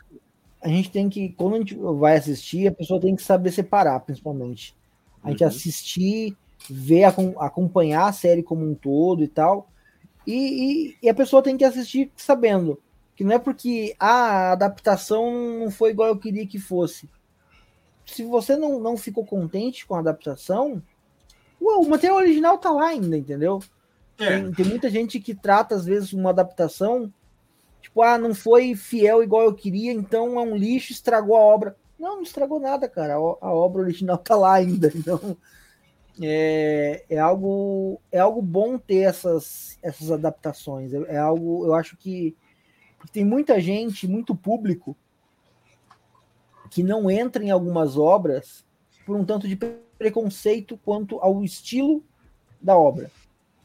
a 0.61 0.67
gente 0.67 0.91
tem 0.91 1.09
que, 1.09 1.29
quando 1.29 1.55
a 1.55 1.57
gente 1.59 1.75
vai 1.75 2.17
assistir, 2.17 2.67
a 2.67 2.71
pessoa 2.71 2.99
tem 2.99 3.15
que 3.15 3.23
saber 3.23 3.51
separar, 3.51 3.99
principalmente. 4.01 4.75
A 5.25 5.31
gente 5.31 5.43
uhum. 5.43 5.49
assistir, 5.49 6.37
ver, 6.69 7.03
acompanhar 7.03 8.07
a 8.07 8.13
série 8.13 8.43
como 8.43 8.65
um 8.65 8.73
todo 8.73 9.23
e 9.23 9.27
tal. 9.27 9.69
E, 10.25 10.33
e, 10.33 10.97
e, 11.03 11.09
a 11.09 11.13
pessoa 11.13 11.41
tem 11.41 11.57
que 11.57 11.63
assistir 11.63 12.11
sabendo 12.15 12.81
que 13.15 13.23
não 13.23 13.33
é 13.33 13.39
porque 13.39 13.95
ah, 13.99 14.49
a 14.49 14.51
adaptação 14.53 15.59
não 15.59 15.69
foi 15.69 15.91
igual 15.91 16.09
eu 16.09 16.17
queria 16.17 16.47
que 16.47 16.59
fosse. 16.59 17.09
Se 18.05 18.23
você 18.23 18.55
não, 18.55 18.79
não 18.79 18.97
ficou 18.97 19.25
contente 19.25 19.85
com 19.85 19.95
a 19.95 19.99
adaptação, 19.99 20.81
ué, 21.61 21.75
o 21.75 21.89
material 21.89 22.17
original 22.17 22.57
tá 22.57 22.71
lá 22.71 22.87
ainda, 22.87 23.17
entendeu? 23.17 23.59
É. 24.17 24.39
Tem, 24.39 24.51
tem 24.51 24.65
muita 24.65 24.89
gente 24.89 25.19
que 25.19 25.33
trata, 25.35 25.75
às 25.75 25.85
vezes, 25.85 26.13
uma 26.13 26.29
adaptação 26.29 27.11
Tipo, 27.85 28.01
ah, 28.01 28.17
não 28.17 28.33
foi 28.33 28.73
fiel 28.73 29.21
igual 29.21 29.43
eu 29.43 29.53
queria, 29.53 29.93
então 29.93 30.39
é 30.39 30.43
um 30.43 30.57
lixo, 30.57 30.91
estragou 30.91 31.37
a 31.37 31.39
obra. 31.39 31.75
Não, 31.99 32.17
não 32.17 32.23
estragou 32.23 32.59
nada, 32.59 32.87
cara. 32.89 33.13
A, 33.13 33.17
a 33.17 33.53
obra 33.53 33.81
original 33.81 34.17
tá 34.19 34.35
lá 34.35 34.53
ainda. 34.53 34.91
Então, 34.93 35.37
é, 36.21 37.03
é, 37.09 37.19
algo 37.19 37.99
é 38.11 38.19
algo 38.19 38.41
bom 38.41 38.77
ter 38.77 39.01
essas, 39.01 39.77
essas 39.81 40.11
adaptações. 40.11 40.93
É, 40.93 41.15
é 41.15 41.17
algo, 41.17 41.65
eu 41.65 41.73
acho 41.73 41.97
que 41.97 42.35
tem 43.11 43.23
muita 43.23 43.59
gente, 43.59 44.07
muito 44.07 44.35
público 44.35 44.95
que 46.69 46.83
não 46.83 47.09
entra 47.09 47.43
em 47.43 47.51
algumas 47.51 47.97
obras 47.97 48.65
por 49.05 49.15
um 49.15 49.23
tanto 49.23 49.47
de 49.47 49.55
preconceito 49.97 50.77
quanto 50.83 51.19
ao 51.19 51.43
estilo 51.43 52.03
da 52.59 52.77
obra. 52.77 53.11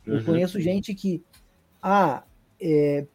Eu 0.06 0.16
uhum. 0.16 0.24
conheço 0.24 0.60
gente 0.60 0.94
que, 0.94 1.22
ah, 1.82 2.22
é, 2.60 3.06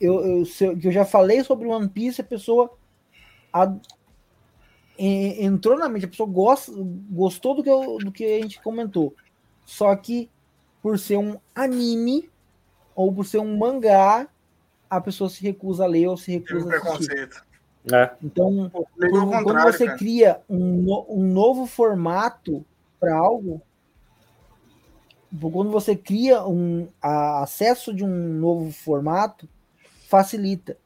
eu, 0.00 0.20
eu, 0.24 0.44
eu 0.82 0.92
já 0.92 1.04
falei 1.04 1.44
sobre 1.44 1.68
One 1.68 1.88
Piece, 1.88 2.20
a 2.20 2.24
pessoa 2.24 2.76
entrou 4.98 5.78
na 5.78 5.88
mente, 5.88 6.04
a 6.04 6.08
pessoa 6.08 6.28
gosta, 6.28 6.72
gostou 7.10 7.54
do 7.54 7.62
que, 7.62 7.70
eu, 7.70 7.98
do 7.98 8.12
que 8.12 8.24
a 8.24 8.42
gente 8.42 8.60
comentou. 8.60 9.14
Só 9.64 9.94
que 9.96 10.28
por 10.82 10.98
ser 10.98 11.16
um 11.16 11.38
anime 11.54 12.28
ou 12.94 13.12
por 13.12 13.24
ser 13.24 13.38
um 13.38 13.56
mangá, 13.56 14.28
a 14.90 15.00
pessoa 15.00 15.30
se 15.30 15.42
recusa 15.42 15.84
a 15.84 15.86
ler 15.86 16.08
ou 16.08 16.16
se 16.16 16.32
recusa 16.32 16.74
a 16.74 16.94
assistir. 16.94 17.30
É. 17.92 18.10
Então, 18.22 18.70
quando, 18.70 19.42
quando 19.42 19.62
você 19.62 19.86
cara. 19.86 19.98
cria 19.98 20.40
um, 20.48 21.04
um 21.08 21.32
novo 21.32 21.66
formato 21.66 22.64
para 23.00 23.16
algo, 23.16 23.60
quando 25.40 25.70
você 25.70 25.96
cria 25.96 26.46
um 26.46 26.88
a, 27.00 27.42
acesso 27.42 27.92
de 27.92 28.04
um 28.04 28.08
novo 28.08 28.70
formato, 28.70 29.48
facilita. 30.08 30.76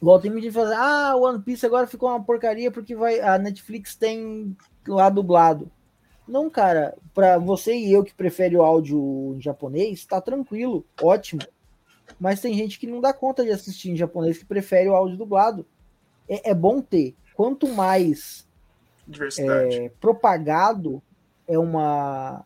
Igual 0.00 0.20
tem 0.20 0.32
gente 0.32 0.50
fazer, 0.50 0.74
ah, 0.74 1.14
o 1.16 1.22
One 1.22 1.42
Piece 1.42 1.64
agora 1.64 1.86
ficou 1.86 2.08
uma 2.08 2.22
porcaria 2.22 2.70
porque 2.70 2.94
vai, 2.94 3.20
a 3.20 3.38
Netflix 3.38 3.94
tem 3.94 4.56
lá 4.86 5.08
dublado. 5.08 5.70
Não, 6.28 6.50
cara, 6.50 6.96
para 7.14 7.38
você 7.38 7.74
e 7.74 7.92
eu 7.92 8.04
que 8.04 8.12
prefere 8.12 8.56
o 8.56 8.62
áudio 8.62 9.34
em 9.36 9.40
japonês, 9.40 10.04
tá 10.04 10.20
tranquilo, 10.20 10.84
ótimo. 11.00 11.40
Mas 12.18 12.40
tem 12.40 12.54
gente 12.54 12.78
que 12.78 12.86
não 12.86 13.00
dá 13.00 13.12
conta 13.12 13.44
de 13.44 13.50
assistir 13.50 13.90
em 13.90 13.96
japonês 13.96 14.38
que 14.38 14.44
prefere 14.44 14.88
o 14.88 14.94
áudio 14.94 15.16
dublado. 15.16 15.66
É, 16.28 16.50
é 16.50 16.54
bom 16.54 16.80
ter. 16.80 17.14
Quanto 17.34 17.68
mais 17.68 18.46
é, 19.38 19.88
propagado 20.00 21.02
é 21.46 21.58
uma 21.58 22.44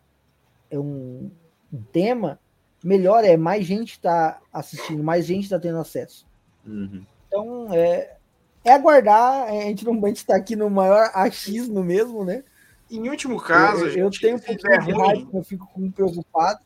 é 0.70 0.78
um, 0.78 1.30
um 1.72 1.82
tema, 1.92 2.38
melhor 2.84 3.24
é 3.24 3.36
mais 3.36 3.64
gente 3.64 3.92
está 3.92 4.40
assistindo, 4.52 5.02
mais 5.02 5.26
gente 5.26 5.44
está 5.44 5.58
tendo 5.58 5.78
acesso. 5.78 6.26
Uhum. 6.66 7.04
Então, 7.30 7.68
é, 7.72 8.16
é 8.64 8.72
aguardar. 8.72 9.48
É, 9.48 9.62
a 9.62 9.66
gente 9.66 9.84
não 9.84 10.00
vai 10.00 10.10
estar 10.10 10.34
aqui 10.34 10.56
no 10.56 10.68
maior 10.68 11.10
achismo 11.14 11.82
mesmo, 11.84 12.24
né? 12.24 12.42
Em 12.90 13.08
último 13.08 13.40
caso, 13.40 13.86
eu, 13.86 14.06
eu 14.06 14.10
tenho 14.10 14.36
um 14.36 14.40
pouquinho 14.40 14.80
de 14.80 14.92
raiva, 14.92 15.30
eu 15.32 15.44
fico 15.44 15.68
preocupado. 15.92 16.58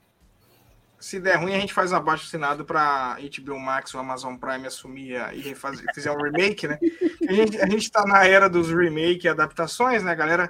Se 0.98 1.20
der 1.20 1.36
ruim, 1.36 1.54
a 1.54 1.60
gente 1.60 1.74
faz 1.74 1.92
um 1.92 1.96
abaixo 1.96 2.24
assinado 2.26 2.64
para 2.64 3.18
HBO 3.18 3.60
Max 3.60 3.92
ou 3.92 4.00
Amazon 4.00 4.36
Prime 4.36 4.66
assumir 4.66 5.20
e 5.34 5.42
refazer, 5.42 5.84
fizer 5.94 6.10
um 6.10 6.16
remake, 6.16 6.66
né? 6.66 6.78
A 7.28 7.32
gente, 7.32 7.60
a 7.60 7.66
gente 7.66 7.90
tá 7.90 8.06
na 8.06 8.26
era 8.26 8.48
dos 8.48 8.70
remake 8.70 9.26
e 9.26 9.28
adaptações, 9.28 10.02
né, 10.02 10.14
galera? 10.14 10.48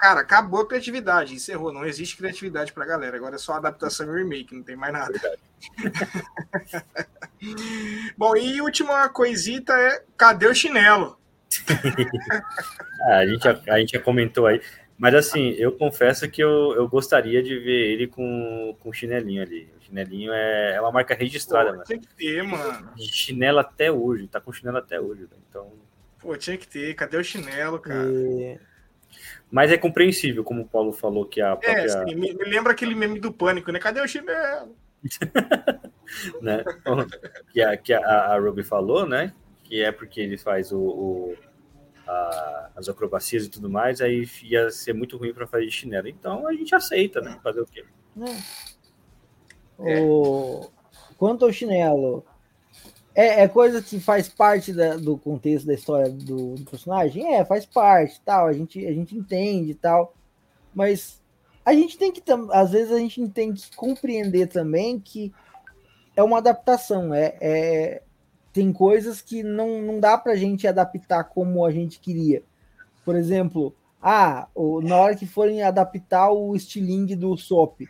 Cara, 0.00 0.20
acabou 0.20 0.62
a 0.62 0.66
criatividade, 0.66 1.34
encerrou. 1.34 1.74
Não 1.74 1.84
existe 1.84 2.16
criatividade 2.16 2.72
pra 2.72 2.86
galera. 2.86 3.18
Agora 3.18 3.34
é 3.34 3.38
só 3.38 3.52
adaptação 3.52 4.16
e 4.16 4.22
remake, 4.22 4.54
não 4.54 4.62
tem 4.62 4.74
mais 4.74 4.94
nada. 4.94 5.20
Bom, 8.16 8.34
e 8.34 8.62
última 8.62 9.10
coisita 9.10 9.74
é: 9.74 10.02
cadê 10.16 10.46
o 10.46 10.54
chinelo? 10.54 11.20
ah, 13.08 13.18
a, 13.18 13.26
gente, 13.26 13.46
a, 13.46 13.60
a 13.68 13.78
gente 13.78 13.92
já 13.92 14.00
comentou 14.00 14.46
aí. 14.46 14.62
Mas 14.96 15.14
assim, 15.14 15.50
eu 15.58 15.72
confesso 15.72 16.26
que 16.30 16.42
eu, 16.42 16.72
eu 16.74 16.88
gostaria 16.88 17.42
de 17.42 17.58
ver 17.58 17.92
ele 17.92 18.06
com, 18.06 18.74
com 18.80 18.94
chinelinho 18.94 19.42
ali. 19.42 19.70
O 19.78 19.84
chinelinho 19.84 20.32
é, 20.32 20.76
é 20.76 20.80
uma 20.80 20.92
marca 20.92 21.14
registrada, 21.14 21.74
Pô, 21.74 21.84
Tem 21.84 22.00
que 22.00 22.08
ter, 22.14 22.42
mano. 22.42 22.94
De 22.94 23.06
chinelo 23.12 23.58
até 23.58 23.92
hoje, 23.92 24.28
tá 24.28 24.40
com 24.40 24.50
chinelo 24.50 24.78
até 24.78 24.98
hoje. 24.98 25.28
Então. 25.46 25.74
Pô, 26.18 26.34
tinha 26.38 26.56
que 26.56 26.66
ter. 26.66 26.94
Cadê 26.94 27.18
o 27.18 27.24
chinelo, 27.24 27.78
cara? 27.78 28.08
E... 28.08 28.58
Mas 29.50 29.72
é 29.72 29.76
compreensível, 29.76 30.44
como 30.44 30.62
o 30.62 30.68
Paulo 30.68 30.92
falou, 30.92 31.26
que 31.26 31.40
a 31.40 31.50
é, 31.50 31.56
própria... 31.56 31.82
É, 31.82 31.88
sim, 31.88 32.14
me, 32.14 32.32
me, 32.32 32.44
lembra 32.44 32.72
aquele 32.72 32.94
meme 32.94 33.18
do 33.18 33.32
pânico, 33.32 33.72
né? 33.72 33.78
Cadê 33.78 34.00
o 34.00 34.08
chinelo? 34.08 34.76
né? 36.40 36.64
que 37.52 37.62
a, 37.62 37.76
que 37.76 37.92
a, 37.92 38.00
a 38.00 38.38
Ruby 38.38 38.62
falou, 38.62 39.06
né? 39.06 39.32
Que 39.64 39.82
é 39.82 39.90
porque 39.90 40.20
ele 40.20 40.36
faz 40.36 40.72
o, 40.72 40.78
o 40.78 41.36
a, 42.06 42.70
as 42.76 42.88
acrobacias 42.88 43.44
e 43.44 43.50
tudo 43.50 43.70
mais, 43.70 44.00
aí 44.00 44.28
ia 44.42 44.70
ser 44.70 44.92
muito 44.92 45.16
ruim 45.16 45.32
para 45.32 45.46
fazer 45.46 45.66
de 45.66 45.72
chinelo. 45.72 46.08
Então 46.08 46.46
a 46.46 46.52
gente 46.52 46.74
aceita, 46.74 47.20
né? 47.20 47.38
Fazer 47.42 47.60
o 47.60 47.66
quê? 47.66 47.84
É. 49.80 50.00
O... 50.00 50.70
Quanto 51.16 51.44
ao 51.44 51.52
chinelo, 51.52 52.24
é, 53.14 53.42
é, 53.42 53.48
coisa 53.48 53.82
que 53.82 53.98
faz 53.98 54.28
parte 54.28 54.72
da, 54.72 54.96
do 54.96 55.16
contexto 55.18 55.66
da 55.66 55.74
história 55.74 56.10
do, 56.10 56.54
do, 56.54 56.64
personagem? 56.70 57.34
É, 57.34 57.44
faz 57.44 57.66
parte, 57.66 58.20
tal, 58.24 58.46
a 58.46 58.52
gente, 58.52 58.86
a 58.86 58.92
gente 58.92 59.16
entende 59.16 59.74
tal, 59.74 60.14
mas 60.74 61.20
a 61.64 61.72
gente 61.72 61.98
tem 61.98 62.12
que, 62.12 62.22
às 62.52 62.70
vezes 62.70 62.92
a 62.92 62.98
gente 62.98 63.28
tem 63.28 63.52
que 63.52 63.74
compreender 63.76 64.46
também 64.46 64.98
que 64.98 65.32
é 66.16 66.22
uma 66.22 66.38
adaptação, 66.38 67.12
é, 67.12 67.36
é 67.40 68.02
tem 68.52 68.72
coisas 68.72 69.20
que 69.22 69.42
não, 69.42 69.80
não 69.80 70.00
dá 70.00 70.18
pra 70.18 70.34
gente 70.34 70.66
adaptar 70.66 71.24
como 71.24 71.64
a 71.64 71.70
gente 71.70 72.00
queria. 72.00 72.42
Por 73.04 73.14
exemplo, 73.14 73.74
ah, 74.02 74.48
na 74.82 74.96
hora 74.96 75.14
que 75.14 75.26
forem 75.26 75.62
adaptar 75.62 76.30
o 76.30 76.56
estilingue 76.56 77.14
do 77.14 77.36
SOP, 77.36 77.88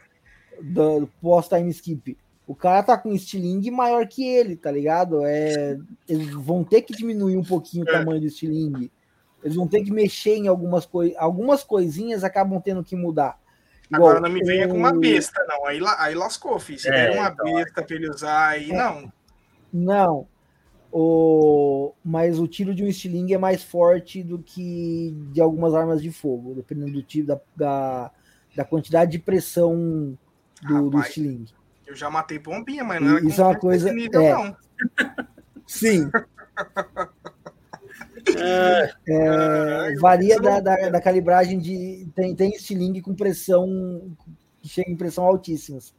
do 0.61 1.09
pós-time 1.21 1.71
skip. 1.71 2.17
O 2.51 2.55
cara 2.57 2.83
tá 2.83 2.99
com 2.99 3.11
um 3.11 3.15
estilingue 3.15 3.71
maior 3.71 4.05
que 4.09 4.27
ele, 4.27 4.57
tá 4.57 4.73
ligado? 4.73 5.25
É, 5.25 5.79
eles 6.09 6.31
vão 6.31 6.65
ter 6.65 6.83
que 6.83 6.93
diminuir 6.93 7.37
um 7.37 7.45
pouquinho 7.45 7.85
o 7.85 7.89
É. 7.89 7.93
tamanho 7.93 8.21
do 8.21 8.27
estilingue. 8.27 8.91
Eles 9.41 9.55
vão 9.55 9.69
ter 9.69 9.85
que 9.85 9.93
mexer 9.93 10.35
em 10.35 10.49
algumas 10.49 10.85
coisas. 10.85 11.17
Algumas 11.17 11.63
coisinhas 11.63 12.25
acabam 12.25 12.61
tendo 12.61 12.83
que 12.83 12.97
mudar. 12.97 13.39
Agora 13.93 14.19
Igual, 14.19 14.23
não 14.23 14.35
me 14.35 14.45
venha 14.45 14.67
com 14.67 14.75
uma 14.75 14.93
besta, 14.93 15.41
não. 15.47 15.65
Aí, 15.65 15.79
aí 15.99 16.13
lascou, 16.17 16.59
filho. 16.59 16.81
Se 16.81 16.89
É, 16.89 16.91
der 16.91 17.21
uma 17.21 17.29
então, 17.29 17.55
besta 17.55 17.83
pra 17.85 17.95
ele 17.95 18.11
usar 18.11 18.49
aí, 18.49 18.73
não. 18.73 19.13
Não. 19.73 20.27
O... 20.91 21.93
Mas 22.05 22.41
o 22.41 22.49
tiro 22.49 22.75
de 22.75 22.83
um 22.83 22.89
estilingue 22.89 23.35
é 23.35 23.39
mais 23.39 23.63
forte 23.63 24.25
do 24.25 24.41
que 24.41 25.15
de 25.33 25.41
algumas 25.41 25.73
armas 25.73 26.03
de 26.03 26.11
fogo, 26.11 26.53
dependendo 26.57 26.95
do 26.95 27.03
tiro, 27.05 27.29
da, 27.29 27.41
da, 27.55 28.11
da 28.57 28.65
quantidade 28.65 29.13
de 29.13 29.21
pressão 29.21 30.19
do, 30.61 30.91
do 30.91 30.97
Rapaz, 30.97 31.07
estilingue. 31.07 31.60
Eu 31.91 31.97
já 31.97 32.09
matei 32.09 32.39
pompinha, 32.39 32.85
mas 32.85 33.01
não 33.03 33.17
era 33.17 33.27
Isso 33.27 33.41
é 33.41 33.45
uma 33.45 33.59
coisa- 33.59 33.89
esse 33.89 33.97
nível, 33.97 34.21
é. 34.21 34.33
não. 34.33 34.57
Sim. 35.67 36.09
É, 38.37 38.93
É, 39.09 39.95
varia 39.97 40.39
da, 40.39 40.61
da, 40.61 40.91
da 40.91 41.01
calibragem 41.01 41.59
de. 41.59 42.07
Tem, 42.15 42.35
tem 42.35 42.51
estilingue 42.51 43.01
com 43.01 43.15
pressão 43.15 43.67
que 44.61 44.69
chega 44.69 44.91
em 44.91 44.97
pressão 44.97 45.25
altíssimas. 45.25 45.95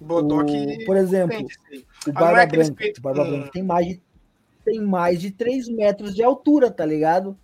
Bodoc. 0.00 0.48
O- 0.50 0.84
por 0.86 0.96
exemplo, 0.96 1.36
tem 1.36 1.46
aí. 1.72 1.86
O 2.06 2.12
Barba 2.12 2.42
é 2.42 2.46
Branca. 2.46 2.84
O 2.98 3.00
Barba 3.02 3.24
com- 3.24 3.30
Branca 3.30 3.50
tem 3.52 3.62
mais, 3.62 3.86
de, 3.86 4.02
tem 4.64 4.80
mais 4.80 5.20
de 5.20 5.30
3 5.30 5.68
metros 5.68 6.14
de 6.14 6.22
altura, 6.22 6.70
tá 6.70 6.84
ligado? 6.86 7.36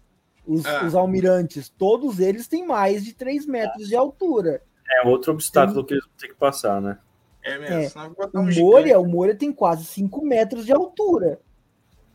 Os, 0.47 0.65
Ah. 0.65 0.85
os 0.87 0.95
almirantes, 0.95 1.69
todos 1.69 2.19
eles 2.19 2.49
têm 2.49 2.67
mais 2.67 3.05
de 3.05 3.13
3 3.15 3.47
metros 3.47 3.89
de 3.89 3.95
altura. 3.95 4.63
é 4.91 5.07
outro 5.07 5.33
obstáculo 5.33 5.85
que 5.85 5.95
eles 5.95 6.05
vão 6.05 6.15
ter 6.19 6.29
que 6.29 6.35
passar, 6.35 6.81
né? 6.81 6.99
É 7.45 7.59
mesmo. 7.59 8.01
É. 8.01 8.09
O 8.33 8.41
um 8.41 8.53
Moria, 8.55 8.99
o 8.99 9.07
Moria 9.07 9.35
tem 9.35 9.53
quase 9.53 9.85
5 9.85 10.25
metros 10.25 10.65
de 10.65 10.73
altura. 10.73 11.39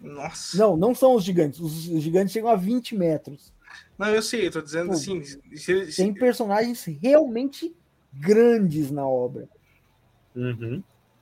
Nossa. 0.02 0.58
Não, 0.58 0.76
não 0.76 0.96
são 0.96 1.14
os 1.14 1.24
gigantes. 1.24 1.60
Os 1.60 1.74
gigantes 2.02 2.34
chegam 2.34 2.50
a 2.50 2.56
20 2.56 2.96
metros. 2.96 3.54
Não, 3.98 4.08
eu 4.08 4.22
sei, 4.22 4.48
eu 4.48 4.52
tô 4.52 4.62
dizendo 4.62 4.88
Pô, 4.88 4.94
assim. 4.94 5.22
Se, 5.24 5.92
se- 5.92 5.96
Tem 5.98 6.14
personagens 6.14 6.84
realmente 6.86 7.76
grandes 8.14 8.90
na 8.90 9.08
obra. 9.08 9.48
Uhum. 10.36 10.82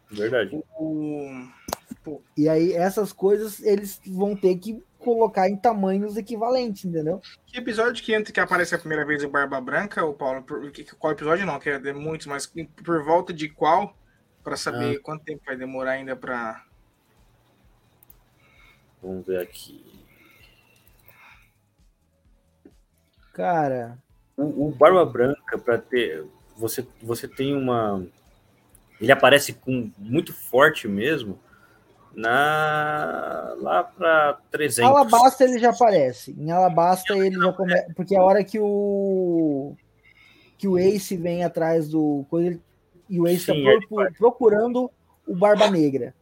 Verdade. 0.10 0.58
o- 0.80 1.48
E 2.38 2.48
aí, 2.48 2.72
essas 2.72 3.12
coisas 3.12 3.62
eles 3.62 4.00
vão 4.08 4.36
ter 4.36 4.56
que 4.58 4.82
colocar 5.14 5.48
em 5.50 5.56
tamanhos 5.56 6.18
equivalentes, 6.18 6.84
entendeu? 6.84 7.22
Que 7.46 7.58
episódio 7.60 8.04
que 8.04 8.14
entra 8.14 8.34
que 8.34 8.40
aparece 8.40 8.76
a 8.76 8.80
primeira 8.80 9.06
vez 9.06 9.24
o 9.24 9.30
Barba 9.30 9.62
Branca, 9.62 10.04
o 10.06 10.14
Paulo? 10.14 10.44
Por- 10.44 10.70
que- 10.72 10.84
Qual 10.96 11.14
episódio 11.14 11.46
não? 11.46 11.58
Que 11.60 11.70
é 11.70 11.94
muitos, 11.94 12.28
mas 12.28 12.46
por 12.84 13.04
volta 13.04 13.34
de 13.34 13.48
qual? 13.50 13.96
Pra 14.44 14.56
saber 14.58 15.00
quanto 15.00 15.24
tempo 15.24 15.42
vai 15.46 15.56
demorar 15.56 15.92
ainda 15.92 16.16
pra. 16.16 16.66
Vamos 19.02 19.26
ver 19.26 19.42
aqui. 19.42 19.84
Cara, 23.34 23.98
O, 24.36 24.68
o 24.68 24.72
Barba 24.72 25.06
Branca, 25.06 25.58
para 25.58 25.78
ter. 25.78 26.26
Você, 26.58 26.86
você 27.02 27.28
tem 27.28 27.56
uma. 27.56 28.06
Ele 29.00 29.12
aparece 29.12 29.54
com 29.54 29.92
muito 29.98 30.34
forte 30.34 30.88
mesmo 30.88 31.40
na 32.18 33.53
lá 33.61 33.84
para 33.84 34.39
300. 34.52 34.89
Alabasta 34.91 35.44
ele 35.44 35.60
já 35.60 35.69
aparece. 35.69 36.35
Em 36.38 36.49
Alabasta 36.52 37.15
ele 37.15 37.35
já 37.39 37.53
começa. 37.53 37.94
Porque 37.95 38.15
a 38.15 38.23
hora 38.23 38.44
que 38.44 38.60
o. 38.60 39.76
Que 40.57 40.68
o 40.68 40.77
Ace 40.77 41.15
vem 41.15 41.44
atrás 41.44 41.88
do. 41.88 42.26
coisa, 42.30 42.60
E 43.07 43.19
o 43.19 43.27
Ace 43.27 43.45
Sim, 43.45 43.64
tá 43.64 43.88
pro- 43.88 44.14
procurando 44.18 44.89
o 45.27 45.35
Barba 45.35 45.69
Negra. 45.69 46.15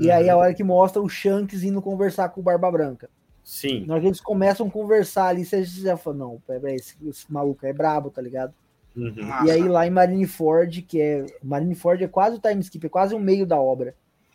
E 0.00 0.10
aí 0.10 0.30
a 0.30 0.36
hora 0.36 0.54
que 0.54 0.64
mostra 0.64 1.02
o 1.02 1.08
Shanks 1.08 1.62
indo 1.62 1.82
conversar 1.82 2.30
com 2.30 2.40
o 2.40 2.42
Barba 2.42 2.70
Branca. 2.70 3.10
Sim. 3.44 3.84
Na 3.86 3.94
hora 3.94 4.00
que 4.00 4.08
eles 4.08 4.20
começam 4.20 4.66
a 4.66 4.70
conversar 4.70 5.26
ali, 5.26 5.44
você 5.44 5.62
já 5.64 5.96
fala, 5.96 6.16
não, 6.16 6.42
peraí, 6.46 6.76
esse, 6.76 6.96
esse 7.06 7.30
maluco 7.30 7.66
é 7.66 7.72
brabo, 7.72 8.08
tá 8.08 8.22
ligado? 8.22 8.54
Uhum. 8.96 9.44
E 9.44 9.50
aí 9.50 9.62
lá 9.68 9.86
em 9.86 9.90
Marineford, 9.90 10.80
que 10.82 11.00
é. 11.00 11.26
Marineford 11.42 12.04
é 12.04 12.08
quase 12.08 12.36
o 12.36 12.40
time 12.40 12.60
skip, 12.60 12.86
é 12.86 12.88
quase 12.88 13.14
o 13.14 13.20
meio 13.20 13.44
da 13.44 13.60
obra. 13.60 13.94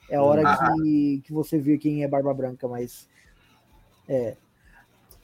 É 0.10 0.16
a 0.16 0.24
hora 0.24 0.42
Ah. 0.46 0.74
que, 0.82 1.22
que 1.26 1.34
você 1.34 1.58
vê 1.58 1.78
quem 1.78 2.04
é 2.04 2.08
Barba 2.08 2.34
Branca, 2.34 2.68
mas. 2.68 3.08
É. 4.08 4.36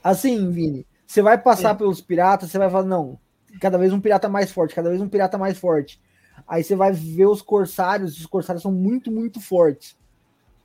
Assim, 0.03 0.49
Vini, 0.51 0.85
você 1.07 1.22
vai 1.22 1.38
passar 1.38 1.76
pelos 1.76 2.01
piratas, 2.01 2.51
você 2.51 2.57
vai 2.57 2.69
falar, 2.69 2.85
não, 2.85 3.18
cada 3.61 3.77
vez 3.77 3.93
um 3.93 4.01
pirata 4.01 4.27
mais 4.27 4.51
forte, 4.51 4.76
cada 4.76 4.89
vez 4.89 5.01
um 5.01 5.07
pirata 5.07 5.38
mais 5.38 5.57
forte. 5.57 6.01
Aí 6.47 6.64
você 6.64 6.76
vai 6.76 6.91
ver 6.91 7.27
os 7.27 7.41
corsários, 7.41 8.18
os 8.19 8.26
corsários 8.26 8.61
são 8.64 8.72
muito, 8.72 9.10
muito 9.11 9.39
fortes. 9.39 9.97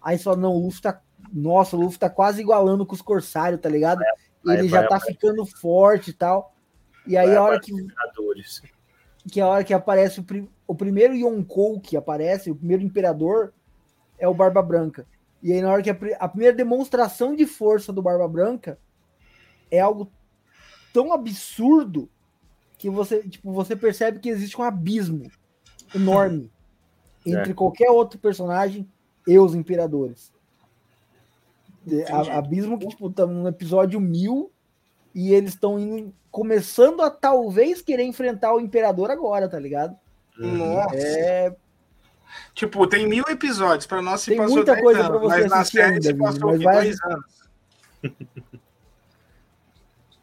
Aí 0.02 0.18
você 0.18 0.24
fala, 0.24 0.36
não, 0.38 0.54
o 0.54 0.64
Luffy 0.64 0.82
tá. 0.82 1.00
Nossa, 1.32 1.76
o 1.76 1.80
Luffy 1.80 1.98
tá 1.98 2.08
quase 2.08 2.40
igualando 2.40 2.86
com 2.86 2.94
os 2.94 3.02
corsários, 3.02 3.60
tá 3.60 3.68
ligado? 3.68 4.00
vai, 4.42 4.58
Ele 4.58 4.68
já 4.68 4.80
vai, 4.80 4.88
tá 4.88 4.98
vai. 4.98 5.08
ficando 5.08 5.44
forte 5.44 6.10
e 6.10 6.14
tal. 6.14 6.54
E 7.06 7.16
aí 7.16 7.34
a 7.36 7.42
hora 7.42 7.60
que 7.60 7.72
que 9.30 9.40
é 9.40 9.42
a 9.42 9.46
hora 9.48 9.62
que 9.64 9.74
aparece 9.74 10.20
o, 10.20 10.24
pri- 10.24 10.48
o 10.66 10.74
primeiro 10.74 11.14
Yonkou 11.14 11.78
que 11.80 11.96
aparece, 11.96 12.50
o 12.50 12.54
primeiro 12.56 12.82
imperador, 12.82 13.52
é 14.18 14.26
o 14.28 14.34
Barba 14.34 14.62
Branca. 14.62 15.06
E 15.42 15.52
aí, 15.52 15.60
na 15.62 15.70
hora 15.70 15.82
que 15.82 15.90
a, 15.90 15.96
a 16.18 16.28
primeira 16.28 16.56
demonstração 16.56 17.34
de 17.34 17.46
força 17.46 17.92
do 17.92 18.02
Barba 18.02 18.26
Branca 18.28 18.78
é 19.70 19.78
algo 19.78 20.10
tão 20.92 21.12
absurdo 21.12 22.08
que 22.76 22.88
você, 22.90 23.22
tipo, 23.22 23.52
você 23.52 23.76
percebe 23.76 24.18
que 24.20 24.28
existe 24.28 24.60
um 24.60 24.64
abismo 24.64 25.30
enorme 25.94 26.50
entre 27.26 27.54
qualquer 27.54 27.90
outro 27.90 28.18
personagem 28.18 28.88
e 29.26 29.38
os 29.38 29.54
imperadores. 29.54 30.32
A- 32.08 32.38
abismo 32.38 32.78
que, 32.78 32.86
tipo, 32.88 33.10
tá 33.10 33.26
no 33.26 33.48
episódio 33.48 34.00
1000 34.00 34.50
e 35.14 35.32
eles 35.32 35.50
estão 35.54 35.78
indo 35.78 36.14
começando 36.30 37.00
a 37.02 37.10
talvez 37.10 37.80
querer 37.80 38.04
enfrentar 38.04 38.54
o 38.54 38.60
imperador 38.60 39.10
agora, 39.10 39.48
tá 39.48 39.58
ligado? 39.58 39.96
Nossa. 40.38 40.94
É, 40.96 41.56
Tipo, 42.54 42.86
tem 42.86 43.06
mil 43.08 43.24
episódios. 43.28 43.86
Pra 43.86 44.00
nós 44.02 44.20
se 44.22 44.30
Tem 44.30 44.38
passou 44.38 44.56
muita 44.56 44.72
10 44.72 44.84
coisa 44.84 45.00
anos, 45.00 45.10
pra 45.10 45.18
você 45.20 45.40
mas 45.42 45.50
na 45.50 45.64
série 45.64 45.94
ainda, 45.94 46.02
se 46.02 46.14
passou 46.14 46.50
mas 46.50 46.62
vai- 46.62 46.74
dois 46.84 47.02
anos. 47.04 47.24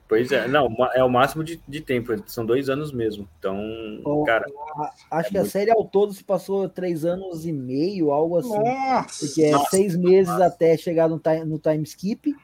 Pois 0.07 0.31
é, 0.31 0.47
não, 0.47 0.67
é 0.93 1.03
o 1.03 1.09
máximo 1.09 1.43
de, 1.43 1.59
de 1.67 1.81
tempo, 1.81 2.13
são 2.27 2.45
dois 2.45 2.69
anos 2.69 2.91
mesmo. 2.91 3.27
Então, 3.39 3.59
Oh, 4.05 4.23
cara, 4.23 4.45
a- 4.77 4.93
acho 5.17 5.29
É 5.29 5.31
que 5.31 5.37
a 5.37 5.41
muito- 5.41 5.51
série 5.51 5.71
ao 5.71 5.83
todo 5.83 6.13
se 6.13 6.23
passou 6.23 6.69
três 6.69 7.03
anos 7.03 7.43
e 7.47 7.51
meio, 7.51 8.11
algo 8.11 8.37
assim. 8.37 8.49
Nossa! 8.49 9.25
Porque 9.25 9.41
é 9.43 9.51
Nossa, 9.51 9.69
seis 9.71 9.95
meses 9.95 10.29
até 10.39 10.77
chegar 10.77 11.09
no 11.09 11.17
time, 11.19 11.43
no 11.45 11.57
time 11.57 11.81
skip. 11.83 12.35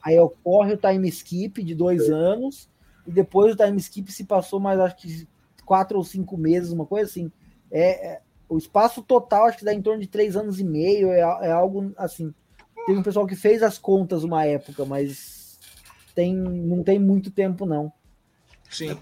Aí 0.00 0.16
ocorre 0.20 0.74
o 0.74 0.76
time 0.76 1.08
skip 1.08 1.60
de 1.60 1.74
dois 1.74 2.08
anos. 2.08 2.70
E 3.04 3.10
depois 3.10 3.52
o 3.52 3.56
time 3.56 3.76
skip 3.78 4.12
se 4.12 4.22
passou 4.24 4.60
mais, 4.60 4.78
acho 4.78 4.96
que 4.96 5.26
quatro 5.64 5.98
ou 5.98 6.04
cinco 6.04 6.36
meses, 6.38 6.70
uma 6.70 6.86
coisa 6.86 7.10
assim. 7.10 7.32
É, 7.68 8.12
é- 8.12 8.20
o 8.48 8.56
espaço 8.56 9.02
total, 9.02 9.46
acho 9.46 9.58
que 9.58 9.64
dá 9.64 9.74
em 9.74 9.82
torno 9.82 10.00
de 10.00 10.08
três 10.08 10.36
anos 10.36 10.58
e 10.58 10.64
meio. 10.64 11.10
É, 11.10 11.20
é 11.20 11.50
algo 11.50 11.92
assim. 11.96 12.34
Teve 12.86 12.98
um 12.98 13.02
pessoal 13.02 13.26
que 13.26 13.36
fez 13.36 13.62
as 13.62 13.76
contas 13.78 14.24
uma 14.24 14.44
época, 14.44 14.84
mas 14.84 15.58
tem, 16.14 16.34
não 16.34 16.82
tem 16.82 16.98
muito 16.98 17.30
tempo, 17.30 17.66
não. 17.66 17.92
Sim. 18.70 18.98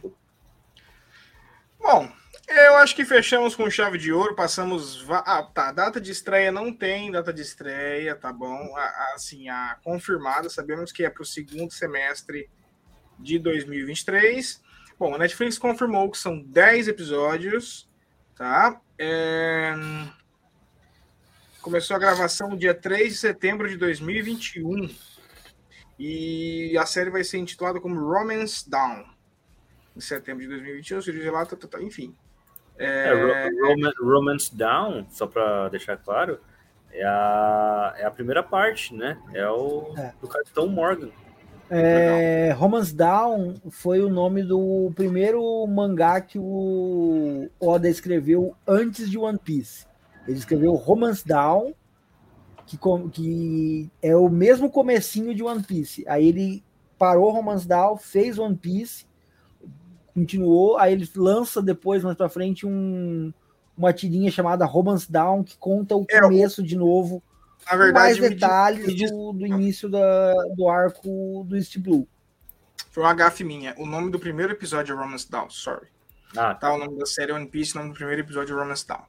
Bom, 1.78 2.08
eu 2.48 2.76
acho 2.76 2.94
que 2.96 3.04
fechamos 3.04 3.54
com 3.54 3.70
chave 3.70 3.98
de 3.98 4.12
ouro, 4.12 4.34
passamos. 4.34 5.04
Ah, 5.08 5.42
tá. 5.42 5.72
Data 5.72 6.00
de 6.00 6.10
estreia 6.10 6.50
não 6.50 6.72
tem 6.72 7.10
data 7.10 7.32
de 7.32 7.42
estreia, 7.42 8.14
tá 8.16 8.32
bom? 8.32 8.74
Assim, 9.14 9.48
a 9.48 9.78
confirmada, 9.82 10.48
sabemos 10.48 10.90
que 10.90 11.04
é 11.04 11.10
para 11.10 11.22
o 11.22 11.26
segundo 11.26 11.72
semestre 11.72 12.50
de 13.18 13.38
2023. 13.38 14.62
Bom, 14.98 15.14
a 15.14 15.18
Netflix 15.18 15.58
confirmou 15.58 16.10
que 16.10 16.18
são 16.18 16.40
10 16.42 16.88
episódios, 16.88 17.85
tá? 18.36 18.80
É, 18.98 19.74
Começou 21.60 21.96
a 21.96 21.98
gravação 21.98 22.50
no 22.50 22.56
dia 22.56 22.72
3 22.74 23.12
de 23.14 23.18
setembro 23.18 23.68
de 23.68 23.76
2021. 23.76 24.88
E 25.98 26.76
a 26.78 26.86
série 26.86 27.10
vai 27.10 27.24
ser 27.24 27.38
intitulada 27.38 27.80
como 27.80 27.98
Romance 27.98 28.68
Down 28.68 29.04
em 29.96 30.00
setembro 30.00 30.42
de 30.42 30.48
2021, 30.48 31.00
se 31.00 31.10
diz 31.10 31.24
lá, 31.32 31.44
tá, 31.46 31.56
tá, 31.56 31.66
tá, 31.66 31.82
enfim. 31.82 32.14
é, 32.78 33.10
Ro- 33.14 33.66
Roman- 33.68 33.92
Romance 33.98 34.54
Down, 34.54 35.06
só 35.10 35.26
pra 35.26 35.70
deixar 35.70 35.96
claro, 35.96 36.38
é 36.92 37.02
a, 37.02 37.94
é 37.96 38.04
a 38.04 38.10
primeira 38.10 38.42
parte, 38.42 38.94
né? 38.94 39.18
É 39.32 39.48
o 39.48 39.94
É. 39.96 40.12
do 40.20 40.28
Capitão 40.28 40.68
Morgan. 40.68 41.10
É, 41.68 42.52
Romance 42.56 42.94
Down 42.94 43.54
foi 43.70 44.00
o 44.00 44.08
nome 44.08 44.42
do 44.42 44.92
primeiro 44.94 45.66
mangá 45.66 46.20
que 46.20 46.38
o 46.38 47.48
Oda 47.58 47.88
escreveu 47.88 48.54
antes 48.66 49.10
de 49.10 49.18
One 49.18 49.38
Piece. 49.38 49.84
Ele 50.28 50.38
escreveu 50.38 50.74
Romance 50.74 51.26
Down, 51.26 51.74
que, 52.66 52.78
que 53.12 53.90
é 54.02 54.16
o 54.16 54.28
mesmo 54.28 54.70
comecinho 54.70 55.34
de 55.34 55.42
One 55.42 55.62
Piece. 55.62 56.04
Aí 56.08 56.26
ele 56.28 56.64
parou 56.98 57.30
Romance 57.30 57.66
Down, 57.66 57.96
fez 57.96 58.38
One 58.38 58.56
Piece, 58.56 59.06
continuou, 60.14 60.78
aí 60.78 60.92
ele 60.92 61.08
lança 61.16 61.60
depois, 61.60 62.02
mais 62.02 62.16
pra 62.16 62.28
frente, 62.28 62.66
um, 62.66 63.32
uma 63.76 63.92
tirinha 63.92 64.30
chamada 64.30 64.64
Romance 64.64 65.10
Down, 65.10 65.42
que 65.42 65.56
conta 65.58 65.96
o 65.96 66.06
É, 66.08 66.20
começo 66.20 66.62
de 66.62 66.76
novo, 66.76 67.22
Na 67.64 67.76
verdade, 67.76 68.20
mais 68.20 68.30
detalhes 68.30 68.94
diz- 68.94 69.10
do, 69.10 69.32
do 69.32 69.46
início 69.46 69.88
da, 69.88 70.32
do 70.56 70.68
arco 70.68 71.44
do 71.48 71.56
East 71.56 71.76
Blue. 71.78 72.06
foi 72.90 73.02
uma 73.02 73.14
gafe 73.14 73.42
minha. 73.44 73.74
O 73.78 73.86
nome 73.86 74.10
do 74.10 74.18
primeiro 74.18 74.52
episódio 74.52 74.94
é 74.94 74.96
Romance 74.98 75.30
Down, 75.30 75.50
sorry. 75.50 75.86
Ah, 76.36 76.54
Tá, 76.54 76.72
o 76.74 76.78
nome 76.78 76.98
da 76.98 77.06
série 77.06 77.32
One 77.32 77.46
Piece, 77.46 77.74
o 77.74 77.78
nome 77.78 77.90
do 77.92 77.96
primeiro 77.96 78.20
episódio 78.20 78.54
é 78.56 78.60
Romance 78.60 78.86
Down. 78.86 79.02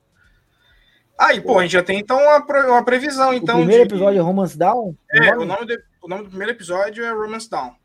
Aí, 1.19 1.41
pô, 1.41 1.57
a 1.57 1.63
gente 1.63 1.71
já 1.71 1.83
tem 1.83 1.99
então 1.99 2.17
uma, 2.17 2.37
uma 2.67 2.85
previsão, 2.85 3.33
então. 3.33 3.55
o 3.55 3.59
primeiro 3.59 3.87
de- 3.87 3.93
episódio 3.95 4.19
é 4.19 4.21
Romance 4.21 4.57
Down? 4.57 4.95
É, 5.11 5.31
O 5.31 5.41
o 5.41 5.45
nome? 5.45 5.45
nome, 5.47 5.65
do, 5.65 5.83
o 6.03 6.07
nome 6.07 6.23
do 6.23 6.29
primeiro 6.29 6.51
episódio 6.53 7.03
é 7.03 7.11
Romance 7.11 7.49
Down. 7.49 7.75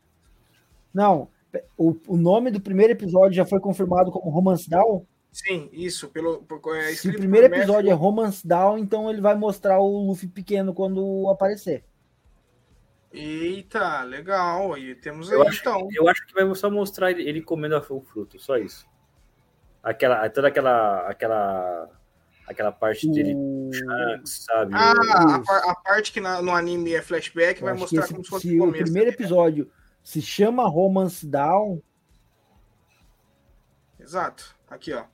Não, 0.93 1.27
o, 1.77 1.95
o 2.07 2.15
nome 2.17 2.51
do 2.51 2.61
primeiro 2.61 2.93
episódio 2.93 3.33
já 3.35 3.45
foi 3.45 3.59
confirmado 3.59 4.11
como 4.11 4.29
Romance 4.29 4.69
Down? 4.69 5.05
Sim, 5.33 5.67
isso, 5.73 6.09
pelo. 6.09 6.43
por- 6.43 6.61
É 6.77 6.93
Se 6.93 7.09
o 7.09 7.13
primeiro 7.17 7.47
episódio 7.47 7.89
é 7.89 7.93
Romance 7.93 8.47
Down, 8.47 8.77
então 8.77 9.09
ele 9.09 9.19
vai 9.19 9.33
mostrar 9.35 9.79
o 9.79 10.05
Luffy 10.07 10.29
pequeno 10.29 10.73
quando 10.75 11.27
aparecer. 11.27 11.83
Eita, 13.11 14.03
legal. 14.03 14.73
Aí 14.73 14.93
temos 14.95 15.31
aí, 15.31 15.35
Eu 15.37 15.47
acho, 15.47 15.59
então. 15.61 15.87
eu 15.91 16.07
acho 16.07 16.25
que 16.27 16.33
vai 16.35 16.53
só 16.55 16.69
mostrar 16.69 17.09
ele, 17.11 17.27
ele 17.27 17.41
comendo 17.41 17.75
o 17.77 18.01
fruto, 18.01 18.39
só 18.39 18.57
isso. 18.57 18.85
Aquela, 19.81 20.29
toda 20.29 20.47
aquela, 20.49 21.07
aquela, 21.09 21.89
aquela 22.47 22.71
parte 22.71 23.09
dele. 23.09 23.35
Shanks, 23.73 24.45
sabe? 24.45 24.73
Ah, 24.75 24.93
a, 25.49 25.71
a 25.71 25.75
parte 25.75 26.11
que 26.13 26.21
na- 26.21 26.41
no 26.43 26.51
anime 26.55 26.93
é 26.93 27.01
flashback 27.01 27.59
Eu 27.59 27.65
vai 27.65 27.73
mostrar 27.75 28.03
esse- 28.03 28.13
como 28.13 28.23
se 28.23 28.29
fosse 28.29 28.47
se 28.49 28.53
o 28.53 28.57
o 28.63 28.65
começo. 28.67 28.83
primeiro 28.83 29.09
né? 29.09 29.13
episódio 29.15 29.71
se 30.03 30.21
chama 30.21 30.67
Romance 30.69 31.25
Down, 31.25 31.81
Exato. 33.99 34.55
Aqui, 34.69 34.91
ó. 34.93 35.05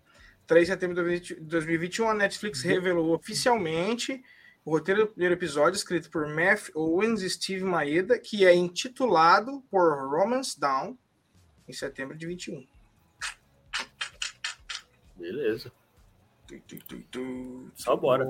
3 0.50 0.66
de 0.66 0.74
setembro 0.74 1.20
de 1.20 1.36
2021, 1.36 2.10
a 2.10 2.14
Netflix 2.16 2.64
Uhum. 2.64 2.72
revelou 2.72 3.14
oficialmente 3.14 4.24
o 4.66 4.72
roteiro 4.72 5.02
do 5.02 5.08
primeiro 5.12 5.36
episódio, 5.36 5.78
escrito 5.78 6.10
por 6.10 6.28
Matt 6.28 6.70
Owens 6.74 7.22
e 7.22 7.30
Steve 7.30 7.64
Maeda, 7.64 8.18
que 8.18 8.48
é 8.48 8.56
intitulado 8.56 9.62
por 9.70 10.10
Romance 10.10 10.60
Down, 10.60 10.98
em 11.68 11.72
setembro 11.74 12.18
de 12.18 12.26
21. 12.26 12.68
Beleza, 15.16 15.72
Tu, 16.48 16.60
tu, 16.80 17.00
tu, 17.12 17.72
só 17.76 17.96
bora. 17.96 18.26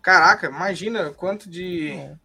Caraca, 0.00 0.46
imagina 0.46 1.10
quanto 1.10 1.50
de. 1.50 1.90
É. 1.90 2.16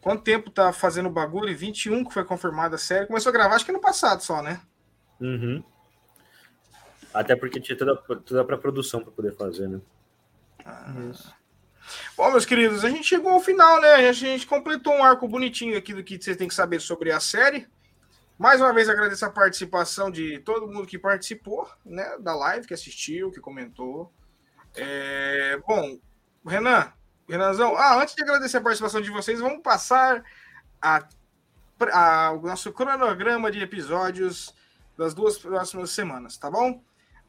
Quanto 0.00 0.22
tempo 0.22 0.48
tá 0.48 0.72
fazendo 0.72 1.08
o 1.08 1.12
bagulho? 1.12 1.56
21 1.58 2.04
que 2.04 2.14
foi 2.14 2.24
confirmada 2.24 2.76
a 2.76 2.78
série. 2.78 3.08
Começou 3.08 3.30
a 3.30 3.32
gravar, 3.32 3.56
acho 3.56 3.66
que 3.66 3.72
no 3.72 3.80
passado 3.80 4.22
só, 4.22 4.40
né? 4.40 4.62
Uhum. 5.20 5.60
Até 7.12 7.34
porque 7.34 7.60
tinha 7.60 7.76
toda, 7.76 7.96
toda 7.96 8.44
pra 8.44 8.56
produção 8.58 9.02
pra 9.02 9.10
poder 9.12 9.34
fazer, 9.34 9.68
né? 9.68 9.80
Isso. 11.10 11.34
Bom, 12.16 12.30
meus 12.30 12.44
queridos, 12.44 12.84
a 12.84 12.90
gente 12.90 13.04
chegou 13.04 13.32
ao 13.32 13.40
final, 13.40 13.80
né? 13.80 14.08
A 14.08 14.12
gente 14.12 14.46
completou 14.46 14.94
um 14.94 15.02
arco 15.02 15.26
bonitinho 15.26 15.76
aqui 15.76 15.92
do 15.92 16.04
que 16.04 16.20
você 16.22 16.36
tem 16.36 16.46
que 16.46 16.54
saber 16.54 16.80
sobre 16.80 17.10
a 17.10 17.18
série. 17.18 17.66
Mais 18.38 18.60
uma 18.60 18.72
vez 18.72 18.88
agradeço 18.88 19.24
a 19.26 19.30
participação 19.30 20.10
de 20.10 20.38
todo 20.40 20.68
mundo 20.68 20.86
que 20.86 20.98
participou, 20.98 21.68
né? 21.84 22.16
Da 22.20 22.34
live, 22.34 22.66
que 22.66 22.74
assistiu, 22.74 23.30
que 23.30 23.40
comentou. 23.40 24.12
É, 24.76 25.58
Bom, 25.66 25.98
Renan, 26.46 26.92
Renanzão, 27.28 27.76
ah, 27.76 28.00
antes 28.00 28.14
de 28.14 28.22
agradecer 28.22 28.58
a 28.58 28.60
participação 28.60 29.00
de 29.00 29.10
vocês, 29.10 29.40
vamos 29.40 29.60
passar 29.62 30.22
a- 30.80 31.06
a- 31.92 32.32
o 32.32 32.42
nosso 32.46 32.72
cronograma 32.72 33.50
de 33.50 33.60
episódios 33.60 34.54
das 34.96 35.12
duas 35.12 35.38
próximas 35.38 35.90
semanas, 35.90 36.36
tá 36.36 36.50
bom? 36.50 36.82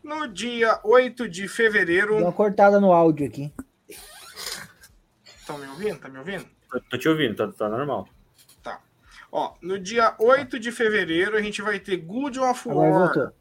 No 0.04 0.28
dia 0.28 0.80
8 0.84 1.30
de 1.30 1.48
fevereiro. 1.48 2.16
Deu 2.16 2.26
uma 2.26 2.34
cortada 2.34 2.80
no 2.80 2.92
áudio 2.92 3.28
aqui. 3.28 3.54
Estão 5.24 5.58
me 5.58 5.68
ouvindo? 5.68 6.00
Tá 6.00 6.10
me 6.10 6.18
ouvindo? 6.18 6.46
Tô, 6.70 6.80
tô 6.82 6.98
te 6.98 7.08
ouvindo, 7.10 7.36
tá, 7.36 7.52
tá 7.52 7.70
normal. 7.70 8.08
Ó, 9.32 9.56
no 9.62 9.80
dia 9.80 10.14
8 10.20 10.60
de 10.60 10.72
fevereiro 10.72 11.38
a 11.38 11.42
gente 11.42 11.62
vai 11.62 11.80
ter 11.80 11.96
Good 11.98 12.38
of 12.40 12.68
War. 12.68 13.32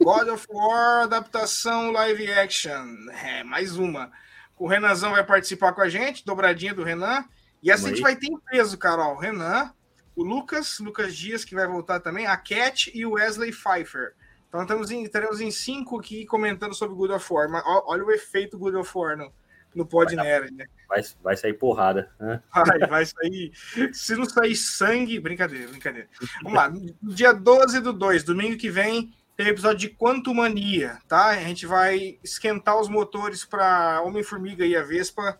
God 0.00 0.28
of 0.28 0.46
War, 0.48 1.02
adaptação 1.02 1.90
live 1.90 2.30
action. 2.30 3.10
É, 3.24 3.42
mais 3.42 3.76
uma. 3.76 4.12
O 4.56 4.68
Renanzão 4.68 5.10
vai 5.10 5.24
participar 5.24 5.72
com 5.72 5.80
a 5.80 5.88
gente, 5.88 6.24
dobradinha 6.24 6.72
do 6.72 6.84
Renan. 6.84 7.24
E 7.60 7.70
essa 7.70 7.86
a 7.86 7.90
gente 7.90 8.00
vai 8.00 8.14
ter 8.14 8.28
em 8.28 8.38
peso, 8.38 8.78
Carol. 8.78 9.16
O 9.16 9.18
Renan, 9.18 9.72
o 10.14 10.22
Lucas, 10.22 10.78
Lucas 10.78 11.16
Dias, 11.16 11.44
que 11.44 11.56
vai 11.56 11.66
voltar 11.66 11.98
também, 11.98 12.26
a 12.26 12.36
Cat 12.36 12.90
e 12.94 13.04
o 13.04 13.12
Wesley 13.12 13.50
Pfeiffer. 13.50 14.14
Então 14.50 14.62
estamos 14.62 14.90
em, 14.90 15.06
teremos 15.08 15.40
em 15.40 15.50
cinco 15.50 15.98
aqui 15.98 16.26
comentando 16.26 16.74
sobre 16.74 16.94
God 16.96 17.12
of 17.12 17.32
War. 17.32 17.48
Mas 17.48 17.62
olha 17.86 18.04
o 18.04 18.10
efeito 18.10 18.58
God 18.58 18.74
of 18.74 18.90
War 18.94 19.16
no, 19.16 19.32
no 19.74 19.86
Pod 19.86 20.14
Nerd, 20.16 20.52
né? 20.52 20.66
Vai, 20.88 21.00
vai 21.22 21.36
sair 21.36 21.54
porrada, 21.54 22.10
né? 22.18 22.42
Vai, 22.52 22.78
vai 22.80 23.06
sair. 23.06 23.52
Se 23.92 24.16
não 24.16 24.24
sair 24.24 24.56
sangue, 24.56 25.20
brincadeira, 25.20 25.68
brincadeira. 25.70 26.08
Vamos 26.42 26.58
lá, 26.58 26.68
no 26.68 27.14
dia 27.14 27.32
12 27.32 27.80
do 27.80 27.92
2, 27.92 28.24
domingo 28.24 28.56
que 28.56 28.68
vem, 28.68 29.14
tem 29.36 29.46
episódio 29.46 29.78
de 29.78 29.88
Quanto 29.90 30.34
Mania, 30.34 30.98
tá? 31.06 31.26
A 31.28 31.36
gente 31.36 31.64
vai 31.64 32.18
esquentar 32.24 32.76
os 32.78 32.88
motores 32.88 33.44
para 33.44 34.02
Homem-Formiga 34.02 34.66
e 34.66 34.74
a 34.76 34.82
Vespa, 34.82 35.38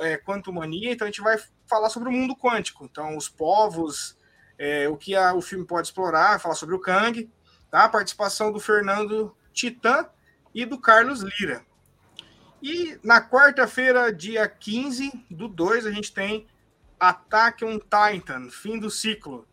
é, 0.00 0.16
Quanto 0.16 0.52
Mania, 0.52 0.92
então 0.92 1.06
a 1.06 1.10
gente 1.10 1.22
vai 1.22 1.38
falar 1.66 1.88
sobre 1.88 2.08
o 2.08 2.12
mundo 2.12 2.34
quântico. 2.36 2.84
Então, 2.84 3.16
os 3.16 3.28
povos, 3.28 4.18
é, 4.58 4.88
o 4.88 4.96
que 4.96 5.14
a- 5.14 5.32
o 5.34 5.40
filme 5.40 5.64
pode 5.64 5.86
explorar, 5.86 6.40
falar 6.40 6.56
sobre 6.56 6.74
o 6.74 6.80
Kang, 6.80 7.30
tá? 7.74 7.86
A 7.86 7.88
participação 7.88 8.52
do 8.52 8.60
Fernando 8.60 9.36
Titã 9.52 10.06
e 10.54 10.64
do 10.64 10.78
Carlos 10.78 11.22
Lira. 11.22 11.66
E 12.62 12.96
na 13.02 13.20
quarta-feira, 13.20 14.12
dia 14.12 14.48
15 14.48 15.26
do 15.28 15.48
2, 15.48 15.84
a 15.84 15.90
gente 15.90 16.14
tem 16.14 16.46
Ataque 17.00 17.64
on 17.64 17.80
Titan, 17.80 18.48
fim 18.48 18.78
do 18.78 18.88
ciclo. 18.88 19.44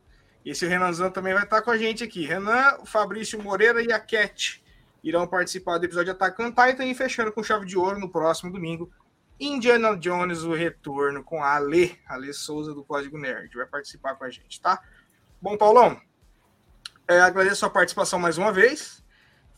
Esse 0.46 0.68
Renanzão 0.68 1.10
também 1.10 1.34
vai 1.34 1.46
estar 1.46 1.64
com 1.64 1.72
a 1.72 1.78
gente 1.80 2.04
aqui. 2.04 2.24
Renan, 2.24 2.78
o 2.82 2.86
Fabrício 2.86 3.42
Moreira 3.42 3.82
e 3.82 3.92
a 3.92 4.00
Cat 4.00 4.64
irão 5.04 5.26
participar 5.26 5.80
do 5.80 5.86
episódio 5.86 6.12
Ataque 6.12 6.44
on 6.44 6.52
Titan 6.52 6.86
e 6.86 6.94
fechando 6.94 7.32
com 7.32 7.42
chave 7.42 7.66
de 7.66 7.76
ouro 7.76 8.00
no 8.00 8.08
próximo 8.08 8.54
domingo. 8.54 8.92
Indiana 9.40 9.98
Jones, 9.98 10.44
o 10.44 10.54
retorno 10.54 11.24
com 11.24 11.44
a 11.44 11.56
Ale, 11.56 11.98
Ale 12.06 12.32
Souza 12.36 12.72
do 12.72 12.84
Código 12.84 13.18
Nerd, 13.18 13.52
vai 13.56 13.66
participar 13.66 14.14
com 14.14 14.26
a 14.26 14.30
gente, 14.30 14.62
tá? 14.62 14.80
Bom, 15.42 15.58
Paulão, 15.58 16.00
é, 17.12 17.20
agradeço 17.20 17.66
a 17.66 17.70
participação 17.70 18.18
mais 18.18 18.38
uma 18.38 18.54
vez. 18.54 19.04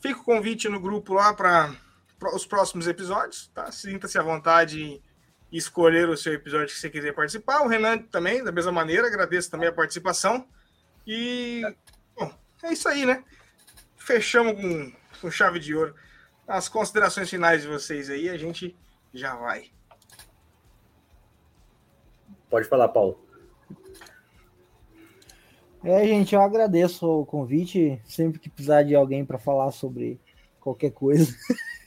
Fica 0.01 0.19
o 0.19 0.23
convite 0.23 0.67
no 0.67 0.79
grupo 0.79 1.13
lá 1.13 1.33
para 1.33 1.75
os 2.33 2.45
próximos 2.45 2.87
episódios, 2.87 3.47
tá? 3.53 3.71
Sinta-se 3.71 4.17
à 4.17 4.23
vontade 4.23 4.81
em 4.81 5.01
escolher 5.51 6.09
o 6.09 6.17
seu 6.17 6.33
episódio 6.33 6.73
que 6.73 6.79
você 6.79 6.89
quiser 6.89 7.13
participar. 7.13 7.61
O 7.61 7.67
Renan 7.67 7.99
também, 7.99 8.43
da 8.43 8.51
mesma 8.51 8.71
maneira, 8.71 9.05
agradeço 9.07 9.51
também 9.51 9.69
a 9.69 9.71
participação. 9.71 10.47
E, 11.05 11.61
bom, 12.15 12.33
é 12.63 12.73
isso 12.73 12.89
aí, 12.89 13.05
né? 13.05 13.23
Fechamos 13.95 14.53
com, 14.59 14.91
com 15.21 15.31
chave 15.31 15.59
de 15.59 15.75
ouro. 15.75 15.95
As 16.47 16.67
considerações 16.67 17.29
finais 17.29 17.61
de 17.61 17.67
vocês 17.67 18.09
aí, 18.09 18.29
a 18.29 18.37
gente 18.37 18.75
já 19.13 19.35
vai. 19.35 19.71
Pode 22.49 22.67
falar, 22.67 22.89
Paulo. 22.89 23.23
É, 25.83 26.07
gente, 26.07 26.33
eu 26.33 26.41
agradeço 26.41 27.05
o 27.05 27.25
convite. 27.25 28.01
Sempre 28.05 28.39
que 28.39 28.49
precisar 28.49 28.83
de 28.83 28.95
alguém 28.95 29.25
para 29.25 29.37
falar 29.37 29.71
sobre 29.71 30.19
qualquer 30.59 30.91
coisa. 30.91 31.35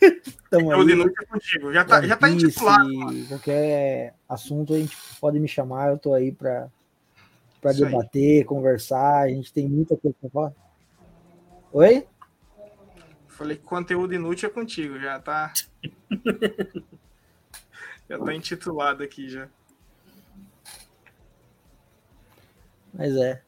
Tamo 0.51 0.71
Eu 0.73 0.85
de 0.85 0.93
aí. 0.93 0.99
noite 0.99 1.15
é 1.21 1.25
contigo. 1.25 1.73
Já 1.73 1.85
tá, 1.85 2.03
já 2.07 2.17
tá 2.17 2.29
intitulado. 2.29 2.91
Qualquer 3.29 4.15
assunto 4.29 4.75
a 4.75 4.79
gente 4.79 4.97
pode 5.19 5.41
me 5.41 5.49
chamar, 5.49 5.91
eu 5.91 5.99
tô 5.99 6.13
aí 6.13 6.31
para 6.31 6.69
para 7.61 7.73
Isso 7.73 7.85
aí. 7.85 7.91
debater, 7.91 8.45
conversar. 8.45 9.23
A 9.23 9.29
gente 9.29 9.53
tem 9.53 9.67
muita 9.67 9.97
coisa 9.97 10.15
para 10.21 10.31
falar. 10.31 10.53
Oi? 11.73 12.07
Falei 13.29 13.57
que 13.57 13.65
conteúdo 13.65 14.15
inútil 14.15 14.49
é 14.49 14.53
contigo, 14.53 14.99
já 14.99 15.19
tá. 15.19 15.53
já 18.09 18.19
tá 18.19 18.35
intitulado 18.35 19.03
aqui 19.03 19.29
já. 19.29 19.49
Mas 22.95 23.17
é. 23.17 23.43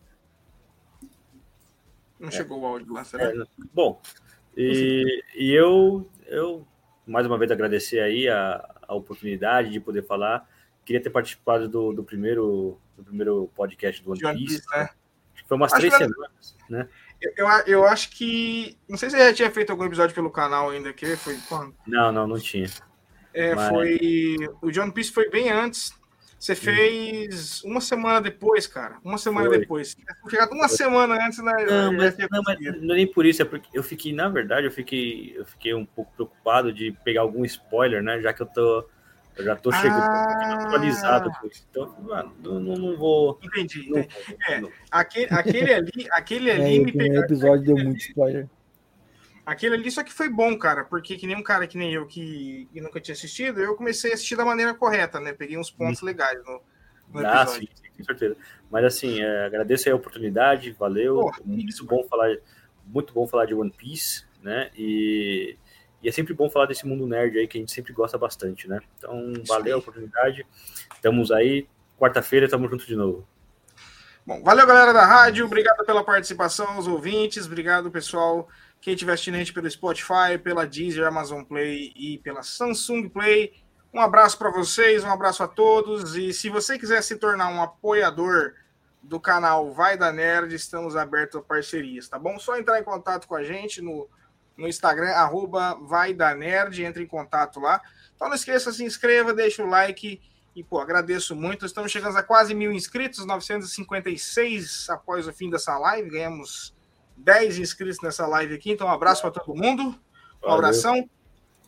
Não 2.18 2.30
chegou 2.30 2.60
o 2.60 2.66
áudio 2.66 2.92
lá, 2.92 3.04
será? 3.04 3.30
É, 3.30 3.34
bom, 3.72 4.00
e, 4.56 5.22
e 5.34 5.52
eu, 5.52 6.10
eu, 6.26 6.66
mais 7.06 7.26
uma 7.26 7.38
vez, 7.38 7.50
agradecer 7.50 8.00
aí 8.00 8.28
a, 8.28 8.68
a 8.88 8.94
oportunidade 8.94 9.70
de 9.70 9.78
poder 9.80 10.04
falar. 10.04 10.48
Queria 10.84 11.02
ter 11.02 11.10
participado 11.10 11.68
do, 11.68 11.92
do, 11.92 12.02
primeiro, 12.02 12.78
do 12.96 13.04
primeiro 13.04 13.50
podcast 13.54 14.02
do 14.02 14.10
One 14.10 14.20
Piece. 14.20 14.62
Né? 14.70 14.88
Foi 15.46 15.56
umas 15.56 15.72
Acho 15.72 15.80
três 15.80 15.96
que- 15.96 16.04
semanas, 16.04 16.56
né? 16.68 16.88
Eu, 17.20 17.32
eu, 17.36 17.48
eu 17.66 17.84
acho 17.84 18.10
que. 18.10 18.76
Não 18.88 18.96
sei 18.96 19.10
se 19.10 19.18
já 19.18 19.32
tinha 19.32 19.50
feito 19.50 19.70
algum 19.70 19.84
episódio 19.84 20.14
pelo 20.14 20.30
canal 20.30 20.70
ainda, 20.70 20.92
que 20.92 21.16
foi 21.16 21.36
quando? 21.48 21.74
Não, 21.86 22.12
não, 22.12 22.26
não 22.26 22.38
tinha. 22.38 22.68
É, 23.34 23.54
Mas- 23.54 23.68
foi. 23.68 24.36
O 24.62 24.70
John 24.70 24.90
Piece 24.90 25.12
foi 25.12 25.28
bem 25.28 25.50
antes. 25.50 25.92
Você 26.39 26.55
fez 26.55 27.65
uma 27.65 27.81
semana 27.81 28.20
depois, 28.20 28.66
cara. 28.66 28.98
Uma 29.02 29.19
semana 29.19 29.48
Foi. 29.48 29.59
depois. 29.59 29.97
Chegado 30.31 30.52
uma 30.52 30.69
Foi. 30.69 30.77
semana 30.77 31.27
antes, 31.27 31.43
né? 31.43 31.52
Não, 31.69 31.93
mas, 31.93 32.16
não, 32.16 32.43
mas 32.47 32.60
não 32.81 32.94
é 32.94 32.97
nem 32.97 33.06
por 33.06 33.27
isso, 33.27 33.43
é 33.43 33.44
porque 33.44 33.77
eu 33.77 33.82
fiquei, 33.82 34.12
na 34.12 34.28
verdade, 34.28 34.66
eu 34.66 34.70
fiquei, 34.70 35.35
eu 35.36 35.44
fiquei 35.44 35.74
um 35.74 35.85
pouco 35.85 36.12
preocupado 36.12 36.73
de 36.73 36.93
pegar 37.05 37.23
algum 37.23 37.44
spoiler, 37.44 38.02
né? 38.02 38.20
Já 38.20 38.32
que 38.32 38.43
eu 38.43 38.47
tô. 38.47 38.89
Eu 39.36 39.44
já 39.44 39.55
tô 39.55 39.70
chegando 39.70 40.01
ah, 40.01 40.65
atualizado 40.65 41.31
com 41.40 41.47
isso. 41.47 41.65
Então, 41.70 41.94
mano, 42.02 42.35
não, 42.43 42.59
não, 42.59 42.97
vou. 42.97 43.39
Entendi. 43.43 43.89
Não, 43.89 43.98
é, 43.98 44.62
aquele, 44.90 45.28
aquele 45.31 45.74
ali, 45.74 46.09
aquele 46.10 46.51
ali 46.51 46.77
é, 46.77 46.78
me 46.81 46.93
pegou. 46.93 47.19
O 47.19 47.24
episódio 47.24 47.65
deu 47.65 47.77
muito 47.77 48.01
spoiler. 48.01 48.48
Aquele 49.48 49.76
ali 49.76 49.90
só 49.90 50.04
que 50.04 50.12
foi 50.12 50.28
bom, 50.28 50.58
cara, 50.58 50.84
porque 50.84 51.16
que 51.16 51.26
nem 51.26 51.34
um 51.34 51.42
cara 51.42 51.66
que 51.66 51.78
nem 51.78 51.90
eu 51.90 52.04
que, 52.04 52.68
que 52.70 52.82
nunca 52.82 53.00
tinha 53.00 53.14
assistido, 53.14 53.62
eu 53.62 53.74
comecei 53.74 54.10
a 54.10 54.14
assistir 54.14 54.36
da 54.36 54.44
maneira 54.44 54.74
correta, 54.74 55.18
né? 55.18 55.32
Peguei 55.32 55.56
uns 55.56 55.70
pontos 55.70 56.02
legais 56.02 56.38
no, 56.44 56.60
no 57.14 57.26
ah. 57.26 57.40
Ah, 57.40 57.46
sim, 57.46 57.66
com 57.96 58.04
certeza. 58.04 58.36
Mas 58.70 58.84
assim, 58.84 59.22
é, 59.22 59.46
agradeço 59.46 59.90
a 59.90 59.94
oportunidade, 59.94 60.72
valeu. 60.72 61.14
Porra, 61.14 61.38
muito 61.46 61.86
bom 61.86 62.04
falar, 62.04 62.36
muito 62.84 63.14
bom 63.14 63.26
falar 63.26 63.46
de 63.46 63.54
One 63.54 63.70
Piece, 63.70 64.26
né? 64.42 64.70
E, 64.76 65.56
e, 66.02 66.08
é 66.10 66.12
sempre 66.12 66.34
bom 66.34 66.50
falar 66.50 66.66
desse 66.66 66.86
mundo 66.86 67.06
nerd 67.06 67.38
aí 67.38 67.48
que 67.48 67.56
a 67.56 67.60
gente 67.60 67.72
sempre 67.72 67.94
gosta 67.94 68.18
bastante, 68.18 68.68
né? 68.68 68.80
Então, 68.98 69.32
valeu 69.46 69.76
a 69.76 69.78
oportunidade. 69.78 70.46
Estamos 70.94 71.32
aí. 71.32 71.66
Quarta-feira 71.98 72.44
estamos 72.44 72.70
juntos 72.70 72.86
de 72.86 72.94
novo. 72.94 73.26
Bom, 74.26 74.42
valeu, 74.42 74.66
galera 74.66 74.92
da 74.92 75.06
rádio. 75.06 75.46
Obrigado 75.46 75.86
pela 75.86 76.04
participação, 76.04 76.78
os 76.78 76.86
ouvintes. 76.86 77.46
Obrigado, 77.46 77.90
pessoal 77.90 78.46
quem 78.80 78.94
tiver 78.94 79.12
assistindo 79.12 79.52
pelo 79.52 79.70
Spotify, 79.70 80.38
pela 80.42 80.66
Deezer, 80.66 81.06
Amazon 81.06 81.42
Play 81.42 81.92
e 81.96 82.18
pela 82.18 82.42
Samsung 82.42 83.09
Play. 83.09 83.52
Um 83.92 84.00
abraço 84.00 84.38
para 84.38 84.50
vocês, 84.50 85.02
um 85.02 85.10
abraço 85.10 85.42
a 85.42 85.48
todos. 85.48 86.16
E 86.16 86.32
se 86.32 86.48
você 86.48 86.78
quiser 86.78 87.02
se 87.02 87.16
tornar 87.16 87.48
um 87.48 87.62
apoiador 87.62 88.55
do 89.02 89.18
canal 89.18 89.72
Vai 89.72 89.96
da 89.96 90.12
Nerd, 90.12 90.55
estamos 90.55 90.96
abertos 90.96 91.40
a 91.40 91.42
parcerias, 91.42 92.09
tá 92.09 92.18
bom? 92.18 92.38
Só 92.38 92.56
entrar 92.59 92.78
em 92.80 92.84
contato 92.84 93.26
com 93.26 93.34
a 93.34 93.42
gente 93.42 93.80
no, 93.80 94.09
no 94.56 94.68
Instagram, 94.68 95.10
arroba 95.10 95.74
Vai 95.74 96.12
da 96.12 96.34
Nerd, 96.34 96.84
entre 96.84 97.02
em 97.02 97.06
contato 97.06 97.60
lá. 97.60 97.80
Então 98.14 98.28
não 98.28 98.34
esqueça, 98.34 98.72
se 98.72 98.84
inscreva, 98.84 99.32
deixa 99.32 99.62
o 99.62 99.68
like 99.68 100.20
e, 100.55 100.64
pô, 100.64 100.80
agradeço 100.80 101.36
muito. 101.36 101.64
Estamos 101.64 101.92
chegando 101.92 102.16
a 102.16 102.22
quase 102.22 102.55
mil 102.55 102.72
inscritos, 102.72 103.24
956 103.24 104.90
após 104.90 105.28
o 105.28 105.32
fim 105.32 105.48
dessa 105.48 105.78
live. 105.78 106.10
Ganhamos 106.10 106.74
10 107.18 107.58
inscritos 107.58 108.00
nessa 108.02 108.26
live 108.26 108.54
aqui. 108.54 108.70
Então, 108.70 108.86
um 108.86 108.92
abraço 108.92 109.22
para 109.22 109.30
todo 109.30 109.56
mundo. 109.56 109.82
Um 109.82 109.94
Valeu. 110.42 110.56
abração. 110.56 111.08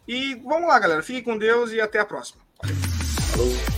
E 0.07 0.35
vamos 0.37 0.69
lá, 0.69 0.79
galera. 0.79 1.03
Fiquem 1.03 1.23
com 1.23 1.39
Deus 1.39 1.73
e 1.73 1.81
até 1.81 1.99
a 1.99 2.05
próxima. 2.05 2.41
Valeu. 2.63 3.70